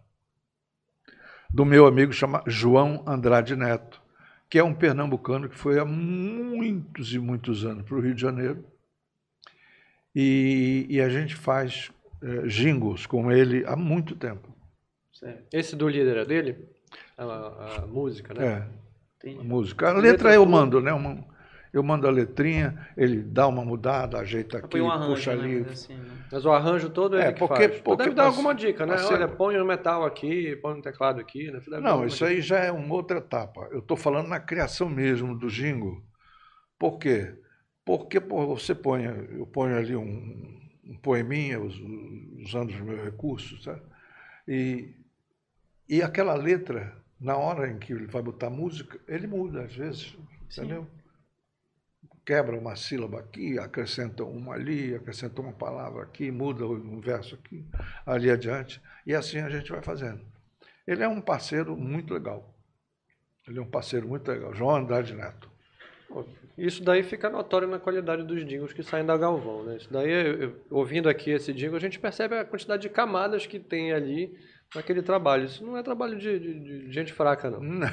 do 1.48 1.64
meu 1.64 1.86
amigo 1.86 2.12
chama 2.12 2.42
João 2.46 3.02
Andrade 3.06 3.54
Neto, 3.56 4.02
que 4.50 4.58
é 4.58 4.64
um 4.64 4.74
pernambucano 4.74 5.48
que 5.48 5.56
foi 5.56 5.78
há 5.78 5.84
muitos 5.84 7.14
e 7.14 7.18
muitos 7.18 7.64
anos 7.64 7.84
para 7.84 7.96
o 7.96 8.00
Rio 8.00 8.14
de 8.14 8.20
Janeiro. 8.20 8.64
E, 10.18 10.86
e 10.88 10.98
a 11.02 11.10
gente 11.10 11.34
faz 11.34 11.90
eh, 12.22 12.46
jingles 12.46 13.04
com 13.04 13.30
ele 13.30 13.64
há 13.66 13.76
muito 13.76 14.16
tempo. 14.16 14.48
Certo. 15.12 15.44
Esse 15.52 15.76
do 15.76 15.86
líder 15.86 16.16
é 16.16 16.24
dele? 16.24 16.56
A, 17.18 17.82
a 17.82 17.86
música, 17.86 18.32
né? 18.32 18.66
É, 19.24 19.30
a 19.38 19.42
música. 19.44 19.88
A 19.88 19.92
Letra 19.92 20.10
letra 20.10 20.34
eu 20.34 20.46
mando, 20.46 20.80
né? 20.80 20.90
Uma- 20.92 21.22
eu 21.72 21.82
mando 21.82 22.06
a 22.08 22.10
letrinha, 22.10 22.88
ele 22.96 23.18
dá 23.22 23.46
uma 23.46 23.62
mudada, 23.62 24.18
ajeita 24.18 24.56
aqui, 24.56 24.80
um 24.80 24.90
arranjo, 24.90 25.10
puxa 25.16 25.36
né? 25.36 25.44
ali. 25.44 25.60
mas 25.60 25.72
assim, 25.72 25.94
né? 25.94 26.10
Mas 26.32 26.44
o 26.46 26.50
arranjo 26.50 26.88
todo 26.88 27.16
é 27.18 27.20
É, 27.20 27.24
ele 27.24 27.32
que 27.34 27.38
porque- 27.38 27.68
faz. 27.68 27.80
Porque 27.82 28.02
deve 28.04 28.14
dar 28.14 28.24
alguma 28.24 28.54
dica, 28.54 28.86
né? 28.86 28.94
parceiro- 28.94 29.24
Olha, 29.24 29.28
põe 29.28 29.58
no 29.58 29.64
metal 29.66 30.02
aqui, 30.06 30.56
põe 30.62 30.74
no 30.76 30.80
teclado 30.82 31.20
aqui, 31.20 31.50
né? 31.50 31.60
Não, 31.82 32.06
isso 32.06 32.24
aí 32.24 32.40
já 32.40 32.60
é 32.60 32.72
uma 32.72 32.94
outra 32.94 33.18
etapa. 33.18 33.68
Eu 33.70 33.80
estou 33.80 33.96
falando 33.98 34.28
na 34.28 34.40
criação 34.40 34.88
mesmo 34.88 35.38
do 35.38 35.48
jingle. 35.48 36.02
Por 36.78 36.98
quê? 36.98 37.34
Porque 37.86 38.20
pô, 38.20 38.44
você 38.46 38.74
põe, 38.74 39.04
eu 39.04 39.46
ponho 39.46 39.78
ali 39.78 39.94
um, 39.94 40.60
um 40.84 40.96
poeminha, 40.98 41.60
us- 41.60 41.80
usando 42.44 42.70
os 42.70 42.80
meus 42.80 43.00
recursos, 43.00 43.62
sabe? 43.62 43.80
E, 44.48 44.92
e 45.88 46.02
aquela 46.02 46.34
letra, 46.34 47.00
na 47.20 47.36
hora 47.36 47.70
em 47.70 47.78
que 47.78 47.92
ele 47.92 48.06
vai 48.08 48.20
botar 48.22 48.50
música, 48.50 49.00
ele 49.06 49.28
muda 49.28 49.62
às 49.62 49.74
vezes, 49.74 50.18
entendeu? 50.42 50.86
Quebra 52.24 52.58
uma 52.58 52.74
sílaba 52.74 53.20
aqui, 53.20 53.56
acrescenta 53.56 54.24
uma 54.24 54.54
ali, 54.54 54.92
acrescenta 54.92 55.40
uma 55.40 55.52
palavra 55.52 56.02
aqui, 56.02 56.28
muda 56.32 56.66
um 56.66 57.00
verso 57.00 57.36
aqui, 57.36 57.64
ali 58.04 58.28
adiante, 58.28 58.82
e 59.06 59.14
assim 59.14 59.38
a 59.38 59.48
gente 59.48 59.70
vai 59.70 59.80
fazendo. 59.80 60.20
Ele 60.84 61.04
é 61.04 61.08
um 61.08 61.20
parceiro 61.20 61.76
muito 61.76 62.12
legal. 62.12 62.52
Ele 63.46 63.60
é 63.60 63.62
um 63.62 63.70
parceiro 63.70 64.08
muito 64.08 64.28
legal. 64.28 64.52
João 64.52 64.74
Andrade 64.74 65.14
Neto. 65.14 65.48
Isso 66.56 66.82
daí 66.82 67.02
fica 67.02 67.28
notório 67.28 67.68
na 67.68 67.78
qualidade 67.78 68.22
dos 68.22 68.44
jingles 68.46 68.72
que 68.72 68.82
saem 68.82 69.04
da 69.04 69.16
Galvão, 69.16 69.62
né? 69.64 69.76
Isso 69.76 69.88
daí, 69.92 70.10
eu- 70.10 70.54
ouvindo 70.70 71.08
aqui 71.08 71.30
esse 71.30 71.52
jingle, 71.52 71.76
a 71.76 71.80
gente 71.80 71.98
percebe 71.98 72.34
a 72.34 72.44
quantidade 72.44 72.82
de 72.82 72.88
camadas 72.88 73.46
que 73.46 73.58
tem 73.58 73.92
ali 73.92 74.32
naquele 74.74 75.02
trabalho. 75.02 75.44
Isso 75.44 75.64
não 75.64 75.76
é 75.76 75.82
trabalho 75.82 76.16
de, 76.18 76.38
de- 76.38 76.60
de 76.86 76.92
gente 76.92 77.12
fraca, 77.12 77.50
não. 77.50 77.60
Não. 77.60 77.86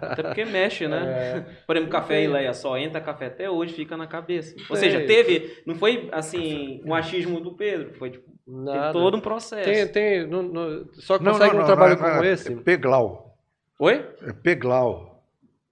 Até 0.00 0.22
porque 0.22 0.44
mexe, 0.44 0.86
né? 0.86 1.02
É. 1.38 1.40
Por 1.66 1.76
exemplo, 1.76 1.92
café 1.92 2.22
e 2.22 2.26
Leia 2.28 2.54
só 2.54 2.76
entra 2.78 3.00
café 3.00 3.26
até 3.26 3.50
hoje, 3.50 3.74
fica 3.74 3.96
na 3.96 4.06
cabeça. 4.06 4.54
Ou 4.70 4.76
seja, 4.76 5.00
teve. 5.04 5.62
Não 5.66 5.74
foi 5.74 6.08
assim, 6.12 6.80
um 6.84 6.94
achismo 6.94 7.40
do 7.40 7.52
Pedro. 7.54 7.92
Foi 7.98 8.10
tipo, 8.10 8.30
todo 8.92 9.16
um 9.16 9.20
processo. 9.20 9.64
Tem, 9.68 9.86
tem, 9.88 10.26
não- 10.26 10.42
não- 10.42 10.84
só 10.94 11.18
consegue 11.18 11.54
não, 11.54 11.56
um 11.56 11.58
não, 11.58 11.66
trabalho 11.66 11.98
não 11.98 12.06
é- 12.06 12.10
como 12.12 12.24
é 12.24 12.32
esse. 12.32 12.54
Peglau. 12.56 13.36
Oi? 13.78 14.06
É 14.22 14.32
Peglau. 14.32 15.11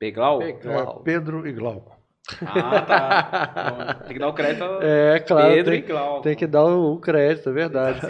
Peglau? 0.01 0.39
Peglau. 0.39 1.01
É 1.01 1.05
Pedro 1.05 1.47
e 1.47 1.53
Glauco. 1.53 1.97
Ah, 2.43 2.83
tá. 2.83 4.01
Então, 4.09 4.09
tem 4.09 4.15
que 4.15 4.19
dar 4.19 4.29
o 4.29 4.33
crédito 4.33 4.65
ao 4.65 4.83
É, 4.83 5.21
claro, 5.21 5.55
Pedro 5.55 5.71
tem, 5.73 5.81
e 5.81 5.83
Glauco. 5.83 6.23
tem 6.23 6.37
que 6.37 6.47
dar 6.47 6.65
o, 6.65 6.95
o 6.95 7.01
crédito, 7.01 7.49
é 7.51 7.53
verdade. 7.53 8.01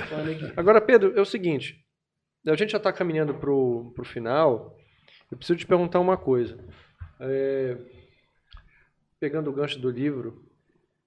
Agora, 0.56 0.80
Pedro, 0.80 1.12
é 1.16 1.20
o 1.20 1.24
seguinte, 1.26 1.84
a 2.46 2.54
gente 2.54 2.70
já 2.70 2.78
está 2.78 2.92
caminhando 2.92 3.34
para 3.34 3.50
o 3.50 3.92
final, 4.04 4.76
eu 5.30 5.36
preciso 5.36 5.58
te 5.58 5.66
perguntar 5.66 6.00
uma 6.00 6.16
coisa. 6.16 6.58
É, 7.18 7.76
pegando 9.18 9.50
o 9.50 9.52
gancho 9.52 9.78
do 9.78 9.90
livro, 9.90 10.44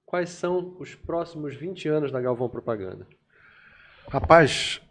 quais 0.06 0.30
são 0.30 0.76
os 0.80 0.94
próximos 0.94 1.56
20 1.56 1.88
anos 1.88 2.12
da 2.12 2.22
Galvão 2.22 2.50
Propaganda? 2.50 3.08
Rapaz, 4.10 4.82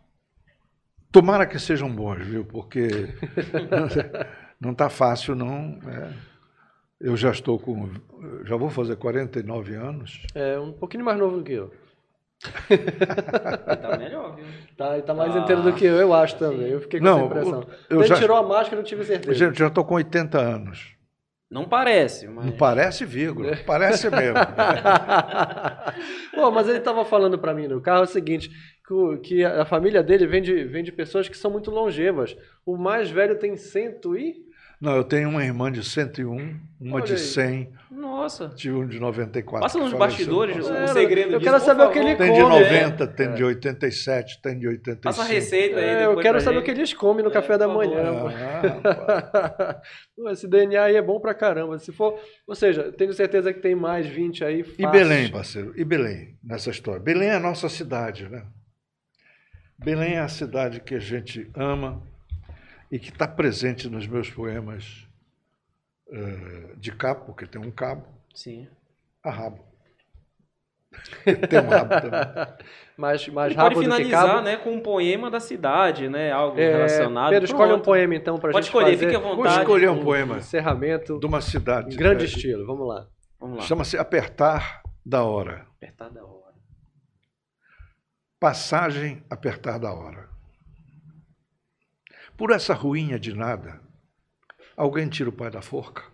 tomara 1.13 1.47
que 1.47 1.59
sejam 1.59 1.95
bons, 1.95 2.25
viu? 2.25 2.45
Porque 2.45 2.89
não 4.63 4.73
está 4.73 4.89
fácil, 4.89 5.35
não. 5.35 5.79
é. 5.89 6.13
Eu 7.01 7.17
já 7.17 7.31
estou 7.33 7.59
com. 7.59 7.91
Já 8.45 8.55
vou 8.57 8.71
fazer 8.71 8.95
49 8.97 9.75
anos. 9.75 10.23
É 10.35 10.57
um 10.59 10.73
pouquinho 10.73 11.05
mais 11.05 11.19
novo 11.19 11.39
do 11.39 11.43
que 11.43 11.53
eu. 11.53 11.73
Tá 13.81 13.97
melhor, 13.99 14.37
viu? 14.37 14.45
Tá, 14.77 15.01
tá 15.03 15.15
mais 15.15 15.35
Ah, 15.35 15.41
inteiro 15.41 15.63
do 15.63 15.73
que 15.73 15.85
eu, 15.85 15.95
eu 15.97 16.15
acho 16.15 16.37
também. 16.39 16.69
Eu 16.69 16.81
fiquei 16.81 17.01
com 17.01 17.07
Não, 17.07 17.17
essa 17.19 17.27
impressão. 17.27 17.67
eu 17.91 17.99
Ele 18.01 18.09
já- 18.09 18.15
tirou 18.17 18.37
a 18.37 18.43
máscara, 18.43 18.75
eu 18.75 18.79
não 18.79 18.85
tive 18.85 19.05
certeza. 19.05 19.35
Gente, 19.35 19.59
já 19.59 19.67
estou 19.67 19.85
com 19.85 19.95
80 19.95 20.39
anos. 20.41 20.93
Não 21.51 21.65
parece, 21.69 22.27
mas. 22.29 22.47
Não 22.47 22.53
parece 22.53 23.05
vírgula, 23.05 23.57
parece 23.67 24.09
mesmo. 24.11 24.39
Pô, 26.35 26.51
mas 26.51 26.69
ele 26.69 26.79
estava 26.79 27.05
falando 27.05 27.39
para 27.39 27.53
mim 27.55 27.67
no 27.69 27.81
carro 27.81 28.03
o 28.03 28.07
seguinte, 28.07 28.51
que, 28.87 28.93
o- 28.95 29.19
que 29.19 29.45
a 29.45 29.63
a 29.63 29.65
família 29.65 30.03
dele 30.03 30.27
vem 30.27 30.41
de, 30.41 30.65
vem 30.65 30.83
de 30.83 30.91
pessoas 30.93 31.29
que 31.29 31.37
são 31.37 31.51
muito 31.51 31.71
longevas. 31.71 32.37
O 32.65 32.77
mais 32.77 33.11
velho 33.11 33.39
tem 33.39 33.57
cento 33.57 34.17
e... 34.17 34.51
Não, 34.83 34.97
eu 34.97 35.05
tenho 35.05 35.29
uma 35.29 35.45
irmã 35.45 35.71
de 35.71 35.85
101, 35.85 36.57
uma 36.81 36.97
Olha 36.97 37.05
de 37.05 37.13
aí. 37.13 37.19
100, 37.19 37.73
Nossa. 37.89 38.49
tive 38.49 38.75
um 38.75 38.85
de 38.85 38.99
94. 38.99 39.61
Passa 39.63 39.79
nos 39.79 39.93
bastidores 39.93 40.57
o. 40.57 40.75
É, 40.75 40.89
segredo 40.89 41.35
eu 41.35 41.39
disso, 41.39 41.51
quero 41.53 41.61
por 41.61 41.65
saber 41.65 41.85
o 41.85 41.93
que 41.93 41.99
ele 42.01 42.17
Tem 42.17 42.33
de 42.33 42.41
come, 42.41 42.61
90, 42.61 43.07
tem 43.07 43.33
de 43.33 43.45
87, 43.45 44.43
tem 44.43 44.59
de 44.59 44.67
85. 44.67 45.03
Passa 45.03 45.23
a 45.23 45.25
receita 45.25 45.79
aí. 45.79 45.85
É, 45.85 46.07
eu 46.07 46.17
quero 46.17 46.41
saber 46.41 46.57
o 46.57 46.61
gente. 46.63 46.65
que 46.65 46.71
eles 46.81 46.93
comem 46.95 47.23
no 47.23 47.31
É, 47.31 47.33
café 47.33 47.57
da 47.57 47.69
manhã. 47.69 48.03
Ah, 48.85 49.81
Esse 50.33 50.49
DNA 50.49 50.83
aí 50.83 50.97
é 50.97 51.03
bom 51.03 51.21
pra 51.21 51.33
caramba. 51.33 51.79
Se 51.79 51.93
for, 51.93 52.19
ou 52.45 52.55
seja, 52.57 52.91
tenho 52.91 53.13
certeza 53.13 53.53
que 53.53 53.61
tem 53.61 53.77
mais 53.77 54.05
20 54.09 54.45
aí. 54.45 54.63
E 54.63 54.65
fácil. 54.65 54.91
Belém, 54.91 55.31
parceiro? 55.31 55.73
E 55.77 55.85
Belém, 55.85 56.37
nessa 56.43 56.71
história? 56.71 57.01
Belém 57.01 57.29
é 57.29 57.37
a 57.37 57.41
nossa 57.41 57.69
cidade, 57.69 58.29
né? 58.29 58.43
Belém 59.79 60.15
é 60.15 60.21
a 60.21 60.29
cidade 60.29 60.81
que 60.81 60.97
a 60.97 61.01
gente 61.01 61.49
ama 61.55 62.03
e 62.93 62.99
que 62.99 63.09
está 63.09 63.27
presente 63.27 63.89
nos 63.89 64.07
meus 64.07 64.31
poemas 64.31 65.09
eh, 66.13 66.75
de 66.77 66.93
cabo, 66.93 67.25
porque 67.25 67.47
tem 67.47 67.61
um 67.61 67.71
cabo, 67.71 68.07
Sim. 68.35 68.69
a 69.25 69.31
rabo. 69.31 69.65
tem 71.25 71.59
um 71.59 71.69
rabo 71.71 71.89
também. 72.01 72.55
Mais, 72.95 73.27
mais 73.29 73.53
E 73.55 73.57
pode 73.57 73.75
finalizar, 73.81 74.27
cabo. 74.27 74.41
né, 74.43 74.57
com 74.59 74.75
um 74.75 74.81
poema 74.81 75.31
da 75.31 75.41
cidade, 75.41 76.09
né? 76.11 76.31
Algo 76.31 76.61
É, 76.61 76.73
relacionado. 76.73 77.31
Pedro, 77.31 77.47
escolhe 77.47 77.71
um 77.71 77.75
Pronto. 77.77 77.85
poema 77.87 78.15
então 78.15 78.39
pra 78.39 78.53
Pode 78.53 78.67
gente 78.67 78.71
escolher, 78.71 78.93
fazer 78.93 79.07
fique 79.07 79.17
à 79.17 79.19
Vou 79.19 79.37
vontade. 79.37 79.59
escolher 79.61 79.91
um 79.91 80.05
poema 80.05 80.37
encerramento 80.37 81.19
de 81.19 81.27
uma 81.27 81.41
cidade. 81.41 81.95
em 81.95 81.99
grande 81.99 82.25
eh, 82.25 82.27
estilo. 82.27 82.67
Vamos 82.67 82.87
lá. 82.87 83.09
Vamos 83.41 83.57
lá. 83.57 83.63
Chama-se 83.65 83.97
Apertar 83.97 84.83
da 85.05 85.25
Hora. 85.25 85.67
Apertar 85.79 86.11
da 86.11 86.23
hora. 86.23 86.53
Passagem 88.39 89.25
apertar 89.31 89.79
da 89.79 89.93
hora. 89.93 90.29
Por 92.37 92.51
essa 92.51 92.75
ruinha 92.75 93.19
de 93.19 93.35
nada, 93.35 93.81
alguém 94.77 95.09
tira 95.09 95.29
o 95.29 95.33
pai 95.33 95.51
da 95.51 95.63
forca? 95.63 96.05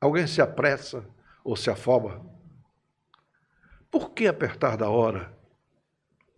Alguém 0.00 0.26
se 0.26 0.42
apressa 0.42 1.04
ou 1.44 1.56
se 1.56 1.70
afoba? 1.70 2.24
Por 3.90 4.10
que 4.10 4.26
apertar 4.26 4.76
da 4.76 4.88
hora? 4.88 5.36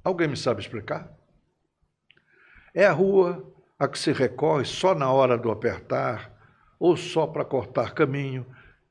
Alguém 0.02 0.28
me 0.28 0.36
sabe 0.36 0.60
explicar? 0.60 1.10
É 2.74 2.86
a 2.86 2.92
rua 2.92 3.52
a 3.78 3.88
que 3.88 3.98
se 3.98 4.12
recorre 4.12 4.64
só 4.64 4.94
na 4.94 5.10
hora 5.10 5.38
do 5.38 5.50
apertar 5.50 6.32
ou 6.78 6.96
só 6.96 7.26
para 7.26 7.44
cortar 7.44 7.94
caminho 7.94 8.46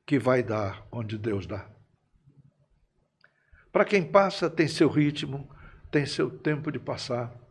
que 0.06 0.18
vai 0.18 0.42
dar 0.42 0.86
onde 0.90 1.16
Deus 1.16 1.46
dá? 1.46 1.68
Para 3.70 3.84
quem 3.84 4.04
passa, 4.04 4.48
tem 4.48 4.68
seu 4.68 4.88
ritmo, 4.88 5.48
tem 5.90 6.06
seu 6.06 6.30
tempo 6.30 6.70
de 6.70 6.78
passar. 6.78 7.43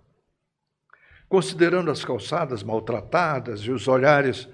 Considerando 1.34 1.90
as 1.90 2.06
calçadas 2.06 2.62
maltratadas 2.62 3.62
e 3.62 3.72
os 3.72 3.88
olhares 3.88 4.48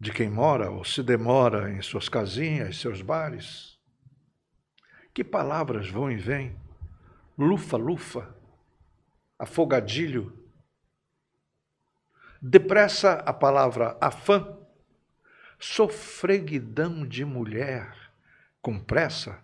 de 0.00 0.10
quem 0.10 0.28
mora 0.28 0.72
ou 0.72 0.84
se 0.84 1.04
demora 1.04 1.70
em 1.70 1.80
suas 1.80 2.08
casinhas, 2.08 2.80
seus 2.80 3.00
bares. 3.00 3.78
Que 5.14 5.22
palavras 5.22 5.88
vão 5.88 6.10
e 6.10 6.16
vêm? 6.16 6.58
Lufa, 7.38 7.76
lufa, 7.76 8.34
afogadilho. 9.38 10.36
Depressa 12.42 13.12
a 13.12 13.32
palavra 13.32 13.96
afã, 14.00 14.58
sofreguidão 15.60 17.06
de 17.06 17.24
mulher, 17.24 17.96
com 18.60 18.80
pressa 18.80 19.40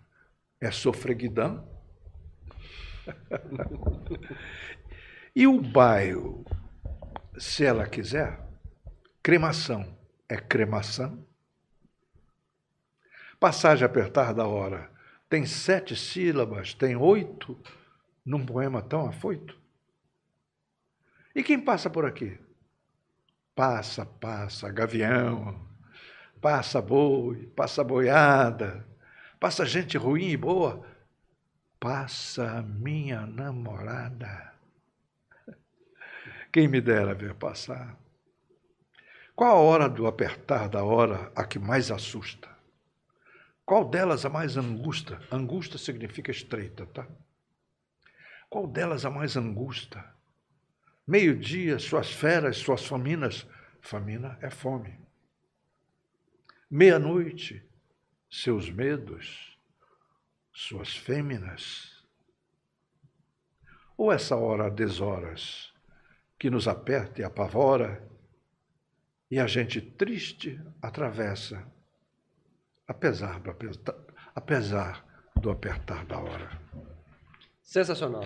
é 0.59 0.69
sofreguidão? 0.69 1.65
e 5.35 5.45
o 5.45 5.61
bairro, 5.61 6.45
se 7.37 7.65
ela 7.65 7.85
quiser, 7.85 8.39
cremação 9.21 9.97
é 10.29 10.37
cremação? 10.37 11.27
Passagem 13.37 13.85
apertar 13.85 14.33
da 14.33 14.47
hora 14.47 14.89
tem 15.27 15.45
sete 15.45 15.93
sílabas, 15.95 16.73
tem 16.73 16.95
oito 16.95 17.59
num 18.25 18.45
poema 18.45 18.81
tão 18.81 19.07
afoito? 19.07 19.59
E 21.35 21.43
quem 21.43 21.59
passa 21.59 21.89
por 21.89 22.05
aqui? 22.05 22.39
Passa, 23.53 24.05
passa, 24.05 24.71
gavião, 24.71 25.67
passa 26.39 26.81
boi, 26.81 27.47
passa 27.47 27.83
boiada, 27.83 28.87
passa 29.37 29.65
gente 29.65 29.97
ruim 29.97 30.29
e 30.29 30.37
boa, 30.37 30.85
passa 31.77 32.61
minha 32.61 33.25
namorada. 33.25 34.54
Quem 36.55 36.69
me 36.69 36.79
dera 36.79 37.13
ver 37.13 37.33
passar. 37.33 37.99
Qual 39.35 39.57
a 39.57 39.59
hora 39.59 39.89
do 39.89 40.07
apertar 40.07 40.69
da 40.69 40.85
hora 40.85 41.29
a 41.35 41.43
que 41.43 41.59
mais 41.59 41.91
assusta? 41.91 42.47
Qual 43.65 43.83
delas 43.83 44.23
a 44.25 44.29
mais 44.29 44.55
angusta? 44.55 45.21
Angusta 45.29 45.77
significa 45.77 46.31
estreita, 46.31 46.85
tá? 46.85 47.05
Qual 48.49 48.67
delas 48.67 49.03
a 49.03 49.09
mais 49.09 49.35
angusta? 49.35 50.01
Meio-dia, 51.05 51.77
suas 51.77 52.09
feras, 52.09 52.55
suas 52.55 52.85
faminas. 52.85 53.45
Famina 53.81 54.39
é 54.41 54.49
fome. 54.49 54.97
Meia-noite, 56.71 57.69
seus 58.29 58.69
medos, 58.69 59.59
suas 60.53 60.95
fêminas. 60.95 62.01
Ou 63.97 64.09
essa 64.09 64.37
hora 64.37 64.71
deshoras 64.71 65.74
que 66.45 66.49
nos 66.51 66.67
aperta 66.67 67.21
e 67.21 67.23
apavora 67.23 68.03
e 69.31 69.39
a 69.39 69.47
gente 69.47 69.81
triste 69.81 70.61
atravessa, 70.79 71.63
apesar 72.87 73.39
do, 73.39 73.49
aperta- 73.49 73.95
apesar 74.35 75.03
do 75.41 75.49
apertar 75.49 76.05
da 76.05 76.19
hora. 76.19 76.51
Sensacional. 77.63 78.25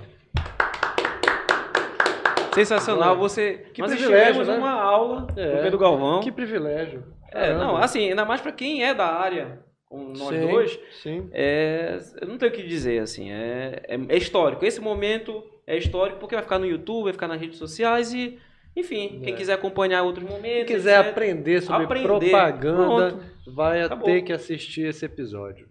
Sensacional, 2.53 3.17
você. 3.17 3.69
Que 3.73 3.81
nós 3.81 3.93
estivemos 3.93 4.45
né? 4.49 4.57
uma 4.57 4.71
aula 4.73 5.27
É. 5.37 5.51
com 5.55 5.61
Pedro 5.63 5.79
Galvão. 5.79 6.19
Que 6.19 6.29
privilégio. 6.29 7.05
É, 7.31 7.53
não, 7.53 7.77
assim, 7.77 8.09
ainda 8.09 8.25
mais 8.25 8.41
pra 8.41 8.51
quem 8.51 8.83
é 8.83 8.93
da 8.93 9.05
área, 9.07 9.61
como 9.85 10.09
nós 10.09 10.27
Sim, 10.27 10.41
dois, 10.45 10.79
Sim. 11.01 11.29
é, 11.31 11.97
eu 12.19 12.27
não 12.27 12.37
tenho 12.37 12.51
o 12.51 12.55
que 12.55 12.63
dizer, 12.63 13.01
assim, 13.01 13.31
é, 13.31 13.81
é, 13.87 13.95
é 14.09 14.17
histórico. 14.17 14.65
Esse 14.65 14.81
momento 14.81 15.41
é 15.73 15.77
histórico 15.77 16.19
porque 16.19 16.35
vai 16.35 16.43
ficar 16.43 16.59
no 16.59 16.65
YouTube, 16.65 17.03
vai 17.05 17.13
ficar 17.13 17.27
nas 17.27 17.39
redes 17.39 17.57
sociais 17.57 18.13
e, 18.13 18.37
enfim, 18.75 19.19
quem 19.23 19.33
É. 19.33 19.37
quiser 19.37 19.53
acompanhar 19.53 20.03
outros 20.03 20.27
momentos. 20.27 20.65
Quem 20.67 20.75
quiser 20.75 20.99
etc. 20.99 21.11
aprender 21.11 21.61
sobre 21.61 21.83
Aprender. 21.83 22.07
propaganda, 22.07 23.11
Pronto. 23.11 23.23
vai 23.55 23.81
Acabou. 23.83 24.05
ter 24.05 24.21
que 24.23 24.33
assistir 24.33 24.87
esse 24.87 25.05
episódio. 25.05 25.67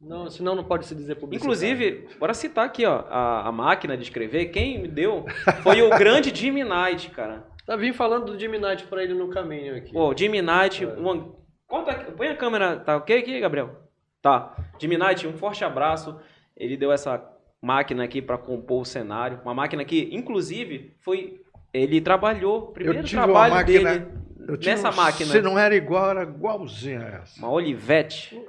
Não, 0.00 0.28
senão 0.28 0.54
não 0.54 0.62
pode 0.64 0.84
se 0.86 0.94
dizer 0.94 1.14
publicidade. 1.14 1.44
Inclusive, 1.46 2.08
bora 2.18 2.34
citar 2.34 2.66
aqui, 2.66 2.84
ó, 2.84 3.04
a, 3.08 3.48
a 3.48 3.52
máquina 3.52 3.96
de 3.96 4.02
escrever. 4.02 4.46
Quem 4.46 4.78
me 4.82 4.88
deu 4.88 5.24
foi 5.62 5.80
o 5.82 5.88
grande 5.90 6.30
Jimmy 6.36 6.62
Knight, 6.64 7.08
cara. 7.10 7.46
Tá 7.66 7.76
vim 7.76 7.92
falando 7.92 8.26
do 8.32 8.38
Jimmy 8.38 8.58
Knight 8.58 8.84
pra 8.86 9.02
ele 9.02 9.14
no 9.14 9.28
caminho 9.30 9.74
aqui. 9.74 9.92
Pô, 9.92 10.14
Jimmy 10.16 10.42
Knight, 10.42 10.84
É. 10.84 10.88
uma... 10.88 11.34
Conta, 11.66 11.94
põe 12.16 12.28
a 12.28 12.36
câmera, 12.36 12.76
tá 12.78 12.96
ok 12.96 13.18
aqui, 13.18 13.40
Gabriel? 13.40 13.70
Tá. 14.22 14.54
Jimmy 14.78 14.96
Knight, 14.98 15.26
um 15.26 15.32
forte 15.32 15.64
abraço. 15.64 16.16
Ele 16.56 16.76
deu 16.76 16.92
essa 16.92 17.18
máquina 17.62 18.04
aqui 18.04 18.20
pra 18.22 18.38
compor 18.38 18.82
o 18.82 18.84
cenário. 18.84 19.40
Uma 19.44 19.54
máquina 19.54 19.84
que, 19.84 20.08
inclusive, 20.12 20.94
foi... 21.00 21.40
Ele 21.72 22.00
trabalhou, 22.00 22.68
primeiro 22.72 23.02
tive 23.04 23.16
uma 23.20 23.24
trabalho 23.24 23.54
máquina- 23.54 23.94
dele 23.98 24.06
Eu 24.48 24.56
tinha 24.56 24.74
nessa 24.76 24.90
um- 24.90 24.94
máquina. 24.96 25.30
Se 25.30 25.42
não 25.42 25.58
era 25.58 25.74
igual, 25.74 26.10
era 26.10 26.22
igualzinha 26.22 27.00
a 27.00 27.08
essa. 27.22 27.38
Uma 27.38 27.50
Olivetti. 27.50 28.40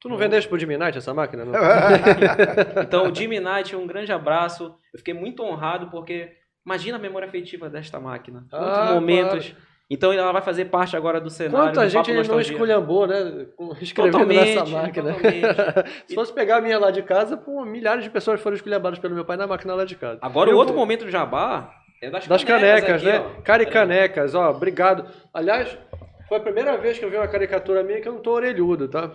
Tu 0.00 0.08
não 0.08 0.18
vendeste 0.18 0.46
pro 0.48 0.58
Jimmy 0.58 0.76
Knight 0.76 0.98
essa 0.98 1.14
máquina? 1.14 1.46
Não? 1.46 1.52
Então, 2.82 3.10
o 3.10 3.14
Jimmy 3.14 3.40
Knight, 3.40 3.74
um 3.74 3.86
grande 3.86 4.12
abraço. 4.12 4.74
Eu 4.92 4.98
fiquei 4.98 5.14
muito 5.14 5.42
honrado 5.42 5.88
porque 5.88 6.32
imagina 6.66 6.98
a 6.98 7.00
memória 7.00 7.26
afetiva 7.28 7.70
desta 7.70 7.98
máquina. 7.98 8.44
Quantos 8.50 8.78
Ah, 8.78 8.92
momentos. 8.94 9.54
Então, 9.94 10.12
ela 10.12 10.32
vai 10.32 10.42
fazer 10.42 10.66
parte 10.66 10.96
agora 10.96 11.20
do 11.20 11.30
cenário. 11.30 11.68
Quanta 11.68 11.82
do 11.84 11.88
gente 11.88 12.10
ele 12.10 12.26
não 12.28 12.40
esculhambou, 12.40 13.06
né? 13.06 13.46
Escrevendo 13.80 14.12
Totalmente, 14.12 14.54
nessa 14.56 14.66
máquina. 14.66 15.12
totalmente. 15.12 15.46
Se 16.08 16.14
fosse 16.14 16.32
pegar 16.32 16.56
a 16.56 16.60
minha 16.60 16.78
lá 16.78 16.90
de 16.90 17.02
casa, 17.02 17.36
pô, 17.36 17.64
milhares 17.64 18.02
de 18.04 18.10
pessoas 18.10 18.40
foram 18.40 18.56
esculhambadas 18.56 18.98
pelo 18.98 19.14
meu 19.14 19.24
pai 19.24 19.36
na 19.36 19.46
máquina 19.46 19.74
lá 19.74 19.84
de 19.84 19.94
casa. 19.96 20.18
Agora, 20.20 20.50
Eu 20.50 20.56
o 20.56 20.58
outro 20.58 20.74
vou- 20.74 20.82
momento 20.82 21.04
do 21.04 21.10
jabá 21.10 21.70
é 22.02 22.10
das, 22.10 22.26
Das 22.26 22.44
canecas, 22.44 22.96
aqui, 23.02 23.06
né? 23.06 23.18
ó. 23.38 23.42
Caricanecas, 23.42 24.34
ó, 24.34 24.50
obrigado. 24.50 25.06
Aliás, 25.32 25.78
foi 26.28 26.38
a 26.38 26.40
primeira 26.40 26.76
vez 26.76 26.98
que 26.98 27.04
eu 27.04 27.10
vi 27.10 27.16
uma 27.16 27.28
caricatura 27.28 27.82
minha 27.82 28.00
que 28.00 28.08
eu 28.08 28.12
não 28.14 28.20
tô 28.20 28.32
orelhudo, 28.32 28.88
tá? 28.88 29.10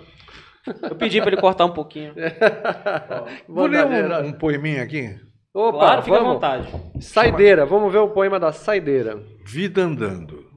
Eu 0.84 0.96
pedi 0.96 1.20
pra 1.22 1.32
ele 1.32 1.42
cortar 1.42 1.66
um 1.66 1.72
pouquinho. 1.74 2.14
Vou 3.48 3.66
ler 3.66 3.86
um, 3.86 4.28
um 4.28 4.34
poeminha 4.34 4.84
aqui. 4.84 5.16
Opa, 5.54 5.80
claro, 5.80 6.02
fica 6.04 6.16
à 6.16 6.20
vamos. 6.20 6.34
vontade. 6.36 6.68
Saideira, 7.02 7.66
vamos 7.66 7.92
ver 7.92 7.98
o 8.00 8.10
poema 8.10 8.40
da 8.40 8.52
Saideira. 8.52 9.20
Vida 9.46 9.82
Andando. 9.82 10.48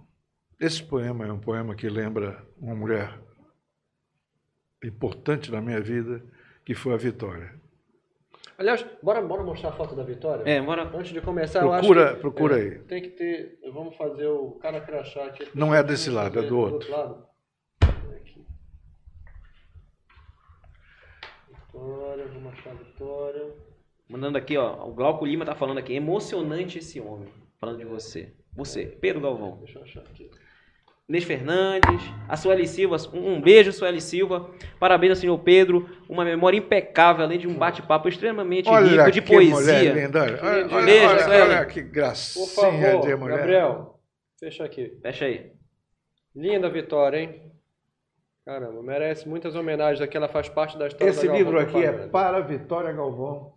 Esse 0.63 0.81
poema 0.81 1.27
é 1.27 1.33
um 1.33 1.41
poema 1.41 1.75
que 1.75 1.89
lembra 1.89 2.41
uma 2.57 2.73
mulher 2.73 3.19
importante 4.81 5.51
na 5.51 5.61
minha 5.61 5.81
vida, 5.81 6.25
que 6.65 6.73
foi 6.73 6.95
a 6.95 6.97
Vitória. 6.97 7.53
Aliás, 8.57 8.87
bora, 9.03 9.21
bora 9.21 9.43
mostrar 9.43 9.71
a 9.71 9.73
foto 9.73 9.97
da 9.97 10.05
Vitória? 10.05 10.49
É, 10.49 10.63
bora. 10.63 10.85
Antes 10.97 11.13
de 11.13 11.21
começar, 11.21 11.63
eu 11.63 11.73
acho 11.73 11.89
Procura, 11.89 12.15
que, 12.15 12.21
procura 12.21 12.61
é, 12.61 12.63
aí. 12.63 12.79
Tem 12.79 13.03
que 13.03 13.09
ter. 13.09 13.59
Vamos 13.73 13.97
fazer 13.97 14.29
o 14.29 14.53
cara 14.53 14.81
crachá 14.81 15.25
aqui. 15.25 15.49
Não 15.53 15.75
é 15.75 15.83
desse 15.83 16.09
lado, 16.11 16.39
é 16.39 16.43
do 16.43 16.57
outro. 16.57 16.89
fazer 16.89 16.93
lado. 16.93 17.27
Vitória, 21.49 22.29
vamos 22.29 22.53
achar 22.53 22.71
a 22.71 22.75
Vitória. 22.75 23.53
Mandando 24.09 24.39
aqui, 24.39 24.57
ó. 24.57 24.87
O 24.87 24.95
Glauco 24.95 25.27
Lima 25.27 25.45
tá 25.45 25.57
falando 25.57 25.79
aqui. 25.79 25.93
Emocionante 25.93 26.79
esse 26.79 27.01
homem. 27.01 27.33
Falando 27.59 27.79
de 27.79 27.85
você. 27.85 28.33
Você, 28.53 28.87
Pedro 28.87 29.23
Galvão. 29.23 29.57
Deixa 29.57 29.81
eu 29.81 29.83
achar 29.83 30.03
aqui. 30.03 30.31
Inês 31.09 31.25
Fernandes, 31.25 32.01
a 32.29 32.37
Sueli 32.37 32.67
Silva, 32.67 32.97
um 33.13 33.33
um 33.35 33.41
beijo, 33.41 33.73
Sueli 33.73 34.01
Silva. 34.01 34.51
Parabéns 34.79 35.11
ao 35.11 35.17
senhor 35.17 35.39
Pedro, 35.41 35.89
uma 36.09 36.25
memória 36.25 36.57
impecável, 36.57 37.25
além 37.25 37.39
de 37.39 37.49
um 37.49 37.55
bate-papo 37.55 38.09
extremamente 38.09 38.69
rico 38.71 39.11
de 39.11 39.21
mulher 39.21 39.25
poesia. 39.27 39.93
linda. 39.93 40.23
Olha, 40.23 40.69
olha, 40.75 40.85
beijo, 40.87 41.07
olha, 41.09 41.25
Sueli. 41.25 41.41
olha 41.43 41.67
que 41.67 41.83
Por 41.83 41.91
gracinha 41.91 42.47
favor, 42.47 43.07
de 43.07 43.17
mulher. 43.17 43.39
Gabriel, 43.39 44.01
fecha 44.39 44.65
aqui. 44.65 44.97
Fecha 45.03 45.25
aí. 45.25 45.53
Linda 46.35 46.71
Vitória, 46.71 47.19
hein? 47.19 47.53
Caramba, 48.47 48.83
merece 48.83 49.29
muitas 49.29 49.55
homenagens 49.55 50.01
aqui, 50.01 50.17
ela 50.17 50.29
faz 50.29 50.49
parte 50.49 50.79
da 50.79 50.87
história 50.87 51.11
Esse 51.11 51.27
da 51.27 51.33
livro 51.35 51.59
aqui 51.59 51.85
é 51.85 51.93
para 52.09 52.41
Vitória 52.41 52.93
Galvão, 52.93 53.53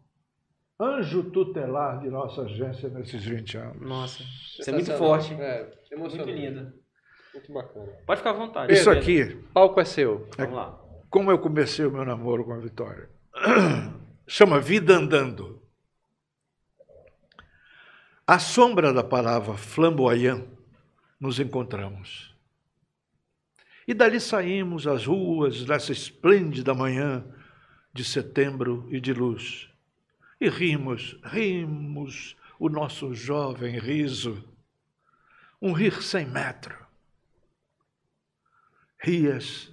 anjo 0.79 1.23
tutelar 1.31 2.01
de 2.01 2.09
nossa 2.09 2.41
agência 2.41 2.89
nesses 2.89 3.23
20 3.23 3.57
anos. 3.57 3.81
Nossa, 3.81 4.21
isso 4.59 4.69
é 4.69 4.73
muito 4.73 4.91
forte. 4.97 5.33
É, 5.35 5.63
Muito 5.63 5.77
emocionante. 6.17 6.31
linda. 6.33 6.73
Muito 7.35 7.51
bacana. 7.51 7.91
Pode 8.05 8.19
ficar 8.19 8.29
à 8.29 8.33
vontade. 8.33 8.73
Isso 8.73 8.89
aqui, 8.89 9.35
Palco 9.53 9.81
é 9.81 9.85
seu. 9.85 10.25
Vamos 10.37 10.55
lá. 10.55 10.81
como 11.09 11.29
eu 11.29 11.37
comecei 11.37 11.85
o 11.85 11.91
meu 11.91 12.05
namoro 12.05 12.45
com 12.45 12.53
a 12.53 12.57
Vitória, 12.57 13.09
chama 14.25 14.59
Vida 14.59 14.95
Andando. 14.95 15.61
À 18.25 18.39
sombra 18.39 18.93
da 18.93 19.03
palavra 19.03 19.55
flamboyant, 19.55 20.45
nos 21.19 21.37
encontramos. 21.39 22.33
E 23.85 23.93
dali 23.93 24.19
saímos 24.19 24.87
às 24.87 25.05
ruas 25.05 25.65
nessa 25.65 25.91
esplêndida 25.91 26.73
manhã 26.73 27.23
de 27.93 28.05
setembro 28.05 28.87
e 28.89 28.99
de 29.01 29.13
luz. 29.13 29.69
E 30.39 30.47
rimos, 30.49 31.19
rimos 31.23 32.35
o 32.57 32.69
nosso 32.69 33.13
jovem 33.13 33.77
riso, 33.77 34.41
um 35.61 35.73
rir 35.73 36.01
sem 36.01 36.25
metro. 36.25 36.84
Rias, 39.05 39.71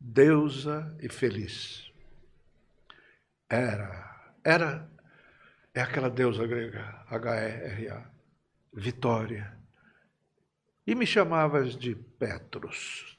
deusa 0.00 0.96
e 1.00 1.08
feliz. 1.08 1.92
Era, 3.48 4.34
era, 4.42 4.90
é 5.72 5.80
aquela 5.80 6.10
deusa 6.10 6.44
grega, 6.44 6.82
H-E-R-A, 7.08 8.10
Vitória. 8.72 9.56
E 10.84 10.92
me 10.92 11.06
chamavas 11.06 11.76
de 11.76 11.94
Petros, 11.94 13.16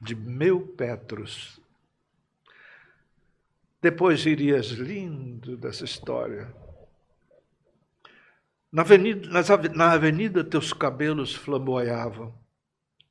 de 0.00 0.14
meu 0.14 0.64
Petros. 0.64 1.60
Depois 3.82 4.24
irias 4.26 4.66
lindo 4.66 5.56
dessa 5.56 5.84
história. 5.84 6.54
Na 8.70 8.82
avenida, 8.82 9.28
nas 9.28 9.48
na 9.74 9.90
avenida 9.90 10.44
teus 10.44 10.72
cabelos 10.72 11.34
flamboiavam, 11.34 12.45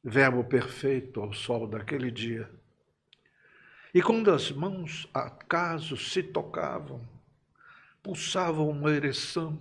verbo 0.08 0.44
perfeito 0.44 1.20
ao 1.20 1.34
sol 1.34 1.66
daquele 1.66 2.12
dia. 2.12 2.48
E 3.92 4.04
quando 4.04 4.30
as 4.30 4.52
mãos 4.52 5.10
acaso 5.12 5.98
se 5.98 6.22
tocavam, 6.22 7.02
pulsava 8.04 8.62
uma 8.62 8.92
ereção 8.92 9.60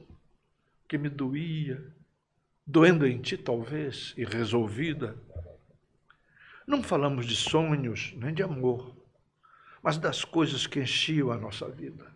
que 0.86 0.98
me 0.98 1.08
doía, 1.08 1.82
doendo 2.66 3.06
em 3.06 3.22
ti 3.22 3.38
talvez, 3.38 4.12
irresolvida. 4.18 5.16
Não 6.66 6.82
falamos 6.82 7.24
de 7.24 7.36
sonhos 7.36 8.12
nem 8.18 8.34
de 8.34 8.42
amor, 8.42 8.94
mas 9.82 9.96
das 9.96 10.26
coisas 10.26 10.66
que 10.66 10.78
enchiam 10.78 11.30
a 11.30 11.38
nossa 11.38 11.70
vida. 11.70 12.14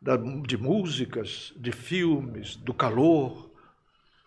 Da- 0.00 0.16
de 0.16 0.56
músicas, 0.56 1.52
de 1.54 1.70
filmes, 1.70 2.56
do 2.56 2.72
calor, 2.72 3.50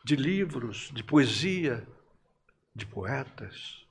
de 0.04 0.16
livros, 0.16 0.92
de 0.94 1.04
poesia, 1.04 1.88
de 2.76 2.86
poetas, 2.86 3.86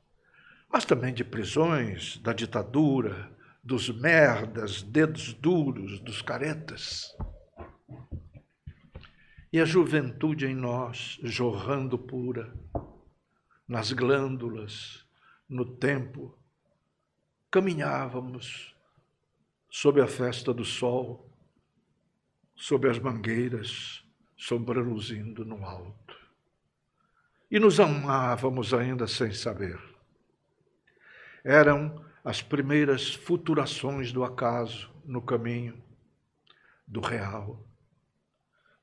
mas 0.71 0.85
também 0.85 1.13
de 1.13 1.25
prisões, 1.25 2.17
da 2.19 2.33
ditadura, 2.33 3.31
dos 3.63 3.89
merdas, 3.91 4.83
dedos 4.83 5.33
duros, 5.35 6.01
dos 6.01 6.21
caretas. 6.21 7.15
E 9.53 9.61
a 9.61 9.65
juventude 9.65 10.47
em 10.47 10.55
nós, 10.55 11.19
jorrando 11.23 11.99
pura, 11.99 12.53
nas 13.69 13.93
glândulas, 13.93 15.07
no 15.49 15.65
tempo, 15.65 16.37
caminhávamos 17.51 18.75
sob 19.71 20.01
a 20.01 20.07
festa 20.09 20.53
do 20.53 20.65
sol, 20.65 21.31
sob 22.57 22.89
as 22.89 22.99
mangueiras, 22.99 24.03
sombreluzindo 24.37 25.45
no 25.45 25.65
alto. 25.65 26.02
E 27.53 27.59
nos 27.59 27.79
amávamos 27.79 28.73
ainda 28.73 29.07
sem 29.07 29.31
saber. 29.31 29.79
Eram 31.45 32.03
as 32.25 32.41
primeiras 32.41 33.13
futurações 33.13 34.11
do 34.11 34.25
acaso 34.25 34.91
no 35.05 35.21
caminho 35.21 35.85
do 36.89 37.03
real, 37.03 37.63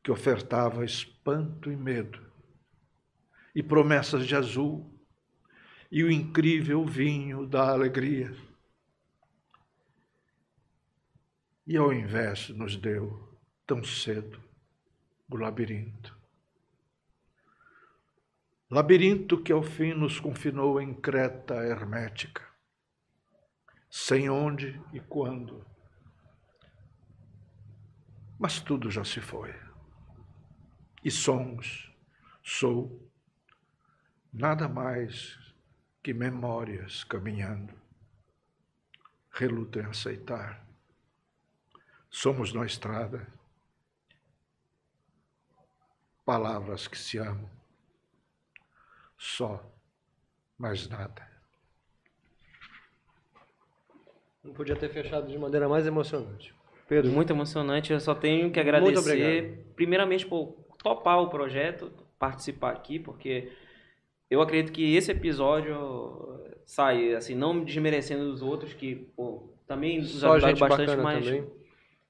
que 0.04 0.12
ofertava 0.12 0.86
espanto 0.86 1.72
e 1.72 1.76
medo, 1.76 2.32
e 3.56 3.64
promessas 3.64 4.28
de 4.28 4.36
azul, 4.36 5.04
e 5.92 6.04
o 6.04 6.12
incrível 6.12 6.86
vinho 6.86 7.48
da 7.48 7.72
alegria. 7.72 8.32
E 11.66 11.76
ao 11.76 11.92
invés 11.92 12.50
nos 12.50 12.76
deu, 12.76 13.36
tão 13.66 13.84
cedo, 13.84 14.40
o 15.28 15.38
labirinto. 15.38 16.19
Labirinto 18.72 19.42
que 19.42 19.52
ao 19.52 19.64
fim 19.64 19.96
nos 19.96 20.20
confinou 20.20 20.80
em 20.80 20.94
creta 20.94 21.56
hermética, 21.56 22.48
sem 23.90 24.30
onde 24.30 24.80
e 24.94 25.00
quando. 25.00 25.66
Mas 28.38 28.62
tudo 28.62 28.92
já 28.92 29.04
se 29.04 29.20
foi. 29.20 29.56
E 31.04 31.10
somos, 31.10 31.92
sou, 32.44 33.12
nada 34.32 34.70
mais 34.70 35.36
que 36.04 36.14
memórias 36.14 37.04
caminhando. 37.04 37.74
relutam 39.32 39.82
em 39.82 39.86
aceitar. 39.86 40.64
Somos 42.08 42.54
na 42.54 42.66
estrada 42.66 43.28
palavras 46.24 46.88
que 46.88 46.98
se 46.98 47.18
amam. 47.18 47.59
Só, 49.20 49.62
mais 50.58 50.88
nada. 50.88 51.28
Não 54.42 54.54
podia 54.54 54.78
ter 54.78 54.88
fechado 54.88 55.28
de 55.28 55.38
maneira 55.38 55.68
mais 55.68 55.86
emocionante. 55.86 56.56
Pedro, 56.88 57.12
Muito 57.12 57.32
emocionante. 57.32 57.92
Eu 57.92 58.00
só 58.00 58.16
tenho 58.16 58.50
que 58.50 58.60
agradecer, 58.60 59.66
primeiramente, 59.76 60.26
por 60.26 60.56
topar 60.82 61.22
o 61.22 61.30
projeto, 61.30 61.92
participar 62.18 62.72
aqui, 62.72 62.98
porque 62.98 63.52
eu 64.30 64.42
acredito 64.42 64.72
que 64.72 64.96
esse 64.96 65.12
episódio 65.12 66.42
sai, 66.66 67.14
assim, 67.14 67.36
não 67.36 67.62
desmerecendo 67.64 68.32
os 68.32 68.42
outros, 68.42 68.74
que 68.74 68.96
pô, 69.18 69.50
também 69.68 70.00
nos 70.00 70.12
só 70.12 70.32
ajudaram 70.32 70.56
gente 70.56 70.60
bastante, 70.62 70.88
bacana 70.88 71.04
mas 71.04 71.26
também. 71.26 71.42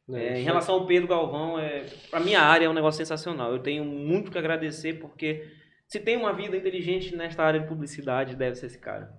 é, 0.10 0.12
Né, 0.12 0.40
em 0.42 0.44
relação 0.44 0.76
ao 0.76 0.86
Pedro 0.86 1.08
Galvão, 1.08 1.60
é, 1.60 1.88
para 2.12 2.20
minha 2.20 2.42
área 2.42 2.66
é 2.66 2.70
um 2.70 2.74
negócio 2.74 3.00
sensacional. 3.00 3.52
Eu 3.52 3.60
tenho 3.60 3.84
muito 3.84 4.32
que 4.32 4.38
agradecer, 4.38 5.00
porque 5.00 5.46
se 5.90 6.00
tem 6.00 6.16
uma 6.16 6.32
vida 6.32 6.56
inteligente 6.56 7.16
nesta 7.16 7.44
área 7.44 7.60
de 7.60 7.68
publicidade, 7.68 8.36
deve 8.36 8.56
ser 8.56 8.68
esse 8.68 8.78
cara. 8.78 9.12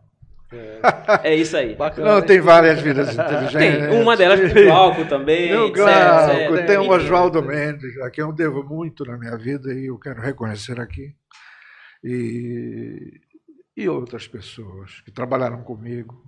É. 0.53 1.31
É 1.31 1.35
isso 1.35 1.57
aí. 1.57 1.75
Bacana. 1.75 2.13
Não, 2.13 2.19
hein? 2.19 2.27
tem 2.27 2.41
várias 2.41 2.81
vidas 2.81 3.13
inteligentes. 3.13 3.53
Tem 3.53 4.01
uma 4.01 4.17
delas 4.17 4.41
com 4.41 4.59
o 4.59 4.65
Glauco 4.65 5.05
também. 5.07 5.49
Tem 5.49 5.57
o 5.57 5.67
etc, 5.67 5.77
Glauco, 5.77 6.55
etc. 6.55 6.67
tem 6.67 6.79
o. 6.79 6.91
Oswaldo 6.91 7.43
Mendes, 7.43 8.01
a 8.01 8.11
quem 8.11 8.25
eu 8.25 8.33
devo 8.33 8.63
muito 8.63 9.05
na 9.05 9.19
minha 9.19 9.37
vida 9.37 9.73
e 9.73 9.87
eu 9.87 9.99
quero 9.99 10.21
reconhecer 10.21 10.81
aqui. 10.81 11.15
E, 12.03 13.21
e 13.77 13.89
outras 13.89 14.29
pessoas 14.29 15.01
que 15.01 15.11
trabalharam 15.11 15.63
comigo. 15.63 16.25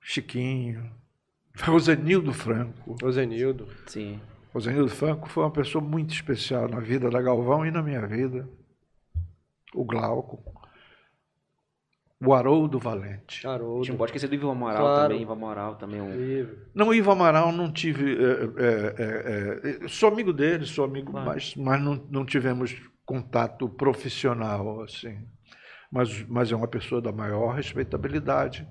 Chiquinho, 0.00 0.90
Rosenildo 1.60 2.32
Franco. 2.32 2.96
O 3.02 3.12
Zenildo. 3.12 3.68
Sim. 3.86 4.20
Rosenildo 4.56 4.88
Franco 4.88 5.28
foi 5.28 5.44
uma 5.44 5.50
pessoa 5.50 5.84
muito 5.84 6.14
especial 6.14 6.66
na 6.66 6.80
vida 6.80 7.10
da 7.10 7.20
Galvão 7.20 7.66
e 7.66 7.70
na 7.70 7.82
minha 7.82 8.06
vida. 8.06 8.48
O 9.74 9.84
Glauco. 9.84 10.42
O 12.18 12.32
Haroldo 12.32 12.78
Valente. 12.78 13.12
A 13.12 13.34
gente 13.34 13.44
não 13.44 13.52
Haroldo. 13.52 13.96
pode 13.98 14.10
esquecer 14.12 14.28
do 14.28 14.34
Ivo 14.34 14.48
Amaral 14.48 14.82
Claro. 14.82 15.02
também. 15.08 15.20
Ivo 15.20 15.32
Amaral 15.34 15.74
também 15.74 16.00
é 16.00 16.02
um... 16.02 16.56
Não, 16.74 16.94
Ivo 16.94 17.10
Amaral 17.10 17.52
não 17.52 17.70
tive. 17.70 18.16
é, 18.16 18.62
é, 18.64 18.94
é, 18.98 19.84
é, 19.84 19.88
sou 19.88 20.08
amigo 20.08 20.32
dele, 20.32 20.64
sou 20.64 20.86
amigo, 20.86 21.10
Claro. 21.12 21.26
mas, 21.26 21.54
mas 21.54 21.82
não, 21.82 21.94
não 22.10 22.24
tivemos 22.24 22.74
contato 23.04 23.68
profissional, 23.68 24.80
assim. 24.80 25.18
Mas, 25.92 26.26
mas 26.26 26.50
é 26.50 26.56
uma 26.56 26.66
pessoa 26.66 27.02
da 27.02 27.12
maior 27.12 27.54
respeitabilidade. 27.54 28.66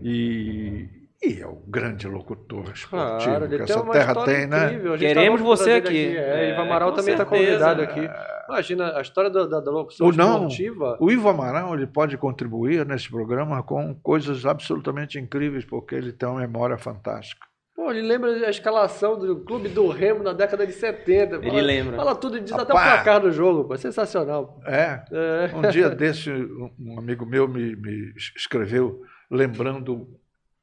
E, 0.00 0.88
e 1.22 1.40
é 1.40 1.46
o 1.46 1.56
grande 1.66 2.06
locutor 2.06 2.70
esportivo 2.74 3.36
Claro, 3.38 3.48
que 3.48 3.54
essa 3.62 3.82
terra 3.90 4.24
tem, 4.24 4.46
né? 4.46 4.66
incrível. 4.66 4.98
Queremos 4.98 5.40
tá 5.40 5.46
pra 5.46 5.56
você 5.56 5.70
ele 5.70 5.78
aqui. 5.78 6.16
É, 6.16 6.20
É, 6.48 6.52
Ivo 6.52 6.60
Amaral 6.62 6.90
com 6.90 6.96
também 6.96 7.12
está 7.14 7.24
convidado 7.24 7.82
aqui. 7.82 8.08
Imagina, 8.48 8.96
a 8.96 9.00
história 9.00 9.28
da, 9.30 9.46
da, 9.46 9.60
da 9.60 9.70
locução 9.70 10.06
Ou 10.06 10.12
não. 10.12 10.46
esportiva. 10.46 10.96
O 11.00 11.10
Ivo 11.10 11.28
Amaral 11.28 11.74
ele 11.74 11.86
pode 11.86 12.16
contribuir 12.16 12.84
nesse 12.86 13.10
programa 13.10 13.62
com 13.62 13.94
coisas 13.96 14.44
absolutamente 14.46 15.18
incríveis, 15.18 15.64
porque 15.64 15.94
ele 15.94 16.12
tem 16.12 16.28
uma 16.28 16.40
memória 16.40 16.76
fantástica. 16.78 17.44
Pô, 17.74 17.90
ele 17.90 18.02
lembra 18.02 18.30
a 18.30 18.50
escalação 18.50 19.18
do 19.18 19.40
clube 19.44 19.68
do 19.68 19.88
Remo 19.88 20.22
na 20.22 20.32
década 20.32 20.66
de 20.66 20.72
70. 20.72 21.36
Ele 21.36 21.46
Fala- 21.50 21.60
lembra. 21.62 21.96
Fala 21.96 22.14
tudo, 22.14 22.40
diz 22.40 22.52
até 22.52 22.72
o 22.72 22.76
placar 22.76 23.20
do 23.20 23.30
jogo, 23.30 23.64
pô. 23.64 23.76
Sensacional. 23.76 24.46
pô. 24.62 24.70
É, 24.70 25.04
É. 25.12 25.50
Um 25.54 25.62
dia 25.70 25.88
desse, 25.90 26.30
um- 26.30 26.70
um 26.78 26.98
amigo 26.98 27.26
meu 27.26 27.46
me, 27.48 27.74
me 27.76 28.12
escreveu 28.36 29.00
lembrando 29.30 30.06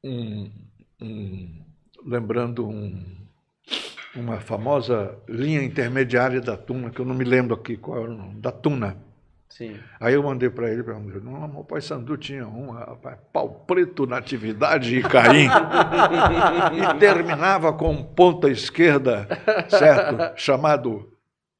um, 0.04 0.50
um- 1.00 1.48
lembrando 2.04 2.68
um- 2.68 3.02
uma 4.14 4.38
famosa 4.38 5.16
linha 5.28 5.62
intermediária 5.62 6.40
da 6.40 6.56
Tuna, 6.56 6.90
que 6.90 7.00
eu 7.00 7.04
não 7.04 7.14
me 7.14 7.24
lembro 7.24 7.54
aqui 7.54 7.76
qual 7.76 8.02
era 8.02 8.10
o 8.10 8.14
nome, 8.16 8.40
da 8.40 8.52
Tuna. 8.52 8.96
Sim. 9.48 9.76
Aí 10.00 10.14
eu 10.14 10.22
mandei 10.22 10.50
para 10.50 10.70
ele, 10.70 10.82
para 10.82 10.98
ele, 10.98 11.20
não, 11.20 11.44
o 11.60 11.64
Pai 11.64 11.80
Sandu 11.80 12.16
tinha 12.16 12.46
um, 12.46 12.70
rapaz, 12.72 13.18
pau 13.32 13.64
preto, 13.66 14.04
natividade 14.04 14.98
e 14.98 15.02
Caim. 15.02 15.46
e 16.74 16.98
terminava 16.98 17.72
com 17.72 18.02
ponta 18.02 18.50
esquerda, 18.50 19.28
certo? 19.68 20.36
Chamado 20.36 21.08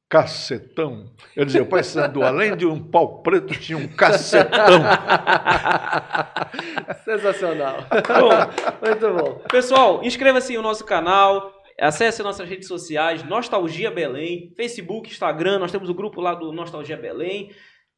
cacetão. 0.09 1.11
Eu 1.35 1.45
dizia, 1.45 1.63
o 1.63 1.65
Pai 1.65 1.83
Sandu, 1.83 2.23
além 2.23 2.55
de 2.55 2.65
um 2.65 2.79
pau 2.79 3.21
preto, 3.21 3.53
tinha 3.59 3.77
um 3.77 3.87
cacetão. 3.87 4.81
Sensacional. 7.03 7.77
Bom, 7.89 8.87
Muito 8.87 9.13
bom. 9.13 9.41
pessoal, 9.49 10.01
inscreva-se 10.03 10.55
no 10.55 10.61
nosso 10.61 10.85
canal. 10.85 11.51
Acesse 11.79 12.23
nossas 12.23 12.47
redes 12.47 12.67
sociais, 12.69 13.21
Nostalgia 13.23 13.91
Belém, 13.91 14.53
Facebook, 14.55 15.09
Instagram, 15.09 15.59
nós 15.59 15.71
temos 15.73 15.89
o 15.89 15.93
grupo 15.93 16.21
lá 16.21 16.33
do 16.33 16.53
Nostalgia 16.53 16.95
Belém. 16.95 17.51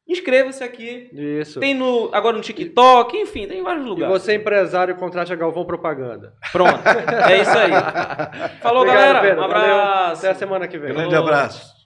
Inscreva-se 0.08 0.64
aqui. 0.64 1.08
Isso. 1.12 1.60
Tem 1.60 1.74
no, 1.74 2.08
agora 2.12 2.34
no 2.34 2.42
TikTok, 2.42 3.16
enfim, 3.16 3.46
tem 3.46 3.60
em 3.60 3.62
vários 3.62 3.84
E 3.84 3.88
lugares. 3.88 4.20
você, 4.20 4.34
empresário, 4.34 4.96
contrate 4.96 5.32
a 5.32 5.36
Galvão 5.36 5.64
Propaganda. 5.66 6.32
Pronto. 6.50 6.80
É 7.28 7.40
isso 7.42 7.56
aí. 7.56 7.70
Falou, 8.62 8.82
Obrigado, 8.82 9.04
galera. 9.04 9.20
Pedro. 9.20 9.44
Um 9.44 9.48
Valeu. 9.48 9.74
abraço. 9.80 10.20
Até 10.22 10.30
a 10.30 10.34
semana 10.34 10.66
que 10.66 10.78
vem. 10.78 10.94
Grande 10.94 11.14
abraço. 11.14 11.77